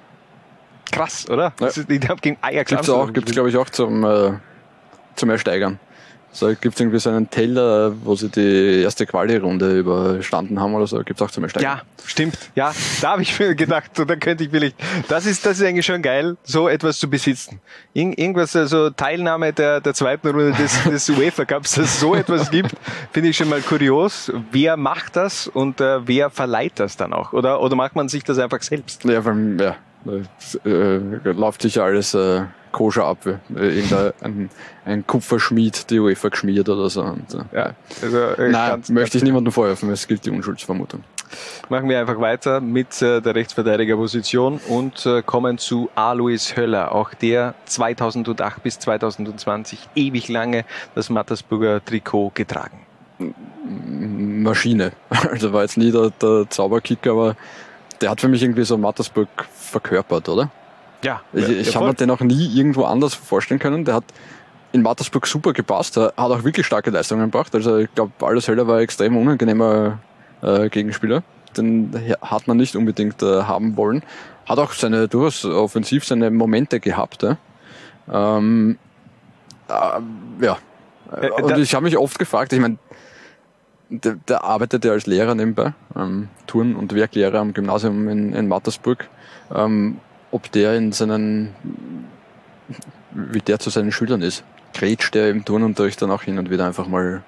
Krass, 0.91 1.29
oder? 1.29 1.45
Ja. 1.45 1.53
Das 1.57 1.77
ist, 1.77 1.89
ich 1.89 2.09
habe 2.09 2.19
gegen 2.19 2.37
Ajax 2.41 2.69
Gibt's 2.69 2.89
auch, 2.89 3.13
gibt's 3.13 3.31
glaube 3.31 3.49
ich 3.49 3.57
auch 3.57 3.69
zum, 3.69 4.03
äh, 4.03 4.33
zum 5.15 5.29
Ersteigern. 5.29 5.79
So 6.33 6.47
gibt's 6.59 6.79
irgendwie 6.79 6.99
so 6.99 7.11
einen 7.11 7.29
Teller, 7.29 7.93
wo 8.03 8.15
sie 8.15 8.29
die 8.29 8.81
erste 8.81 9.05
Quali-Runde 9.05 9.77
überstanden 9.79 10.59
haben 10.59 10.73
oder 10.73 10.87
so, 10.87 11.01
gibt's 11.03 11.21
auch 11.21 11.29
zum 11.29 11.43
Ersteigern. 11.43 11.77
Ja, 11.77 11.81
stimmt. 12.05 12.37
Ja, 12.55 12.73
da 13.01 13.11
habe 13.11 13.21
ich 13.21 13.39
mir 13.39 13.53
gedacht, 13.53 13.91
so, 13.95 14.03
da 14.03 14.15
könnte 14.15 14.43
ich 14.43 14.49
vielleicht. 14.49 14.75
Das 15.07 15.27
ist, 15.27 15.45
das 15.45 15.59
ist 15.59 15.65
eigentlich 15.65 15.85
schon 15.85 16.01
geil, 16.01 16.35
so 16.43 16.67
etwas 16.67 16.97
zu 16.97 17.09
besitzen. 17.09 17.59
Irgend, 17.93 18.17
irgendwas, 18.17 18.55
also 18.55 18.89
Teilnahme 18.89 19.53
der, 19.53 19.79
der 19.79 19.93
zweiten 19.93 20.27
Runde 20.29 20.53
des, 20.53 20.83
des 20.85 21.09
UEFA 21.09 21.45
Cups, 21.45 21.75
dass 21.75 21.85
es 21.85 21.99
so 21.99 22.15
etwas 22.15 22.49
gibt, 22.49 22.71
finde 23.11 23.29
ich 23.29 23.37
schon 23.37 23.49
mal 23.49 23.61
kurios. 23.61 24.31
Wer 24.51 24.75
macht 24.75 25.15
das 25.15 25.47
und 25.47 25.81
äh, 25.81 26.07
wer 26.07 26.31
verleiht 26.31 26.79
das 26.79 26.97
dann 26.97 27.13
auch? 27.13 27.33
Oder, 27.33 27.61
oder 27.61 27.75
macht 27.75 27.95
man 27.95 28.09
sich 28.09 28.23
das 28.23 28.39
einfach 28.39 28.61
selbst? 28.63 29.03
Ja, 29.03 29.21
allem, 29.21 29.59
ja, 29.59 29.75
äh, 30.05 30.69
äh, 30.69 30.97
läuft 31.31 31.61
sicher 31.61 31.83
alles 31.83 32.13
äh, 32.13 32.43
koscher 32.71 33.05
ab. 33.05 33.25
Äh, 33.25 33.35
irgendein 33.79 34.49
ein, 34.85 35.05
Kupferschmied, 35.07 35.89
die 35.89 35.99
UEFA 35.99 36.29
geschmiert 36.29 36.69
oder 36.69 36.89
so. 36.89 37.03
Und, 37.03 37.33
äh, 37.33 37.55
Ja, 37.57 37.71
also, 38.01 38.17
äh, 38.17 38.49
Nein, 38.49 38.69
ganz- 38.69 38.89
möchte 38.89 39.17
ich 39.17 39.23
niemandem 39.23 39.51
vorwerfen, 39.53 39.89
es 39.91 40.07
gilt 40.07 40.25
die 40.25 40.31
Unschuldsvermutung. 40.31 41.03
Machen 41.69 41.89
wir 41.89 41.99
einfach 41.99 42.19
weiter 42.19 42.61
mit 42.61 43.01
äh, 43.01 43.19
der 43.19 43.33
Rechtsverteidigerposition 43.33 44.59
und 44.67 45.03
äh, 45.07 45.23
kommen 45.23 45.57
zu 45.57 45.89
Alois 45.95 46.53
Höller. 46.55 46.91
Auch 46.91 47.13
der 47.15 47.55
2008 47.65 48.61
bis 48.61 48.77
2020 48.79 49.79
ewig 49.95 50.29
lange 50.29 50.63
das 50.93 51.09
Mattersburger 51.09 51.83
Trikot 51.83 52.31
getragen. 52.35 52.79
Maschine. 53.65 54.91
Also 55.31 55.53
war 55.53 55.61
jetzt 55.63 55.77
nie 55.77 55.91
der, 55.91 56.11
der 56.21 56.45
Zauberkicker, 56.49 57.11
aber 57.11 57.35
der 58.03 58.11
hat 58.11 58.21
für 58.21 58.27
mich 58.27 58.43
irgendwie 58.43 58.63
so 58.65 58.77
Mattersburg 58.77 59.27
verkörpert, 59.55 60.29
oder? 60.29 60.51
Ja, 61.03 61.21
Ich, 61.33 61.49
ich 61.49 61.75
habe 61.75 61.87
mir 61.87 61.93
den 61.95 62.11
auch 62.11 62.19
nie 62.21 62.55
irgendwo 62.55 62.83
anders 62.85 63.13
vorstellen 63.13 63.59
können. 63.59 63.83
Der 63.85 63.95
hat 63.95 64.03
in 64.71 64.81
Mattersburg 64.81 65.25
super 65.27 65.53
gepasst, 65.53 65.97
hat 65.97 66.13
auch 66.17 66.43
wirklich 66.43 66.65
starke 66.65 66.89
Leistungen 66.91 67.23
gebracht. 67.31 67.53
Also 67.55 67.77
ich 67.77 67.93
glaube, 67.95 68.11
alles 68.25 68.47
Höller 68.47 68.67
war 68.67 68.77
ein 68.77 68.83
extrem 68.83 69.17
unangenehmer 69.17 69.99
äh, 70.41 70.69
Gegenspieler. 70.69 71.23
Den 71.57 71.91
hat 72.21 72.47
man 72.47 72.57
nicht 72.57 72.75
unbedingt 72.75 73.21
äh, 73.21 73.43
haben 73.43 73.75
wollen. 73.77 74.01
Hat 74.47 74.59
auch 74.59 74.71
seine 74.73 75.07
durchaus 75.07 75.45
offensiv 75.45 76.05
seine 76.05 76.29
Momente 76.31 76.79
gehabt. 76.79 77.23
Ja. 77.23 77.37
Ähm, 78.11 78.77
äh, 79.69 80.43
ja. 80.45 80.57
Äh, 81.21 81.29
Und 81.29 81.49
da- 81.51 81.57
ich 81.57 81.75
habe 81.75 81.83
mich 81.85 81.97
oft 81.97 82.17
gefragt, 82.17 82.53
ich 82.53 82.59
meine, 82.59 82.77
der, 83.89 84.15
der 84.27 84.43
arbeitet 84.43 84.85
ja 84.85 84.91
als 84.91 85.05
Lehrer 85.07 85.35
nebenbei, 85.35 85.73
ähm, 85.95 86.29
Turn- 86.47 86.75
und 86.75 86.93
Werklehrer 86.95 87.39
am 87.39 87.53
Gymnasium 87.53 88.07
in, 88.09 88.33
in 88.33 88.47
Mattersburg. 88.47 89.07
Ähm, 89.53 89.97
ob 90.31 90.51
der 90.51 90.73
in 90.75 90.91
seinen, 90.91 91.53
wie 93.11 93.39
der 93.39 93.59
zu 93.59 93.69
seinen 93.69 93.91
Schülern 93.91 94.21
ist. 94.21 94.43
Grätscht 94.73 95.13
der 95.13 95.29
im 95.29 95.45
Turnunterricht 95.45 96.01
dann 96.01 96.09
auch 96.09 96.23
hin 96.23 96.39
und 96.39 96.49
wieder 96.49 96.65
einfach 96.65 96.87
mal 96.87 97.21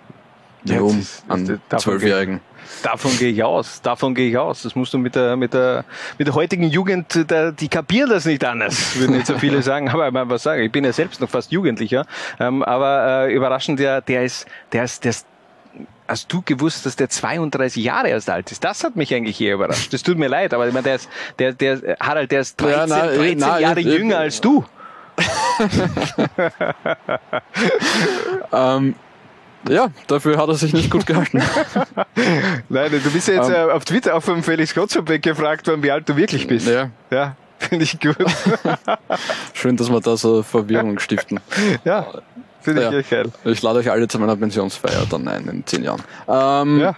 Ja, 0.64 0.82
um 0.82 0.98
das 0.98 1.06
ist- 1.08 1.24
an 1.30 1.60
Zwölfjährigen. 1.78 2.42
Davon 2.82 3.16
gehe 3.20 3.30
ich 3.30 3.44
aus. 3.44 3.80
Davon 3.84 4.16
gehe 4.16 4.28
ich 4.32 4.38
aus. 4.40 4.64
Das 4.64 4.76
musst 4.76 4.92
du 4.92 4.98
mit 4.98 5.14
der, 5.14 5.36
mit 5.36 5.54
der, 5.54 5.86
mit 6.18 6.26
der 6.28 6.34
heutigen 6.34 6.64
Jugend, 6.64 7.30
der, 7.30 7.52
die 7.52 7.68
kapieren 7.68 8.10
das 8.10 8.26
nicht 8.26 8.44
anders, 8.44 8.96
würden 8.98 9.16
jetzt 9.16 9.28
so 9.28 9.38
viele 9.38 9.62
sagen. 9.62 9.88
Aber 9.90 10.10
mal 10.10 10.28
was 10.28 10.42
sagen. 10.42 10.64
Ich 10.64 10.72
bin 10.72 10.84
ja 10.84 10.92
selbst 10.92 11.22
noch 11.22 11.30
fast 11.30 11.52
Jugendlicher. 11.52 12.08
Ähm, 12.40 12.64
aber 12.64 13.28
äh, 13.28 13.34
überraschend, 13.36 13.78
der, 13.80 14.02
der 14.02 14.24
ist, 14.26 14.48
der 14.72 14.86
ist, 14.86 15.04
der 15.04 15.12
ist, 15.12 15.28
Hast 16.08 16.32
du 16.32 16.42
gewusst, 16.44 16.86
dass 16.86 16.96
der 16.96 17.10
32 17.10 17.84
Jahre 17.84 18.10
erst 18.10 18.30
alt 18.30 18.52
ist? 18.52 18.64
Das 18.64 18.84
hat 18.84 18.96
mich 18.96 19.14
eigentlich 19.14 19.42
eher 19.42 19.56
überrascht. 19.56 19.92
Das 19.92 20.04
tut 20.04 20.18
mir 20.20 20.28
leid, 20.28 20.54
aber 20.54 20.68
ich 20.68 20.74
meine, 20.74 20.84
der 20.84 20.96
ist, 20.96 21.10
der, 21.40 21.54
der, 21.54 21.98
Harald, 22.00 22.32
der 22.32 22.42
ist 22.42 22.62
13, 22.62 22.78
Ja, 22.78 22.86
nein, 22.88 23.16
13 23.18 23.38
nein, 23.40 23.62
Jahre 23.62 23.80
ich- 23.80 23.86
jünger 23.88 24.18
als 24.20 24.40
du. 24.42 24.64
Ähm, 28.52 28.96
ja, 29.70 29.88
dafür 30.08 30.38
hat 30.38 30.48
er 30.50 30.56
sich 30.56 30.74
nicht 30.74 30.92
gut 30.92 31.06
gehalten. 31.08 31.42
Nein, 32.70 32.92
du 32.92 33.12
bist 33.12 33.28
ja 33.28 33.36
jetzt 33.36 33.50
Ähm. 33.50 33.70
äh, 33.70 33.72
auf 33.72 33.84
Twitter 33.86 34.16
auch 34.16 34.22
vom 34.22 34.44
Felix 34.44 34.76
Gottschalk 34.76 35.22
gefragt 35.24 35.68
worden, 35.68 35.82
wie 35.82 35.90
alt 35.92 36.08
du 36.08 36.16
wirklich 36.16 36.48
bist. 36.48 36.68
Ja. 36.68 36.92
Ja, 37.10 37.36
finde 37.58 37.84
ich 37.84 38.00
gut. 38.00 38.16
Schön, 39.54 39.76
dass 39.76 39.90
wir 39.90 40.00
da 40.02 40.18
so 40.18 40.44
Verwirrung 40.44 41.00
stiften. 41.00 41.40
ja, 41.84 42.06
finde 42.66 42.84
ich 42.84 42.92
Ja. 42.92 43.00
echt 43.00 43.10
geil. 43.10 43.32
Ich 43.46 43.62
lade 43.62 43.80
euch 43.80 43.90
alle 43.90 44.08
zu 44.10 44.20
meiner 44.20 44.36
Pensionsfeier 44.36 45.06
dann 45.10 45.26
ein 45.30 45.48
in 45.48 45.66
zehn 45.66 45.84
Jahren. 45.84 46.02
Ähm, 46.28 46.80
Ja. 46.82 46.96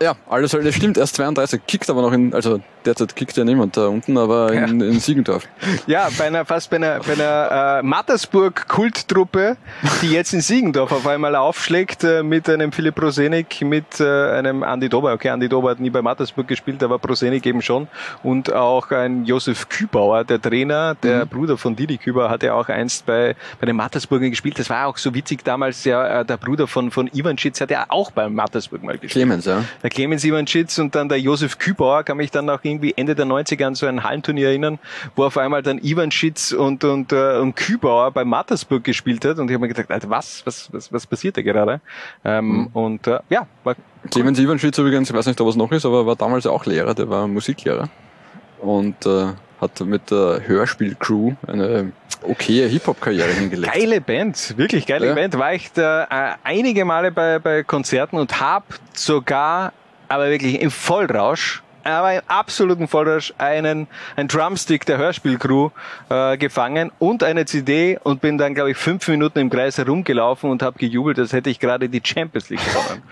Ja, 0.00 0.14
alles 0.28 0.52
das 0.52 0.74
stimmt, 0.74 0.96
erst 0.96 1.16
32, 1.16 1.60
kickt 1.66 1.90
aber 1.90 2.02
noch 2.02 2.12
in, 2.12 2.32
also 2.32 2.60
derzeit 2.84 3.16
kickt 3.16 3.36
ja 3.36 3.44
niemand 3.44 3.76
da 3.76 3.88
unten, 3.88 4.16
aber 4.16 4.52
in, 4.52 4.80
in 4.80 5.00
Siegendorf. 5.00 5.48
Ja, 5.86 6.08
bei 6.16 6.26
einer, 6.26 6.44
fast 6.44 6.70
bei 6.70 6.76
einer, 6.76 7.00
bei 7.00 7.14
einer 7.14 7.78
äh, 7.78 7.82
Mattersburg-Kulttruppe, 7.82 9.56
die 10.02 10.10
jetzt 10.10 10.32
in 10.34 10.40
Siegendorf 10.40 10.92
auf 10.92 11.06
einmal 11.06 11.34
aufschlägt 11.34 12.04
äh, 12.04 12.22
mit 12.22 12.48
einem 12.48 12.72
Philipp 12.72 12.94
Prosenik, 12.94 13.62
mit 13.62 14.00
äh, 14.00 14.04
einem 14.04 14.62
Andi 14.62 14.88
Dober. 14.88 15.12
Okay, 15.12 15.30
Andi 15.30 15.48
Dober 15.48 15.70
hat 15.70 15.80
nie 15.80 15.90
bei 15.90 16.02
Mattersburg 16.02 16.46
gespielt, 16.46 16.82
aber 16.82 16.98
Prosenik 16.98 17.46
eben 17.46 17.62
schon. 17.62 17.88
Und 18.22 18.52
auch 18.52 18.90
ein 18.90 19.24
Josef 19.24 19.68
Kübauer, 19.68 20.24
der 20.24 20.40
Trainer, 20.40 20.94
der 20.94 21.26
Bruder 21.26 21.56
von 21.56 21.74
Didi 21.74 21.96
Kübauer, 21.96 22.28
hat 22.28 22.42
ja 22.42 22.54
auch 22.54 22.68
einst 22.68 23.06
bei, 23.06 23.34
bei 23.60 23.66
den 23.66 23.76
Mattersburgern 23.76 24.30
gespielt. 24.30 24.58
Das 24.58 24.68
war 24.68 24.86
auch 24.86 24.98
so 24.98 25.14
witzig 25.14 25.44
damals, 25.44 25.84
ja, 25.84 26.20
äh, 26.20 26.24
der 26.24 26.36
Bruder 26.36 26.66
von, 26.66 26.90
von 26.90 27.08
Ivan 27.12 27.38
Schitz 27.38 27.60
hat 27.60 27.70
ja 27.70 27.86
auch 27.88 28.10
beim 28.10 28.34
Mattersburg 28.34 28.82
mal 28.82 28.92
gespielt. 28.98 29.12
Clemens, 29.12 29.46
ja. 29.46 29.64
Der 29.82 29.87
Clemens 29.88 30.24
Ivanschitz 30.24 30.78
und 30.78 30.94
dann 30.94 31.08
der 31.08 31.20
Josef 31.20 31.58
Kübauer, 31.58 32.04
kann 32.04 32.16
mich 32.16 32.30
dann 32.30 32.48
auch 32.50 32.60
irgendwie 32.62 32.94
Ende 32.96 33.14
der 33.14 33.26
90er 33.26 33.64
an 33.64 33.74
so 33.74 33.86
ein 33.86 34.04
Hallenturnier 34.04 34.48
erinnern, 34.48 34.78
wo 35.16 35.24
auf 35.24 35.36
einmal 35.36 35.62
dann 35.62 35.78
Ivanschitz 35.78 36.52
und, 36.52 36.84
und, 36.84 37.12
äh, 37.12 37.38
und 37.38 37.54
Kübauer 37.54 38.10
bei 38.10 38.24
Mattersburg 38.24 38.84
gespielt 38.84 39.24
hat 39.24 39.38
und 39.38 39.50
ich 39.50 39.54
habe 39.54 39.62
mir 39.62 39.68
gedacht, 39.68 39.90
Alter, 39.90 40.10
was, 40.10 40.44
was, 40.46 40.72
was, 40.72 40.92
was 40.92 41.06
passiert 41.06 41.36
da 41.36 41.42
gerade? 41.42 41.80
Ähm, 42.24 42.68
Und 42.72 43.06
äh, 43.06 43.20
ja, 43.30 43.46
war 43.64 43.74
Clemens 44.10 44.38
Ivanschitz 44.38 44.78
übrigens, 44.78 45.10
ich 45.10 45.16
weiß 45.16 45.26
nicht, 45.26 45.40
ob 45.40 45.48
es 45.48 45.56
noch 45.56 45.72
ist, 45.72 45.84
aber 45.84 46.06
war 46.06 46.16
damals 46.16 46.46
auch 46.46 46.66
Lehrer, 46.66 46.94
der 46.94 47.08
war 47.08 47.26
Musiklehrer. 47.26 47.88
Und 48.60 49.06
äh, 49.06 49.32
hat 49.60 49.80
mit 49.80 50.10
der 50.10 50.42
Hörspielcrew 50.46 51.32
eine 51.46 51.92
okaye 52.22 52.66
Hip-Hop-Karriere 52.68 53.30
hingelegt. 53.30 53.72
geile 53.72 54.00
Band, 54.00 54.56
wirklich 54.56 54.86
geile 54.86 55.08
Ja. 55.08 55.14
Band. 55.14 55.38
War 55.38 55.54
ich 55.54 55.72
da 55.72 56.04
äh, 56.04 56.34
einige 56.44 56.84
Male 56.84 57.10
bei, 57.12 57.38
bei 57.38 57.62
Konzerten 57.62 58.16
und 58.18 58.40
habe 58.40 58.66
sogar, 58.94 59.72
aber 60.08 60.30
wirklich 60.30 60.60
im 60.60 60.70
Vollrausch, 60.70 61.62
aber 61.84 62.14
im 62.14 62.22
absoluten 62.26 62.88
Vollrausch 62.88 63.32
einen, 63.38 63.86
einen 64.16 64.28
Drumstick 64.28 64.84
der 64.86 64.98
Hörspielcrew 64.98 65.70
äh, 66.10 66.36
gefangen 66.36 66.90
und 66.98 67.22
eine 67.22 67.44
CD 67.46 67.98
und 68.02 68.20
bin 68.20 68.36
dann, 68.36 68.54
glaube 68.54 68.72
ich, 68.72 68.76
fünf 68.76 69.06
Minuten 69.08 69.38
im 69.38 69.48
Kreis 69.50 69.78
herumgelaufen 69.78 70.50
und 70.50 70.62
habe 70.62 70.78
gejubelt, 70.78 71.18
als 71.18 71.32
hätte 71.32 71.50
ich 71.50 71.58
gerade 71.60 71.88
die 71.88 72.00
Champions 72.04 72.50
League 72.50 72.64
gewonnen. 72.64 73.02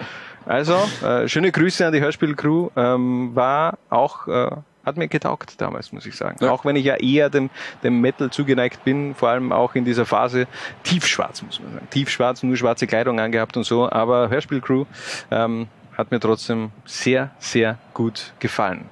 Also, 0.45 0.77
äh, 1.05 1.27
schöne 1.27 1.51
Grüße 1.51 1.87
an 1.87 1.93
die 1.93 2.01
Hörspielcrew. 2.01 2.69
Ähm, 2.77 3.31
war 3.35 3.79
auch, 3.91 4.29
äh, 4.29 4.51
hat 4.87 4.97
mir 4.97 5.09
getaugt 5.09 5.61
damals, 5.61 5.93
muss 5.93 6.07
ich 6.07 6.15
sagen. 6.17 6.37
Ja. 6.41 6.51
Auch 6.53 6.65
wenn 6.65 6.77
ich 6.77 6.85
ja 6.85 6.95
eher 6.95 7.29
dem, 7.29 7.51
dem 7.83 8.01
Metal 8.01 8.31
zugeneigt 8.31 8.85
bin, 8.85 9.15
vor 9.15 9.29
allem 9.31 9.53
auch 9.53 9.75
in 9.75 9.85
dieser 9.85 10.07
Phase 10.07 10.47
tiefschwarz, 10.85 11.43
muss 11.43 11.61
man 11.61 11.73
sagen. 11.75 11.89
Tiefschwarz, 11.91 12.43
nur 12.45 12.57
schwarze 12.57 12.87
Kleidung 12.87 13.19
angehabt 13.21 13.57
und 13.57 13.65
so. 13.65 13.91
Aber 13.91 14.31
Hörspielcrew 14.31 14.85
ähm, 15.31 15.67
hat 15.99 16.11
mir 16.13 16.21
trotzdem 16.21 16.71
sehr, 16.85 17.31
sehr 17.39 17.79
gut 17.93 18.33
gefallen. 18.39 18.87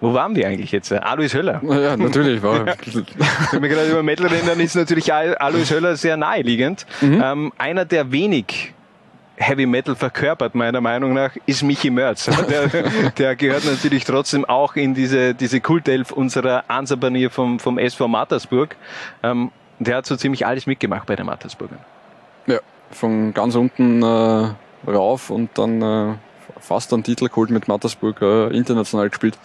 Wo 0.00 0.12
waren 0.12 0.36
wir 0.36 0.46
eigentlich 0.46 0.72
jetzt? 0.72 0.92
Alois 0.92 1.32
Höller. 1.32 1.62
Ja, 1.64 1.96
natürlich. 1.96 2.42
War, 2.42 2.66
Wenn 2.66 3.62
wir 3.62 3.68
gerade 3.70 3.90
über 3.90 4.02
Metal 4.02 4.26
reden, 4.26 4.46
dann 4.46 4.60
ist 4.60 4.74
natürlich 4.76 5.12
Al- 5.12 5.36
Alois 5.36 5.70
Höller 5.70 5.96
sehr 5.96 6.18
naheliegend. 6.18 6.86
Ähm, 7.00 7.50
einer, 7.56 7.86
der 7.86 8.12
wenig 8.12 8.74
Heavy 9.36 9.66
Metal 9.66 9.94
verkörpert, 9.94 10.54
meiner 10.54 10.80
Meinung 10.80 11.12
nach, 11.12 11.36
ist 11.46 11.62
Michi 11.62 11.90
Merz. 11.90 12.28
Der, 12.48 12.68
der 13.18 13.36
gehört 13.36 13.64
natürlich 13.64 14.04
trotzdem 14.04 14.44
auch 14.44 14.76
in 14.76 14.94
diese, 14.94 15.34
diese 15.34 15.60
Kultelf 15.60 16.10
unserer 16.10 16.64
Ansabanier 16.68 17.30
vom, 17.30 17.58
vom 17.58 17.78
SV 17.78 18.08
Mattersburg. 18.08 18.76
Ähm, 19.22 19.50
der 19.78 19.96
hat 19.96 20.06
so 20.06 20.16
ziemlich 20.16 20.46
alles 20.46 20.66
mitgemacht 20.66 21.06
bei 21.06 21.16
den 21.16 21.26
Mattersburgern. 21.26 21.78
ja, 22.46 22.60
von 22.90 23.34
ganz 23.34 23.54
unten 23.56 24.02
äh, 24.02 24.54
rauf 24.90 25.30
und 25.30 25.50
dann 25.58 25.82
äh, 25.82 26.14
fast 26.58 26.92
einen 26.92 27.02
Titel 27.02 27.28
geholt 27.28 27.50
mit 27.50 27.68
Mattersburg, 27.68 28.22
äh, 28.22 28.56
international 28.56 29.10
gespielt. 29.10 29.38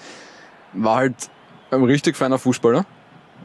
War 0.74 0.98
halt 0.98 1.16
ein 1.72 1.84
richtig 1.84 2.16
feiner 2.16 2.38
Fußballer. 2.38 2.86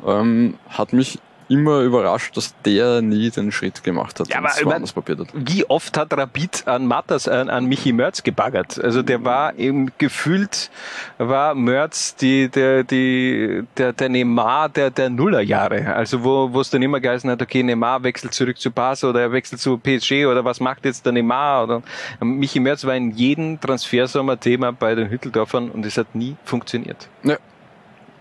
Ähm, 0.07 0.55
hat 0.69 0.93
mich 0.93 1.19
immer 1.49 1.81
überrascht, 1.81 2.37
dass 2.37 2.55
der 2.63 3.03
nie 3.03 3.31
den 3.31 3.53
Schritt 3.53 3.83
gemacht 3.85 4.19
hat 4.19 4.29
Ja, 4.29 4.39
aber 4.39 4.81
probiert 4.81 5.21
hat. 5.21 5.29
Wie 5.33 5.65
oft 5.69 5.97
hat 5.97 6.13
Rapid 6.13 6.67
an 6.67 6.87
Matters, 6.87 7.29
an, 7.29 7.49
an 7.49 7.67
Michi 7.67 7.93
Mörz 7.93 8.23
gebaggert? 8.23 8.83
Also 8.83 9.03
der 9.03 9.25
war 9.25 9.57
eben 9.57 9.93
gefühlt, 9.99 10.71
war 11.19 11.55
Mörz 11.55 12.17
die, 12.17 12.49
der, 12.49 12.85
die, 12.85 13.65
der, 13.77 13.93
der 13.93 14.09
Neymar 14.09 14.69
der, 14.69 14.91
der 14.91 15.11
Nullerjahre. 15.11 15.95
Also 15.95 16.25
wo, 16.25 16.53
wo 16.53 16.61
es 16.61 16.71
dann 16.71 16.83
immer 16.83 17.01
geheißen 17.01 17.31
hat, 17.31 17.43
okay, 17.43 17.63
Neymar 17.63 18.03
wechselt 18.03 18.35
zurück 18.35 18.59
zu 18.59 18.71
Barca 18.71 19.09
oder 19.09 19.21
er 19.21 19.33
wechselt 19.33 19.61
zu 19.61 19.79
PSG 19.79 20.27
oder 20.27 20.45
was 20.45 20.61
macht 20.61 20.85
jetzt 20.85 21.05
der 21.07 21.13
Neymar? 21.13 21.65
Oder 21.65 21.83
Michi 22.21 22.61
Mörz 22.61 22.85
war 22.85 22.97
in 22.97 23.13
jedem 23.13 23.61
Transfersommer 23.61 24.39
Thema 24.39 24.73
bei 24.73 24.95
den 24.95 25.11
Hütteldorfern 25.11 25.71
und 25.71 25.87
es 25.87 25.97
hat 25.97 26.15
nie 26.15 26.37
funktioniert. 26.45 27.09
Ja, 27.23 27.37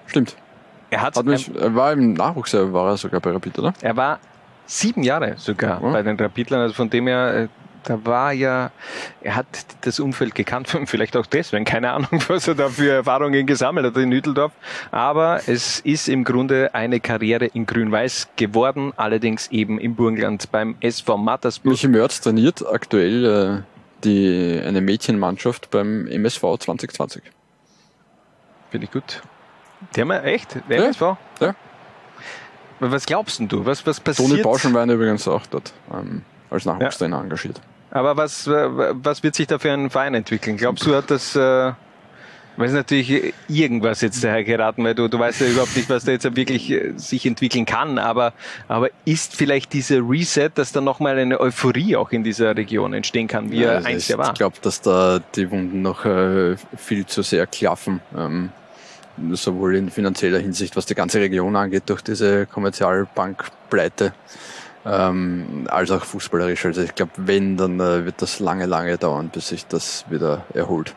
stimmt. 0.07 0.35
Er 0.95 1.01
hat, 1.01 1.17
Hat 1.17 1.25
mich, 1.25 1.51
er 1.53 1.75
war 1.75 1.91
im 1.91 2.13
Nachwuchs, 2.13 2.53
war 2.53 2.91
er 2.91 2.95
sogar 2.97 3.19
bei 3.19 3.31
Rapid, 3.31 3.59
oder? 3.59 3.73
Er 3.81 3.97
war 3.97 4.17
sieben 4.65 5.03
Jahre 5.03 5.33
sogar 5.37 5.81
Ja. 5.83 5.89
bei 5.91 6.01
den 6.01 6.17
Rapidlern, 6.17 6.61
also 6.61 6.73
von 6.73 6.89
dem 6.89 7.07
her, 7.07 7.33
äh, 7.35 7.47
da 7.83 7.99
war 8.05 8.31
ja, 8.31 8.71
er 9.21 9.35
hat 9.35 9.45
das 9.81 9.99
Umfeld 9.99 10.33
gekannt, 10.35 10.69
vielleicht 10.85 11.17
auch 11.17 11.25
deswegen, 11.25 11.65
keine 11.65 11.91
Ahnung, 11.91 12.07
was 12.29 12.47
er 12.47 12.55
da 12.55 12.69
für 12.69 12.89
Erfahrungen 12.93 13.45
gesammelt 13.45 13.85
hat 13.87 13.97
in 13.97 14.09
Hütteldorf, 14.13 14.53
aber 14.89 15.41
es 15.47 15.81
ist 15.81 16.07
im 16.07 16.23
Grunde 16.23 16.73
eine 16.73 17.01
Karriere 17.01 17.47
in 17.47 17.65
Grün-Weiß 17.65 18.29
geworden, 18.37 18.93
allerdings 18.95 19.49
eben 19.51 19.77
im 19.77 19.95
Burgenland 19.95 20.49
beim 20.49 20.77
SV 20.79 21.17
Mattersburg. 21.17 21.71
Michi 21.73 21.89
Mörz 21.89 22.21
trainiert 22.21 22.65
aktuell 22.65 23.25
äh, 23.25 24.03
die, 24.05 24.61
eine 24.65 24.79
Mädchenmannschaft 24.79 25.69
beim 25.71 26.07
MSV 26.07 26.39
2020. 26.59 27.21
Finde 28.71 28.85
ich 28.85 28.91
gut. 28.91 29.21
Die 29.95 30.01
haben 30.01 30.07
wir 30.09 30.23
echt? 30.23 30.55
Der 30.69 30.77
Ja. 30.77 30.83
MSV? 30.85 31.01
Ja. 31.39 31.55
Was 32.79 33.05
glaubst 33.05 33.39
denn 33.39 33.47
du? 33.47 33.65
Was, 33.65 33.85
was 33.85 33.99
passiert? 33.99 34.29
Toni 34.29 34.41
Bauschenwein 34.41 34.89
übrigens 34.89 35.27
auch 35.27 35.45
dort 35.47 35.71
ähm, 35.93 36.23
als 36.49 36.65
Nachwuchstrainer 36.65 37.21
engagiert. 37.21 37.61
Aber 37.91 38.17
was, 38.17 38.47
was 38.47 39.23
wird 39.23 39.35
sich 39.35 39.47
da 39.47 39.57
für 39.59 39.71
ein 39.71 39.89
Verein 39.89 40.13
entwickeln? 40.15 40.57
Glaubst 40.57 40.85
du, 40.85 40.93
hat 40.93 41.09
das, 41.09 41.33
äh, 41.37 41.71
weiß 42.57 42.73
natürlich 42.73 43.33
irgendwas 43.47 44.01
jetzt 44.01 44.21
daher 44.21 44.43
geraten, 44.43 44.83
weil 44.83 44.93
du, 44.95 45.07
du 45.07 45.17
weißt 45.17 45.39
ja 45.41 45.47
überhaupt 45.47 45.75
nicht, 45.77 45.89
was 45.89 46.03
da 46.03 46.11
jetzt 46.11 46.35
wirklich 46.35 46.69
äh, 46.69 46.91
sich 46.97 47.25
entwickeln 47.25 47.65
kann, 47.65 47.97
aber, 47.97 48.33
aber 48.67 48.89
ist 49.05 49.37
vielleicht 49.37 49.71
dieser 49.71 49.99
Reset, 50.01 50.49
dass 50.55 50.73
da 50.73 50.81
nochmal 50.81 51.17
eine 51.17 51.39
Euphorie 51.39 51.95
auch 51.95 52.11
in 52.11 52.25
dieser 52.25 52.57
Region 52.57 52.93
entstehen 52.93 53.27
kann, 53.27 53.51
wie 53.51 53.63
er 53.63 53.75
also 53.77 53.87
einst 53.87 54.09
ja 54.09 54.17
war? 54.17 54.27
Ich 54.27 54.33
glaube, 54.33 54.57
dass 54.61 54.81
da 54.81 55.19
die 55.35 55.49
Wunden 55.49 55.81
noch 55.81 56.03
äh, 56.03 56.57
viel 56.75 57.05
zu 57.05 57.21
sehr 57.21 57.47
klaffen. 57.47 58.01
Ähm, 58.17 58.49
sowohl 59.31 59.75
in 59.75 59.89
finanzieller 59.89 60.39
Hinsicht, 60.39 60.75
was 60.75 60.85
die 60.85 60.95
ganze 60.95 61.19
Region 61.19 61.55
angeht, 61.55 61.83
durch 61.87 62.01
diese 62.01 62.45
Kommerzialbankpleite, 62.45 64.13
ähm, 64.85 65.67
als 65.69 65.91
auch 65.91 66.03
fußballerisch. 66.03 66.65
Also 66.65 66.81
ich 66.81 66.95
glaube, 66.95 67.11
wenn, 67.17 67.57
dann 67.57 67.79
äh, 67.79 68.05
wird 68.05 68.21
das 68.21 68.39
lange, 68.39 68.65
lange 68.65 68.97
dauern, 68.97 69.29
bis 69.29 69.49
sich 69.49 69.65
das 69.67 70.05
wieder 70.09 70.45
erholt. 70.53 70.95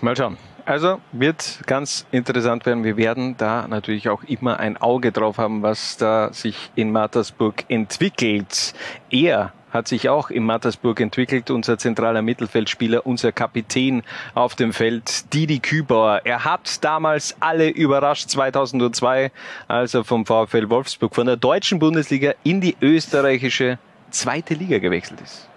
Mal 0.00 0.16
schauen. 0.16 0.36
Also 0.64 1.00
wird 1.12 1.60
ganz 1.66 2.06
interessant 2.10 2.66
werden. 2.66 2.82
Wir 2.82 2.96
werden 2.96 3.36
da 3.36 3.68
natürlich 3.68 4.08
auch 4.08 4.24
immer 4.24 4.58
ein 4.58 4.76
Auge 4.76 5.12
drauf 5.12 5.38
haben, 5.38 5.62
was 5.62 5.96
da 5.96 6.32
sich 6.32 6.72
in 6.74 6.90
Mattersburg 6.90 7.64
entwickelt. 7.68 8.74
Er 9.08 9.52
hat 9.76 9.86
sich 9.86 10.08
auch 10.08 10.30
in 10.30 10.44
Mattersburg 10.44 11.00
entwickelt, 11.00 11.50
unser 11.50 11.78
zentraler 11.78 12.22
Mittelfeldspieler, 12.22 13.06
unser 13.06 13.30
Kapitän 13.30 14.02
auf 14.34 14.54
dem 14.54 14.72
Feld, 14.72 15.32
Didi 15.32 15.60
Kübauer. 15.60 16.22
Er 16.24 16.44
hat 16.44 16.82
damals 16.82 17.36
alle 17.40 17.68
überrascht 17.68 18.30
2002, 18.30 19.30
als 19.68 19.94
er 19.94 20.04
vom 20.04 20.26
VfL 20.26 20.68
Wolfsburg 20.70 21.14
von 21.14 21.26
der 21.26 21.36
deutschen 21.36 21.78
Bundesliga 21.78 22.32
in 22.42 22.60
die 22.60 22.76
österreichische 22.80 23.78
zweite 24.10 24.54
Liga 24.54 24.78
gewechselt 24.78 25.20
ist. 25.20 25.48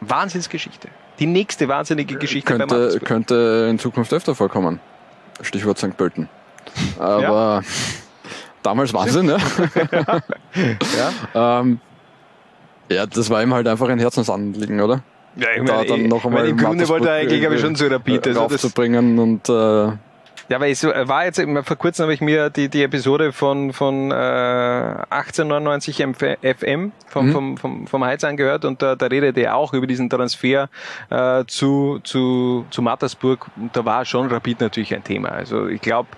Wahnsinnsgeschichte. 0.00 0.88
Die 1.18 1.26
nächste 1.26 1.68
wahnsinnige 1.68 2.16
Geschichte 2.16 2.56
Könnte, 2.56 3.00
könnte 3.00 3.68
in 3.70 3.78
Zukunft 3.78 4.12
öfter 4.12 4.34
vorkommen. 4.34 4.80
Stichwort 5.42 5.78
St. 5.78 5.96
Pölten. 5.96 6.28
Aber 6.98 7.62
damals 8.62 8.92
Wahnsinn, 8.94 9.26
ne? 9.26 9.36
ja. 11.34 11.60
ähm, 11.60 11.80
ja, 12.90 13.06
das 13.06 13.30
war 13.30 13.42
ihm 13.42 13.54
halt 13.54 13.66
einfach 13.68 13.88
ein 13.88 13.98
Herzensanliegen, 13.98 14.80
oder? 14.80 15.02
Ja, 15.36 15.46
ich 15.56 15.64
da 15.64 15.76
meine, 15.76 15.86
dann 15.86 16.02
noch 16.08 16.24
einmal 16.24 16.42
weil 16.42 16.50
im 16.50 16.56
Grunde 16.56 16.88
wollte 16.88 17.08
er 17.08 17.14
eigentlich, 17.14 17.40
glaube 17.40 17.54
ich, 17.54 17.60
schon 17.60 17.76
zu 17.76 17.86
Rapid. 17.86 18.26
Also 18.26 18.40
das, 18.40 18.52
raufzubringen 18.52 19.18
und 19.18 19.48
äh, 19.48 19.92
ja, 20.50 20.56
aber 20.56 20.66
es 20.66 20.82
war 20.82 21.24
jetzt, 21.26 21.40
vor 21.40 21.76
kurzem 21.76 22.02
habe 22.02 22.14
ich 22.14 22.20
mir 22.20 22.50
die, 22.50 22.68
die 22.68 22.82
Episode 22.82 23.32
von, 23.32 23.72
von 23.72 24.10
äh, 24.10 24.14
1899 24.14 26.00
MF 26.00 26.38
FM 26.42 26.90
vom, 27.06 27.26
Mhm. 27.26 27.32
vom, 27.32 27.56
vom, 27.56 27.86
vom 27.86 28.04
Heiz 28.04 28.24
angehört 28.24 28.64
und 28.64 28.82
da, 28.82 28.96
da 28.96 29.06
redet 29.06 29.38
er 29.38 29.54
auch 29.54 29.72
über 29.74 29.86
diesen 29.86 30.10
Transfer 30.10 30.68
äh, 31.10 31.44
zu, 31.46 32.00
zu, 32.02 32.66
zu 32.70 32.82
Mattersburg 32.82 33.46
und 33.56 33.76
da 33.76 33.84
war 33.84 34.04
schon 34.04 34.26
Rapid 34.28 34.60
natürlich 34.60 34.92
ein 34.92 35.04
Thema. 35.04 35.28
Also 35.28 35.68
ich 35.68 35.80
glaube, 35.80 36.08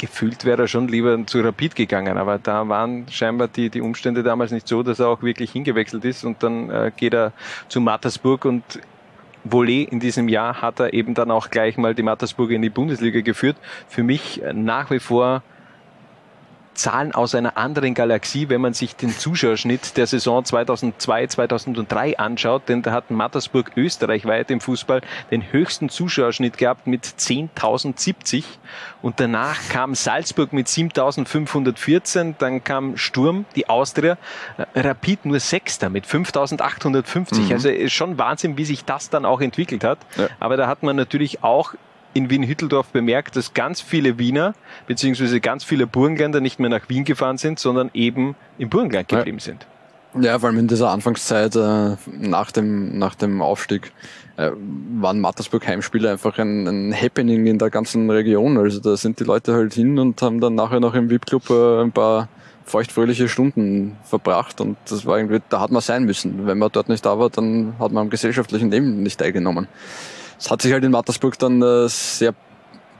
gefühlt 0.00 0.46
wäre 0.46 0.62
er 0.62 0.68
schon 0.68 0.88
lieber 0.88 1.26
zu 1.26 1.40
Rapid 1.40 1.76
gegangen, 1.76 2.16
aber 2.16 2.38
da 2.38 2.66
waren 2.68 3.06
scheinbar 3.10 3.48
die, 3.48 3.68
die 3.68 3.82
Umstände 3.82 4.22
damals 4.22 4.50
nicht 4.50 4.66
so, 4.66 4.82
dass 4.82 4.98
er 4.98 5.08
auch 5.08 5.22
wirklich 5.22 5.52
hingewechselt 5.52 6.04
ist 6.06 6.24
und 6.24 6.42
dann 6.42 6.70
äh, 6.70 6.90
geht 6.96 7.12
er 7.12 7.32
zu 7.68 7.80
Mattersburg 7.82 8.46
und 8.46 8.64
Volley 9.44 9.82
in 9.82 10.00
diesem 10.00 10.28
Jahr 10.28 10.62
hat 10.62 10.80
er 10.80 10.94
eben 10.94 11.14
dann 11.14 11.30
auch 11.30 11.50
gleich 11.50 11.76
mal 11.76 11.94
die 11.94 12.02
Mattersburger 12.02 12.54
in 12.54 12.62
die 12.62 12.70
Bundesliga 12.70 13.20
geführt. 13.20 13.56
Für 13.88 14.02
mich 14.02 14.42
äh, 14.42 14.52
nach 14.54 14.90
wie 14.90 15.00
vor 15.00 15.42
Zahlen 16.74 17.12
aus 17.12 17.34
einer 17.34 17.56
anderen 17.56 17.94
Galaxie, 17.94 18.48
wenn 18.48 18.60
man 18.60 18.74
sich 18.74 18.96
den 18.96 19.10
Zuschauerschnitt 19.10 19.96
der 19.96 20.06
Saison 20.06 20.44
2002, 20.44 21.26
2003 21.26 22.18
anschaut, 22.18 22.68
denn 22.68 22.82
da 22.82 22.92
hat 22.92 23.10
Mattersburg 23.10 23.72
österreichweit 23.76 24.50
im 24.50 24.60
Fußball 24.60 25.02
den 25.30 25.52
höchsten 25.52 25.88
Zuschauerschnitt 25.88 26.58
gehabt 26.58 26.86
mit 26.86 27.04
10.070 27.04 28.44
und 29.02 29.20
danach 29.20 29.56
kam 29.68 29.94
Salzburg 29.94 30.52
mit 30.52 30.68
7.514, 30.68 32.34
dann 32.38 32.64
kam 32.64 32.96
Sturm, 32.96 33.44
die 33.56 33.68
Austria, 33.68 34.16
äh, 34.56 34.80
Rapid 34.80 35.26
nur 35.26 35.40
Sechster 35.40 35.90
mit 35.90 36.06
5.850. 36.06 37.40
Mhm. 37.40 37.52
Also 37.52 37.68
ist 37.68 37.92
schon 37.92 38.18
Wahnsinn, 38.18 38.56
wie 38.56 38.64
sich 38.64 38.84
das 38.84 39.10
dann 39.10 39.24
auch 39.24 39.40
entwickelt 39.40 39.84
hat. 39.84 39.98
Aber 40.38 40.56
da 40.56 40.66
hat 40.66 40.82
man 40.82 40.96
natürlich 40.96 41.42
auch 41.42 41.74
in 42.14 42.30
Wien-Hütteldorf 42.30 42.88
bemerkt, 42.88 43.36
dass 43.36 43.54
ganz 43.54 43.80
viele 43.80 44.18
Wiener 44.18 44.54
beziehungsweise 44.86 45.40
ganz 45.40 45.64
viele 45.64 45.86
Burgenländer 45.86 46.40
nicht 46.40 46.58
mehr 46.58 46.70
nach 46.70 46.88
Wien 46.88 47.04
gefahren 47.04 47.38
sind, 47.38 47.58
sondern 47.58 47.90
eben 47.94 48.34
im 48.58 48.68
Burgenland 48.68 49.08
geblieben 49.08 49.38
sind. 49.38 49.66
Ja, 50.18 50.38
vor 50.40 50.48
allem 50.48 50.58
in 50.58 50.66
dieser 50.66 50.90
Anfangszeit 50.90 51.54
äh, 51.54 51.96
nach, 52.18 52.50
dem, 52.50 52.98
nach 52.98 53.14
dem 53.14 53.42
Aufstieg 53.42 53.92
äh, 54.36 54.50
waren 54.98 55.20
Mattersburg 55.20 55.66
Heimspiele 55.66 56.10
einfach 56.10 56.36
ein, 56.38 56.66
ein 56.66 56.92
Happening 56.92 57.46
in 57.46 57.58
der 57.58 57.70
ganzen 57.70 58.10
Region. 58.10 58.58
Also 58.58 58.80
da 58.80 58.96
sind 58.96 59.20
die 59.20 59.24
Leute 59.24 59.54
halt 59.54 59.74
hin 59.74 60.00
und 60.00 60.20
haben 60.20 60.40
dann 60.40 60.56
nachher 60.56 60.80
noch 60.80 60.94
im 60.94 61.10
VIP-Club 61.10 61.50
äh, 61.50 61.82
ein 61.82 61.92
paar 61.92 62.28
feuchtfröhliche 62.64 63.28
Stunden 63.28 63.96
verbracht 64.04 64.60
und 64.60 64.76
das 64.88 65.04
war 65.04 65.18
irgendwie, 65.18 65.40
da 65.48 65.60
hat 65.60 65.70
man 65.70 65.82
sein 65.82 66.04
müssen. 66.04 66.46
Wenn 66.46 66.58
man 66.58 66.70
dort 66.72 66.88
nicht 66.88 67.04
da 67.04 67.18
war, 67.18 67.30
dann 67.30 67.74
hat 67.78 67.92
man 67.92 68.02
am 68.02 68.10
gesellschaftlichen 68.10 68.70
Leben 68.70 69.02
nicht 69.02 69.18
teilgenommen. 69.18 69.68
Es 70.40 70.50
hat 70.50 70.62
sich 70.62 70.72
halt 70.72 70.82
in 70.84 70.90
Mattersburg 70.90 71.38
dann 71.38 71.60
äh, 71.60 71.86
sehr 71.88 72.34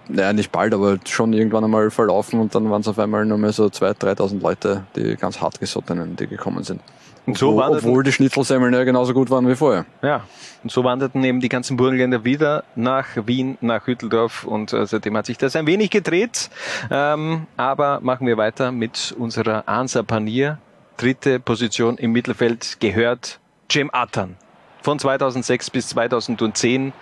naja, 0.08 0.32
nicht 0.32 0.52
bald, 0.52 0.74
aber 0.74 0.98
schon 1.06 1.32
irgendwann 1.32 1.64
einmal 1.64 1.90
verlaufen 1.90 2.40
und 2.40 2.54
dann 2.54 2.70
waren 2.70 2.80
es 2.80 2.88
auf 2.88 2.98
einmal 2.98 3.24
nur 3.24 3.38
mehr 3.38 3.52
so 3.52 3.66
2.000, 3.66 4.16
3.000 4.16 4.42
Leute, 4.42 4.84
die 4.96 5.16
ganz 5.16 5.40
hartgesottenen, 5.40 6.16
die 6.16 6.26
gekommen 6.26 6.64
sind. 6.64 6.80
Und 7.26 7.38
so 7.38 7.50
obwohl, 7.50 7.76
obwohl 7.76 8.02
die 8.02 8.12
Schnitzelsemmeln 8.12 8.72
ja 8.74 8.84
genauso 8.84 9.14
gut 9.14 9.30
waren 9.30 9.46
wie 9.48 9.54
vorher. 9.54 9.84
Ja, 10.02 10.24
und 10.62 10.72
so 10.72 10.84
wanderten 10.84 11.22
eben 11.22 11.40
die 11.40 11.48
ganzen 11.48 11.76
Burgenländer 11.76 12.24
wieder 12.24 12.64
nach 12.74 13.06
Wien, 13.26 13.56
nach 13.60 13.86
Hütteldorf 13.86 14.44
und 14.44 14.72
äh, 14.72 14.86
seitdem 14.86 15.16
hat 15.16 15.26
sich 15.26 15.38
das 15.38 15.54
ein 15.54 15.66
wenig 15.66 15.90
gedreht. 15.90 16.50
Ähm, 16.90 17.46
aber 17.56 18.00
machen 18.00 18.26
wir 18.26 18.36
weiter 18.36 18.72
mit 18.72 19.14
unserer 19.18 19.68
Ansa 19.68 20.02
Panier. 20.02 20.58
Dritte 20.96 21.40
Position 21.40 21.96
im 21.98 22.12
Mittelfeld 22.12 22.78
gehört 22.80 23.38
Cem 23.70 23.90
Atan. 23.92 24.36
Von 24.82 24.98
2006 24.98 25.70
bis 25.70 25.88
2010. 25.88 26.92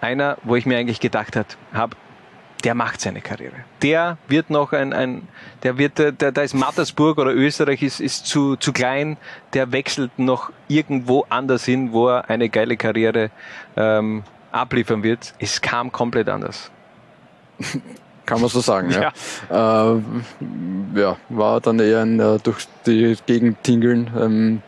Einer, 0.00 0.38
wo 0.44 0.56
ich 0.56 0.66
mir 0.66 0.78
eigentlich 0.78 1.00
gedacht 1.00 1.36
habe, 1.72 1.96
der 2.64 2.74
macht 2.74 3.00
seine 3.00 3.20
Karriere. 3.20 3.54
Der 3.82 4.18
wird 4.28 4.50
noch 4.50 4.72
ein, 4.72 4.92
ein 4.92 5.28
der 5.62 5.78
wird, 5.78 5.98
der, 5.98 6.12
da 6.12 6.42
ist 6.42 6.54
Mattersburg 6.54 7.18
oder 7.18 7.32
Österreich 7.32 7.82
ist, 7.82 8.00
ist 8.00 8.26
zu, 8.26 8.56
zu 8.56 8.72
klein, 8.72 9.18
der 9.52 9.72
wechselt 9.72 10.18
noch 10.18 10.50
irgendwo 10.68 11.26
anders 11.28 11.64
hin, 11.64 11.92
wo 11.92 12.08
er 12.08 12.28
eine 12.30 12.48
geile 12.48 12.76
Karriere 12.76 13.30
ähm, 13.76 14.24
abliefern 14.52 15.02
wird. 15.02 15.34
Es 15.38 15.60
kam 15.60 15.92
komplett 15.92 16.28
anders. 16.28 16.70
Kann 18.26 18.40
man 18.40 18.50
so 18.50 18.58
sagen, 18.58 18.90
ja. 18.90 19.12
Ja, 19.48 19.92
äh, 19.94 20.00
ja 20.96 21.16
war 21.28 21.60
dann 21.60 21.78
eher 21.78 22.00
ein, 22.00 22.18
äh, 22.18 22.38
durch 22.42 22.66
die 22.84 23.16
Gegend 23.26 23.62
tingeln. 23.62 24.10
Ähm, 24.18 24.62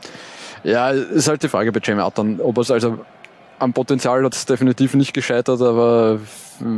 ja, 0.68 0.90
ist 0.90 1.28
halt 1.28 1.42
die 1.42 1.48
Frage 1.48 1.72
bei 1.72 1.80
Jamie 1.82 2.02
Atan, 2.02 2.40
ob 2.40 2.58
es 2.58 2.70
also 2.70 2.98
am 3.58 3.72
Potenzial 3.72 4.24
hat 4.24 4.34
es 4.34 4.46
definitiv 4.46 4.94
nicht 4.94 5.12
gescheitert, 5.12 5.60
aber 5.60 6.20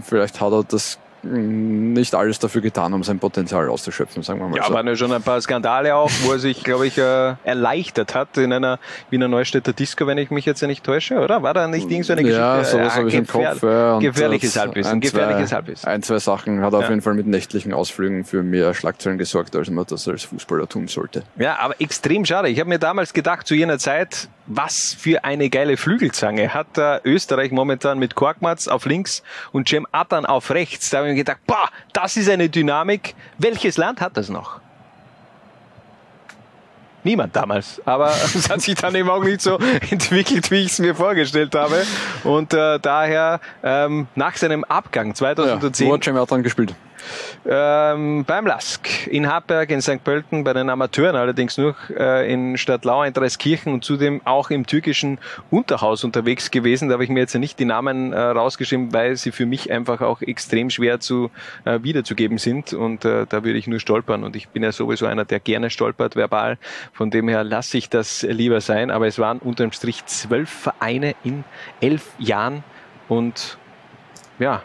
vielleicht 0.03 0.41
hat 0.41 0.53
er 0.53 0.65
das 0.65 0.99
nicht 1.23 2.15
alles 2.15 2.39
dafür 2.39 2.61
getan, 2.61 2.93
um 2.95 3.03
sein 3.03 3.19
Potenzial 3.19 3.69
auszuschöpfen, 3.69 4.23
sagen 4.23 4.41
wir 4.41 4.49
mal 4.49 4.57
Ja, 4.57 4.65
so. 4.67 4.75
waren 4.75 4.87
ja 4.87 4.97
schon 4.97 5.13
ein 5.13 5.23
paar 5.23 5.41
Skandale 5.41 5.95
auch, 5.95 6.11
wo 6.23 6.33
er 6.33 6.39
sich, 6.39 6.65
glaube 6.65 6.87
ich, 6.87 6.99
äh, 6.99 7.35
erleichtert 7.45 8.15
hat 8.15 8.37
in 8.39 8.53
einer 8.53 8.79
Wiener 9.11 9.29
Neustädter 9.29 9.73
Disco, 9.73 10.07
wenn 10.07 10.19
ich 10.19 10.31
mich 10.31 10.47
jetzt 10.47 10.61
ja 10.61 10.67
nicht 10.67 10.85
täusche, 10.85 11.19
oder? 11.19 11.43
War 11.43 11.55
da 11.55 11.67
nicht 11.67 11.91
irgend 11.91 12.07
so 12.07 12.13
eine 12.13 12.23
Geschichte? 12.23 12.41
Ja, 12.41 12.65
sowas 12.65 12.97
habe 12.97 13.09
ich 13.09 13.15
im 13.15 13.27
Kopf. 13.27 13.63
Ja, 13.63 13.99
gefährliches 13.99 14.59
Halbwissen, 14.59 14.93
ein, 14.93 15.01
gefährliches 15.01 15.53
Halbwissen. 15.53 15.89
Ein, 15.89 16.03
zwei 16.03 16.19
Sachen 16.19 16.61
hat 16.63 16.75
auf 16.75 16.83
Ja. 16.85 16.89
jeden 16.91 17.03
Fall 17.03 17.15
mit 17.15 17.27
nächtlichen 17.27 17.73
Ausflügen 17.73 18.25
für 18.25 18.43
mehr 18.43 18.75
Schlagzeilen 18.75 19.19
gesorgt, 19.19 19.55
als 19.57 19.69
man 19.71 19.85
das 19.87 20.09
als 20.09 20.25
Fußballer 20.25 20.69
tun 20.69 20.89
sollte. 20.89 21.23
Ja, 21.37 21.59
aber 21.59 21.81
extrem 21.81 22.25
schade. 22.25 22.49
Ich 22.49 22.59
habe 22.61 22.69
mir 22.69 22.79
damals 22.79 23.13
gedacht, 23.13 23.47
zu 23.47 23.55
jener 23.55 23.79
Zeit, 23.79 24.29
was 24.47 24.97
für 24.99 25.23
eine 25.25 25.49
geile 25.49 25.77
Flügelzange 25.77 26.53
hat 26.55 26.77
äh, 26.77 26.99
Österreich 27.05 27.53
momentan 27.53 27.99
mit 27.99 28.15
Korkmaz 28.17 28.67
auf 28.69 28.85
links 28.85 29.23
und 29.53 29.69
Cem 29.69 29.87
Atan 29.93 30.27
auf 30.27 30.51
rechts. 30.51 30.91
Da 30.91 31.05
ich 31.11 31.16
mir 31.16 31.24
gedacht, 31.24 31.41
boah, 31.47 31.69
das 31.93 32.16
ist 32.16 32.28
eine 32.28 32.49
Dynamik. 32.49 33.15
Welches 33.39 33.77
Land 33.77 34.01
hat 34.01 34.16
das 34.16 34.28
noch? 34.28 34.61
Niemand 37.03 37.35
damals. 37.35 37.81
Aber 37.85 38.09
es 38.35 38.49
hat 38.49 38.61
sich 38.61 38.74
dann 38.74 38.95
eben 38.95 39.09
auch 39.09 39.24
nicht 39.24 39.41
so 39.41 39.59
entwickelt, 39.91 40.51
wie 40.51 40.62
ich 40.62 40.73
es 40.73 40.78
mir 40.78 40.95
vorgestellt 40.95 41.55
habe. 41.55 41.85
Und 42.24 42.53
äh, 42.53 42.78
daher 42.78 43.41
ähm, 43.62 44.07
nach 44.15 44.37
seinem 44.37 44.65
Abgang 44.65 45.15
2010 45.15 45.89
Wo 45.89 45.95
hat 45.95 46.05
Cem 46.05 46.16
Atan 46.16 46.43
gespielt? 46.43 46.74
Ähm, 47.48 48.24
beim 48.24 48.47
Lask 48.47 49.06
in 49.06 49.28
Hartberg, 49.28 49.70
in 49.70 49.82
St. 49.82 50.02
Pölten, 50.05 50.44
bei 50.44 50.52
den 50.52 50.70
Amateuren 50.70 51.16
allerdings 51.16 51.56
nur 51.59 51.74
äh, 51.97 52.32
in 52.32 52.56
Stadtlau, 52.56 53.02
in 53.02 53.12
Dreiskirchen 53.12 53.72
und 53.72 53.85
zudem 53.85 54.20
auch 54.24 54.51
im 54.51 54.66
türkischen 54.66 55.18
Unterhaus 55.51 56.05
unterwegs 56.05 56.51
gewesen. 56.51 56.89
Da 56.89 56.94
habe 56.94 57.05
ich 57.05 57.10
mir 57.10 57.20
jetzt 57.20 57.35
nicht 57.35 57.59
die 57.59 57.64
Namen 57.64 58.12
äh, 58.12 58.18
rausgeschrieben, 58.18 58.93
weil 58.93 59.16
sie 59.16 59.32
für 59.32 59.47
mich 59.47 59.70
einfach 59.70 60.01
auch 60.01 60.22
extrem 60.22 60.70
schwer 60.70 61.01
zu 61.01 61.31
äh, 61.64 61.78
wiederzugeben 61.82 62.39
sind 62.39 62.72
und 62.72 63.05
äh, 63.05 63.27
da 63.28 63.44
würde 63.44 63.59
ich 63.59 63.66
nur 63.66 63.81
stolpern 63.81 64.24
und 64.24 64.36
ich 64.36 64.48
bin 64.48 64.62
ja 64.62 64.72
sowieso 64.72 65.06
einer, 65.06 65.24
der 65.24 65.40
gerne 65.40 65.70
stolpert 65.70 66.16
verbal. 66.16 66.59
Von 66.93 67.10
dem 67.10 67.28
her 67.28 67.44
lasse 67.44 67.78
ich 67.78 67.89
das 67.89 68.22
lieber 68.22 68.60
sein, 68.60 68.90
aber 68.90 69.06
es 69.06 69.18
waren 69.18 69.39
unterm 69.39 69.72
Strich 69.72 70.05
zwölf 70.06 70.51
Vereine 70.51 71.14
in 71.24 71.44
elf 71.81 72.06
Jahren 72.18 72.64
und 73.09 73.59
ja, 74.39 74.62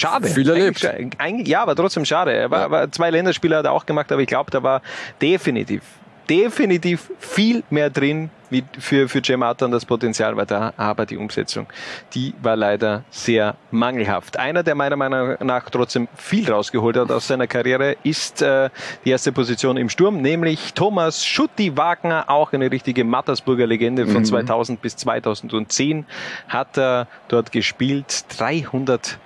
Schade. 0.00 0.28
Viel 0.28 0.48
erlebt. 0.48 0.84
Eigentlich, 0.86 1.20
eigentlich, 1.20 1.48
ja, 1.48 1.60
aber 1.60 1.76
trotzdem 1.76 2.06
schade. 2.06 2.32
Er 2.32 2.50
war, 2.50 2.70
war, 2.70 2.90
zwei 2.90 3.10
Länderspiele 3.10 3.56
hat 3.56 3.66
er 3.66 3.72
auch 3.72 3.84
gemacht, 3.84 4.10
aber 4.10 4.22
ich 4.22 4.28
glaube, 4.28 4.50
da 4.50 4.62
war 4.62 4.80
definitiv, 5.20 5.82
definitiv 6.30 7.10
viel 7.18 7.62
mehr 7.68 7.90
drin, 7.90 8.30
wie 8.48 8.64
für, 8.78 9.10
für 9.10 9.22
Cem 9.22 9.42
Atan 9.42 9.70
das 9.70 9.84
Potenzial 9.84 10.36
war 10.38 10.46
da, 10.46 10.72
aber 10.78 11.04
die 11.04 11.18
Umsetzung, 11.18 11.66
die 12.14 12.32
war 12.42 12.56
leider 12.56 13.04
sehr 13.10 13.56
mangelhaft. 13.70 14.38
Einer, 14.38 14.62
der 14.62 14.74
meiner 14.74 14.96
Meinung 14.96 15.36
nach 15.40 15.68
trotzdem 15.68 16.08
viel 16.16 16.50
rausgeholt 16.50 16.96
hat 16.96 17.10
aus 17.10 17.26
seiner 17.26 17.46
Karriere, 17.46 17.96
ist 18.02 18.40
äh, 18.40 18.70
die 19.04 19.10
erste 19.10 19.32
Position 19.32 19.76
im 19.76 19.90
Sturm, 19.90 20.22
nämlich 20.22 20.72
Thomas 20.72 21.26
Schutti 21.26 21.76
Wagner, 21.76 22.24
auch 22.28 22.54
eine 22.54 22.70
richtige 22.72 23.04
Mattersburger 23.04 23.66
Legende 23.66 24.06
von 24.06 24.22
Mhm. 24.22 24.24
2000 24.24 24.80
bis 24.80 24.96
2010, 24.96 26.06
hat 26.48 26.78
er 26.78 27.06
dort 27.28 27.52
gespielt, 27.52 28.24
300 28.38 29.18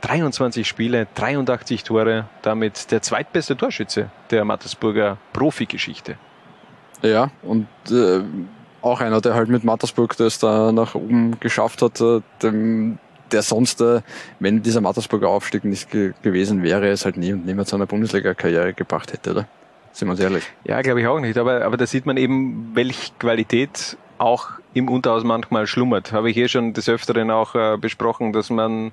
23 0.00 0.66
Spiele, 0.66 1.06
83 1.14 1.84
Tore, 1.84 2.26
damit 2.42 2.90
der 2.90 3.02
zweitbeste 3.02 3.56
Torschütze 3.56 4.10
der 4.30 4.44
Mattersburger 4.44 5.18
Profigeschichte. 5.32 6.16
Ja, 7.02 7.30
und 7.42 7.66
äh, 7.90 8.20
auch 8.82 9.00
einer, 9.00 9.20
der 9.20 9.34
halt 9.34 9.48
mit 9.48 9.64
Mattersburg 9.64 10.16
das 10.16 10.38
da 10.38 10.72
nach 10.72 10.94
oben 10.94 11.38
geschafft 11.40 11.82
hat, 11.82 12.00
äh, 12.00 12.20
dem, 12.42 12.98
der 13.32 13.42
sonst, 13.42 13.80
äh, 13.80 14.00
wenn 14.38 14.62
dieser 14.62 14.80
Mattersburger 14.80 15.28
Aufstieg 15.28 15.64
nicht 15.64 15.90
ge 15.90 16.12
gewesen 16.22 16.62
wäre, 16.62 16.88
es 16.88 17.04
halt 17.04 17.16
nie 17.16 17.32
und 17.32 17.46
nimmer 17.46 17.64
zu 17.64 17.76
einer 17.76 17.86
Bundesliga-Karriere 17.86 18.74
gebracht 18.74 19.12
hätte, 19.12 19.30
oder? 19.30 19.48
Sind 19.92 20.08
wir 20.08 20.12
uns 20.12 20.20
ehrlich. 20.20 20.44
Ja, 20.64 20.80
glaube 20.82 21.00
ich 21.00 21.06
auch 21.06 21.20
nicht, 21.20 21.36
aber, 21.36 21.64
aber 21.64 21.76
da 21.76 21.86
sieht 21.86 22.06
man 22.06 22.16
eben, 22.16 22.70
welche 22.74 23.12
Qualität 23.18 23.96
auch 24.20 24.50
im 24.74 24.88
Unterhaus 24.88 25.24
manchmal 25.24 25.66
schlummert. 25.66 26.12
Habe 26.12 26.30
ich 26.30 26.36
eh 26.36 26.46
schon 26.46 26.72
des 26.72 26.88
Öfteren 26.88 27.30
auch 27.30 27.54
äh, 27.54 27.76
besprochen, 27.76 28.32
dass 28.32 28.50
man 28.50 28.92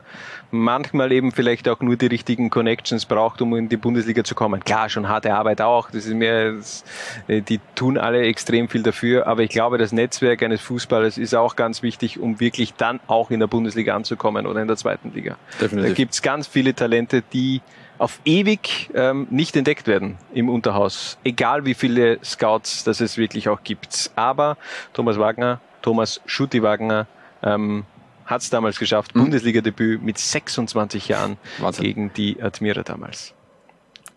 manchmal 0.50 1.12
eben 1.12 1.32
vielleicht 1.32 1.68
auch 1.70 1.82
nur 1.82 1.98
die 1.98 2.08
richtigen 2.08 2.50
Connections 2.50 3.06
braucht, 3.06 3.42
um 3.42 3.56
in 3.56 3.70
die 3.70 3.78
Bundesliga 3.78 4.24
zu 4.24 4.34
kommen. 4.34 4.64
Klar, 4.64 4.90
schon 4.90 5.08
harte 5.08 5.34
Arbeit 5.36 5.62
auch. 5.62 5.92
Das 5.92 6.06
ist 6.06 6.14
mir, 6.14 6.54
das, 6.54 6.84
äh, 7.28 7.42
die 7.42 7.60
tun 7.76 7.98
alle 7.98 8.22
extrem 8.24 8.70
viel 8.70 8.82
dafür. 8.82 9.28
Aber 9.28 9.44
ich 9.44 9.50
glaube, 9.50 9.78
das 9.78 9.92
Netzwerk 9.92 10.42
eines 10.42 10.62
Fußballers 10.62 11.18
ist 11.18 11.36
auch 11.36 11.56
ganz 11.56 11.84
wichtig, 11.84 12.20
um 12.20 12.40
wirklich 12.40 12.74
dann 12.74 13.00
auch 13.08 13.30
in 13.30 13.40
der 13.40 13.48
Bundesliga 13.48 13.96
anzukommen 13.96 14.48
oder 14.48 14.62
in 14.62 14.68
der 14.68 14.78
zweiten 14.78 15.14
Liga. 15.14 15.38
Definitiv. 15.62 15.92
Da 15.92 15.94
gibt's 15.94 16.22
ganz 16.22 16.48
viele 16.48 16.74
Talente, 16.74 17.22
die 17.22 17.62
auf 17.98 18.20
ewig 18.26 18.90
ähm, 18.94 19.28
nicht 19.30 19.56
entdeckt 19.56 19.88
werden 19.88 20.18
im 20.34 20.50
Unterhaus. 20.50 21.18
Egal 21.24 21.66
wie 21.66 21.74
viele 21.74 22.24
Scouts 22.24 22.84
das 22.84 23.02
es 23.02 23.18
wirklich 23.18 23.50
auch 23.50 23.64
gibt. 23.64 24.12
Aber 24.16 24.58
Thomas 24.94 25.18
Wagner, 25.18 25.60
Thomas 25.82 26.22
Schutti 26.26 26.62
Wagner, 26.62 27.08
ähm, 27.44 27.86
hat 28.26 28.42
es 28.42 28.50
damals 28.50 28.78
geschafft. 28.78 29.14
Bundesliga-Debüt 29.14 30.02
mit 30.04 30.18
26 30.18 31.08
Jahren 31.08 31.38
Wahnsinn. 31.60 31.86
gegen 31.86 32.14
die 32.14 32.42
Admira 32.42 32.84
damals. 32.84 33.34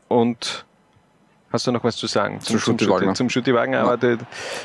Und 0.09 0.67
hast 1.53 1.67
du 1.67 1.73
noch 1.73 1.83
was 1.83 1.97
zu 1.97 2.07
sagen 2.07 2.41
Zum 2.41 2.59
Schutti. 2.59 2.87
Zum 3.15 3.29
Schutti 3.29 3.53
Wagner, 3.53 3.81
aber 3.81 3.97
du, 3.97 4.19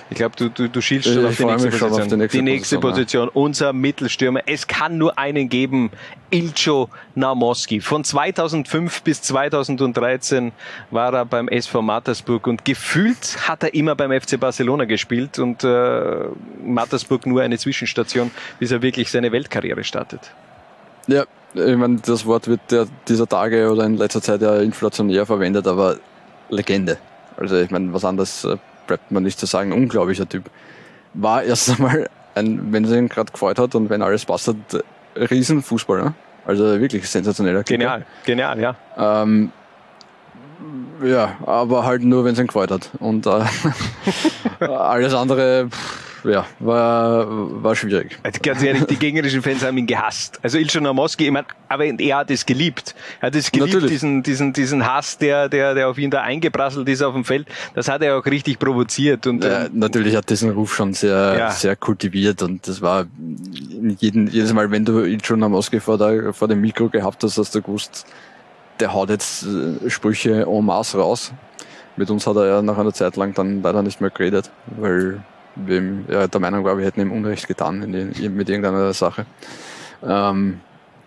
ich 0.09 0.15
glaube, 0.15 0.35
du, 0.37 0.49
du, 0.49 0.69
du 0.69 0.81
schielst 0.81 1.11
schon 1.11 1.25
auf 1.25 1.35
die 1.35 1.45
nächste 1.45 1.69
Position. 1.69 2.01
auf 2.01 2.07
die 2.07 2.15
nächste 2.15 2.37
die 2.37 2.43
nächste 2.43 2.79
Position, 2.79 3.27
Position, 3.27 3.43
unser 3.45 3.73
Mittelstürmer. 3.73 4.41
Es 4.45 4.67
kann 4.67 4.97
nur 4.97 5.17
einen 5.17 5.49
geben, 5.49 5.91
Ilcho 6.29 6.89
Naumoski. 7.15 7.81
Von 7.81 8.03
2005 8.03 9.01
bis 9.01 9.21
2013 9.23 10.51
war 10.91 11.13
er 11.13 11.25
beim 11.25 11.47
SV 11.47 11.81
Mattersburg 11.81 12.45
und 12.47 12.65
gefühlt 12.65 13.47
hat 13.47 13.63
er 13.63 13.73
immer 13.73 13.95
beim 13.95 14.11
FC 14.11 14.39
Barcelona 14.39 14.85
gespielt 14.85 15.39
und 15.39 15.63
äh, 15.63 16.25
Mattersburg 16.63 17.25
nur 17.25 17.41
eine 17.41 17.57
Zwischenstation, 17.57 18.31
bis 18.59 18.71
er 18.71 18.81
wirklich 18.81 19.09
seine 19.09 19.31
Weltkarriere 19.31 19.83
startet. 19.83 20.31
Ja, 21.07 21.25
ich 21.53 21.77
meine, 21.77 21.97
das 22.05 22.25
Wort 22.25 22.47
wird 22.47 22.59
ja 22.71 22.85
dieser 23.07 23.27
Tage 23.27 23.71
oder 23.71 23.85
in 23.85 23.97
letzter 23.97 24.21
Zeit 24.21 24.41
ja 24.41 24.57
inflationär 24.57 25.25
verwendet, 25.25 25.67
aber 25.67 25.97
Legende. 26.49 26.97
Also 27.37 27.57
ich 27.57 27.71
meine, 27.71 27.93
was 27.93 28.05
anderes 28.05 28.43
äh, 28.45 28.57
bleibt 28.87 29.11
man 29.11 29.23
nicht 29.23 29.39
zu 29.39 29.45
sagen. 29.45 29.71
Unglaublicher 29.71 30.27
Typ. 30.27 30.45
War 31.13 31.43
erst 31.43 31.69
einmal, 31.75 32.09
ein, 32.35 32.71
wenn 32.71 32.85
es 32.85 32.91
ihn 32.91 33.09
gerade 33.09 33.31
gefreut 33.31 33.59
hat 33.59 33.75
und 33.75 33.89
wenn 33.89 34.01
alles 34.01 34.25
passt 34.25 34.47
hat, 34.47 34.55
Riesenfußballer. 35.15 36.13
Also 36.45 36.79
wirklich 36.79 37.09
sensationeller 37.09 37.63
Kicker. 37.63 37.77
Genial, 37.77 38.05
genial, 38.23 38.59
ja. 38.59 38.75
Ähm, 39.23 39.51
ja, 41.03 41.37
aber 41.45 41.85
halt 41.85 42.03
nur, 42.03 42.23
wenn 42.23 42.33
es 42.33 42.39
ihn 42.39 42.47
gefreut 42.47 42.71
hat. 42.71 42.91
Und 42.99 43.25
äh, 43.25 43.41
alles 44.65 45.13
andere, 45.13 45.67
pff, 45.69 46.04
ja, 46.25 46.45
war, 46.59 47.63
war 47.63 47.75
schwierig. 47.75 48.17
Also 48.23 48.39
ganz 48.41 48.61
ehrlich, 48.63 48.85
die 48.85 48.95
gegnerischen 48.99 49.41
Fans 49.41 49.63
haben 49.63 49.77
ihn 49.77 49.87
gehasst. 49.87 50.39
Also 50.43 50.57
Ilcho 50.57 50.79
Naumoski, 50.79 51.25
ich 51.25 51.31
mein, 51.31 51.45
aber 51.69 51.85
er 51.85 52.17
hat 52.17 52.31
es 52.31 52.45
geliebt. 52.45 52.95
Er 53.21 53.27
hat 53.27 53.35
es 53.35 53.51
geliebt, 53.51 53.73
Natürlich. 53.73 53.91
diesen, 53.91 54.23
diesen, 54.23 54.53
diesen 54.53 54.85
Hass, 54.85 55.17
der, 55.17 55.49
der, 55.49 55.73
der 55.75 55.89
auf 55.89 55.97
ihn 55.97 56.09
da 56.11 56.21
eingeprasselt 56.21 56.87
ist 56.89 57.01
auf 57.01 57.13
dem 57.13 57.25
Feld. 57.25 57.47
Das 57.73 57.87
hat 57.87 58.01
er 58.01 58.17
auch 58.17 58.25
richtig 58.25 58.59
provoziert. 58.59 59.27
Und, 59.27 59.43
Ja, 59.43 59.65
ähm, 59.65 59.71
natürlich 59.73 60.15
hat 60.15 60.29
diesen 60.29 60.51
Ruf 60.51 60.75
schon 60.75 60.93
sehr, 60.93 61.35
Ja. 61.37 61.51
sehr 61.51 61.75
kultiviert 61.75 62.41
und 62.41 62.67
das 62.67 62.81
war 62.81 63.05
jeden, 63.99 64.27
jedes 64.27 64.53
Mal, 64.53 64.71
wenn 64.71 64.85
du 64.85 65.03
ihn 65.05 65.23
schon 65.23 65.41
am 65.43 65.51
Moskau 65.51 65.79
vor, 65.79 65.97
der, 65.97 66.33
vor 66.33 66.47
dem 66.47 66.61
Mikro 66.61 66.89
gehabt 66.89 67.23
hast, 67.23 67.37
hast 67.37 67.53
du 67.55 67.61
gewusst, 67.61 68.05
der 68.79 68.93
haut 68.93 69.09
jetzt 69.09 69.45
äh, 69.45 69.89
Sprüche 69.89 70.43
en 70.47 70.65
masse 70.65 70.97
raus. 70.97 71.31
Mit 71.97 72.09
uns 72.09 72.27
hat 72.27 72.35
er 72.35 72.47
ja 72.47 72.61
nach 72.61 72.77
einer 72.77 72.91
Zeit 72.93 73.15
lang 73.15 73.33
dann 73.33 73.61
leider 73.61 73.81
nicht 73.81 74.01
mehr 74.01 74.09
geredet, 74.09 74.51
weil 74.77 75.23
ihm, 75.67 76.05
ja, 76.09 76.27
der 76.27 76.41
Meinung 76.41 76.63
war, 76.63 76.77
wir 76.77 76.85
hätten 76.85 77.01
ihm 77.01 77.11
Unrecht 77.11 77.47
getan 77.47 77.81
in 77.83 78.35
mit 78.35 78.49
irgendeiner 78.49 78.93
Sache. 78.93 79.25
Ähm, 80.03 80.59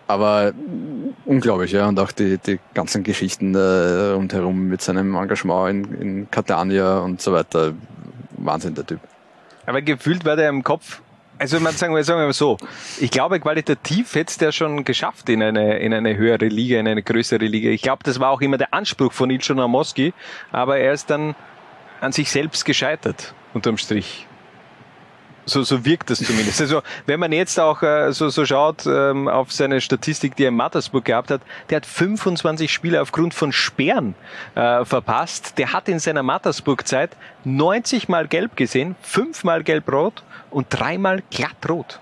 aber 0.07 0.53
unglaublich, 1.25 1.71
ja, 1.71 1.87
und 1.87 1.99
auch 1.99 2.11
die, 2.11 2.39
die 2.39 2.59
ganzen 2.73 3.03
Geschichten 3.03 3.53
äh, 3.53 4.13
rundherum 4.13 4.67
mit 4.67 4.81
seinem 4.81 5.15
Engagement 5.15 5.69
in, 5.69 6.01
in 6.01 6.31
Catania 6.31 6.99
und 6.99 7.21
so 7.21 7.31
weiter. 7.31 7.73
Wahnsinn, 8.37 8.73
der 8.73 8.85
Typ. 8.85 8.99
aber 9.65 9.81
gefühlt 9.81 10.25
war 10.25 10.35
der 10.35 10.49
im 10.49 10.63
Kopf, 10.63 11.01
also 11.39 11.59
man 11.59 11.73
sagen 11.73 11.95
wir, 11.95 12.03
sagen 12.03 12.19
wir 12.19 12.25
mal 12.25 12.33
so, 12.33 12.57
ich 12.99 13.11
glaube 13.11 13.39
qualitativ 13.39 14.13
hätte 14.15 14.31
es 14.31 14.37
der 14.37 14.51
schon 14.51 14.83
geschafft 14.83 15.29
in 15.29 15.41
eine, 15.41 15.79
in 15.79 15.93
eine 15.93 16.17
höhere 16.17 16.47
Liga, 16.47 16.79
in 16.79 16.87
eine 16.87 17.01
größere 17.01 17.45
Liga. 17.45 17.69
Ich 17.69 17.81
glaube, 17.81 18.03
das 18.03 18.19
war 18.19 18.31
auch 18.31 18.41
immer 18.41 18.57
der 18.57 18.73
Anspruch 18.73 19.13
von 19.13 19.29
Ilcho 19.29 19.53
Naumoski, 19.53 20.13
aber 20.51 20.79
er 20.79 20.93
ist 20.93 21.09
dann 21.09 21.35
an 22.01 22.11
sich 22.11 22.29
selbst 22.29 22.65
gescheitert, 22.65 23.33
unterm 23.53 23.77
Strich. 23.77 24.27
So, 25.49 25.63
so 25.63 25.83
wirkt 25.83 26.09
das 26.09 26.19
zumindest. 26.19 26.61
Also 26.61 26.81
wenn 27.05 27.19
man 27.19 27.31
jetzt 27.31 27.59
auch 27.59 27.81
äh, 27.81 28.13
so, 28.13 28.29
so 28.29 28.45
schaut 28.45 28.85
ähm, 28.85 29.27
auf 29.27 29.51
seine 29.51 29.81
Statistik, 29.81 30.35
die 30.35 30.43
er 30.43 30.49
in 30.49 30.55
Mattersburg 30.55 31.05
gehabt 31.05 31.31
hat, 31.31 31.41
der 31.69 31.77
hat 31.77 31.85
25 31.85 32.71
Spiele 32.71 33.01
aufgrund 33.01 33.33
von 33.33 33.51
Sperren 33.51 34.15
äh, 34.55 34.85
verpasst. 34.85 35.57
Der 35.57 35.73
hat 35.73 35.89
in 35.89 35.99
seiner 35.99 36.23
Mattersburg-Zeit 36.23 37.11
90 37.45 38.09
Mal 38.09 38.27
gelb 38.27 38.55
gesehen, 38.55 38.95
fünfmal 39.01 39.63
gelb-rot 39.63 40.23
und 40.51 40.67
dreimal 40.69 41.23
glattrot. 41.31 41.99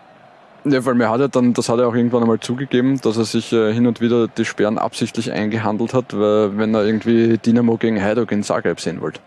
Ja, 0.65 0.83
weil 0.85 0.95
mir 0.95 1.09
hat 1.09 1.21
er 1.21 1.29
dann, 1.29 1.53
das 1.53 1.69
hat 1.69 1.79
er 1.79 1.87
auch 1.87 1.95
irgendwann 1.95 2.23
einmal 2.23 2.41
zugegeben, 2.41 2.99
dass 2.99 3.15
er 3.15 3.23
sich 3.23 3.53
äh, 3.53 3.71
hin 3.73 3.87
und 3.87 4.01
wieder 4.01 4.27
die 4.27 4.43
Sperren 4.43 4.77
absichtlich 4.77 5.31
eingehandelt 5.31 5.93
hat, 5.93 6.17
weil, 6.17 6.57
wenn 6.57 6.75
er 6.75 6.83
irgendwie 6.83 7.37
Dynamo 7.37 7.77
gegen 7.77 8.01
Hajduk 8.01 8.31
in 8.33 8.43
Zagreb 8.43 8.81
sehen 8.81 8.99
wollte. 8.99 9.21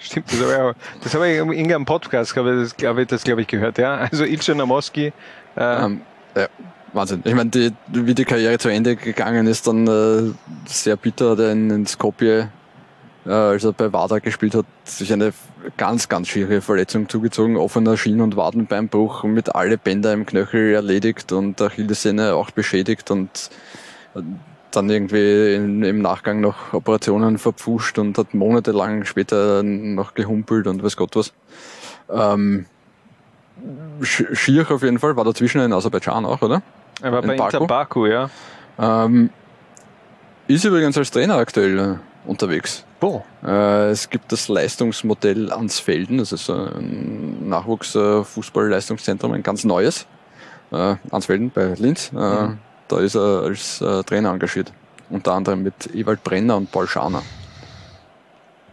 Stimmt, 0.00 0.32
das 0.32 0.40
habe 0.40 0.74
ich, 0.76 1.02
das 1.02 1.14
habe 1.14 1.28
ich 1.28 1.38
in 1.38 1.52
irgendeinem 1.52 1.84
Podcast, 1.84 2.32
glaube 2.32 2.54
ich, 2.54 2.62
das, 2.62 2.76
glaube 2.76 3.02
ich, 3.02 3.08
das, 3.08 3.24
glaube 3.24 3.42
ich, 3.42 3.46
gehört, 3.46 3.78
ja. 3.78 3.96
Also 4.10 4.24
Ilce 4.24 4.54
Namoski. 4.54 5.06
Äh, 5.06 5.84
Ähm, 5.84 6.00
ja, 6.34 6.48
Wahnsinn. 6.92 7.22
Ich 7.24 7.34
meine, 7.34 7.50
die, 7.50 7.72
wie 7.88 8.14
die 8.14 8.24
Karriere 8.24 8.58
zu 8.58 8.68
Ende 8.68 8.96
gegangen 8.96 9.46
ist, 9.46 9.66
dann 9.66 9.86
äh, 9.86 10.32
sehr 10.66 10.96
bitter 10.96 11.30
hat 11.30 11.40
er 11.40 11.52
in, 11.52 11.70
in 11.70 11.86
Skopje, 11.86 12.50
äh, 13.26 13.30
als 13.30 13.64
er 13.64 13.72
bei 13.72 13.92
Wada 13.92 14.18
gespielt 14.18 14.54
hat, 14.54 14.66
sich 14.84 15.12
eine 15.12 15.32
ganz, 15.76 16.08
ganz 16.08 16.28
schwierige 16.28 16.62
Verletzung 16.62 17.08
zugezogen, 17.08 17.56
offener 17.56 17.96
Schien- 17.96 18.20
und 18.20 18.36
Wadenbeinbruch 18.36 19.24
mit 19.24 19.54
alle 19.54 19.78
Bänder 19.78 20.12
im 20.12 20.24
Knöchel 20.24 20.74
erledigt 20.74 21.32
und 21.32 21.60
Achillessehne 21.60 22.34
auch 22.34 22.50
beschädigt 22.50 23.10
und 23.10 23.50
äh, 24.14 24.20
dann 24.76 24.90
irgendwie 24.90 25.54
in, 25.54 25.82
im 25.82 26.00
Nachgang 26.02 26.40
noch 26.40 26.72
Operationen 26.72 27.38
verpfuscht 27.38 27.98
und 27.98 28.16
hat 28.18 28.34
monatelang 28.34 29.04
später 29.04 29.62
noch 29.62 30.14
gehumpelt 30.14 30.66
und 30.66 30.82
weiß 30.82 30.96
Gott 30.96 31.16
was. 31.16 31.32
Ähm, 32.10 32.66
Sch- 34.02 34.34
Schier 34.34 34.70
auf 34.70 34.82
jeden 34.82 34.98
Fall, 34.98 35.16
war 35.16 35.24
dazwischen 35.24 35.60
in 35.62 35.72
Aserbaidschan 35.72 36.24
auch, 36.26 36.42
oder? 36.42 36.62
er 37.02 37.12
war 37.12 37.22
in 37.22 37.28
bei 37.28 37.36
Baku. 37.36 37.56
Inter 37.56 37.66
Baku, 37.66 38.06
ja. 38.06 38.30
Ähm, 38.78 39.30
ist 40.48 40.64
übrigens 40.64 40.96
als 40.98 41.10
Trainer 41.10 41.36
aktuell 41.36 41.78
äh, 41.78 41.94
unterwegs. 42.28 42.84
Wo? 43.00 43.24
Äh, 43.44 43.88
es 43.90 44.08
gibt 44.10 44.30
das 44.32 44.48
Leistungsmodell 44.48 45.50
Ansfelden, 45.52 46.18
das 46.18 46.32
ist 46.32 46.48
ein 46.50 47.48
Nachwuchsfußball-Leistungszentrum, 47.48 49.32
ein 49.32 49.42
ganz 49.42 49.64
neues. 49.64 50.06
Äh, 50.72 50.96
Ansfelden 51.10 51.50
bei 51.54 51.74
Linz. 51.78 52.10
Äh, 52.14 52.16
Mhm. 52.16 52.58
Da 52.88 53.00
ist 53.00 53.14
er 53.16 53.42
als 53.44 53.80
äh, 53.80 54.02
Trainer 54.04 54.30
engagiert. 54.30 54.72
Unter 55.10 55.32
anderem 55.34 55.62
mit 55.62 55.94
Ewald 55.94 56.22
Brenner 56.24 56.56
und 56.56 56.70
Paul 56.70 56.86
Schaner. 56.88 57.22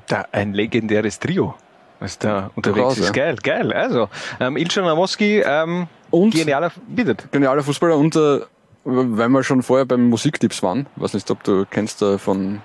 Da 0.08 0.26
ein 0.32 0.54
legendäres 0.54 1.20
Trio, 1.20 1.56
was 2.00 2.18
da 2.20 2.52
unterwegs 2.56 2.96
Durchaus, 2.96 2.98
ist. 3.00 3.06
ja. 3.08 3.12
Geil, 3.12 3.36
geil. 3.42 3.74
Also, 3.74 4.10
ähm, 4.40 4.58
Ilce 4.58 4.82
Namoski, 4.82 5.42
ähm, 5.46 5.88
Und 6.12 6.34
genialer, 6.34 6.72
bitte. 6.88 7.16
genialer 7.32 7.64
Fußballer 7.64 7.98
und 7.98 8.16
äh, 8.16 8.42
weil 8.86 9.30
wir 9.30 9.44
schon 9.44 9.64
vorher 9.64 9.86
beim 9.86 10.10
Musiktipps 10.10 10.62
waren, 10.62 10.88
weiß 10.98 11.14
nicht, 11.14 11.30
ob 11.32 11.42
du 11.44 11.66
kennst 11.70 12.02
äh, 12.02 12.18
von 12.18 12.62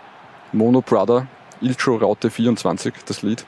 Mono 0.52 0.80
Brother, 0.80 1.26
Ilcho 1.60 1.96
Raute 1.96 2.30
24, 2.30 2.92
das 3.06 3.22
Lied. 3.22 3.44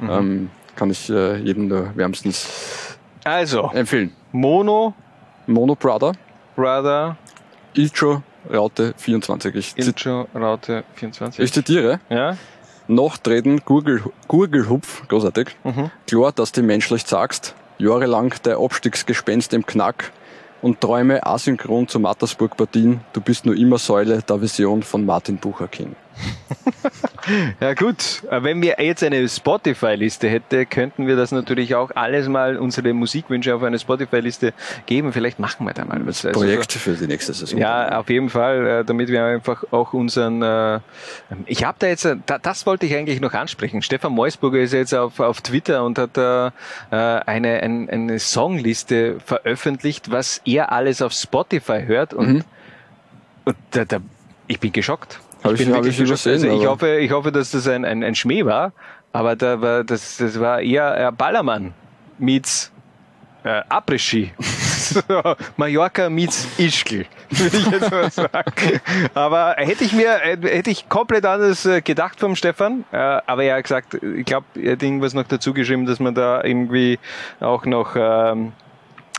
Mhm. 0.00 0.10
Ähm, 0.10 0.50
kann 0.74 0.90
ich 0.90 1.08
äh, 1.10 1.36
jedem 1.36 1.68
nur 1.68 1.94
wärmstens 1.96 2.96
Also, 3.22 3.70
empfehlen. 3.74 4.12
Mono, 4.32 4.94
Mono 5.46 5.74
Brother, 5.76 6.12
Brother, 6.56 7.16
Ilcho 7.74 8.22
Raute 8.52 8.94
24. 8.96 9.54
Ich, 9.54 9.76
Ilce 9.76 10.26
Raute 10.34 10.84
24. 10.94 11.44
ich 11.44 11.52
zitiere. 11.52 12.00
ja? 12.08 12.36
Nachtreten, 12.88 13.60
Gurgel, 13.64 14.02
Gurgelhupf, 14.26 15.06
großartig. 15.06 15.56
Mhm. 15.62 15.90
Klar, 16.06 16.32
dass 16.32 16.50
du 16.52 16.62
menschlich 16.62 17.04
sagst, 17.04 17.54
jahrelang 17.78 18.34
der 18.44 18.58
Abstiegsgespenst 18.58 19.52
im 19.52 19.64
Knack 19.64 20.10
und 20.60 20.80
träume 20.80 21.24
asynchron 21.24 21.86
zu 21.86 22.00
Mattersburg-Partien, 22.00 23.00
du 23.12 23.20
bist 23.20 23.46
nur 23.46 23.56
immer 23.56 23.78
Säule 23.78 24.22
der 24.22 24.42
Vision 24.42 24.82
von 24.82 25.06
Martin 25.06 25.36
Bucher 25.38 25.68
King. 25.68 25.94
Ja 27.60 27.74
gut, 27.74 28.22
wenn 28.30 28.62
wir 28.62 28.76
jetzt 28.80 29.02
eine 29.04 29.28
Spotify-Liste 29.28 30.28
hätte, 30.28 30.66
könnten 30.66 31.06
wir 31.06 31.16
das 31.16 31.32
natürlich 31.32 31.74
auch 31.74 31.90
alles 31.94 32.28
mal 32.28 32.56
unsere 32.56 32.92
Musikwünsche 32.94 33.54
auf 33.54 33.62
eine 33.62 33.78
Spotify-Liste 33.78 34.52
geben. 34.86 35.12
Vielleicht 35.12 35.38
machen 35.38 35.66
wir 35.66 35.74
da 35.74 35.84
mal 35.84 36.04
was. 36.06 36.24
Also 36.24 36.40
Projekt 36.40 36.72
für 36.72 36.94
die 36.94 37.06
nächste 37.06 37.32
Saison. 37.32 37.58
Ja, 37.58 37.98
auf 37.98 38.08
jeden 38.08 38.30
Fall, 38.30 38.66
äh, 38.66 38.84
damit 38.84 39.08
wir 39.08 39.24
einfach 39.24 39.64
auch 39.70 39.92
unseren. 39.92 40.42
Äh, 40.42 40.80
ich 41.46 41.64
habe 41.64 41.76
da 41.78 41.86
jetzt, 41.88 42.04
äh, 42.04 42.16
da, 42.26 42.38
das 42.38 42.66
wollte 42.66 42.86
ich 42.86 42.94
eigentlich 42.94 43.20
noch 43.20 43.34
ansprechen. 43.34 43.82
Stefan 43.82 44.12
Meusburger 44.12 44.58
ist 44.60 44.72
jetzt 44.72 44.94
auf, 44.94 45.20
auf 45.20 45.40
Twitter 45.40 45.84
und 45.84 45.98
hat 45.98 46.16
da 46.16 46.52
eine, 46.90 47.62
ein, 47.62 47.88
eine 47.90 48.18
Songliste 48.18 49.18
veröffentlicht, 49.24 50.10
was 50.10 50.40
er 50.44 50.72
alles 50.72 51.02
auf 51.02 51.12
Spotify 51.12 51.82
hört 51.86 52.14
und, 52.14 52.30
Mhm. 52.30 52.44
und 53.44 53.56
da, 53.72 53.84
da, 53.84 53.98
ich 54.46 54.60
bin 54.60 54.72
geschockt. 54.72 55.20
Hab 55.42 55.52
ich- 55.52 55.58
bin 55.66 55.74
hab 55.74 55.84
ich 55.86 55.98
übersehen, 55.98 56.32
Also 56.34 56.48
ich 56.60 56.66
hoffe, 56.66 56.98
ich 56.98 57.10
hoffe, 57.12 57.32
dass 57.32 57.50
das 57.50 57.66
ein, 57.68 57.84
ein, 57.84 58.02
ein 58.04 58.14
Schmäh 58.14 58.44
war, 58.44 58.72
aber 59.12 59.36
da 59.36 59.60
war, 59.60 59.84
das, 59.84 60.16
das 60.18 60.38
war 60.40 60.60
eher 60.60 61.08
äh, 61.08 61.12
Ballermann 61.12 61.72
meets 62.18 62.70
äh, 63.44 63.62
Après-Ski. 63.68 64.32
Mallorca 65.56 66.10
meets 66.10 66.46
Ischgl, 66.58 67.06
würde 67.30 67.56
ich 67.56 67.66
jetzt 67.70 67.90
mal 67.90 68.10
sagen. 68.10 68.80
Aber 69.14 69.54
hätte 69.56 69.84
ich 69.84 69.92
mir, 69.92 70.22
äh, 70.22 70.36
hätte 70.42 70.70
ich 70.70 70.88
komplett 70.88 71.24
anders 71.24 71.64
äh, 71.66 71.80
gedacht 71.80 72.18
vom 72.20 72.34
Stefan. 72.36 72.84
Äh, 72.92 72.96
Aber 72.96 73.44
er 73.44 73.56
hat 73.56 73.62
gesagt, 73.64 73.94
ich 74.02 74.24
glaube, 74.26 74.46
er 74.60 74.72
hat 74.72 74.82
irgendwas 74.82 75.14
noch 75.14 75.24
dazu 75.26 75.54
geschrieben, 75.54 75.86
dass 75.86 76.00
man 76.00 76.14
da 76.14 76.42
irgendwie 76.42 76.98
auch 77.40 77.64
noch, 77.66 77.94
ähm, 77.96 78.52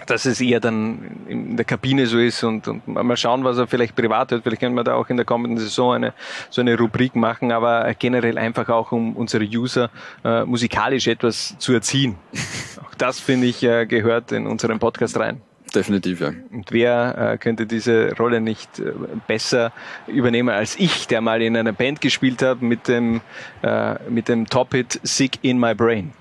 dass 0.05 0.25
es 0.25 0.41
eher 0.41 0.59
dann 0.59 1.21
in 1.27 1.57
der 1.57 1.65
Kabine 1.65 2.07
so 2.07 2.19
ist 2.19 2.43
und, 2.43 2.67
und 2.67 2.87
mal 2.87 3.17
schauen, 3.17 3.43
was 3.43 3.57
er 3.57 3.67
vielleicht 3.67 3.95
privat 3.95 4.31
hört. 4.31 4.43
Vielleicht 4.43 4.61
können 4.61 4.75
wir 4.75 4.83
da 4.83 4.95
auch 4.95 5.09
in 5.09 5.17
der 5.17 5.25
kommenden 5.25 5.57
Saison 5.57 5.93
eine, 5.93 6.13
so 6.49 6.61
eine 6.61 6.77
Rubrik 6.77 7.15
machen, 7.15 7.51
aber 7.51 7.93
generell 7.97 8.37
einfach 8.37 8.69
auch, 8.69 8.91
um 8.91 9.15
unsere 9.15 9.43
User 9.43 9.89
äh, 10.23 10.43
musikalisch 10.45 11.07
etwas 11.07 11.55
zu 11.57 11.73
erziehen. 11.73 12.15
Auch 12.83 12.95
das, 12.95 13.19
finde 13.19 13.47
ich, 13.47 13.63
äh, 13.63 13.85
gehört 13.85 14.31
in 14.31 14.47
unseren 14.47 14.79
Podcast 14.79 15.19
rein. 15.19 15.41
Definitiv, 15.73 16.19
ja. 16.19 16.31
Und 16.51 16.71
wer 16.71 17.33
äh, 17.33 17.37
könnte 17.37 17.65
diese 17.65 18.15
Rolle 18.17 18.41
nicht 18.41 18.79
äh, 18.79 18.91
besser 19.27 19.71
übernehmen 20.07 20.49
als 20.49 20.77
ich, 20.77 21.07
der 21.07 21.21
mal 21.21 21.41
in 21.41 21.55
einer 21.55 21.71
Band 21.71 22.01
gespielt 22.01 22.41
hat 22.41 22.61
mit 22.61 22.87
dem, 22.87 23.21
äh, 23.61 23.95
mit 24.09 24.27
dem 24.27 24.47
Top-Hit 24.47 24.99
Sick 25.03 25.39
in 25.43 25.59
My 25.59 25.73
Brain. 25.73 26.11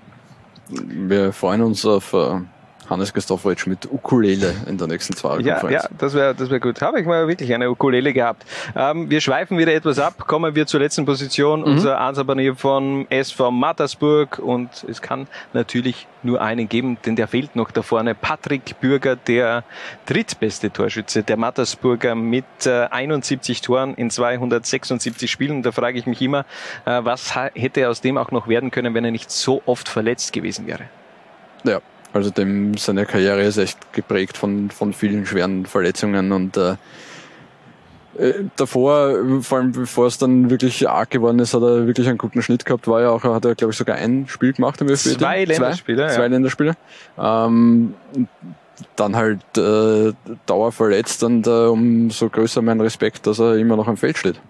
Wir 0.69 1.33
freuen 1.33 1.61
uns 1.61 1.85
auf 1.85 2.13
äh, 2.13 2.39
Hannes 2.91 3.13
Christofferitsch 3.13 3.65
mit 3.67 3.91
Ukulele 3.91 4.53
in 4.67 4.77
der 4.77 4.87
nächsten 4.87 5.13
Ja, 5.13 5.19
Zwei-Konferenz. 5.19 5.83
ja, 5.83 5.89
das 5.97 6.13
wäre 6.13 6.35
das 6.35 6.49
wär 6.49 6.59
gut. 6.59 6.81
Habe 6.81 6.99
ich 6.99 7.07
mal 7.07 7.27
wirklich 7.27 7.53
eine 7.53 7.71
Ukulele 7.71 8.13
gehabt. 8.13 8.45
Ähm, 8.75 9.09
wir 9.09 9.21
schweifen 9.21 9.57
wieder 9.57 9.73
etwas 9.73 9.97
ab, 9.97 10.27
kommen 10.27 10.53
wir 10.53 10.67
zur 10.67 10.79
letzten 10.81 11.05
Position, 11.05 11.63
unser 11.63 11.99
Ansabanier 11.99 12.55
von 12.55 13.07
SV 13.09 13.49
Mattersburg 13.51 14.37
und 14.39 14.69
es 14.89 15.01
kann 15.01 15.27
natürlich 15.53 16.07
nur 16.23 16.41
einen 16.41 16.69
geben, 16.69 16.97
denn 17.05 17.15
der 17.15 17.27
fehlt 17.27 17.55
noch 17.55 17.71
da 17.71 17.81
vorne. 17.81 18.13
Patrick 18.13 18.79
Bürger, 18.79 19.15
der 19.15 19.63
drittbeste 20.05 20.69
Torschütze 20.69 21.23
der 21.23 21.37
Mattersburger 21.37 22.13
mit 22.13 22.45
äh, 22.65 22.87
71 22.91 23.61
Toren 23.61 23.95
in 23.95 24.09
276 24.11 25.31
Spielen. 25.31 25.63
Da 25.63 25.71
frage 25.71 25.97
ich 25.97 26.05
mich 26.05 26.21
immer, 26.21 26.45
äh, 26.85 26.99
was 27.03 27.33
hätte 27.35 27.89
aus 27.89 28.01
dem 28.01 28.17
auch 28.17 28.31
noch 28.31 28.47
werden 28.47 28.69
können, 28.69 28.93
wenn 28.93 29.05
er 29.05 29.11
nicht 29.11 29.31
so 29.31 29.61
oft 29.65 29.89
verletzt 29.89 30.33
gewesen 30.33 30.67
wäre? 30.67 30.83
Ja, 31.63 31.79
also 32.13 32.29
dem 32.29 32.77
seine 32.77 33.05
Karriere 33.05 33.41
ist 33.43 33.57
echt 33.57 33.93
geprägt 33.93 34.37
von, 34.37 34.69
von 34.69 34.93
vielen 34.93 35.25
schweren 35.25 35.65
Verletzungen 35.65 36.31
und 36.31 36.57
äh, 36.57 36.75
äh, 38.17 38.33
davor, 38.57 39.41
vor 39.41 39.57
allem 39.57 39.71
bevor 39.71 40.07
es 40.07 40.17
dann 40.17 40.49
wirklich 40.49 40.87
arg 40.89 41.09
geworden 41.09 41.39
ist, 41.39 41.53
hat 41.53 41.63
er 41.63 41.87
wirklich 41.87 42.07
einen 42.07 42.17
guten 42.17 42.41
Schnitt 42.41 42.65
gehabt, 42.65 42.87
war 42.87 43.01
ja 43.01 43.09
auch, 43.09 43.23
hat 43.23 43.45
er 43.45 43.55
glaube 43.55 43.71
ich 43.71 43.77
sogar 43.77 43.95
ein 43.95 44.25
Spiel 44.27 44.53
gemacht 44.53 44.81
im 44.81 44.89
ÖFB. 44.89 45.17
Zwei 45.17 45.45
Länderspiele, 45.45 46.07
Zwei, 46.07 46.21
ja. 46.21 46.27
Länderspiele. 46.27 46.75
Ähm, 47.17 47.93
dann 48.95 49.15
halt 49.15 49.41
äh, 49.57 50.13
dauerverletzt 50.45 51.23
und 51.23 51.47
äh, 51.47 51.49
umso 51.49 52.29
größer 52.29 52.61
mein 52.61 52.81
Respekt, 52.81 53.27
dass 53.27 53.39
er 53.39 53.55
immer 53.55 53.75
noch 53.75 53.87
am 53.87 53.97
Feld 53.97 54.17
steht. 54.17 54.41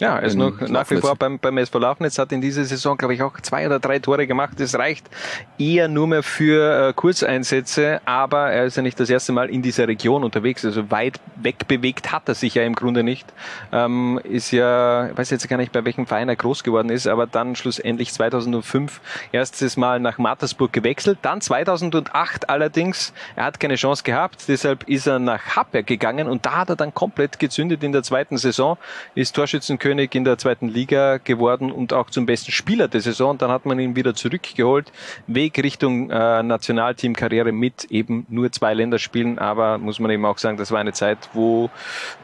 Ja, 0.00 0.16
er 0.16 0.22
ist 0.22 0.36
noch 0.36 0.60
nach 0.60 0.88
wie 0.90 0.98
vor 0.98 1.16
beim, 1.16 1.40
beim 1.40 1.58
SV 1.58 1.80
Lafnitz, 1.80 2.18
hat 2.18 2.30
in 2.30 2.40
dieser 2.40 2.64
Saison, 2.64 2.96
glaube 2.96 3.14
ich, 3.14 3.22
auch 3.22 3.40
zwei 3.40 3.66
oder 3.66 3.80
drei 3.80 3.98
Tore 3.98 4.28
gemacht. 4.28 4.52
Das 4.58 4.76
reicht 4.76 5.10
eher 5.58 5.88
nur 5.88 6.06
mehr 6.06 6.22
für 6.22 6.90
äh, 6.90 6.92
Kurzeinsätze, 6.92 8.00
aber 8.04 8.52
er 8.52 8.66
ist 8.66 8.76
ja 8.76 8.82
nicht 8.82 9.00
das 9.00 9.10
erste 9.10 9.32
Mal 9.32 9.50
in 9.50 9.60
dieser 9.60 9.88
Region 9.88 10.22
unterwegs. 10.22 10.64
Also 10.64 10.88
weit 10.92 11.18
weg 11.34 11.66
bewegt 11.66 12.12
hat 12.12 12.28
er 12.28 12.36
sich 12.36 12.54
ja 12.54 12.62
im 12.62 12.76
Grunde 12.76 13.02
nicht. 13.02 13.26
Ähm, 13.72 14.20
ist 14.22 14.52
ja, 14.52 15.08
ich 15.08 15.18
weiß 15.18 15.30
jetzt 15.30 15.48
gar 15.48 15.56
nicht, 15.56 15.72
bei 15.72 15.84
welchem 15.84 16.06
Verein 16.06 16.28
er 16.28 16.36
groß 16.36 16.62
geworden 16.62 16.90
ist, 16.90 17.08
aber 17.08 17.26
dann 17.26 17.56
schlussendlich 17.56 18.12
2005 18.12 19.00
erstes 19.32 19.76
Mal 19.76 19.98
nach 19.98 20.18
Mattersburg 20.18 20.72
gewechselt. 20.72 21.18
Dann 21.22 21.40
2008 21.40 22.48
allerdings, 22.48 23.12
er 23.34 23.46
hat 23.46 23.58
keine 23.58 23.74
Chance 23.74 24.04
gehabt, 24.04 24.44
deshalb 24.46 24.88
ist 24.88 25.08
er 25.08 25.18
nach 25.18 25.56
Happberg 25.56 25.88
gegangen 25.88 26.28
und 26.28 26.46
da 26.46 26.58
hat 26.58 26.70
er 26.70 26.76
dann 26.76 26.94
komplett 26.94 27.40
gezündet 27.40 27.82
in 27.82 27.90
der 27.90 28.04
zweiten 28.04 28.38
Saison, 28.38 28.78
ist 29.16 29.34
Torschützenkönig 29.34 29.87
Torschützenkönig 29.88 30.14
in 30.14 30.24
der 30.24 30.38
zweiten 30.38 30.68
Liga 30.68 31.18
geworden 31.18 31.72
und 31.72 31.92
auch 31.92 32.10
zum 32.10 32.26
besten 32.26 32.52
Spieler 32.52 32.88
der 32.88 33.00
Saison. 33.00 33.38
Dann 33.38 33.50
hat 33.50 33.64
man 33.66 33.78
ihn 33.78 33.96
wieder 33.96 34.14
zurückgeholt. 34.14 34.92
Weg 35.26 35.62
Richtung 35.62 36.10
äh, 36.10 36.42
Nationalteamkarriere 36.42 37.52
mit 37.52 37.84
eben 37.90 38.26
nur 38.28 38.52
zwei 38.52 38.74
Länderspielen. 38.74 39.38
Aber 39.38 39.78
muss 39.78 39.98
man 39.98 40.10
eben 40.10 40.24
auch 40.24 40.38
sagen, 40.38 40.56
das 40.56 40.70
war 40.70 40.80
eine 40.80 40.92
Zeit, 40.92 41.18
wo 41.32 41.70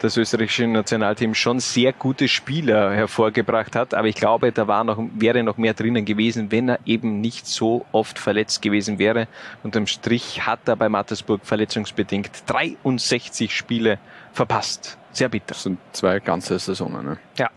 das 0.01 0.17
österreichische 0.17 0.67
Nationalteam 0.67 1.35
schon 1.35 1.61
sehr 1.61 1.93
gute 1.93 2.29
Spieler 2.29 2.93
hervorgebracht 2.93 3.77
hat. 3.77 3.95
Aber 3.95 4.09
ich 4.09 4.17
glaube, 4.17 4.53
da 4.53 4.67
war 4.67 4.85
noch, 4.85 4.99
wäre 5.15 5.43
noch 5.43 5.57
mehr 5.57 5.75
drinnen 5.75 6.05
gewesen, 6.05 6.51
wenn 6.51 6.69
er 6.69 6.79
eben 6.85 7.21
nicht 7.21 7.47
so 7.47 7.87
oft 7.93 8.19
verletzt 8.19 8.63
gewesen 8.63 8.99
wäre. 8.99 9.27
Unterm 9.63 9.87
Strich 9.87 10.47
hat 10.47 10.69
er 10.69 10.77
bei 10.77 10.89
Mattersburg 10.89 11.41
verletzungsbedingt 11.45 12.31
63 12.47 13.55
Spiele 13.55 13.99
verpasst. 14.33 14.99
Sehr 15.15 15.29
bitter. 15.31 15.47
Das 15.49 15.63
sind 15.63 15.79
zwei 15.93 16.21
ganze 16.21 16.59
Saisonen. 16.59 17.07
Ne? 17.07 17.19
Ja. 17.39 17.49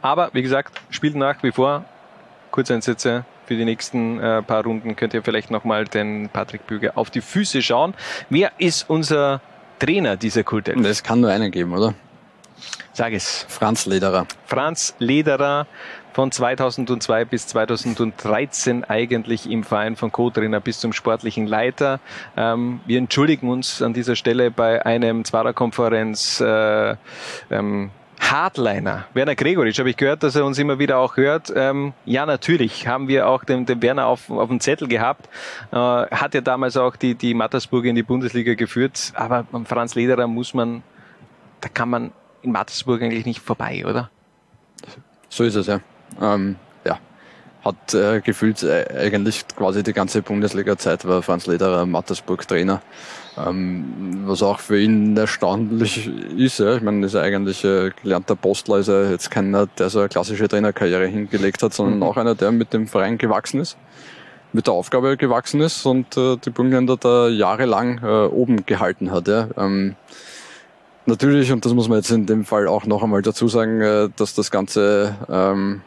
Aber 0.00 0.30
wie 0.32 0.42
gesagt, 0.42 0.80
spielt 0.90 1.14
nach 1.14 1.42
wie 1.42 1.52
vor 1.52 1.84
Kurzeinsätze 2.50 3.24
für 3.46 3.56
die 3.56 3.64
nächsten 3.64 4.20
äh, 4.20 4.42
paar 4.42 4.62
Runden. 4.62 4.96
Könnt 4.96 5.12
ihr 5.12 5.22
vielleicht 5.22 5.50
nochmal 5.50 5.84
den 5.84 6.28
Patrick 6.30 6.66
Büger 6.66 6.92
auf 6.96 7.10
die 7.10 7.20
Füße 7.20 7.60
schauen. 7.60 7.94
Wer 8.30 8.52
ist 8.58 8.88
unser 8.88 9.40
Trainer 9.78 10.16
dieser 10.16 10.44
Kultelf? 10.44 10.84
Es 10.86 11.02
kann 11.02 11.20
nur 11.20 11.30
einen 11.30 11.50
geben, 11.50 11.72
oder? 11.72 11.94
Sag 12.92 13.12
es. 13.14 13.46
Franz 13.48 13.86
Lederer. 13.86 14.26
Franz 14.46 14.94
Lederer 14.98 15.66
von 16.12 16.30
2002 16.30 17.24
bis 17.24 17.46
2013 17.48 18.84
eigentlich 18.84 19.50
im 19.50 19.64
Verein 19.64 19.96
von 19.96 20.12
Co-Trainer 20.12 20.60
bis 20.60 20.80
zum 20.80 20.92
sportlichen 20.92 21.46
Leiter. 21.46 22.00
Ähm, 22.36 22.80
wir 22.86 22.98
entschuldigen 22.98 23.48
uns 23.48 23.82
an 23.82 23.92
dieser 23.92 24.16
Stelle 24.16 24.50
bei 24.50 24.84
einem 24.84 25.24
Zwarer-Konferenz 25.24 26.40
äh, 26.40 26.96
ähm, 27.50 27.90
Hardliner, 28.20 29.06
Werner 29.14 29.34
Gregoritsch, 29.34 29.78
habe 29.78 29.90
ich 29.90 29.96
gehört, 29.96 30.22
dass 30.22 30.36
er 30.36 30.44
uns 30.44 30.58
immer 30.58 30.78
wieder 30.78 30.98
auch 30.98 31.16
hört. 31.16 31.52
Ähm, 31.54 31.92
ja, 32.04 32.24
natürlich 32.24 32.86
haben 32.86 33.08
wir 33.08 33.28
auch 33.28 33.44
den, 33.44 33.66
den 33.66 33.82
Werner 33.82 34.06
auf, 34.06 34.30
auf 34.30 34.48
dem 34.48 34.60
Zettel 34.60 34.86
gehabt. 34.86 35.28
Äh, 35.72 35.76
hat 35.76 36.32
ja 36.34 36.40
damals 36.40 36.76
auch 36.76 36.96
die, 36.96 37.14
die 37.14 37.34
Mattersburg 37.34 37.84
in 37.84 37.96
die 37.96 38.02
Bundesliga 38.02 38.54
geführt. 38.54 39.12
Aber 39.16 39.44
Franz 39.64 39.96
Lederer 39.96 40.28
muss 40.28 40.54
man, 40.54 40.82
da 41.60 41.68
kann 41.68 41.90
man 41.90 42.12
in 42.42 42.52
Mattersburg 42.52 43.02
eigentlich 43.02 43.26
nicht 43.26 43.40
vorbei, 43.40 43.84
oder? 43.84 44.10
So 45.28 45.44
ist 45.44 45.56
es, 45.56 45.66
ja. 45.66 45.80
Ähm, 46.20 46.56
ja. 46.84 46.98
Hat 47.64 47.94
äh, 47.94 48.20
gefühlt 48.20 48.62
äh, 48.62 48.86
eigentlich 48.98 49.44
quasi 49.56 49.82
die 49.82 49.92
ganze 49.92 50.22
Bundesliga-Zeit 50.22 51.06
war 51.06 51.22
Franz 51.22 51.46
Lederer 51.46 51.86
Mattersburg 51.86 52.46
Trainer. 52.46 52.82
Ähm, 53.38 54.24
was 54.26 54.42
auch 54.42 54.60
für 54.60 54.78
ihn 54.78 55.16
erstaunlich 55.16 56.10
ist. 56.36 56.58
Ja. 56.58 56.76
Ich 56.76 56.82
meine, 56.82 57.06
ist 57.06 57.14
er 57.14 57.22
eigentlich 57.22 57.64
äh, 57.64 57.90
gelernter 58.02 58.36
Postler, 58.36 58.76
ist 58.78 58.88
er 58.88 59.10
jetzt 59.10 59.30
keiner, 59.30 59.66
der 59.66 59.88
so 59.88 60.00
eine 60.00 60.10
klassische 60.10 60.48
Trainerkarriere 60.48 61.06
hingelegt 61.06 61.62
hat, 61.62 61.72
sondern 61.72 61.96
mhm. 61.96 62.02
auch 62.02 62.18
einer, 62.18 62.34
der 62.34 62.52
mit 62.52 62.74
dem 62.74 62.86
Verein 62.86 63.16
gewachsen 63.16 63.60
ist, 63.60 63.78
mit 64.52 64.66
der 64.66 64.74
Aufgabe 64.74 65.16
gewachsen 65.16 65.62
ist 65.62 65.86
und 65.86 66.14
äh, 66.18 66.36
die 66.36 66.50
Burgenländer 66.50 66.98
da 66.98 67.28
jahrelang 67.28 68.00
äh, 68.02 68.26
oben 68.26 68.66
gehalten 68.66 69.10
hat. 69.10 69.28
Ja. 69.28 69.48
Ähm, 69.56 69.96
natürlich, 71.06 71.52
und 71.52 71.64
das 71.64 71.72
muss 71.72 71.88
man 71.88 71.96
jetzt 71.96 72.10
in 72.10 72.26
dem 72.26 72.44
Fall 72.44 72.68
auch 72.68 72.84
noch 72.84 73.02
einmal 73.02 73.22
dazu 73.22 73.48
sagen, 73.48 73.80
äh, 73.80 74.10
dass 74.14 74.34
das 74.34 74.50
Ganze 74.50 75.16
ähm, 75.30 75.80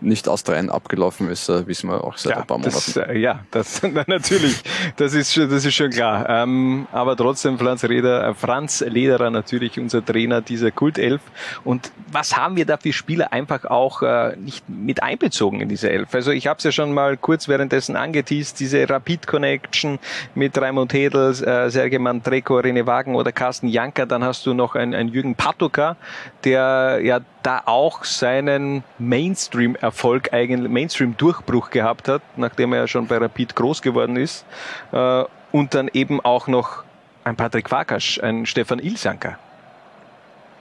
nicht 0.00 0.28
astrein 0.28 0.70
abgelaufen 0.70 1.30
ist, 1.30 1.48
äh, 1.48 1.66
wissen 1.66 1.90
wir 1.90 2.02
auch 2.02 2.16
seit 2.16 2.32
ja, 2.32 2.40
ein 2.40 2.46
paar 2.46 2.58
Monaten. 2.58 2.74
Das, 2.74 2.96
äh, 2.96 3.18
ja, 3.18 3.40
das 3.50 3.82
natürlich, 4.06 4.62
das 4.96 5.14
ist 5.14 5.34
schon, 5.34 5.50
das 5.50 5.64
ist 5.64 5.74
schon 5.74 5.90
klar. 5.90 6.28
Ähm, 6.28 6.86
aber 6.92 7.16
trotzdem 7.16 7.58
Franz, 7.58 7.84
Reder, 7.84 8.28
äh, 8.28 8.34
Franz 8.34 8.80
Lederer 8.86 9.30
natürlich 9.30 9.78
unser 9.78 10.04
Trainer 10.04 10.40
dieser 10.40 10.70
Kultelf. 10.70 11.20
Und 11.64 11.92
was 12.10 12.36
haben 12.36 12.56
wir 12.56 12.64
da 12.64 12.76
für 12.78 12.92
Spieler 12.92 13.32
einfach 13.32 13.64
auch 13.66 14.02
äh, 14.02 14.36
nicht 14.36 14.68
mit 14.68 15.02
einbezogen 15.02 15.60
in 15.60 15.68
diese 15.68 15.90
Elf? 15.90 16.14
Also 16.14 16.30
ich 16.30 16.46
habe 16.46 16.58
es 16.58 16.64
ja 16.64 16.72
schon 16.72 16.94
mal 16.94 17.16
kurz 17.16 17.48
währenddessen 17.48 17.96
angeteased, 17.96 18.58
diese 18.60 18.88
Rapid 18.88 19.26
Connection 19.26 19.98
mit 20.34 20.56
Raimund 20.56 20.92
Hedel, 20.92 21.30
äh, 21.42 21.70
Sergej 21.70 21.98
Mandreko, 21.98 22.58
René 22.58 22.86
Wagen 22.86 23.14
oder 23.14 23.32
Carsten 23.32 23.68
Janker. 23.68 24.06
Dann 24.06 24.24
hast 24.24 24.46
du 24.46 24.54
noch 24.54 24.74
einen, 24.74 24.94
einen 24.94 25.10
Jürgen 25.10 25.34
Patoka, 25.34 25.96
der 26.44 27.00
ja 27.02 27.20
da 27.46 27.62
auch 27.64 28.02
seinen 28.02 28.82
Mainstream-Erfolg, 28.98 30.32
Mainstream-Durchbruch 30.32 31.70
gehabt 31.70 32.08
hat, 32.08 32.22
nachdem 32.36 32.72
er 32.72 32.80
ja 32.80 32.86
schon 32.88 33.06
bei 33.06 33.18
Rapid 33.18 33.54
groß 33.54 33.82
geworden 33.82 34.16
ist. 34.16 34.44
Äh, 34.90 35.24
und 35.52 35.74
dann 35.74 35.88
eben 35.92 36.20
auch 36.20 36.48
noch 36.48 36.82
ein 37.22 37.36
Patrick 37.36 37.68
Farkas, 37.68 38.18
ein 38.20 38.46
Stefan 38.46 38.80
Ilsanker. 38.80 39.38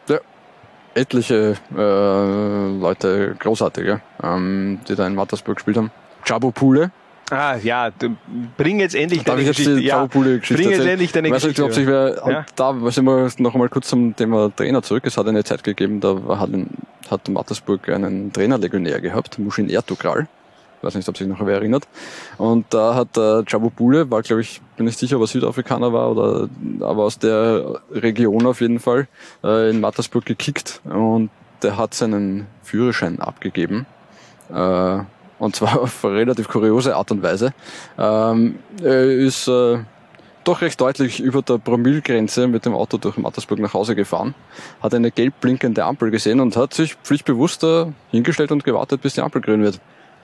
Ja, 0.08 0.20
etliche 0.94 1.56
äh, 1.76 2.80
Leute, 2.80 3.36
großartige, 3.40 4.02
ähm, 4.22 4.80
die 4.88 4.96
da 4.96 5.08
in 5.08 5.16
Mattersburg 5.16 5.56
gespielt 5.56 5.78
haben. 5.78 5.90
Chabo 6.24 6.52
Pule, 6.52 6.92
Ah, 7.32 7.56
ja, 7.56 7.90
bring 8.56 8.80
jetzt 8.80 8.94
endlich 8.94 9.24
deine 9.24 9.44
Geschichte. 9.44 9.80
Jetzt 9.80 9.84
ja, 9.84 10.06
bring 10.06 10.70
jetzt 10.70 10.86
endlich 10.86 11.12
deine 11.12 11.32
weiß 11.32 11.42
Geschichte. 11.42 11.64
Ob 11.64 11.74
sich 11.74 11.88
wer, 11.88 12.22
ja? 12.28 12.46
Da 12.56 12.74
sind 12.92 13.06
wir 13.06 13.32
noch 13.40 13.54
einmal 13.56 13.70
kurz 13.70 13.88
zum 13.88 14.16
Thema 14.16 14.52
Trainer 14.56 14.84
zurück. 14.84 15.04
Es 15.08 15.18
hat 15.18 15.28
eine 15.28 15.44
Zeit 15.44 15.64
gegeben, 15.64 16.00
da 16.00 16.16
hat, 16.38 16.50
hat 17.10 17.28
Mattersburg 17.28 17.90
einen 17.90 18.32
Trainerlegionär 18.32 19.02
gehabt, 19.02 19.40
Mushin 19.40 19.70
Ertugral. 19.70 20.28
Ich 20.78 20.84
weiß 20.84 20.96
nicht, 20.96 21.10
ob 21.10 21.18
sich 21.18 21.26
noch 21.26 21.44
wer 21.44 21.56
erinnert. 21.56 21.88
Und 22.38 22.68
da 22.70 22.94
hat 22.94 23.18
äh, 23.18 23.44
Bule, 23.76 24.12
war 24.12 24.22
glaube 24.22 24.42
ich, 24.42 24.62
bin 24.78 24.86
nicht 24.86 25.00
sicher, 25.00 25.16
ob 25.16 25.24
er 25.24 25.28
Südafrikaner 25.28 25.92
war 25.94 26.12
oder 26.12 26.48
aber 26.82 27.06
aus 27.06 27.18
der 27.18 27.82
Region 27.92 28.46
auf 28.46 28.62
jeden 28.62 28.80
Fall, 28.80 29.08
äh, 29.44 29.72
in 29.72 29.82
Mattersburg 29.82 30.26
gekickt 30.26 30.82
und 30.84 31.32
der 31.64 31.78
hat 31.78 31.96
seinen 31.96 32.46
Führerschein 32.62 33.20
abgegeben. 33.20 33.88
Äh, 34.54 35.00
und 35.40 35.56
zwar 35.56 35.82
auf 35.82 36.04
relativ 36.04 36.48
kuriose 36.48 36.96
Art 36.96 37.12
und 37.12 37.24
Weise. 37.24 37.54
Ähm, 37.98 38.60
er 38.82 39.04
ist 39.04 39.48
äh, 39.48 39.80
doch 40.44 40.62
recht 40.62 40.80
deutlich 40.80 41.20
über 41.20 41.42
der 41.42 41.58
Promillgrenze 41.58 42.48
mit 42.48 42.66
dem 42.66 42.74
Auto 42.74 42.98
durch 42.98 43.18
Mattersburg 43.18 43.60
nach 43.60 43.74
Hause 43.74 43.96
gefahren, 43.96 44.36
hat 44.82 44.94
eine 44.94 45.12
gelb 45.12 45.40
blinkende 45.42 45.84
Ampel 45.84 46.12
gesehen 46.12 46.40
und 46.40 46.56
hat 46.56 46.74
sich 46.74 46.96
pflichtbewusst 46.96 47.64
äh, 47.64 47.88
hingestellt 48.12 48.52
und 48.52 48.64
gewartet, 48.64 49.02
bis 49.02 49.16
die 49.16 49.22
Ampel 49.22 49.42
grün 49.42 49.64
wird. 49.64 49.80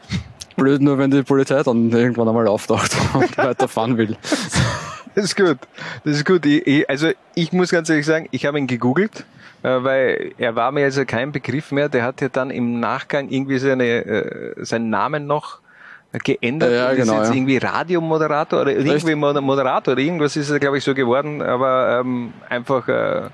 Blöd 0.55 0.81
nur, 0.81 0.97
wenn 0.97 1.11
die 1.11 1.23
Polizei 1.23 1.61
dann 1.63 1.91
irgendwann 1.91 2.27
einmal 2.27 2.47
auftaucht 2.47 2.91
und 3.13 3.37
weiterfahren 3.37 3.97
will. 3.97 4.17
Das 5.15 5.25
ist 5.25 5.35
gut. 5.35 5.57
Das 6.03 6.15
ist 6.15 6.25
gut. 6.25 6.45
Ich, 6.45 6.65
ich, 6.65 6.89
also 6.89 7.09
ich 7.35 7.51
muss 7.51 7.71
ganz 7.71 7.89
ehrlich 7.89 8.05
sagen, 8.05 8.27
ich 8.31 8.45
habe 8.45 8.59
ihn 8.59 8.67
gegoogelt, 8.67 9.25
weil 9.61 10.33
er 10.37 10.55
war 10.55 10.71
mir 10.71 10.85
also 10.85 11.05
kein 11.05 11.31
Begriff 11.31 11.71
mehr. 11.71 11.89
Der 11.89 12.03
hat 12.03 12.21
ja 12.21 12.29
dann 12.29 12.49
im 12.49 12.79
Nachgang 12.79 13.29
irgendwie 13.29 13.59
seine, 13.59 13.85
äh, 13.85 14.65
seinen 14.65 14.89
Namen 14.89 15.27
noch 15.27 15.59
geändert. 16.23 16.71
Ja, 16.71 16.91
ja, 16.91 16.93
genau, 16.93 17.13
ist 17.13 17.19
jetzt 17.19 17.29
ja. 17.29 17.35
irgendwie 17.35 17.57
Radiomoderator 17.57 18.61
oder 18.61 18.71
irgendwie 18.71 19.15
Moderator 19.15 19.93
oder 19.93 20.01
irgendwas 20.01 20.35
ist 20.35 20.49
er, 20.49 20.59
glaube 20.59 20.77
ich, 20.77 20.83
so 20.83 20.93
geworden. 20.93 21.41
Aber 21.41 22.01
ähm, 22.01 22.33
einfach 22.49 22.87
äh, 22.87 23.29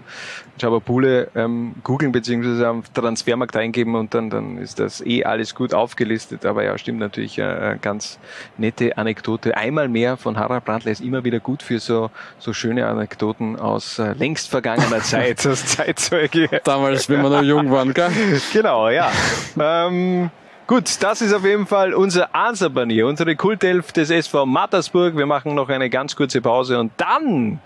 Jabapule 0.59 1.29
ähm, 1.35 1.75
googeln 1.83 2.11
beziehungsweise 2.11 2.67
am 2.67 2.83
Transfermarkt 2.93 3.55
eingeben 3.55 3.95
und 3.95 4.13
dann, 4.13 4.29
dann 4.29 4.57
ist 4.57 4.79
das 4.79 5.05
eh 5.05 5.23
alles 5.23 5.55
gut 5.55 5.73
aufgelistet. 5.73 6.45
Aber 6.45 6.63
ja, 6.63 6.77
stimmt 6.77 6.99
natürlich, 6.99 7.37
äh, 7.39 7.77
ganz 7.81 8.19
nette 8.57 8.97
Anekdote. 8.97 9.55
Einmal 9.55 9.87
mehr 9.87 10.17
von 10.17 10.37
Harald 10.37 10.65
Brandler 10.65 10.91
ist 10.91 11.01
immer 11.01 11.23
wieder 11.23 11.39
gut 11.39 11.63
für 11.63 11.79
so, 11.79 12.09
so 12.39 12.53
schöne 12.53 12.87
Anekdoten 12.87 13.57
aus 13.57 13.99
äh, 13.99 14.13
längst 14.13 14.49
vergangener 14.49 14.99
Zeit, 15.01 15.45
als 15.45 15.65
Zeitzeuge. 15.65 16.61
Damals, 16.63 17.09
wenn 17.09 17.21
wir 17.21 17.29
noch 17.29 17.43
jung 17.43 17.71
waren, 17.71 17.93
gell? 17.93 18.11
Genau, 18.53 18.89
ja. 18.89 19.11
ähm, 19.59 20.29
Gut, 20.67 21.01
das 21.01 21.21
ist 21.21 21.33
auf 21.33 21.45
jeden 21.45 21.65
Fall 21.65 21.93
unser 21.93 22.35
Answerbanier, 22.35 23.07
unsere 23.07 23.37
Kultelf 23.37 23.93
des 23.93 24.09
SV 24.09 24.45
Mattersburg. 24.45 25.15
Wir 25.15 25.25
machen 25.25 25.55
noch 25.55 25.69
eine 25.69 25.89
ganz 25.89 26.13
kurze 26.13 26.41
Pause 26.41 26.77
und 26.77 26.91
dann 26.97 27.61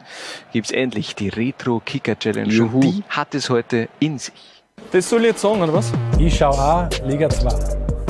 gibt's 0.53 0.69
endlich 0.69 1.15
die 1.15 1.29
Retro 1.29 1.81
Kicker 1.83 2.19
Challenge. 2.19 2.53
Juhu. 2.53 2.75
Und 2.75 2.81
die 2.83 3.03
hat 3.09 3.33
es 3.33 3.49
heute 3.49 3.89
in 3.99 4.19
sich. 4.19 4.35
Das 4.91 5.09
soll 5.09 5.21
ich 5.21 5.27
jetzt 5.29 5.41
sagen, 5.41 5.63
oder 5.63 5.73
was? 5.73 5.91
Ich 6.19 6.37
schau 6.37 6.51
auch 6.51 6.87
Liga 7.07 7.27
2. 7.27 7.49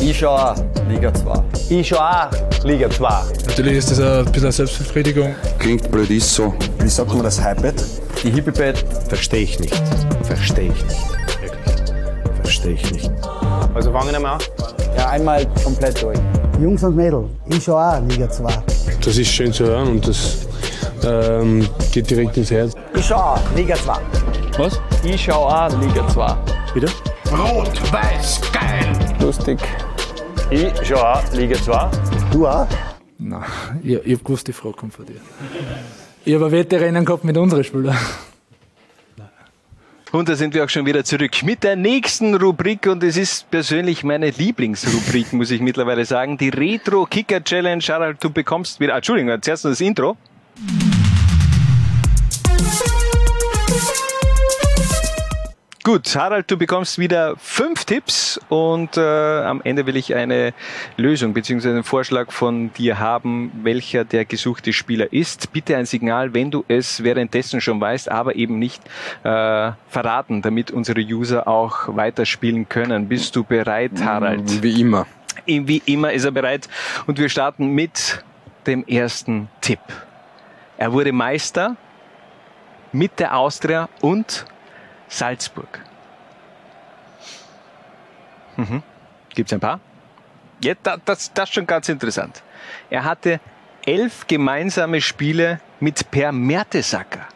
Ich 0.02 0.20
schau 0.20 0.36
auch 0.36 0.56
Liga 0.90 1.14
2. 1.14 1.44
Ich 1.70 1.88
schau 1.88 1.96
auch 1.96 2.66
Liga 2.66 2.90
2. 2.90 3.10
Natürlich 3.48 3.78
ist 3.78 3.92
das 3.92 4.02
ein 4.02 4.26
bisschen 4.26 4.44
eine 4.44 4.52
Selbstbefriedigung. 4.52 5.34
Klingt 5.58 5.90
blöd, 5.90 6.10
ist 6.10 6.36
so. 6.36 6.54
Wie 6.80 6.90
sagt 6.90 7.14
man 7.14 7.24
das 7.24 7.42
Hypebett? 7.42 7.82
Die 8.22 8.30
Hippie-Bett. 8.30 8.84
Verstehe 9.08 9.44
ich 9.44 9.58
nicht. 9.58 9.82
Verstehe 10.24 10.74
ich 10.74 10.84
nicht. 10.84 11.31
Verstehe 12.52 12.73
ich 12.73 12.91
nicht. 12.91 13.10
Also 13.73 13.94
fangen 13.94 14.11
wir 14.11 14.19
mal 14.19 14.34
an. 14.34 14.41
Ja, 14.98 15.07
einmal 15.07 15.48
komplett 15.64 16.03
durch. 16.03 16.19
Jungs 16.60 16.84
und 16.84 16.98
Mädels, 16.98 17.30
ich 17.48 17.64
schau 17.64 17.78
auch 17.78 18.02
Liga 18.10 18.30
2. 18.30 18.53
Das 19.06 19.18
ist 19.18 19.30
schön 19.30 19.53
zu 19.53 19.64
hören 19.64 19.88
und 19.88 20.06
das 20.06 20.45
ähm, 21.06 21.65
geht 21.94 22.10
direkt 22.10 22.36
ins 22.36 22.52
Herz. 22.52 22.73
Ich 22.94 23.06
schau 23.06 23.15
auch 23.15 23.40
Liga 23.56 23.76
2. 23.76 23.94
Was? 24.57 24.82
Ich 25.06 25.23
schau 25.23 25.45
auch 25.45 25.69
Liga 25.80 26.06
2. 26.10 26.36
Bitte? 26.73 26.88
Rot-Weiß 27.32 28.41
geil. 28.52 29.15
Lustig. 29.22 29.57
Ich 30.49 30.73
schau 30.84 30.98
auch 30.98 31.32
Liga 31.32 31.56
2. 31.56 31.90
Du 32.34 32.48
auch? 32.48 32.68
Nein, 33.18 33.44
ich, 33.82 33.94
ich 33.94 34.18
hab 34.18 34.26
gewusst, 34.26 34.45
die 34.49 34.53
Frage 34.53 34.76
kommt 34.76 34.94
von 34.94 35.06
dir. 35.06 35.22
Ich 36.26 36.36
habe 36.36 36.52
Wetterrennen 36.52 37.06
gehabt 37.06 37.23
mit 37.23 37.38
unseren 37.38 37.64
Spielern. 37.64 37.98
Und 40.12 40.28
da 40.28 40.36
sind 40.36 40.54
wir 40.54 40.66
auch 40.66 40.70
schon 40.70 40.86
wieder 40.86 41.06
zurück 41.06 41.42
mit 41.44 41.64
der 41.64 41.78
nächsten 41.78 42.36
Rubrik 42.36 42.86
und 42.86 43.02
es 43.02 43.16
ist 43.16 43.50
persönlich 43.50 44.04
meine 44.04 44.30
Lieblingsrubrik, 44.30 45.32
muss 45.32 45.52
ich 45.52 45.62
mittlerweile 45.62 46.04
sagen. 46.04 46.38
Die 46.38 46.50
Retro 46.50 47.06
Kicker 47.06 47.42
Challenge. 47.42 47.82
Harald, 47.88 48.22
du 48.22 48.30
bekommst 48.30 48.82
wieder, 48.82 48.94
ah, 48.94 48.98
Entschuldigung, 48.98 49.42
zuerst 49.42 49.64
noch 49.64 49.72
das 49.72 49.80
Intro. 49.80 50.18
Gut, 55.84 56.16
Harald, 56.16 56.52
du 56.52 56.58
bekommst 56.58 56.99
wieder 56.99 57.36
fünf 57.38 57.86
Tipps 57.86 58.40
und 58.49 58.98
äh, 58.98 59.02
am 59.02 59.62
Ende 59.64 59.88
will 59.88 59.95
ich 59.95 60.14
eine 60.14 60.53
Lösung 60.95 61.34
bzw. 61.34 61.70
einen 61.70 61.84
Vorschlag 61.84 62.32
von 62.32 62.72
dir 62.74 62.99
haben, 62.99 63.52
welcher 63.64 64.06
der 64.06 64.26
gesuchte 64.26 64.74
Spieler 64.74 65.12
ist. 65.12 65.52
Bitte 65.53 65.76
ein 65.76 65.88
Signal, 65.88 66.36
wenn 66.36 66.52
du 66.52 66.64
es 66.68 67.03
währenddessen 67.03 67.62
schon 67.62 67.82
weißt, 67.82 68.10
aber 68.10 68.36
eben 68.36 68.60
nicht 68.60 68.84
äh, 69.24 69.72
verraten, 69.90 70.44
damit 70.44 70.70
unsere 70.70 71.02
User 71.02 71.48
auch 71.48 71.95
weiterspielen 71.95 72.70
können. 72.70 73.08
Bist 73.08 73.36
du 73.36 73.44
bereit, 73.44 73.94
Harald? 74.03 74.62
Wie 74.62 74.82
immer. 74.82 75.08
Wie 75.48 75.82
immer 75.88 76.14
ist 76.14 76.26
er 76.26 76.32
bereit 76.32 76.70
und 77.08 77.18
wir 77.18 77.28
starten 77.28 77.70
mit 77.70 78.24
dem 78.68 78.86
ersten 78.86 79.49
Tipp. 79.62 79.80
Er 80.78 80.94
wurde 80.94 81.12
Meister 81.12 81.76
mit 82.91 83.20
der 83.20 83.36
Austria 83.36 83.90
und 84.02 84.45
Salzburg. 85.12 85.82
Mhm. 88.56 88.82
Gibt 89.30 89.50
es 89.50 89.54
ein 89.54 89.60
paar? 89.60 89.80
Ja, 90.64 90.74
das, 90.82 91.34
das 91.34 91.50
ist 91.50 91.54
schon 91.54 91.68
ganz 91.68 91.90
interessant. 91.90 92.42
Er 92.90 93.04
hatte 93.04 93.40
elf 93.86 94.26
gemeinsame 94.28 95.02
Spiele 95.02 95.60
mit 95.80 96.10
Per 96.12 96.32
Mertesacker. 96.32 97.28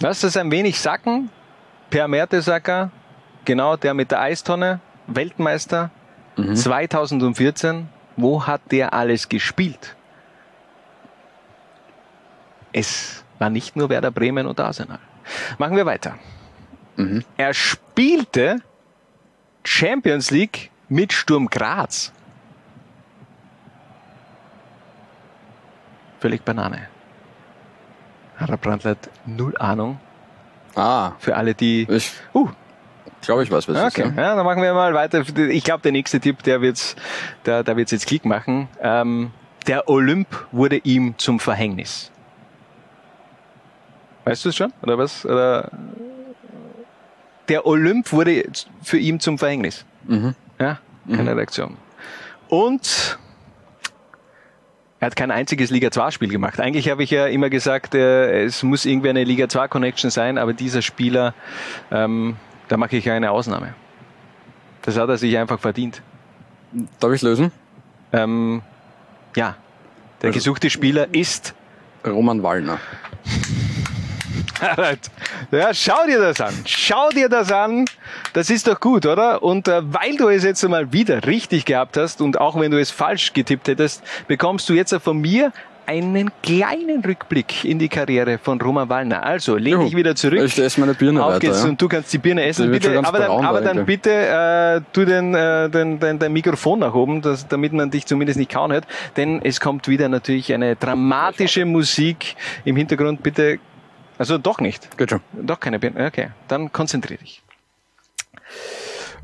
Lass 0.00 0.20
das 0.20 0.36
ein 0.36 0.50
wenig 0.50 0.80
sacken. 0.80 1.30
Per 1.90 2.08
Mertesacker, 2.08 2.90
genau 3.44 3.76
der 3.76 3.92
mit 3.92 4.10
der 4.10 4.20
Eistonne, 4.20 4.80
Weltmeister 5.06 5.90
mhm. 6.36 6.56
2014. 6.56 7.88
Wo 8.16 8.46
hat 8.46 8.60
der 8.70 8.94
alles 8.94 9.28
gespielt? 9.28 9.96
Es 12.74 13.24
war 13.38 13.50
nicht 13.50 13.76
nur 13.76 13.88
Werder 13.88 14.10
Bremen 14.10 14.48
und 14.48 14.58
Arsenal. 14.58 14.98
Machen 15.58 15.76
wir 15.76 15.86
weiter. 15.86 16.18
Mhm. 16.96 17.24
Er 17.36 17.54
spielte 17.54 18.58
Champions 19.62 20.32
League 20.32 20.70
mit 20.88 21.12
Sturm 21.12 21.48
Graz. 21.48 22.12
Völlig 26.18 26.42
Banane. 26.44 26.88
Harald 28.36 28.60
Brandl 28.60 28.90
hat 28.90 29.10
null 29.24 29.56
Ahnung. 29.56 30.00
Ah. 30.74 31.12
Für 31.20 31.36
alle, 31.36 31.54
die. 31.54 31.86
Ich 31.88 32.12
uh. 32.34 32.48
glaube, 33.22 33.44
ich 33.44 33.50
weiß, 33.52 33.68
was 33.68 33.76
okay. 33.76 34.08
ist. 34.08 34.16
Ja. 34.16 34.22
ja, 34.22 34.34
dann 34.34 34.44
machen 34.44 34.62
wir 34.62 34.74
mal 34.74 34.94
weiter. 34.94 35.22
Ich 35.48 35.62
glaube, 35.62 35.82
der 35.82 35.92
nächste 35.92 36.18
Tipp, 36.18 36.42
der 36.42 36.60
wird's, 36.60 36.96
der, 37.46 37.62
der 37.62 37.76
wird's 37.76 37.92
jetzt 37.92 38.06
Klick 38.06 38.24
machen. 38.24 38.68
Ähm, 38.80 39.30
der 39.68 39.88
Olymp 39.88 40.26
wurde 40.50 40.78
ihm 40.78 41.14
zum 41.18 41.38
Verhängnis. 41.38 42.10
Weißt 44.24 44.44
du 44.44 44.48
es 44.48 44.56
schon? 44.56 44.72
Oder 44.82 44.98
was? 44.98 45.24
Oder 45.26 45.70
der 47.48 47.66
Olymp 47.66 48.12
wurde 48.12 48.44
für 48.82 48.98
ihn 48.98 49.20
zum 49.20 49.38
Verhängnis. 49.38 49.84
Mhm. 50.06 50.34
Ja, 50.58 50.78
keine 51.08 51.32
mhm. 51.32 51.38
Reaktion. 51.38 51.76
Und 52.48 53.18
er 55.00 55.06
hat 55.06 55.16
kein 55.16 55.30
einziges 55.30 55.70
Liga 55.70 55.90
2 55.90 56.12
Spiel 56.12 56.30
gemacht. 56.30 56.60
Eigentlich 56.60 56.88
habe 56.88 57.02
ich 57.02 57.10
ja 57.10 57.26
immer 57.26 57.50
gesagt, 57.50 57.94
äh, 57.94 58.44
es 58.44 58.62
muss 58.62 58.86
irgendwie 58.86 59.10
eine 59.10 59.24
Liga 59.24 59.48
2 59.48 59.68
Connection 59.68 60.10
sein, 60.10 60.38
aber 60.38 60.54
dieser 60.54 60.80
Spieler, 60.80 61.34
ähm, 61.90 62.36
da 62.68 62.78
mache 62.78 62.96
ich 62.96 63.10
eine 63.10 63.30
Ausnahme. 63.30 63.74
Das 64.82 64.96
hat 64.96 65.08
er 65.08 65.18
sich 65.18 65.36
einfach 65.36 65.60
verdient. 65.60 66.02
Darf 67.00 67.12
ich 67.12 67.22
lösen? 67.22 67.52
Ähm, 68.12 68.62
ja. 69.36 69.56
Der 70.22 70.28
also 70.28 70.38
gesuchte 70.38 70.70
Spieler 70.70 71.12
ist 71.12 71.54
Roman 72.06 72.42
Wallner. 72.42 72.78
Ja, 75.50 75.74
schau 75.74 76.06
dir 76.06 76.18
das 76.18 76.40
an. 76.40 76.54
Schau 76.66 77.10
dir 77.10 77.28
das 77.28 77.50
an. 77.52 77.84
Das 78.32 78.50
ist 78.50 78.66
doch 78.66 78.80
gut, 78.80 79.06
oder? 79.06 79.42
Und 79.42 79.68
äh, 79.68 79.82
weil 79.84 80.16
du 80.16 80.28
es 80.28 80.44
jetzt 80.44 80.64
einmal 80.64 80.92
wieder 80.92 81.26
richtig 81.26 81.64
gehabt 81.64 81.96
hast 81.96 82.20
und 82.20 82.40
auch 82.40 82.58
wenn 82.58 82.70
du 82.70 82.80
es 82.80 82.90
falsch 82.90 83.32
getippt 83.32 83.68
hättest, 83.68 84.02
bekommst 84.26 84.68
du 84.68 84.74
jetzt 84.74 84.94
von 84.94 85.20
mir 85.20 85.52
einen 85.86 86.30
kleinen 86.42 87.04
Rückblick 87.04 87.64
in 87.64 87.78
die 87.78 87.88
Karriere 87.88 88.38
von 88.38 88.60
Roman 88.60 88.88
Wallner. 88.88 89.22
Also, 89.22 89.56
lehn 89.56 89.80
dich 89.80 89.94
wieder 89.94 90.14
zurück. 90.14 90.40
Ich 90.44 90.58
esse 90.58 90.80
meine 90.80 90.94
Birne 90.94 91.22
Auf 91.22 91.32
weiter, 91.32 91.40
geht's 91.40 91.62
ja. 91.62 91.68
und 91.68 91.80
du 91.80 91.88
kannst 91.88 92.12
die 92.12 92.18
Birne 92.18 92.44
essen. 92.44 92.70
Bitte, 92.70 92.98
aber 92.98 93.18
dann, 93.18 93.30
aber 93.44 93.60
dann 93.60 93.84
bitte 93.84 94.10
äh, 94.10 94.80
tu 94.92 95.04
den, 95.04 95.34
äh, 95.34 95.68
den, 95.68 96.00
den, 96.00 96.18
dein 96.18 96.32
Mikrofon 96.32 96.78
nach 96.80 96.94
oben, 96.94 97.20
dass, 97.22 97.46
damit 97.46 97.72
man 97.72 97.90
dich 97.90 98.06
zumindest 98.06 98.38
nicht 98.38 98.50
kauen 98.50 98.72
hört. 98.72 98.86
Denn 99.16 99.40
es 99.42 99.60
kommt 99.60 99.88
wieder 99.88 100.08
natürlich 100.08 100.52
eine 100.52 100.76
dramatische 100.76 101.64
Musik 101.64 102.36
im 102.64 102.76
Hintergrund. 102.76 103.22
Bitte 103.22 103.58
also 104.18 104.38
doch 104.38 104.60
nicht. 104.60 104.96
Geht 104.96 105.10
schon. 105.10 105.20
Doch 105.32 105.60
keine 105.60 105.78
Birne. 105.78 106.06
Okay, 106.06 106.30
dann 106.48 106.72
konzentrier 106.72 107.18
dich. 107.18 107.42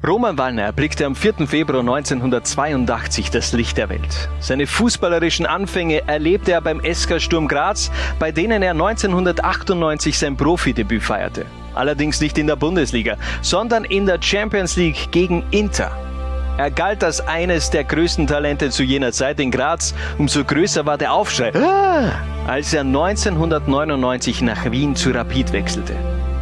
Roman 0.06 0.38
Wallner 0.38 0.62
erblickte 0.62 1.04
am 1.04 1.14
4. 1.14 1.46
Februar 1.46 1.80
1982 1.80 3.30
das 3.30 3.52
Licht 3.52 3.76
der 3.76 3.90
Welt. 3.90 4.30
Seine 4.40 4.66
fußballerischen 4.66 5.44
Anfänge 5.44 6.08
erlebte 6.08 6.52
er 6.52 6.62
beim 6.62 6.80
SK 6.82 7.20
Sturm 7.20 7.48
Graz, 7.48 7.90
bei 8.18 8.32
denen 8.32 8.62
er 8.62 8.70
1998 8.70 10.18
sein 10.18 10.38
Profidebüt 10.38 11.02
feierte. 11.02 11.44
Allerdings 11.74 12.18
nicht 12.22 12.38
in 12.38 12.46
der 12.46 12.56
Bundesliga, 12.56 13.18
sondern 13.42 13.84
in 13.84 14.06
der 14.06 14.22
Champions 14.22 14.76
League 14.76 15.12
gegen 15.12 15.44
Inter. 15.50 16.09
Er 16.56 16.70
galt 16.70 17.02
als 17.02 17.26
eines 17.26 17.70
der 17.70 17.84
größten 17.84 18.26
Talente 18.26 18.70
zu 18.70 18.82
jener 18.82 19.12
Zeit 19.12 19.40
in 19.40 19.50
Graz. 19.50 19.94
Umso 20.18 20.44
größer 20.44 20.84
war 20.86 20.98
der 20.98 21.12
Aufschrei, 21.12 21.52
ah! 21.54 22.12
als 22.46 22.74
er 22.74 22.82
1999 22.82 24.42
nach 24.42 24.70
Wien 24.70 24.94
zu 24.94 25.10
Rapid 25.10 25.52
wechselte. 25.52 25.94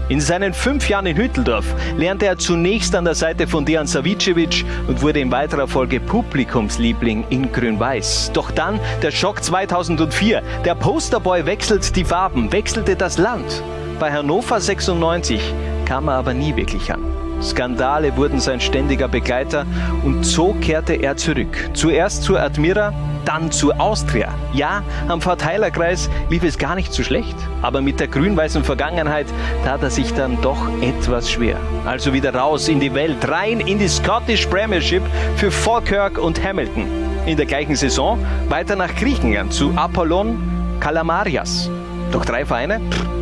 In 0.09 0.23
seinen 0.23 0.55
fünf 0.55 0.89
Jahren 0.89 1.05
in 1.05 1.19
Hütteldorf 1.19 1.67
lernte 1.99 2.27
er 2.27 2.39
zunächst 2.39 2.95
an 2.95 3.05
der 3.05 3.15
Seite 3.15 3.47
von 3.47 3.67
Dejan 3.67 3.87
Savicevic 3.87 4.65
und 4.87 5.03
wurde 5.03 5.21
in 5.21 5.31
weiterer 5.31 5.69
Folge 5.69 6.01
Publikumsliebling 6.01 7.27
in 7.29 7.53
Grün-Weiß. 7.53 8.31
Doch 8.33 8.51
dann 8.51 8.81
der 9.03 9.11
Schock 9.11 9.45
2004. 9.45 10.43
Der 10.65 10.75
Posterboy 10.75 11.45
wechselt 11.45 11.95
die 11.95 12.05
Farben, 12.05 12.51
wechselte 12.53 12.97
das 12.97 13.19
Land. 13.19 13.63
Bei 14.01 14.11
Hannover 14.11 14.61
96 14.61 15.43
kam 15.85 16.09
er 16.09 16.15
aber 16.15 16.33
nie 16.33 16.57
wirklich 16.57 16.91
an. 16.91 17.03
Skandale 17.43 18.17
wurden 18.17 18.41
sein 18.41 18.61
ständiger 18.61 19.09
Begleiter 19.09 19.67
und 20.05 20.25
so 20.25 20.55
kehrte 20.61 20.95
er 20.95 21.17
zurück. 21.17 21.71
Zuerst 21.75 22.23
zur 22.23 22.41
Admira, 22.41 22.93
dann 23.25 23.51
zur 23.51 23.81
Austria. 23.81 24.33
Ja, 24.53 24.83
am 25.07 25.21
Verteilerkreis 25.21 26.09
lief 26.31 26.43
es 26.45 26.59
gar 26.59 26.75
nicht 26.75 26.93
so 26.93 27.03
schlecht, 27.03 27.37
aber 27.63 27.81
mit 27.81 28.01
der 28.01 28.09
grün-weißen 28.09 28.65
Vergangenheit 28.65 29.27
tat 29.65 29.83
er 29.83 29.91
sich 29.91 30.15
dann 30.15 30.41
doch 30.41 30.69
etwas 30.81 31.31
schwer. 31.31 31.57
Also 31.85 32.13
wieder 32.13 32.35
raus 32.35 32.69
in 32.69 32.81
die 32.81 32.95
Welt, 32.95 33.29
rein 33.29 33.61
in 33.61 33.79
die 33.79 33.89
Scottish 33.89 34.47
Premiership 34.47 35.03
für 35.37 35.51
Falkirk 35.51 36.19
und 36.19 36.43
Hamilton. 36.43 36.87
In 37.27 37.37
der 37.37 37.47
gleichen 37.47 37.77
Saison 37.77 38.19
weiter 38.49 38.77
nach 38.77 38.95
Griechenland 38.95 39.53
zu 39.53 39.73
Apollon 39.77 40.39
Kalamarias. 40.81 41.71
Doch 42.13 42.25
drei 42.25 42.45
Vereine? 42.47 42.81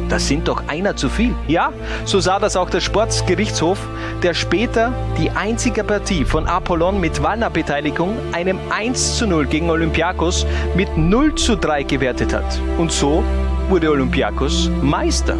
Das 0.08 0.28
sind 0.28 0.46
doch 0.46 0.62
einer 0.68 0.94
zu 0.94 1.08
viel. 1.08 1.34
Ja, 1.48 1.72
so 2.04 2.20
sah 2.20 2.38
das 2.38 2.56
auch 2.56 2.70
der 2.70 2.80
Sportsgerichtshof, 2.80 3.78
der 4.22 4.34
später 4.34 4.92
die 5.18 5.30
einzige 5.30 5.82
Partie 5.82 6.24
von 6.24 6.46
Apollon 6.46 7.00
mit 7.00 7.22
Wallner-Beteiligung 7.22 8.16
einem 8.32 8.58
1 8.70 9.16
zu 9.16 9.26
0 9.26 9.46
gegen 9.46 9.68
Olympiakos 9.68 10.46
mit 10.74 10.96
0 10.96 11.34
zu 11.34 11.56
3 11.56 11.82
gewertet 11.82 12.32
hat. 12.32 12.60
Und 12.78 12.92
so 12.92 13.24
wurde 13.68 13.90
Olympiakos 13.90 14.70
Meister. 14.80 15.36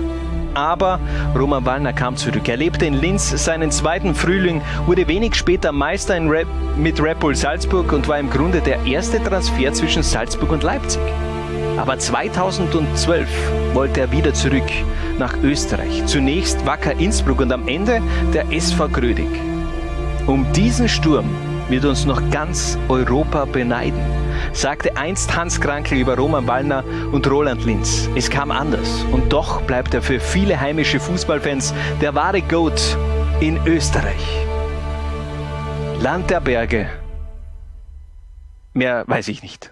Aber 0.54 0.98
Roman 1.36 1.64
Wallner 1.66 1.92
kam 1.92 2.16
zurück. 2.16 2.48
Er 2.48 2.56
lebte 2.56 2.86
in 2.86 2.94
Linz 2.94 3.28
seinen 3.44 3.70
zweiten 3.70 4.14
Frühling, 4.14 4.62
wurde 4.86 5.06
wenig 5.06 5.34
später 5.34 5.70
Meister 5.70 6.18
Rap 6.28 6.48
mit 6.76 7.00
Red 7.00 7.20
Bull 7.20 7.36
Salzburg 7.36 7.92
und 7.92 8.08
war 8.08 8.18
im 8.18 8.30
Grunde 8.30 8.60
der 8.62 8.84
erste 8.86 9.22
Transfer 9.22 9.72
zwischen 9.74 10.02
Salzburg 10.02 10.50
und 10.50 10.62
Leipzig. 10.62 11.02
Aber 11.76 11.98
2012 11.98 13.28
wollte 13.74 14.00
er 14.00 14.12
wieder 14.12 14.32
zurück 14.32 14.68
nach 15.18 15.36
Österreich. 15.42 16.04
Zunächst 16.06 16.64
Wacker 16.64 16.92
Innsbruck 16.92 17.40
und 17.40 17.52
am 17.52 17.68
Ende 17.68 18.00
der 18.32 18.50
SV 18.50 18.88
Grödig. 18.88 19.28
Um 20.26 20.50
diesen 20.52 20.88
Sturm 20.88 21.28
wird 21.68 21.84
uns 21.84 22.04
noch 22.04 22.30
ganz 22.30 22.78
Europa 22.88 23.44
beneiden, 23.44 24.00
sagte 24.52 24.96
einst 24.96 25.36
Hans 25.36 25.60
Krankel 25.60 25.98
über 25.98 26.16
Roman 26.16 26.46
Wallner 26.46 26.84
und 27.12 27.28
Roland 27.30 27.64
Linz. 27.64 28.08
Es 28.16 28.30
kam 28.30 28.50
anders 28.50 29.04
und 29.12 29.32
doch 29.32 29.62
bleibt 29.62 29.94
er 29.94 30.02
für 30.02 30.20
viele 30.20 30.58
heimische 30.58 30.98
Fußballfans 30.98 31.74
der 32.00 32.14
wahre 32.14 32.42
Goat 32.42 32.96
in 33.40 33.58
Österreich. 33.66 34.46
Land 36.00 36.30
der 36.30 36.40
Berge. 36.40 36.88
Mehr 38.72 39.04
weiß 39.06 39.28
ich 39.28 39.42
nicht. 39.42 39.70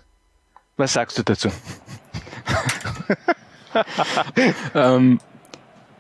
Was 0.77 0.93
sagst 0.93 1.19
du 1.19 1.23
dazu? 1.23 1.51
ähm, 4.75 5.21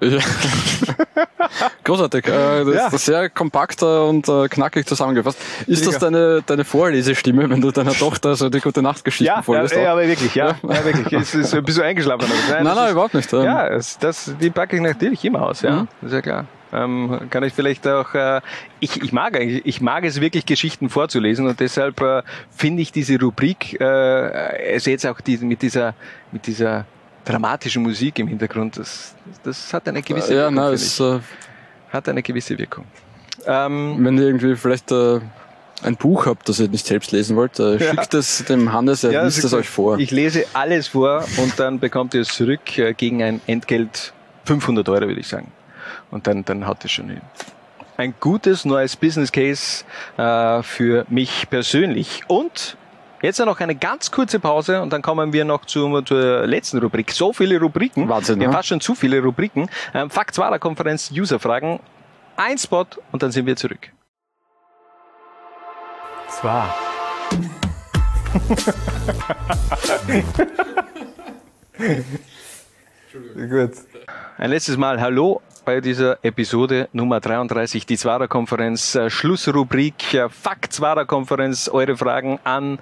ja. 0.01 0.19
Großartig. 1.85 2.27
Äh, 2.27 2.65
das 2.65 2.75
Ja. 2.75 2.87
ist 2.89 3.05
sehr 3.05 3.31
kompakt 3.31 3.83
und 3.83 4.29
äh, 4.29 4.49
knackig 4.49 4.87
zusammengefasst. 4.87 5.39
Ist 5.67 5.87
das 5.87 5.95
Mega. 5.95 6.07
deine, 6.11 6.43
deine 6.43 6.65
Vorlesestimme, 6.65 7.49
wenn 7.49 7.61
du 7.61 7.71
deiner 7.71 7.93
Tochter 7.95 8.35
so 8.37 8.49
die 8.51 8.61
gute 8.61 8.83
Nachtgeschichten 8.83 9.27
Ja, 9.27 9.37
ja, 9.37 9.43
vorliest? 9.43 9.75
ja, 9.75 9.83
auch? 9.85 9.93
aber 9.93 10.07
wirklich, 10.09 10.35
ja. 10.35 10.57
ja 10.63 10.85
wirklich. 10.85 11.13
Es 11.13 11.35
ist, 11.35 11.65
bist 11.65 11.79
du 11.79 11.83
eingeschlafen? 11.83 12.27
Nein, 12.51 12.65
das 12.65 12.75
nein, 12.75 12.87
ist- 12.87 12.93
überhaupt 12.93 13.15
nicht. 13.15 13.33
Ähm, 13.33 13.45
Ja, 13.45 13.69
das, 14.01 14.33
die 14.41 14.51
packe 14.51 14.77
ich 14.77 14.83
natürlich 14.83 15.25
immer 15.25 15.43
aus, 15.43 15.63
ja. 15.63 15.71
Mhm. 15.83 15.89
Das 16.03 16.11
ist 16.11 16.15
ja 16.17 16.23
klar. 16.23 16.45
Ähm, 16.75 17.21
kann 17.31 17.45
ich 17.45 17.53
vielleicht 17.53 17.87
auch, 17.87 18.15
äh, 18.15 18.41
ich, 18.81 19.01
ich 19.03 19.13
mag 19.13 19.37
eigentlich, 19.37 19.65
ich 19.65 19.81
mag 19.81 20.05
es 20.05 20.21
wirklich 20.21 20.45
Geschichten 20.45 20.89
vorzulesen 20.91 21.47
und 21.47 21.61
deshalb 21.61 22.01
äh, 22.01 22.23
finde 22.51 22.83
ich 22.83 22.91
diese 22.91 23.19
Rubrik, 23.21 23.81
äh, 23.81 23.85
also 23.85 24.91
jetzt 24.91 25.07
auch 25.07 25.21
die, 25.21 25.37
mit 25.39 25.63
dieser, 25.63 25.95
mit 26.33 26.47
dieser 26.47 26.85
dramatischen 27.25 27.83
Musik 27.83 28.19
im 28.19 28.27
Hintergrund, 28.29 28.77
das, 28.77 29.15
das 29.45 29.73
hat 29.73 29.87
eine 29.89 30.03
gewisse 30.03 30.35
ja, 30.35 30.41
Wirkung. 30.43 30.55
nein, 30.57 30.65
finde 30.79 30.85
es, 30.85 31.01
äh, 31.01 31.21
hat 31.93 32.09
eine 32.09 32.23
gewisse 32.23 32.59
Wirkung. 32.59 32.85
Ähm, 33.47 33.97
wenn 34.01 34.19
ihr 34.19 34.25
irgendwie 34.25 34.57
vielleicht 34.57 34.91
äh, 34.91 35.21
ein 35.83 35.97
Buch 35.97 36.27
habt, 36.27 36.49
das 36.49 36.61
ihr 36.61 36.69
nicht 36.69 36.87
selbst 36.87 37.13
lesen 37.13 37.37
wollt, 37.37 37.59
äh, 37.59 37.77
Ja. 37.79 37.91
schickt 37.91 38.15
es 38.15 38.45
dem 38.45 38.73
Hannes, 38.73 39.05
er 39.05 39.13
Ja, 39.13 39.25
liest 39.25 39.45
also 39.45 39.59
es 39.59 39.63
euch 39.63 39.69
vor. 39.69 39.99
Ich 39.99 40.11
lese 40.11 40.45
alles 40.55 40.89
vor 40.89 41.25
und 41.37 41.59
dann 41.61 41.79
bekommt 41.79 42.15
ihr 42.15 42.23
es 42.23 42.29
zurück 42.29 42.79
äh, 42.79 42.95
gegen 42.95 43.23
ein 43.23 43.41
Entgelt 43.47 44.13
500 44.45 44.89
Euro, 44.89 45.07
würde 45.09 45.21
ich 45.21 45.29
sagen. 45.29 45.53
Und 46.11 46.27
dann, 46.27 46.45
dann 46.45 46.67
haut 46.67 46.85
es 46.85 46.93
schon 46.93 47.09
hin. 47.09 47.21
Ein 47.97 48.15
gutes 48.19 48.65
neues 48.65 48.97
Business 48.97 49.31
Case 49.31 49.85
äh, 50.17 50.63
für 50.63 51.07
mich 51.09 51.49
persönlich. 51.49 52.23
Und 52.27 52.77
jetzt 53.23 53.39
noch 53.39 53.61
eine 53.61 53.77
ganz 53.77 54.11
kurze 54.11 54.41
Pause 54.41 54.83
und 54.83 54.93
dann 54.93 55.01
kommen 55.01 55.33
wir 55.33 55.45
noch 55.45 55.65
zu, 55.65 56.03
zur 56.03 56.47
letzten 56.47 56.79
Rubrik. 56.79 57.13
So 57.13 57.33
viele 57.33 57.61
Rubriken. 57.61 58.09
Wahnsinn, 58.09 58.41
Wir 58.41 58.47
haben 58.47 58.53
ne? 58.53 58.57
fast 58.57 58.69
schon 58.69 58.81
zu 58.81 58.95
viele 58.95 59.21
Rubriken. 59.21 59.71
Ähm, 59.95 60.11
Fakt 60.11 60.35
Zwarer 60.35 60.59
Konferenz, 60.59 61.11
Userfragen. 61.11 61.79
Ein 62.37 62.59
Spot 62.59 62.87
und 63.13 63.23
dann 63.23 63.31
sind 63.31 63.47
wir 63.47 63.55
zurück. 63.55 63.93
Zwar. 66.29 66.75
Gut. 73.35 73.73
Ein 74.37 74.51
letztes 74.51 74.77
Mal 74.77 75.01
Hallo 75.01 75.41
bei 75.65 75.81
dieser 75.81 76.19
Episode 76.23 76.89
Nummer 76.93 77.21
33, 77.21 77.87
die 77.87 77.97
Zwarer-Konferenz, 77.97 78.95
äh, 78.95 79.09
Schlussrubrik, 79.09 80.15
äh, 80.15 80.29
Fakt 80.29 80.73
Zwarer-Konferenz, 80.73 81.69
eure 81.69 81.97
Fragen 81.97 82.39
an 82.45 82.79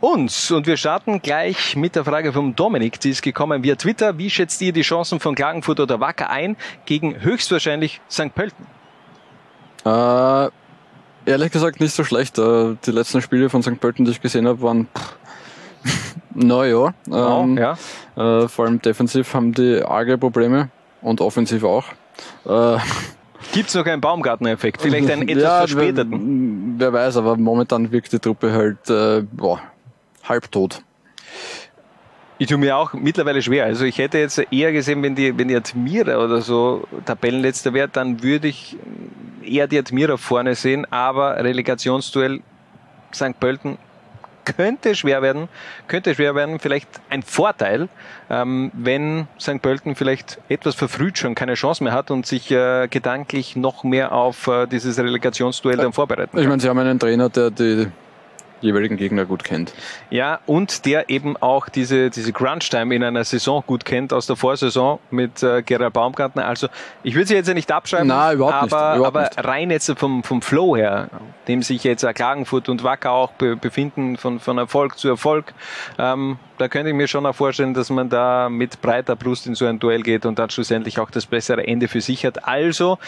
uns. 0.00 0.50
Und 0.50 0.66
wir 0.66 0.76
starten 0.76 1.22
gleich 1.22 1.76
mit 1.76 1.96
der 1.96 2.04
Frage 2.04 2.32
vom 2.32 2.54
Dominik, 2.54 3.00
die 3.00 3.10
ist 3.10 3.22
gekommen 3.22 3.62
via 3.62 3.76
Twitter. 3.76 4.18
Wie 4.18 4.30
schätzt 4.30 4.60
ihr 4.62 4.72
die 4.72 4.82
Chancen 4.82 5.20
von 5.20 5.34
Klagenfurt 5.34 5.80
oder 5.80 6.00
Wacker 6.00 6.30
ein 6.30 6.56
gegen 6.84 7.22
höchstwahrscheinlich 7.22 8.00
St. 8.10 8.34
Pölten? 8.34 8.66
Äh, 9.84 10.50
ehrlich 11.24 11.52
gesagt 11.52 11.80
nicht 11.80 11.94
so 11.94 12.04
schlecht. 12.04 12.38
Äh, 12.38 12.76
die 12.84 12.90
letzten 12.90 13.22
Spiele 13.22 13.48
von 13.48 13.62
St. 13.62 13.80
Pölten, 13.80 14.04
die 14.04 14.10
ich 14.10 14.20
gesehen 14.20 14.46
habe, 14.46 14.60
waren 14.62 14.88
pff, 14.96 16.14
naja. 16.34 16.92
Ähm, 17.10 17.56
ja. 17.56 17.72
äh, 18.16 18.48
vor 18.48 18.66
allem 18.66 18.82
defensiv 18.82 19.32
haben 19.32 19.52
die 19.52 19.82
arge 19.82 20.18
Probleme 20.18 20.70
und 21.00 21.20
offensiv 21.20 21.64
auch. 21.64 21.84
Äh, 22.44 22.78
Gibt 23.52 23.68
es 23.68 23.74
noch 23.74 23.86
einen 23.86 24.00
Baumgartner-Effekt? 24.00 24.82
Vielleicht 24.82 25.10
einen 25.10 25.28
etwas 25.28 25.42
ja, 25.42 25.58
verspäteten? 25.58 26.76
Wer, 26.78 26.92
wer 26.92 27.00
weiß, 27.00 27.16
aber 27.18 27.36
momentan 27.36 27.90
wirkt 27.92 28.12
die 28.12 28.18
Truppe 28.18 28.52
halt 28.52 28.90
äh, 28.90 29.22
boah, 29.30 29.60
halbtot. 30.24 30.82
Ich 32.38 32.48
tue 32.48 32.58
mir 32.58 32.76
auch 32.76 32.92
mittlerweile 32.92 33.40
schwer. 33.40 33.64
Also 33.64 33.86
ich 33.86 33.96
hätte 33.96 34.18
jetzt 34.18 34.38
eher 34.50 34.70
gesehen, 34.70 35.02
wenn 35.02 35.14
die, 35.14 35.38
wenn 35.38 35.48
die 35.48 35.56
Admira 35.56 36.18
oder 36.18 36.42
so 36.42 36.86
Tabellenletzter 37.06 37.72
wäre, 37.72 37.88
dann 37.88 38.22
würde 38.22 38.48
ich 38.48 38.76
eher 39.42 39.66
die 39.66 39.78
Admira 39.78 40.18
vorne 40.18 40.54
sehen. 40.54 40.86
Aber 40.92 41.36
Relegationsduell 41.36 42.42
St. 43.14 43.40
Pölten 43.40 43.78
könnte 44.46 44.94
schwer 44.94 45.20
werden, 45.20 45.48
könnte 45.88 46.14
schwer 46.14 46.34
werden. 46.34 46.58
Vielleicht 46.58 46.88
ein 47.10 47.22
Vorteil, 47.22 47.88
ähm, 48.30 48.70
wenn 48.72 49.28
St. 49.38 49.60
Pölten 49.60 49.94
vielleicht 49.94 50.38
etwas 50.48 50.74
verfrüht 50.74 51.18
schon 51.18 51.34
keine 51.34 51.54
Chance 51.54 51.84
mehr 51.84 51.92
hat 51.92 52.10
und 52.10 52.24
sich 52.24 52.50
äh, 52.50 52.88
gedanklich 52.88 53.56
noch 53.56 53.84
mehr 53.84 54.12
auf 54.12 54.46
äh, 54.46 54.66
dieses 54.66 54.98
Relegationsduell 54.98 55.76
dann 55.76 55.92
vorbereiten 55.92 56.38
Ich 56.38 56.46
meine, 56.46 56.60
sie 56.60 56.68
haben 56.68 56.78
einen 56.78 56.98
Trainer, 56.98 57.28
der 57.28 57.50
die 57.50 57.88
jeweiligen 58.60 58.96
Gegner 58.96 59.24
gut 59.24 59.44
kennt. 59.44 59.72
Ja, 60.10 60.40
und 60.46 60.86
der 60.86 61.10
eben 61.10 61.36
auch 61.36 61.68
diese, 61.68 62.10
diese 62.10 62.32
Crunch-Time 62.32 62.94
in 62.94 63.02
einer 63.02 63.24
Saison 63.24 63.62
gut 63.66 63.84
kennt 63.84 64.12
aus 64.12 64.26
der 64.26 64.36
Vorsaison 64.36 64.98
mit 65.10 65.42
äh, 65.42 65.62
Gerald 65.62 65.92
Baumgartner. 65.92 66.46
Also 66.46 66.68
ich 67.02 67.14
würde 67.14 67.26
sie 67.26 67.34
jetzt 67.34 67.48
ja 67.48 67.54
nicht 67.54 67.70
abschreiben, 67.70 68.08
Nein, 68.08 68.36
überhaupt 68.36 68.62
nicht, 68.62 68.72
aber, 68.72 68.96
überhaupt 68.96 69.16
aber 69.16 69.22
nicht. 69.24 69.44
rein 69.44 69.70
jetzt 69.70 69.92
vom, 69.98 70.22
vom 70.22 70.42
Flow 70.42 70.76
her, 70.76 71.08
dem 71.48 71.62
sich 71.62 71.84
jetzt 71.84 72.02
äh, 72.02 72.12
Klagenfurt 72.12 72.68
und 72.68 72.82
Wacker 72.82 73.12
auch 73.12 73.32
be 73.32 73.56
befinden, 73.56 74.16
von, 74.16 74.40
von 74.40 74.58
Erfolg 74.58 74.98
zu 74.98 75.08
Erfolg, 75.08 75.52
ähm, 75.98 76.38
da 76.58 76.68
könnte 76.68 76.90
ich 76.90 76.94
mir 76.94 77.08
schon 77.08 77.26
auch 77.26 77.34
vorstellen, 77.34 77.74
dass 77.74 77.90
man 77.90 78.08
da 78.08 78.48
mit 78.48 78.80
breiter 78.80 79.16
Brust 79.16 79.46
in 79.46 79.54
so 79.54 79.66
ein 79.66 79.78
Duell 79.78 80.02
geht 80.02 80.24
und 80.24 80.38
dann 80.38 80.50
schlussendlich 80.50 80.98
auch 80.98 81.10
das 81.10 81.26
bessere 81.26 81.66
Ende 81.66 81.88
für 81.88 82.00
sich 82.00 82.24
hat. 82.24 82.46
Also 82.48 82.98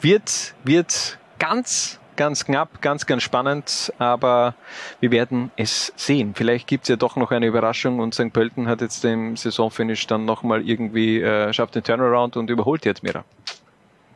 wird, 0.00 0.54
wird 0.64 1.18
ganz 1.38 2.00
ganz 2.16 2.44
knapp, 2.44 2.80
ganz, 2.82 3.06
ganz 3.06 3.22
spannend, 3.22 3.92
aber 3.98 4.54
wir 5.00 5.10
werden 5.10 5.50
es 5.56 5.92
sehen. 5.96 6.34
Vielleicht 6.34 6.66
gibt's 6.66 6.88
ja 6.88 6.96
doch 6.96 7.16
noch 7.16 7.30
eine 7.30 7.46
Überraschung 7.46 7.98
und 8.00 8.14
St. 8.14 8.32
Pölten 8.32 8.68
hat 8.68 8.80
jetzt 8.80 9.04
im 9.04 9.36
Saisonfinish 9.36 10.06
dann 10.06 10.24
nochmal 10.24 10.66
irgendwie, 10.68 11.20
äh, 11.20 11.52
schafft 11.52 11.74
den 11.74 11.84
Turnaround 11.84 12.36
und 12.36 12.50
überholt 12.50 12.84
die 12.84 12.90
Admira. 12.90 13.24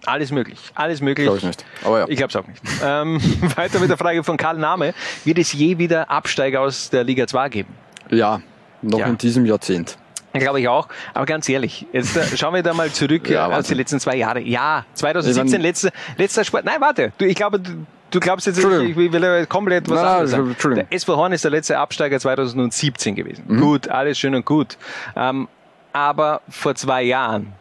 Alles 0.06 0.30
möglich, 0.32 0.58
alles 0.74 1.02
möglich. 1.02 1.26
Glaube 1.26 1.38
ich 1.38 1.44
nicht. 1.44 1.64
Aber 1.84 1.98
ja. 2.00 2.06
Ich 2.08 2.16
glaube 2.16 2.30
es 2.30 2.36
auch 2.36 2.46
nicht. 2.46 2.62
ähm, 2.82 3.20
weiter 3.56 3.80
mit 3.80 3.90
der 3.90 3.98
Frage 3.98 4.24
von 4.24 4.36
Karl 4.38 4.56
Nahme. 4.56 4.94
Wird 5.24 5.38
es 5.38 5.52
je 5.52 5.76
wieder 5.78 6.10
Absteiger 6.10 6.62
aus 6.62 6.88
der 6.88 7.04
Liga 7.04 7.26
2 7.26 7.48
geben? 7.50 7.74
Ja, 8.10 8.40
noch 8.80 8.98
Ja. 8.98 9.06
in 9.06 9.18
diesem 9.18 9.44
Jahrzehnt. 9.44 9.98
Glaube 10.32 10.60
ich 10.60 10.68
auch. 10.68 10.88
Aber 11.14 11.26
ganz 11.26 11.48
ehrlich, 11.48 11.86
jetzt 11.92 12.16
äh, 12.16 12.36
schauen 12.36 12.54
wir 12.54 12.62
da 12.62 12.72
mal 12.72 12.90
zurück 12.90 13.28
Ja, 13.28 13.50
äh, 13.50 13.54
auf 13.54 13.66
die 13.66 13.74
letzten 13.74 13.98
zwei 14.00 14.16
Jahre. 14.16 14.40
Ja, 14.40 14.84
2017 14.94 15.46
Ich 15.46 15.52
mein- 15.52 15.60
letzter, 15.62 15.90
letzter 16.16 16.44
Sport. 16.44 16.64
Nein, 16.64 16.80
warte. 16.80 17.12
Du, 17.18 17.24
ich 17.24 17.34
glaube, 17.34 17.58
du, 17.58 17.70
du 18.10 18.20
glaubst 18.20 18.46
jetzt, 18.46 18.58
ich, 18.58 18.64
ich 18.64 18.96
will 18.96 19.46
komplett 19.46 19.88
was 19.88 19.96
Nein, 19.96 20.06
anderes 20.06 20.30
sagen. 20.30 20.74
Der 20.76 20.92
SV 20.92 21.16
Horn 21.16 21.32
ist 21.32 21.42
der 21.44 21.50
letzte 21.50 21.78
Absteiger 21.78 22.20
2017 22.20 23.14
gewesen. 23.16 23.44
Mhm. 23.48 23.60
Gut, 23.60 23.88
alles 23.88 24.18
schön 24.18 24.34
und 24.34 24.44
gut. 24.46 24.76
Ähm, 25.16 25.48
aber 25.92 26.40
vor 26.48 26.74
zwei 26.76 27.02
Jahren, 27.02 27.52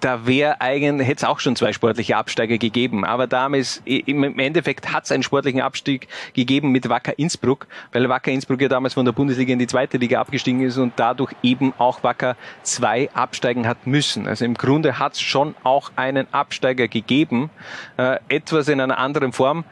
da 0.00 0.26
wäre 0.26 0.60
eigentlich, 0.60 1.08
hätte 1.08 1.18
es 1.18 1.24
auch 1.24 1.40
schon 1.40 1.56
zwei 1.56 1.72
sportliche 1.72 2.16
Absteiger 2.16 2.58
gegeben. 2.58 3.04
Aber 3.04 3.26
damals, 3.26 3.82
im 3.84 4.38
Endeffekt 4.38 4.92
hat 4.92 5.04
es 5.04 5.12
einen 5.12 5.22
sportlichen 5.22 5.60
Abstieg 5.60 6.08
gegeben 6.34 6.70
mit 6.70 6.88
Wacker 6.88 7.18
Innsbruck, 7.18 7.66
weil 7.92 8.08
Wacker 8.08 8.30
Innsbruck 8.30 8.60
ja 8.60 8.68
damals 8.68 8.94
von 8.94 9.04
der 9.04 9.12
Bundesliga 9.12 9.52
in 9.52 9.58
die 9.58 9.66
zweite 9.66 9.96
Liga 9.96 10.20
abgestiegen 10.20 10.60
ist 10.60 10.76
und 10.76 10.92
dadurch 10.96 11.32
eben 11.42 11.72
auch 11.78 12.02
Wacker 12.02 12.36
2 12.62 13.10
absteigen 13.14 13.66
hat 13.66 13.86
müssen. 13.86 14.28
Also 14.28 14.44
im 14.44 14.54
Grunde 14.54 14.98
hat 14.98 15.14
es 15.14 15.20
schon 15.20 15.54
auch 15.62 15.90
einen 15.96 16.26
Absteiger 16.32 16.88
gegeben, 16.88 17.50
äh, 17.96 18.18
etwas 18.28 18.68
in 18.68 18.80
einer 18.80 18.98
anderen 18.98 19.32
Form 19.32 19.64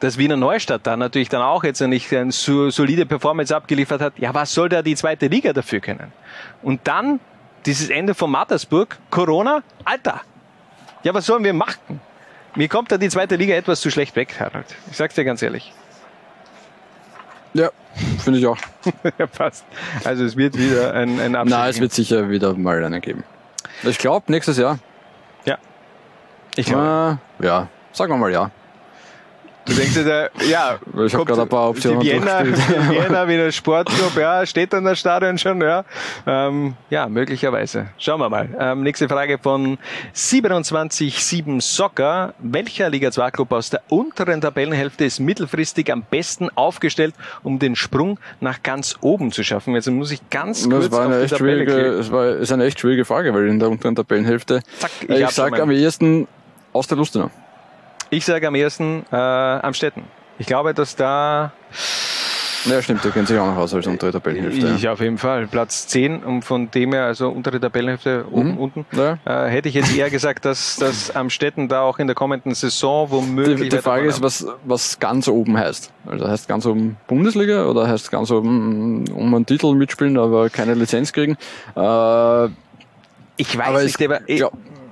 dass 0.00 0.16
Wiener 0.16 0.36
Neustadt 0.36 0.86
da 0.86 0.96
natürlich 0.96 1.28
dann 1.28 1.42
auch 1.42 1.64
jetzt 1.64 1.80
nicht 1.80 2.12
eine 2.14 2.30
so- 2.30 2.70
solide 2.70 3.04
Performance 3.04 3.54
abgeliefert 3.54 4.00
hat, 4.00 4.12
ja, 4.16 4.32
was 4.32 4.54
soll 4.54 4.68
da 4.68 4.80
die 4.80 4.94
zweite 4.94 5.26
Liga 5.26 5.52
dafür 5.52 5.80
können? 5.80 6.12
Und 6.62 6.82
dann 6.84 7.18
dieses 7.66 7.90
Ende 7.90 8.14
von 8.14 8.30
Mattersburg, 8.30 8.96
Corona, 9.10 9.62
Alter, 9.84 10.22
ja, 11.02 11.14
was 11.14 11.26
sollen 11.26 11.44
wir 11.44 11.54
machen? 11.54 12.00
Mir 12.54 12.68
kommt 12.68 12.90
da 12.90 12.98
die 12.98 13.08
zweite 13.08 13.36
Liga 13.36 13.54
etwas 13.54 13.80
zu 13.80 13.90
schlecht 13.90 14.16
weg, 14.16 14.34
Harald. 14.40 14.66
Ich 14.90 14.96
sag's 14.96 15.14
dir 15.14 15.24
ganz 15.24 15.42
ehrlich. 15.42 15.72
Ja, 17.54 17.70
finde 18.18 18.38
ich 18.38 18.46
auch. 18.46 18.58
ja, 19.18 19.26
passt. 19.26 19.64
Also 20.04 20.24
es 20.24 20.36
wird 20.36 20.56
wieder 20.56 20.92
ein, 20.94 21.20
ein 21.20 21.34
Abstieg. 21.34 21.58
Nein, 21.58 21.70
es 21.70 21.80
wird 21.80 21.92
sicher 21.92 22.28
wieder 22.30 22.54
mal 22.54 22.82
einen 22.84 23.00
geben. 23.00 23.24
Ich 23.84 23.98
glaube, 23.98 24.30
nächstes 24.30 24.58
Jahr. 24.58 24.78
Ja. 25.44 25.58
Ich 26.56 26.66
glaube. 26.66 27.18
Äh, 27.40 27.46
ja, 27.46 27.68
sagen 27.92 28.12
wir 28.12 28.16
mal 28.16 28.32
ja. 28.32 28.50
Du 29.68 29.74
denkst 29.74 29.94
dir, 29.94 30.04
da, 30.04 30.44
ja, 30.46 30.78
Ich 31.06 31.14
habe 31.14 31.24
gerade 31.24 31.42
ein 31.42 31.48
paar 31.48 31.68
Optionen 31.68 32.00
Die 32.00 32.12
Vienna, 32.12 32.42
die 32.42 32.52
Vienna 32.52 33.28
Wiener 33.28 33.52
Sportclub, 33.52 34.16
ja, 34.16 34.44
steht 34.46 34.72
dann 34.72 34.84
das 34.84 34.98
Stadion 34.98 35.36
schon, 35.38 35.60
ja. 35.60 35.84
Ähm, 36.26 36.74
ja, 36.90 37.08
möglicherweise. 37.08 37.88
Schauen 37.98 38.20
wir 38.20 38.30
mal. 38.30 38.48
Ähm, 38.58 38.82
nächste 38.82 39.08
Frage 39.08 39.38
von 39.38 39.78
27-7 40.14 41.60
Soccer. 41.60 42.34
Welcher 42.38 42.88
Liga 42.88 43.10
2 43.10 43.30
Club 43.30 43.52
aus 43.52 43.70
der 43.70 43.82
unteren 43.88 44.40
Tabellenhälfte 44.40 45.04
ist 45.04 45.20
mittelfristig 45.20 45.92
am 45.92 46.02
besten 46.02 46.48
aufgestellt, 46.54 47.14
um 47.42 47.58
den 47.58 47.76
Sprung 47.76 48.18
nach 48.40 48.62
ganz 48.62 48.96
oben 49.00 49.32
zu 49.32 49.44
schaffen? 49.44 49.74
Jetzt 49.74 49.88
muss 49.90 50.10
ich 50.10 50.30
ganz 50.30 50.68
kurz 50.68 50.90
war 50.90 51.02
eine 51.02 51.14
auf 51.14 51.18
die 51.18 51.24
echt 51.24 51.36
Tabelle 51.36 51.64
schwierige, 51.64 51.88
es 51.98 52.10
war, 52.10 52.26
ist 52.28 52.52
eine 52.52 52.64
echt 52.64 52.80
schwierige 52.80 53.04
Frage, 53.04 53.34
weil 53.34 53.48
in 53.48 53.58
der 53.58 53.68
unteren 53.68 53.94
Tabellenhälfte, 53.94 54.62
Zack, 54.78 54.90
ich 55.02 55.10
ich, 55.10 55.28
sag 55.30 55.58
am 55.60 55.70
ehesten 55.70 56.26
aus 56.72 56.86
der 56.86 56.96
Lustenau. 56.96 57.30
Ich 58.10 58.24
sage 58.24 58.46
am 58.48 58.54
ersten 58.54 59.04
äh, 59.12 59.16
Amstetten. 59.16 60.04
Ich 60.38 60.46
glaube, 60.46 60.72
dass 60.72 60.96
da 60.96 61.52
Ja, 62.64 62.80
stimmt, 62.82 63.04
der 63.04 63.10
kennt 63.12 63.28
sich 63.28 63.38
auch 63.38 63.46
noch 63.46 63.56
aus 63.56 63.72
als 63.74 63.86
untere 63.86 64.12
Tabellenhälfte. 64.12 64.74
Ich 64.76 64.88
auf 64.88 65.00
jeden 65.00 65.18
Fall. 65.18 65.46
Platz 65.46 65.86
10 65.88 66.22
und 66.24 66.42
von 66.42 66.70
dem 66.70 66.92
her, 66.92 67.04
also 67.04 67.28
untere 67.28 67.60
Tabellenhälfte 67.60 68.24
oben, 68.30 68.52
Mhm. 68.52 68.58
unten. 68.58 68.86
Ja. 68.92 69.18
Äh, 69.24 69.50
hätte 69.50 69.68
ich 69.68 69.74
jetzt 69.74 69.96
eher 69.96 70.10
gesagt, 70.10 70.44
dass, 70.44 70.76
dass 70.76 71.10
Amstetten 71.16 71.68
da 71.68 71.82
auch 71.82 71.98
in 71.98 72.06
der 72.06 72.14
kommenden 72.16 72.54
Saison 72.54 73.10
womöglich. 73.10 73.60
Die, 73.60 73.68
die 73.76 73.78
Frage 73.82 74.06
ist, 74.08 74.22
was, 74.22 74.46
was 74.64 74.98
ganz 74.98 75.28
oben 75.28 75.56
heißt. 75.58 75.92
Also 76.06 76.28
heißt 76.28 76.48
ganz 76.48 76.66
oben 76.66 76.96
Bundesliga 77.06 77.66
oder 77.66 77.86
heißt 77.88 78.10
ganz 78.10 78.30
oben 78.30 79.08
um 79.12 79.34
einen 79.34 79.46
Titel 79.46 79.74
mitspielen, 79.74 80.16
aber 80.18 80.50
keine 80.50 80.74
Lizenz 80.74 81.12
kriegen? 81.12 81.36
Äh, 81.76 82.46
ich 83.40 83.56
weiß 83.56 83.66
aber 83.68 83.82
nicht, 83.84 84.02
aber 84.02 84.20
ich, 84.26 84.40
ja, 84.40 84.50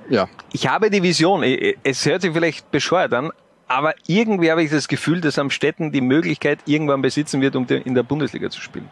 ja. 0.09 0.27
ich 0.51 0.67
habe 0.67 0.89
die 0.89 1.03
Vision. 1.03 1.43
Es 1.83 2.05
hört 2.05 2.21
sich 2.21 2.33
vielleicht 2.33 2.71
bescheuert 2.71 3.13
an, 3.13 3.31
aber 3.67 3.93
irgendwie 4.07 4.51
habe 4.51 4.63
ich 4.63 4.71
das 4.71 4.87
Gefühl, 4.87 5.21
dass 5.21 5.37
Amstetten 5.37 5.91
die 5.91 6.01
Möglichkeit 6.01 6.59
irgendwann 6.65 7.01
besitzen 7.01 7.41
wird, 7.41 7.55
um 7.55 7.67
in 7.67 7.95
der 7.95 8.03
Bundesliga 8.03 8.49
zu 8.49 8.61
spielen. 8.61 8.89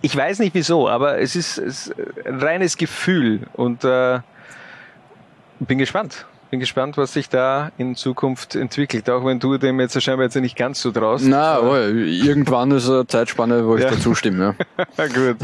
Ich 0.00 0.16
weiß 0.16 0.40
nicht 0.40 0.54
wieso, 0.54 0.88
aber 0.88 1.18
es 1.18 1.36
ist, 1.36 1.58
es 1.58 1.88
ist 1.88 1.94
ein 2.26 2.40
reines 2.40 2.76
Gefühl 2.76 3.46
und 3.52 3.84
äh, 3.84 4.20
bin 5.60 5.78
gespannt. 5.78 6.26
Bin 6.52 6.60
gespannt, 6.60 6.98
was 6.98 7.14
sich 7.14 7.30
da 7.30 7.72
in 7.78 7.94
Zukunft 7.96 8.56
entwickelt, 8.56 9.08
auch 9.08 9.24
wenn 9.24 9.38
du 9.40 9.56
dem 9.56 9.80
jetzt 9.80 9.98
scheinbar 10.02 10.24
jetzt 10.24 10.36
nicht 10.36 10.54
ganz 10.54 10.82
so 10.82 10.90
traust. 10.92 11.24
Na, 11.26 11.54
aber 11.54 11.86
irgendwann 11.88 12.70
ist 12.72 12.90
eine 12.90 13.06
Zeitspanne, 13.06 13.66
wo 13.66 13.76
ich 13.76 13.82
Ja. 13.84 13.88
dazu 13.90 14.14
stimme. 14.14 14.54
Ja. 14.76 14.84
Ja, 14.98 15.06
gut. 15.32 15.36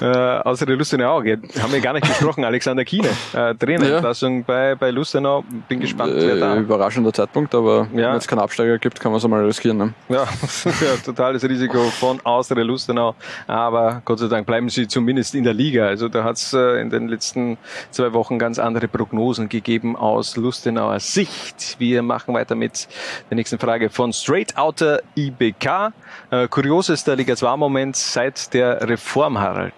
Äh, 0.00 0.06
außer 0.48 0.64
der 0.64 0.76
Lustenau 0.76 1.16
haben 1.18 1.72
wir 1.72 1.80
gar 1.80 1.94
nicht 1.94 2.06
gesprochen. 2.06 2.44
Alexander 2.44 2.84
Kiene, 2.84 3.08
äh, 3.32 3.56
Trainerentlassung 3.56 4.44
bei, 4.44 4.76
bei 4.76 4.92
Lustenau. 4.92 5.42
Bin 5.68 5.80
gespannt, 5.80 6.12
wer 6.14 6.36
Äh, 6.36 6.38
da. 6.38 6.54
überraschender 6.56 7.12
Zeitpunkt, 7.12 7.56
aber 7.56 7.88
Ja. 7.92 8.10
wenn 8.12 8.18
es 8.18 8.28
keinen 8.28 8.38
Absteiger 8.38 8.78
gibt, 8.78 9.00
kann 9.00 9.10
man 9.10 9.18
es 9.18 9.24
einmal 9.24 9.44
riskieren. 9.44 9.78
Ne? 9.78 9.94
Ja, 10.10 10.28
ja, 10.64 10.96
totales 11.04 11.42
Risiko 11.42 11.82
von 11.98 12.20
Austria 12.22 12.62
Lustenau. 12.62 13.16
Aber 13.48 14.00
Gott 14.04 14.20
sei 14.20 14.28
Dank 14.28 14.46
bleiben 14.46 14.68
sie 14.68 14.86
zumindest 14.86 15.34
in 15.34 15.42
der 15.42 15.54
Liga. 15.54 15.86
Also 15.88 16.08
da 16.08 16.22
hat 16.22 16.36
es 16.36 16.52
äh, 16.52 16.80
in 16.80 16.88
den 16.88 17.08
letzten 17.08 17.58
zwei 17.90 18.12
Wochen 18.12 18.38
ganz 18.38 18.60
andere 18.60 18.86
Prognosen 18.86 19.48
gegeben 19.48 19.96
aus 19.96 20.36
Lustenauer 20.52 21.00
Sicht. 21.00 21.76
Wir 21.78 22.02
machen 22.02 22.34
weiter 22.34 22.54
mit 22.54 22.86
der 23.30 23.36
nächsten 23.36 23.58
Frage 23.58 23.88
von 23.88 24.12
Straight 24.12 24.58
Outer 24.58 25.00
IBK. 25.16 25.94
Äh, 26.30 26.46
kuriosester 26.48 27.16
Liga 27.16 27.34
2 27.34 27.56
Moment 27.56 27.96
seit 27.96 28.52
der 28.52 28.86
Reform, 28.86 29.38
Harald. 29.38 29.72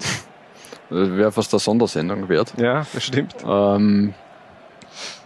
Das 0.90 1.10
wäre 1.10 1.30
fast 1.30 1.54
eine 1.54 1.60
Sondersendung 1.60 2.28
wert. 2.28 2.54
Ja, 2.56 2.84
das 2.92 3.04
stimmt. 3.04 3.36
Ähm, 3.46 4.14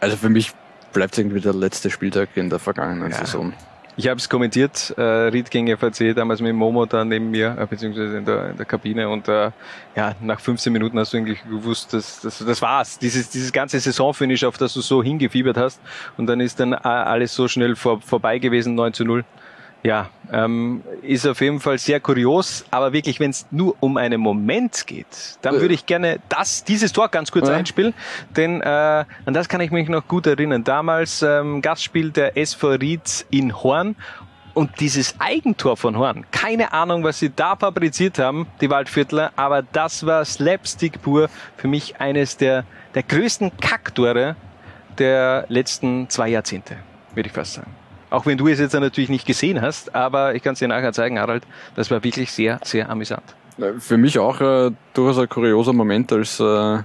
also 0.00 0.18
für 0.18 0.28
mich 0.28 0.52
bleibt 0.92 1.14
es 1.14 1.18
irgendwie 1.18 1.40
der 1.40 1.54
letzte 1.54 1.88
Spieltag 1.88 2.36
in 2.36 2.50
der 2.50 2.58
vergangenen 2.58 3.10
Saison. 3.12 3.54
Ich 3.98 4.06
habe 4.06 4.18
es 4.18 4.28
kommentiert, 4.28 4.94
äh, 4.96 5.02
Ried 5.02 5.50
gegen 5.50 5.76
FAC, 5.76 6.14
damals 6.14 6.40
mit 6.40 6.54
Momo 6.54 6.86
da 6.86 7.04
neben 7.04 7.32
mir, 7.32 7.56
äh, 7.58 7.66
beziehungsweise 7.66 8.18
in 8.18 8.24
der, 8.24 8.50
in 8.50 8.56
der 8.56 8.64
Kabine 8.64 9.08
und 9.08 9.26
äh, 9.26 9.50
ja, 9.96 10.14
nach 10.20 10.38
15 10.38 10.72
Minuten 10.72 10.96
hast 11.00 11.12
du 11.12 11.16
eigentlich 11.16 11.42
gewusst, 11.42 11.92
dass 11.92 12.20
das, 12.20 12.38
das 12.38 12.62
war's. 12.62 13.00
Dieses, 13.00 13.28
dieses 13.28 13.52
ganze 13.52 13.80
Saisonfinish, 13.80 14.44
auf 14.44 14.56
das 14.56 14.72
du 14.74 14.82
so 14.82 15.02
hingefiebert 15.02 15.56
hast 15.56 15.80
und 16.16 16.28
dann 16.28 16.38
ist 16.38 16.60
dann 16.60 16.74
äh, 16.74 16.76
alles 16.84 17.34
so 17.34 17.48
schnell 17.48 17.74
vor, 17.74 18.00
vorbei 18.00 18.38
gewesen, 18.38 18.76
9 18.76 18.92
zu 18.92 19.04
0. 19.04 19.24
Ja, 19.84 20.10
ähm, 20.32 20.82
ist 21.02 21.24
auf 21.26 21.40
jeden 21.40 21.60
Fall 21.60 21.78
sehr 21.78 22.00
kurios, 22.00 22.64
aber 22.70 22.92
wirklich, 22.92 23.20
wenn 23.20 23.30
es 23.30 23.46
nur 23.52 23.76
um 23.78 23.96
einen 23.96 24.20
Moment 24.20 24.86
geht, 24.88 25.38
dann 25.40 25.60
würde 25.60 25.72
ich 25.72 25.86
gerne 25.86 26.18
das, 26.28 26.64
dieses 26.64 26.92
Tor 26.92 27.08
ganz 27.08 27.30
kurz 27.30 27.48
Ja. 27.48 27.54
einspielen, 27.54 27.94
denn 28.36 28.60
äh, 28.60 28.64
an 28.66 29.34
das 29.34 29.48
kann 29.48 29.60
ich 29.60 29.70
mich 29.70 29.88
noch 29.88 30.08
gut 30.08 30.26
erinnern. 30.26 30.64
Damals 30.64 31.22
ähm, 31.22 31.62
Gastspiel 31.62 32.10
der 32.10 32.36
SV 32.36 32.70
Ried 32.72 33.24
in 33.30 33.54
Horn 33.62 33.94
und 34.52 34.80
dieses 34.80 35.14
Eigentor 35.20 35.76
von 35.76 35.96
Horn, 35.96 36.26
keine 36.32 36.72
Ahnung, 36.72 37.04
was 37.04 37.20
sie 37.20 37.30
da 37.30 37.54
fabriziert 37.54 38.18
haben, 38.18 38.48
die 38.60 38.68
Waldviertler, 38.70 39.30
aber 39.36 39.62
das 39.62 40.04
war 40.04 40.24
Slapstick 40.24 41.00
pur. 41.00 41.30
Für 41.56 41.68
mich 41.68 42.00
eines 42.00 42.36
der, 42.36 42.64
der 42.96 43.04
größten 43.04 43.56
Kacktore 43.58 44.34
der 44.98 45.46
letzten 45.48 46.10
zwei 46.10 46.30
Jahrzehnte, 46.30 46.78
würde 47.14 47.28
ich 47.28 47.32
fast 47.32 47.54
sagen. 47.54 47.70
Auch 48.10 48.26
wenn 48.26 48.38
du 48.38 48.48
es 48.48 48.58
jetzt 48.58 48.72
natürlich 48.72 49.10
nicht 49.10 49.26
gesehen 49.26 49.60
hast, 49.60 49.94
aber 49.94 50.34
ich 50.34 50.42
kann 50.42 50.54
es 50.54 50.58
dir 50.58 50.68
nachher 50.68 50.92
zeigen, 50.92 51.18
Harald, 51.18 51.44
das 51.74 51.90
war 51.90 52.02
wirklich 52.02 52.32
sehr, 52.32 52.58
sehr 52.64 52.88
amüsant. 52.88 53.22
Für 53.80 53.96
mich 53.96 54.18
auch 54.18 54.40
äh, 54.40 54.70
durchaus 54.94 55.18
ein 55.18 55.28
kurioser 55.28 55.72
Moment, 55.72 56.12
als 56.12 56.38
äh, 56.38 56.78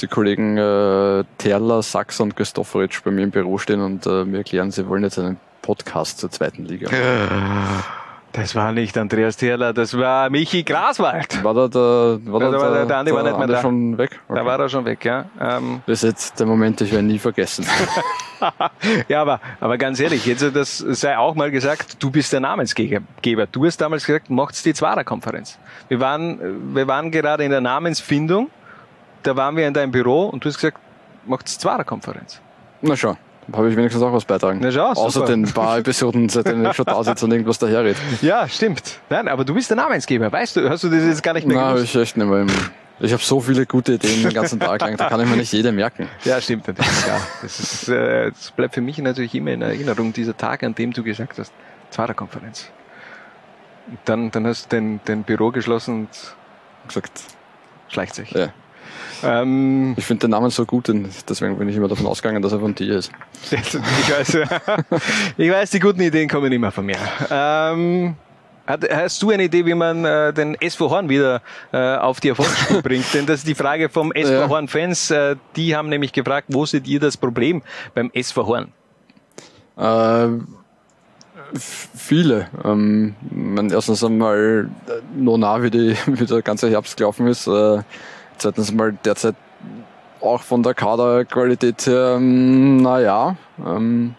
die 0.00 0.06
Kollegen 0.08 0.56
äh, 0.58 1.24
Terler, 1.38 1.82
Sachs 1.82 2.20
und 2.20 2.34
Christoforic 2.36 3.02
bei 3.04 3.10
mir 3.10 3.22
im 3.22 3.30
Büro 3.30 3.58
stehen 3.58 3.80
und 3.80 4.06
äh, 4.06 4.24
mir 4.24 4.38
erklären, 4.38 4.70
sie 4.70 4.88
wollen 4.88 5.04
jetzt 5.04 5.18
einen 5.18 5.38
Podcast 5.62 6.18
zur 6.18 6.30
zweiten 6.30 6.64
Liga. 6.64 6.90
Das 8.32 8.54
war 8.54 8.72
nicht 8.72 8.96
Andreas 8.96 9.36
Thierler, 9.36 9.74
das 9.74 9.96
war 9.96 10.30
Michi 10.30 10.62
Graswald. 10.62 11.44
War 11.44 11.52
da 11.52 11.68
der, 11.68 11.80
war 12.32 12.40
da 12.40 12.50
da 12.50 12.58
war 12.60 12.70
der- 12.74 12.86
der 12.86 12.96
Andi 12.96 13.12
war 13.12 13.22
nicht 13.24 13.36
mehr 13.38 13.46
da. 13.46 13.60
schon 13.60 13.98
weg? 13.98 14.18
Da 14.28 14.44
war 14.46 14.58
er 14.58 14.68
schon 14.70 14.86
weg, 14.86 15.04
ja. 15.04 15.26
Ähm, 15.38 15.82
Das 15.86 16.02
ist 16.02 16.08
jetzt 16.08 16.40
der 16.40 16.46
Moment, 16.46 16.80
ich 16.80 16.90
werde 16.92 17.04
nie 17.04 17.18
vergessen. 17.18 17.66
ja, 19.08 19.20
aber, 19.20 19.38
aber 19.60 19.76
ganz 19.76 20.00
ehrlich, 20.00 20.24
jetzt 20.24 20.42
das 20.56 20.78
sei 20.78 21.18
auch 21.18 21.34
mal 21.34 21.50
gesagt, 21.50 22.02
du 22.02 22.10
bist 22.10 22.32
der 22.32 22.40
Namensgeber. 22.40 23.46
Du 23.52 23.66
hast 23.66 23.76
damals 23.82 24.06
gesagt, 24.06 24.30
macht's 24.30 24.62
die 24.62 24.72
Zwarer-Konferenz. 24.72 25.58
Wir 25.88 26.00
waren, 26.00 26.74
wir 26.74 26.88
waren 26.88 27.10
gerade 27.10 27.44
in 27.44 27.50
der 27.50 27.60
Namensfindung, 27.60 28.50
da 29.24 29.36
waren 29.36 29.56
wir 29.58 29.68
in 29.68 29.74
deinem 29.74 29.92
Büro 29.92 30.26
und 30.28 30.42
du 30.42 30.48
hast 30.48 30.56
gesagt, 30.56 30.78
macht's 31.26 31.58
Zwarer-Konferenz. 31.58 32.40
Na 32.80 32.96
schon, 32.96 33.16
habe 33.52 33.70
ich 33.70 33.76
wenigstens 33.76 34.02
auch 34.02 34.12
was 34.12 34.24
beitragen. 34.24 34.60
Na 34.62 34.70
schau, 34.70 34.90
Außer 34.90 35.10
super. 35.10 35.26
den 35.26 35.52
paar 35.52 35.78
Episoden, 35.78 36.28
seitdem 36.28 36.64
ich 36.64 36.74
schon 36.74 36.84
da 36.84 37.02
sitze 37.02 37.24
und 37.24 37.32
irgendwas 37.32 37.58
daherredet. 37.58 38.00
Ja, 38.20 38.48
stimmt. 38.48 39.00
Nein, 39.10 39.28
aber 39.28 39.44
du 39.44 39.54
bist 39.54 39.68
der 39.70 39.76
Namensgeber, 39.76 40.30
weißt 40.30 40.56
du, 40.56 40.70
hast 40.70 40.84
du 40.84 40.88
das 40.88 41.02
jetzt 41.04 41.22
gar 41.22 41.34
nicht 41.34 41.46
mehr 41.46 41.74
gewusst? 41.74 41.94
ich 41.94 41.96
echt 42.00 42.16
nicht 42.16 42.26
mehr. 42.26 42.46
Ich 43.00 43.12
habe 43.12 43.22
so 43.22 43.40
viele 43.40 43.66
gute 43.66 43.94
Ideen 43.94 44.22
den 44.22 44.32
ganzen 44.32 44.60
Tag 44.60 44.80
lang, 44.80 44.96
da 44.96 45.08
kann 45.08 45.20
ich 45.20 45.28
mir 45.28 45.36
nicht 45.36 45.52
jede 45.52 45.72
merken. 45.72 46.08
Ja, 46.24 46.40
stimmt 46.40 46.68
natürlich. 46.68 47.06
Ja. 47.06 47.20
Das, 47.42 47.58
ist, 47.58 47.88
äh, 47.88 48.30
das 48.30 48.52
bleibt 48.52 48.74
für 48.74 48.80
mich 48.80 48.98
natürlich 48.98 49.34
immer 49.34 49.50
in 49.50 49.62
Erinnerung, 49.62 50.12
dieser 50.12 50.36
Tag, 50.36 50.62
an 50.62 50.74
dem 50.76 50.92
du 50.92 51.02
gesagt 51.02 51.38
hast, 51.38 51.52
Zwarer-Konferenz. 51.90 52.70
Und 53.88 53.98
Dann, 54.04 54.30
dann 54.30 54.46
hast 54.46 54.66
du 54.72 54.76
den, 54.76 55.00
den 55.08 55.24
Büro 55.24 55.50
geschlossen 55.50 56.02
und 56.02 56.08
gesagt, 56.86 57.22
schleicht 57.88 58.14
sich. 58.14 58.30
Ja. 58.30 58.52
Ähm, 59.24 59.94
Ich 59.96 60.04
finde 60.04 60.26
den 60.26 60.30
Namen 60.30 60.50
so 60.50 60.64
gut, 60.64 60.90
deswegen 61.28 61.56
bin 61.58 61.68
ich 61.68 61.76
immer 61.76 61.88
davon 61.88 62.06
ausgegangen, 62.06 62.42
dass 62.42 62.52
er 62.52 62.60
von 62.60 62.74
dir 62.74 62.96
ist. 62.98 63.10
ich, 63.50 63.74
weiß, 63.74 64.38
ich 65.36 65.50
weiß, 65.50 65.70
die 65.70 65.78
guten 65.80 66.00
Ideen 66.00 66.28
kommen 66.28 66.52
immer 66.52 66.70
von 66.70 66.86
mir. 66.86 66.96
Ähm, 67.30 68.14
hast 68.66 69.22
du 69.22 69.30
eine 69.30 69.44
Idee, 69.44 69.66
wie 69.66 69.74
man 69.74 70.04
äh, 70.04 70.32
den 70.32 70.54
SV 70.60 70.90
Horn 70.90 71.08
wieder 71.08 71.42
äh, 71.72 71.96
auf 71.96 72.20
die 72.20 72.28
Erfolgsspur 72.30 72.82
bringt? 72.82 73.12
Denn 73.14 73.26
das 73.26 73.40
ist 73.40 73.48
die 73.48 73.54
Frage 73.54 73.88
vom 73.88 74.12
SV 74.12 74.32
Ja. 74.32 74.48
Horn-Fans. 74.48 75.10
Äh, 75.10 75.36
die 75.56 75.76
haben 75.76 75.88
nämlich 75.88 76.12
gefragt, 76.12 76.48
wo 76.50 76.64
seht 76.66 76.86
ihr 76.86 77.00
das 77.00 77.16
Problem 77.16 77.62
beim 77.94 78.10
SV 78.14 78.46
Horn? 78.46 78.72
Äh, 79.76 80.28
viele. 81.58 82.48
Ähm, 82.64 83.14
erstens 83.70 84.02
einmal 84.04 84.68
äh, 84.86 84.92
noch 85.16 85.38
nah, 85.38 85.62
wie, 85.62 85.70
die, 85.70 85.96
wie 86.06 86.24
der 86.26 86.42
ganze 86.42 86.70
Herbst 86.70 86.96
gelaufen 86.96 87.26
ist. 87.26 87.46
Äh, 87.46 87.80
zweitens 88.42 88.72
mal 88.72 88.92
derzeit 89.04 89.36
auch 90.20 90.42
von 90.42 90.62
der 90.62 90.74
Kaderqualität 90.74 91.86
her, 91.86 92.16
ähm, 92.16 92.76
naja, 92.78 93.36
ähm, 93.64 94.14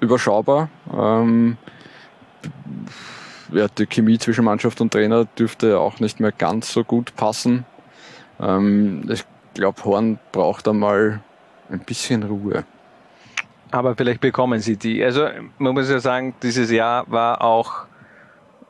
überschaubar. 0.00 0.68
Ähm, 0.92 1.56
ja, 3.52 3.66
die 3.68 3.86
Chemie 3.86 4.18
zwischen 4.18 4.44
Mannschaft 4.44 4.80
und 4.80 4.92
Trainer 4.92 5.24
dürfte 5.24 5.78
auch 5.78 6.00
nicht 6.00 6.20
mehr 6.20 6.32
ganz 6.32 6.72
so 6.72 6.84
gut 6.84 7.14
passen. 7.16 7.64
Ähm, 8.40 9.08
ich 9.10 9.24
glaube, 9.54 9.82
Horn 9.84 10.18
braucht 10.32 10.68
einmal 10.68 11.20
ein 11.70 11.80
bisschen 11.80 12.22
Ruhe. 12.22 12.64
Aber 13.70 13.94
vielleicht 13.94 14.20
bekommen 14.20 14.60
sie 14.60 14.76
die. 14.76 15.02
Also 15.04 15.28
man 15.58 15.74
muss 15.74 15.88
ja 15.88 16.00
sagen, 16.00 16.34
dieses 16.42 16.70
Jahr 16.70 17.10
war 17.10 17.42
auch 17.42 17.86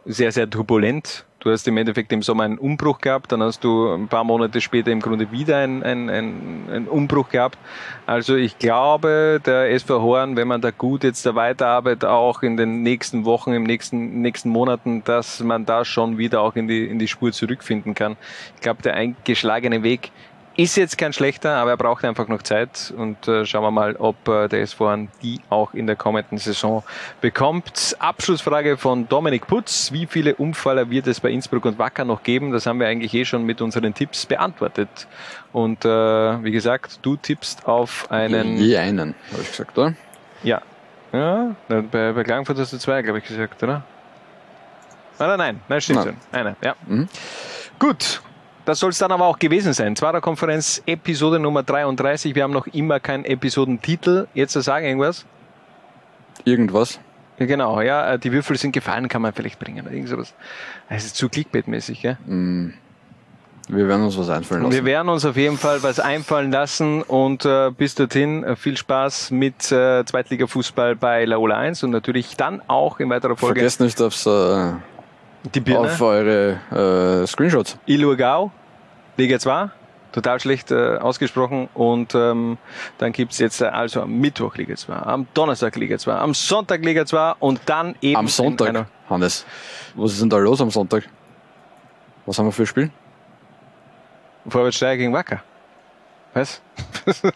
sehr, 0.04 0.32
sehr 0.32 0.48
turbulent. 0.48 1.24
Du 1.40 1.50
hast 1.50 1.66
im 1.66 1.78
Endeffekt 1.78 2.12
im 2.12 2.20
Sommer 2.20 2.44
einen 2.44 2.58
Umbruch 2.58 2.98
gehabt, 2.98 3.32
dann 3.32 3.42
hast 3.42 3.64
du 3.64 3.94
ein 3.94 4.08
paar 4.08 4.24
Monate 4.24 4.60
später 4.60 4.90
im 4.90 5.00
Grunde 5.00 5.32
wieder 5.32 5.56
einen, 5.56 5.82
einen, 5.82 6.10
einen, 6.10 6.86
Umbruch 6.86 7.30
gehabt. 7.30 7.56
Also 8.04 8.36
ich 8.36 8.58
glaube, 8.58 9.40
der 9.46 9.70
SV 9.70 10.02
Horn, 10.02 10.36
wenn 10.36 10.46
man 10.46 10.60
da 10.60 10.70
gut 10.70 11.02
jetzt 11.02 11.24
da 11.24 11.34
weiterarbeitet, 11.34 12.04
auch 12.04 12.42
in 12.42 12.58
den 12.58 12.82
nächsten 12.82 13.24
Wochen, 13.24 13.54
im 13.54 13.62
nächsten, 13.62 14.20
nächsten 14.20 14.50
Monaten, 14.50 15.02
dass 15.04 15.40
man 15.40 15.64
da 15.64 15.86
schon 15.86 16.18
wieder 16.18 16.42
auch 16.42 16.56
in 16.56 16.68
die, 16.68 16.84
in 16.84 16.98
die 16.98 17.08
Spur 17.08 17.32
zurückfinden 17.32 17.94
kann. 17.94 18.18
Ich 18.56 18.60
glaube, 18.60 18.82
der 18.82 18.92
eingeschlagene 18.96 19.82
Weg 19.82 20.12
ist 20.62 20.76
jetzt 20.76 20.98
kein 20.98 21.14
schlechter, 21.14 21.54
aber 21.56 21.70
er 21.70 21.76
braucht 21.78 22.04
einfach 22.04 22.28
noch 22.28 22.42
Zeit 22.42 22.92
und 22.94 23.26
äh, 23.26 23.46
schauen 23.46 23.62
wir 23.62 23.70
mal, 23.70 23.96
ob 23.96 24.28
äh, 24.28 24.46
der 24.46 24.60
SV 24.60 25.08
die 25.22 25.40
auch 25.48 25.72
in 25.72 25.86
der 25.86 25.96
kommenden 25.96 26.36
Saison 26.36 26.84
bekommt. 27.22 27.96
Abschlussfrage 27.98 28.76
von 28.76 29.08
Dominik 29.08 29.46
Putz. 29.46 29.90
Wie 29.92 30.06
viele 30.06 30.34
Umfaller 30.34 30.90
wird 30.90 31.06
es 31.06 31.20
bei 31.20 31.30
Innsbruck 31.30 31.64
und 31.64 31.78
Wacker 31.78 32.04
noch 32.04 32.22
geben? 32.22 32.52
Das 32.52 32.66
haben 32.66 32.78
wir 32.78 32.88
eigentlich 32.88 33.14
eh 33.14 33.24
schon 33.24 33.44
mit 33.44 33.62
unseren 33.62 33.94
Tipps 33.94 34.26
beantwortet. 34.26 35.06
Und 35.52 35.86
äh, 35.86 35.88
wie 35.88 36.50
gesagt, 36.50 36.98
du 37.02 37.16
tippst 37.16 37.66
auf 37.66 38.10
einen... 38.10 38.58
Je 38.58 38.76
einen, 38.76 39.14
habe 39.32 39.42
ich 39.42 39.50
gesagt, 39.50 39.78
oder? 39.78 39.94
Ja. 40.42 40.60
ja 41.12 41.56
bei, 41.68 42.12
bei 42.12 42.22
Klagenfurt 42.22 42.58
hast 42.58 42.74
du 42.74 42.78
zwei, 42.78 43.00
glaube 43.00 43.20
ich, 43.20 43.24
gesagt, 43.24 43.62
oder? 43.62 43.82
Oder 45.18 45.36
nein? 45.38 45.60
Nein, 45.68 45.80
stimmt 45.80 46.04
Nein. 46.04 46.16
schon. 46.32 46.38
Eine, 46.38 46.56
ja. 46.62 46.74
Gut. 47.78 48.20
Das 48.70 48.78
soll 48.78 48.90
es 48.90 48.98
dann 48.98 49.10
aber 49.10 49.26
auch 49.26 49.40
gewesen 49.40 49.72
sein. 49.72 49.96
Zweiter 49.96 50.20
Konferenz, 50.20 50.80
Episode 50.86 51.40
Nummer 51.40 51.64
33. 51.64 52.36
Wir 52.36 52.44
haben 52.44 52.52
noch 52.52 52.68
immer 52.68 53.00
keinen 53.00 53.24
Episodentitel. 53.24 54.28
Jetzt 54.32 54.52
sagen 54.52 54.86
irgendwas? 54.86 55.26
Irgendwas. 56.44 57.00
Genau, 57.36 57.80
ja. 57.80 58.12
äh, 58.12 58.18
Die 58.20 58.30
Würfel 58.30 58.56
sind 58.56 58.70
gefallen, 58.70 59.08
kann 59.08 59.22
man 59.22 59.32
vielleicht 59.32 59.58
bringen. 59.58 59.92
Irgend 59.92 60.08
sowas. 60.08 60.34
Es 60.88 61.04
ist 61.04 61.16
zu 61.16 61.26
Clickbait-mäßig, 61.26 62.00
gell? 62.00 62.16
Mm. 62.26 62.74
Wir 63.66 63.88
werden 63.88 64.04
uns 64.04 64.16
was 64.16 64.30
einfallen 64.30 64.62
lassen. 64.62 64.72
Wir 64.72 64.84
werden 64.84 65.08
uns 65.08 65.24
auf 65.24 65.36
jeden 65.36 65.58
Fall 65.58 65.82
was 65.82 65.98
einfallen 65.98 66.52
lassen 66.52 67.02
und 67.02 67.44
äh, 67.44 67.72
bis 67.76 67.96
dorthin 67.96 68.44
äh, 68.44 68.54
viel 68.54 68.76
Spaß 68.76 69.32
mit 69.32 69.72
äh, 69.72 70.04
Zweitliga-Fußball 70.04 70.94
bei 70.94 71.24
Laola 71.24 71.56
1 71.56 71.82
und 71.82 71.90
natürlich 71.90 72.36
dann 72.36 72.62
auch 72.68 73.00
in 73.00 73.10
weiterer 73.10 73.36
Folge 73.36 73.56
Vergesst 73.58 73.80
nicht 73.80 74.00
aufs, 74.00 74.26
äh, 74.26 74.74
die 75.54 75.60
Birne. 75.60 75.88
auf 75.88 76.00
eure 76.00 77.22
äh, 77.22 77.26
Screenshots. 77.26 77.78
Ilurgau, 77.86 78.52
Liga 79.20 79.38
2, 79.38 79.70
total 80.12 80.40
schlecht 80.40 80.70
äh, 80.70 80.96
ausgesprochen. 80.96 81.68
Und 81.74 82.14
ähm, 82.14 82.58
dann 82.98 83.12
gibt's 83.12 83.38
jetzt 83.38 83.60
äh, 83.60 83.66
also 83.66 84.02
am 84.02 84.18
Mittwoch 84.18 84.56
Liga 84.56 84.74
2, 84.74 84.92
am 84.94 85.26
Donnerstag 85.34 85.76
Liga 85.76 85.98
2, 85.98 86.12
am 86.14 86.34
Sonntag 86.34 86.84
Liga 86.84 87.04
2 87.06 87.34
und 87.38 87.60
dann 87.66 87.94
eben 88.00 88.16
Am 88.16 88.28
Sonntag, 88.28 88.86
Hannes. 89.08 89.44
Was 89.94 90.12
ist 90.12 90.22
denn 90.22 90.30
da 90.30 90.38
los 90.38 90.60
am 90.60 90.70
Sonntag? 90.70 91.08
Was 92.26 92.38
haben 92.38 92.46
wir 92.46 92.52
für 92.52 92.62
ein 92.62 92.66
Spiel? 92.66 92.90
Vorwärtssteiger 94.48 94.96
gegen 94.96 95.12
Wacker. 95.12 95.42
Was? 96.34 96.60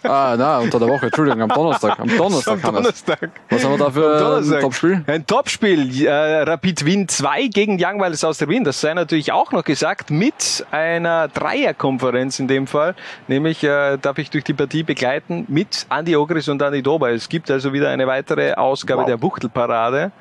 Ah, 0.02 0.34
na, 0.38 0.58
unter 0.58 0.78
der 0.78 0.88
Woche, 0.88 1.06
Entschuldigung, 1.06 1.42
am 1.42 1.48
Donnerstag. 1.48 1.98
Am 1.98 2.08
Donnerstag, 2.08 2.64
Am. 2.64 2.74
Donnerstag. 2.74 3.30
Was 3.48 3.64
haben 3.64 3.72
wir 3.72 3.78
da 3.78 3.90
für 3.90 4.36
ein. 4.38 4.60
Topspiel? 4.60 5.04
Ein 5.06 5.26
Topspiel. 5.26 6.06
Äh, 6.06 6.42
Rapid 6.42 6.84
Wien 6.84 7.08
2 7.08 7.46
gegen 7.48 7.78
Young 7.80 8.00
Wilders 8.00 8.24
aus 8.24 8.38
der 8.38 8.48
Wien. 8.48 8.64
Das 8.64 8.80
sei 8.80 8.94
natürlich 8.94 9.32
auch 9.32 9.52
noch 9.52 9.64
gesagt 9.64 10.10
mit 10.10 10.64
einer 10.70 11.28
Dreierkonferenz 11.28 12.38
in 12.38 12.48
dem 12.48 12.66
Fall. 12.66 12.94
Nämlich 13.26 13.64
äh, 13.64 13.96
darf 13.98 14.18
ich 14.18 14.30
durch 14.30 14.44
die 14.44 14.54
Partie 14.54 14.82
begleiten 14.82 15.46
mit 15.48 15.86
Andi 15.88 16.16
Ogris 16.16 16.48
und 16.48 16.62
Andi 16.62 16.82
Dober. 16.82 17.10
Es 17.10 17.28
gibt 17.28 17.50
also 17.50 17.72
wieder 17.72 17.90
eine 17.90 18.06
weitere 18.06 18.54
Ausgabe 18.54 19.04
der 19.04 19.16
Buchtelparade. 19.16 20.12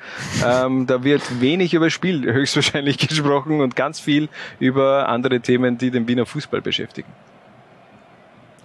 Ähm, 0.44 0.86
da 0.86 1.04
wird 1.04 1.40
wenig 1.40 1.74
über 1.74 1.90
Spiel 1.90 2.24
höchstwahrscheinlich 2.32 2.98
gesprochen 3.08 3.60
und 3.60 3.76
ganz 3.76 4.00
viel 4.00 4.28
über 4.58 5.08
andere 5.08 5.40
Themen, 5.40 5.78
die 5.78 5.90
den 5.90 6.08
Wiener 6.08 6.26
Fußball 6.26 6.60
beschäftigen. 6.60 7.08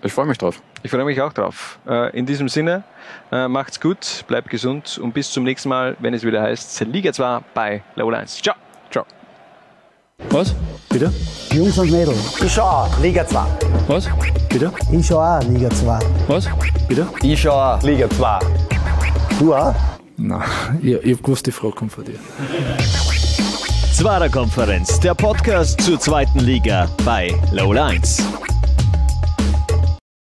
Ich 0.01 0.13
freue 0.13 0.25
mich 0.25 0.37
drauf. 0.37 0.61
Ich 0.81 0.91
freue 0.91 1.03
mich 1.03 1.19
auch 1.21 1.33
drauf. 1.33 1.77
Äh, 1.87 2.17
in 2.17 2.25
diesem 2.25 2.47
Sinne, 2.47 2.83
äh, 3.31 3.47
macht's 3.47 3.81
gut, 3.81 4.23
bleibt 4.27 4.49
gesund 4.49 4.97
und 4.97 5.13
bis 5.13 5.29
zum 5.31 5.43
nächsten 5.43 5.67
Mal, 5.67 5.97
wenn 5.99 6.13
es 6.13 6.23
wieder 6.23 6.41
heißt 6.41 6.79
Liga 6.85 7.11
2 7.11 7.41
bei 7.53 7.83
Laola 7.95 8.19
1. 8.19 8.41
Ciao. 8.41 8.55
Ciao. 8.89 9.05
Was? 10.29 10.55
Bitte? 10.89 11.11
Jungs 11.51 11.77
und 11.77 11.91
Mädels. 11.91 12.41
Ich 12.41 12.53
schau 12.53 12.63
auch, 12.63 12.99
Liga 13.01 13.27
2. 13.27 13.45
Was? 13.87 14.09
Bitte? 14.47 14.71
Ich 14.91 15.05
schau 15.05 15.19
auch 15.19 15.43
Liga 15.43 15.69
2. 15.69 15.99
Was? 16.27 16.49
Bitte? 16.87 17.07
Ich 17.21 17.41
schau 17.41 17.51
auch, 17.51 17.81
Liga 17.83 18.09
2. 18.09 18.39
Du 19.37 19.53
auch? 19.53 19.75
Nein, 20.15 20.41
ich, 20.81 20.93
ich 20.93 21.17
hab 21.17 21.23
gewusst, 21.23 21.45
die 21.45 21.51
Frage 21.51 21.73
kommt 21.73 21.91
von 21.91 22.05
dir. 22.05 22.19
Zweiter 23.93 24.29
Konferenz, 24.29 24.97
der 25.01 25.13
Podcast 25.13 25.81
zur 25.81 25.99
zweiten 25.99 26.39
Liga 26.39 26.87
bei 27.03 27.33
Low 27.51 27.73
1. 27.73 28.23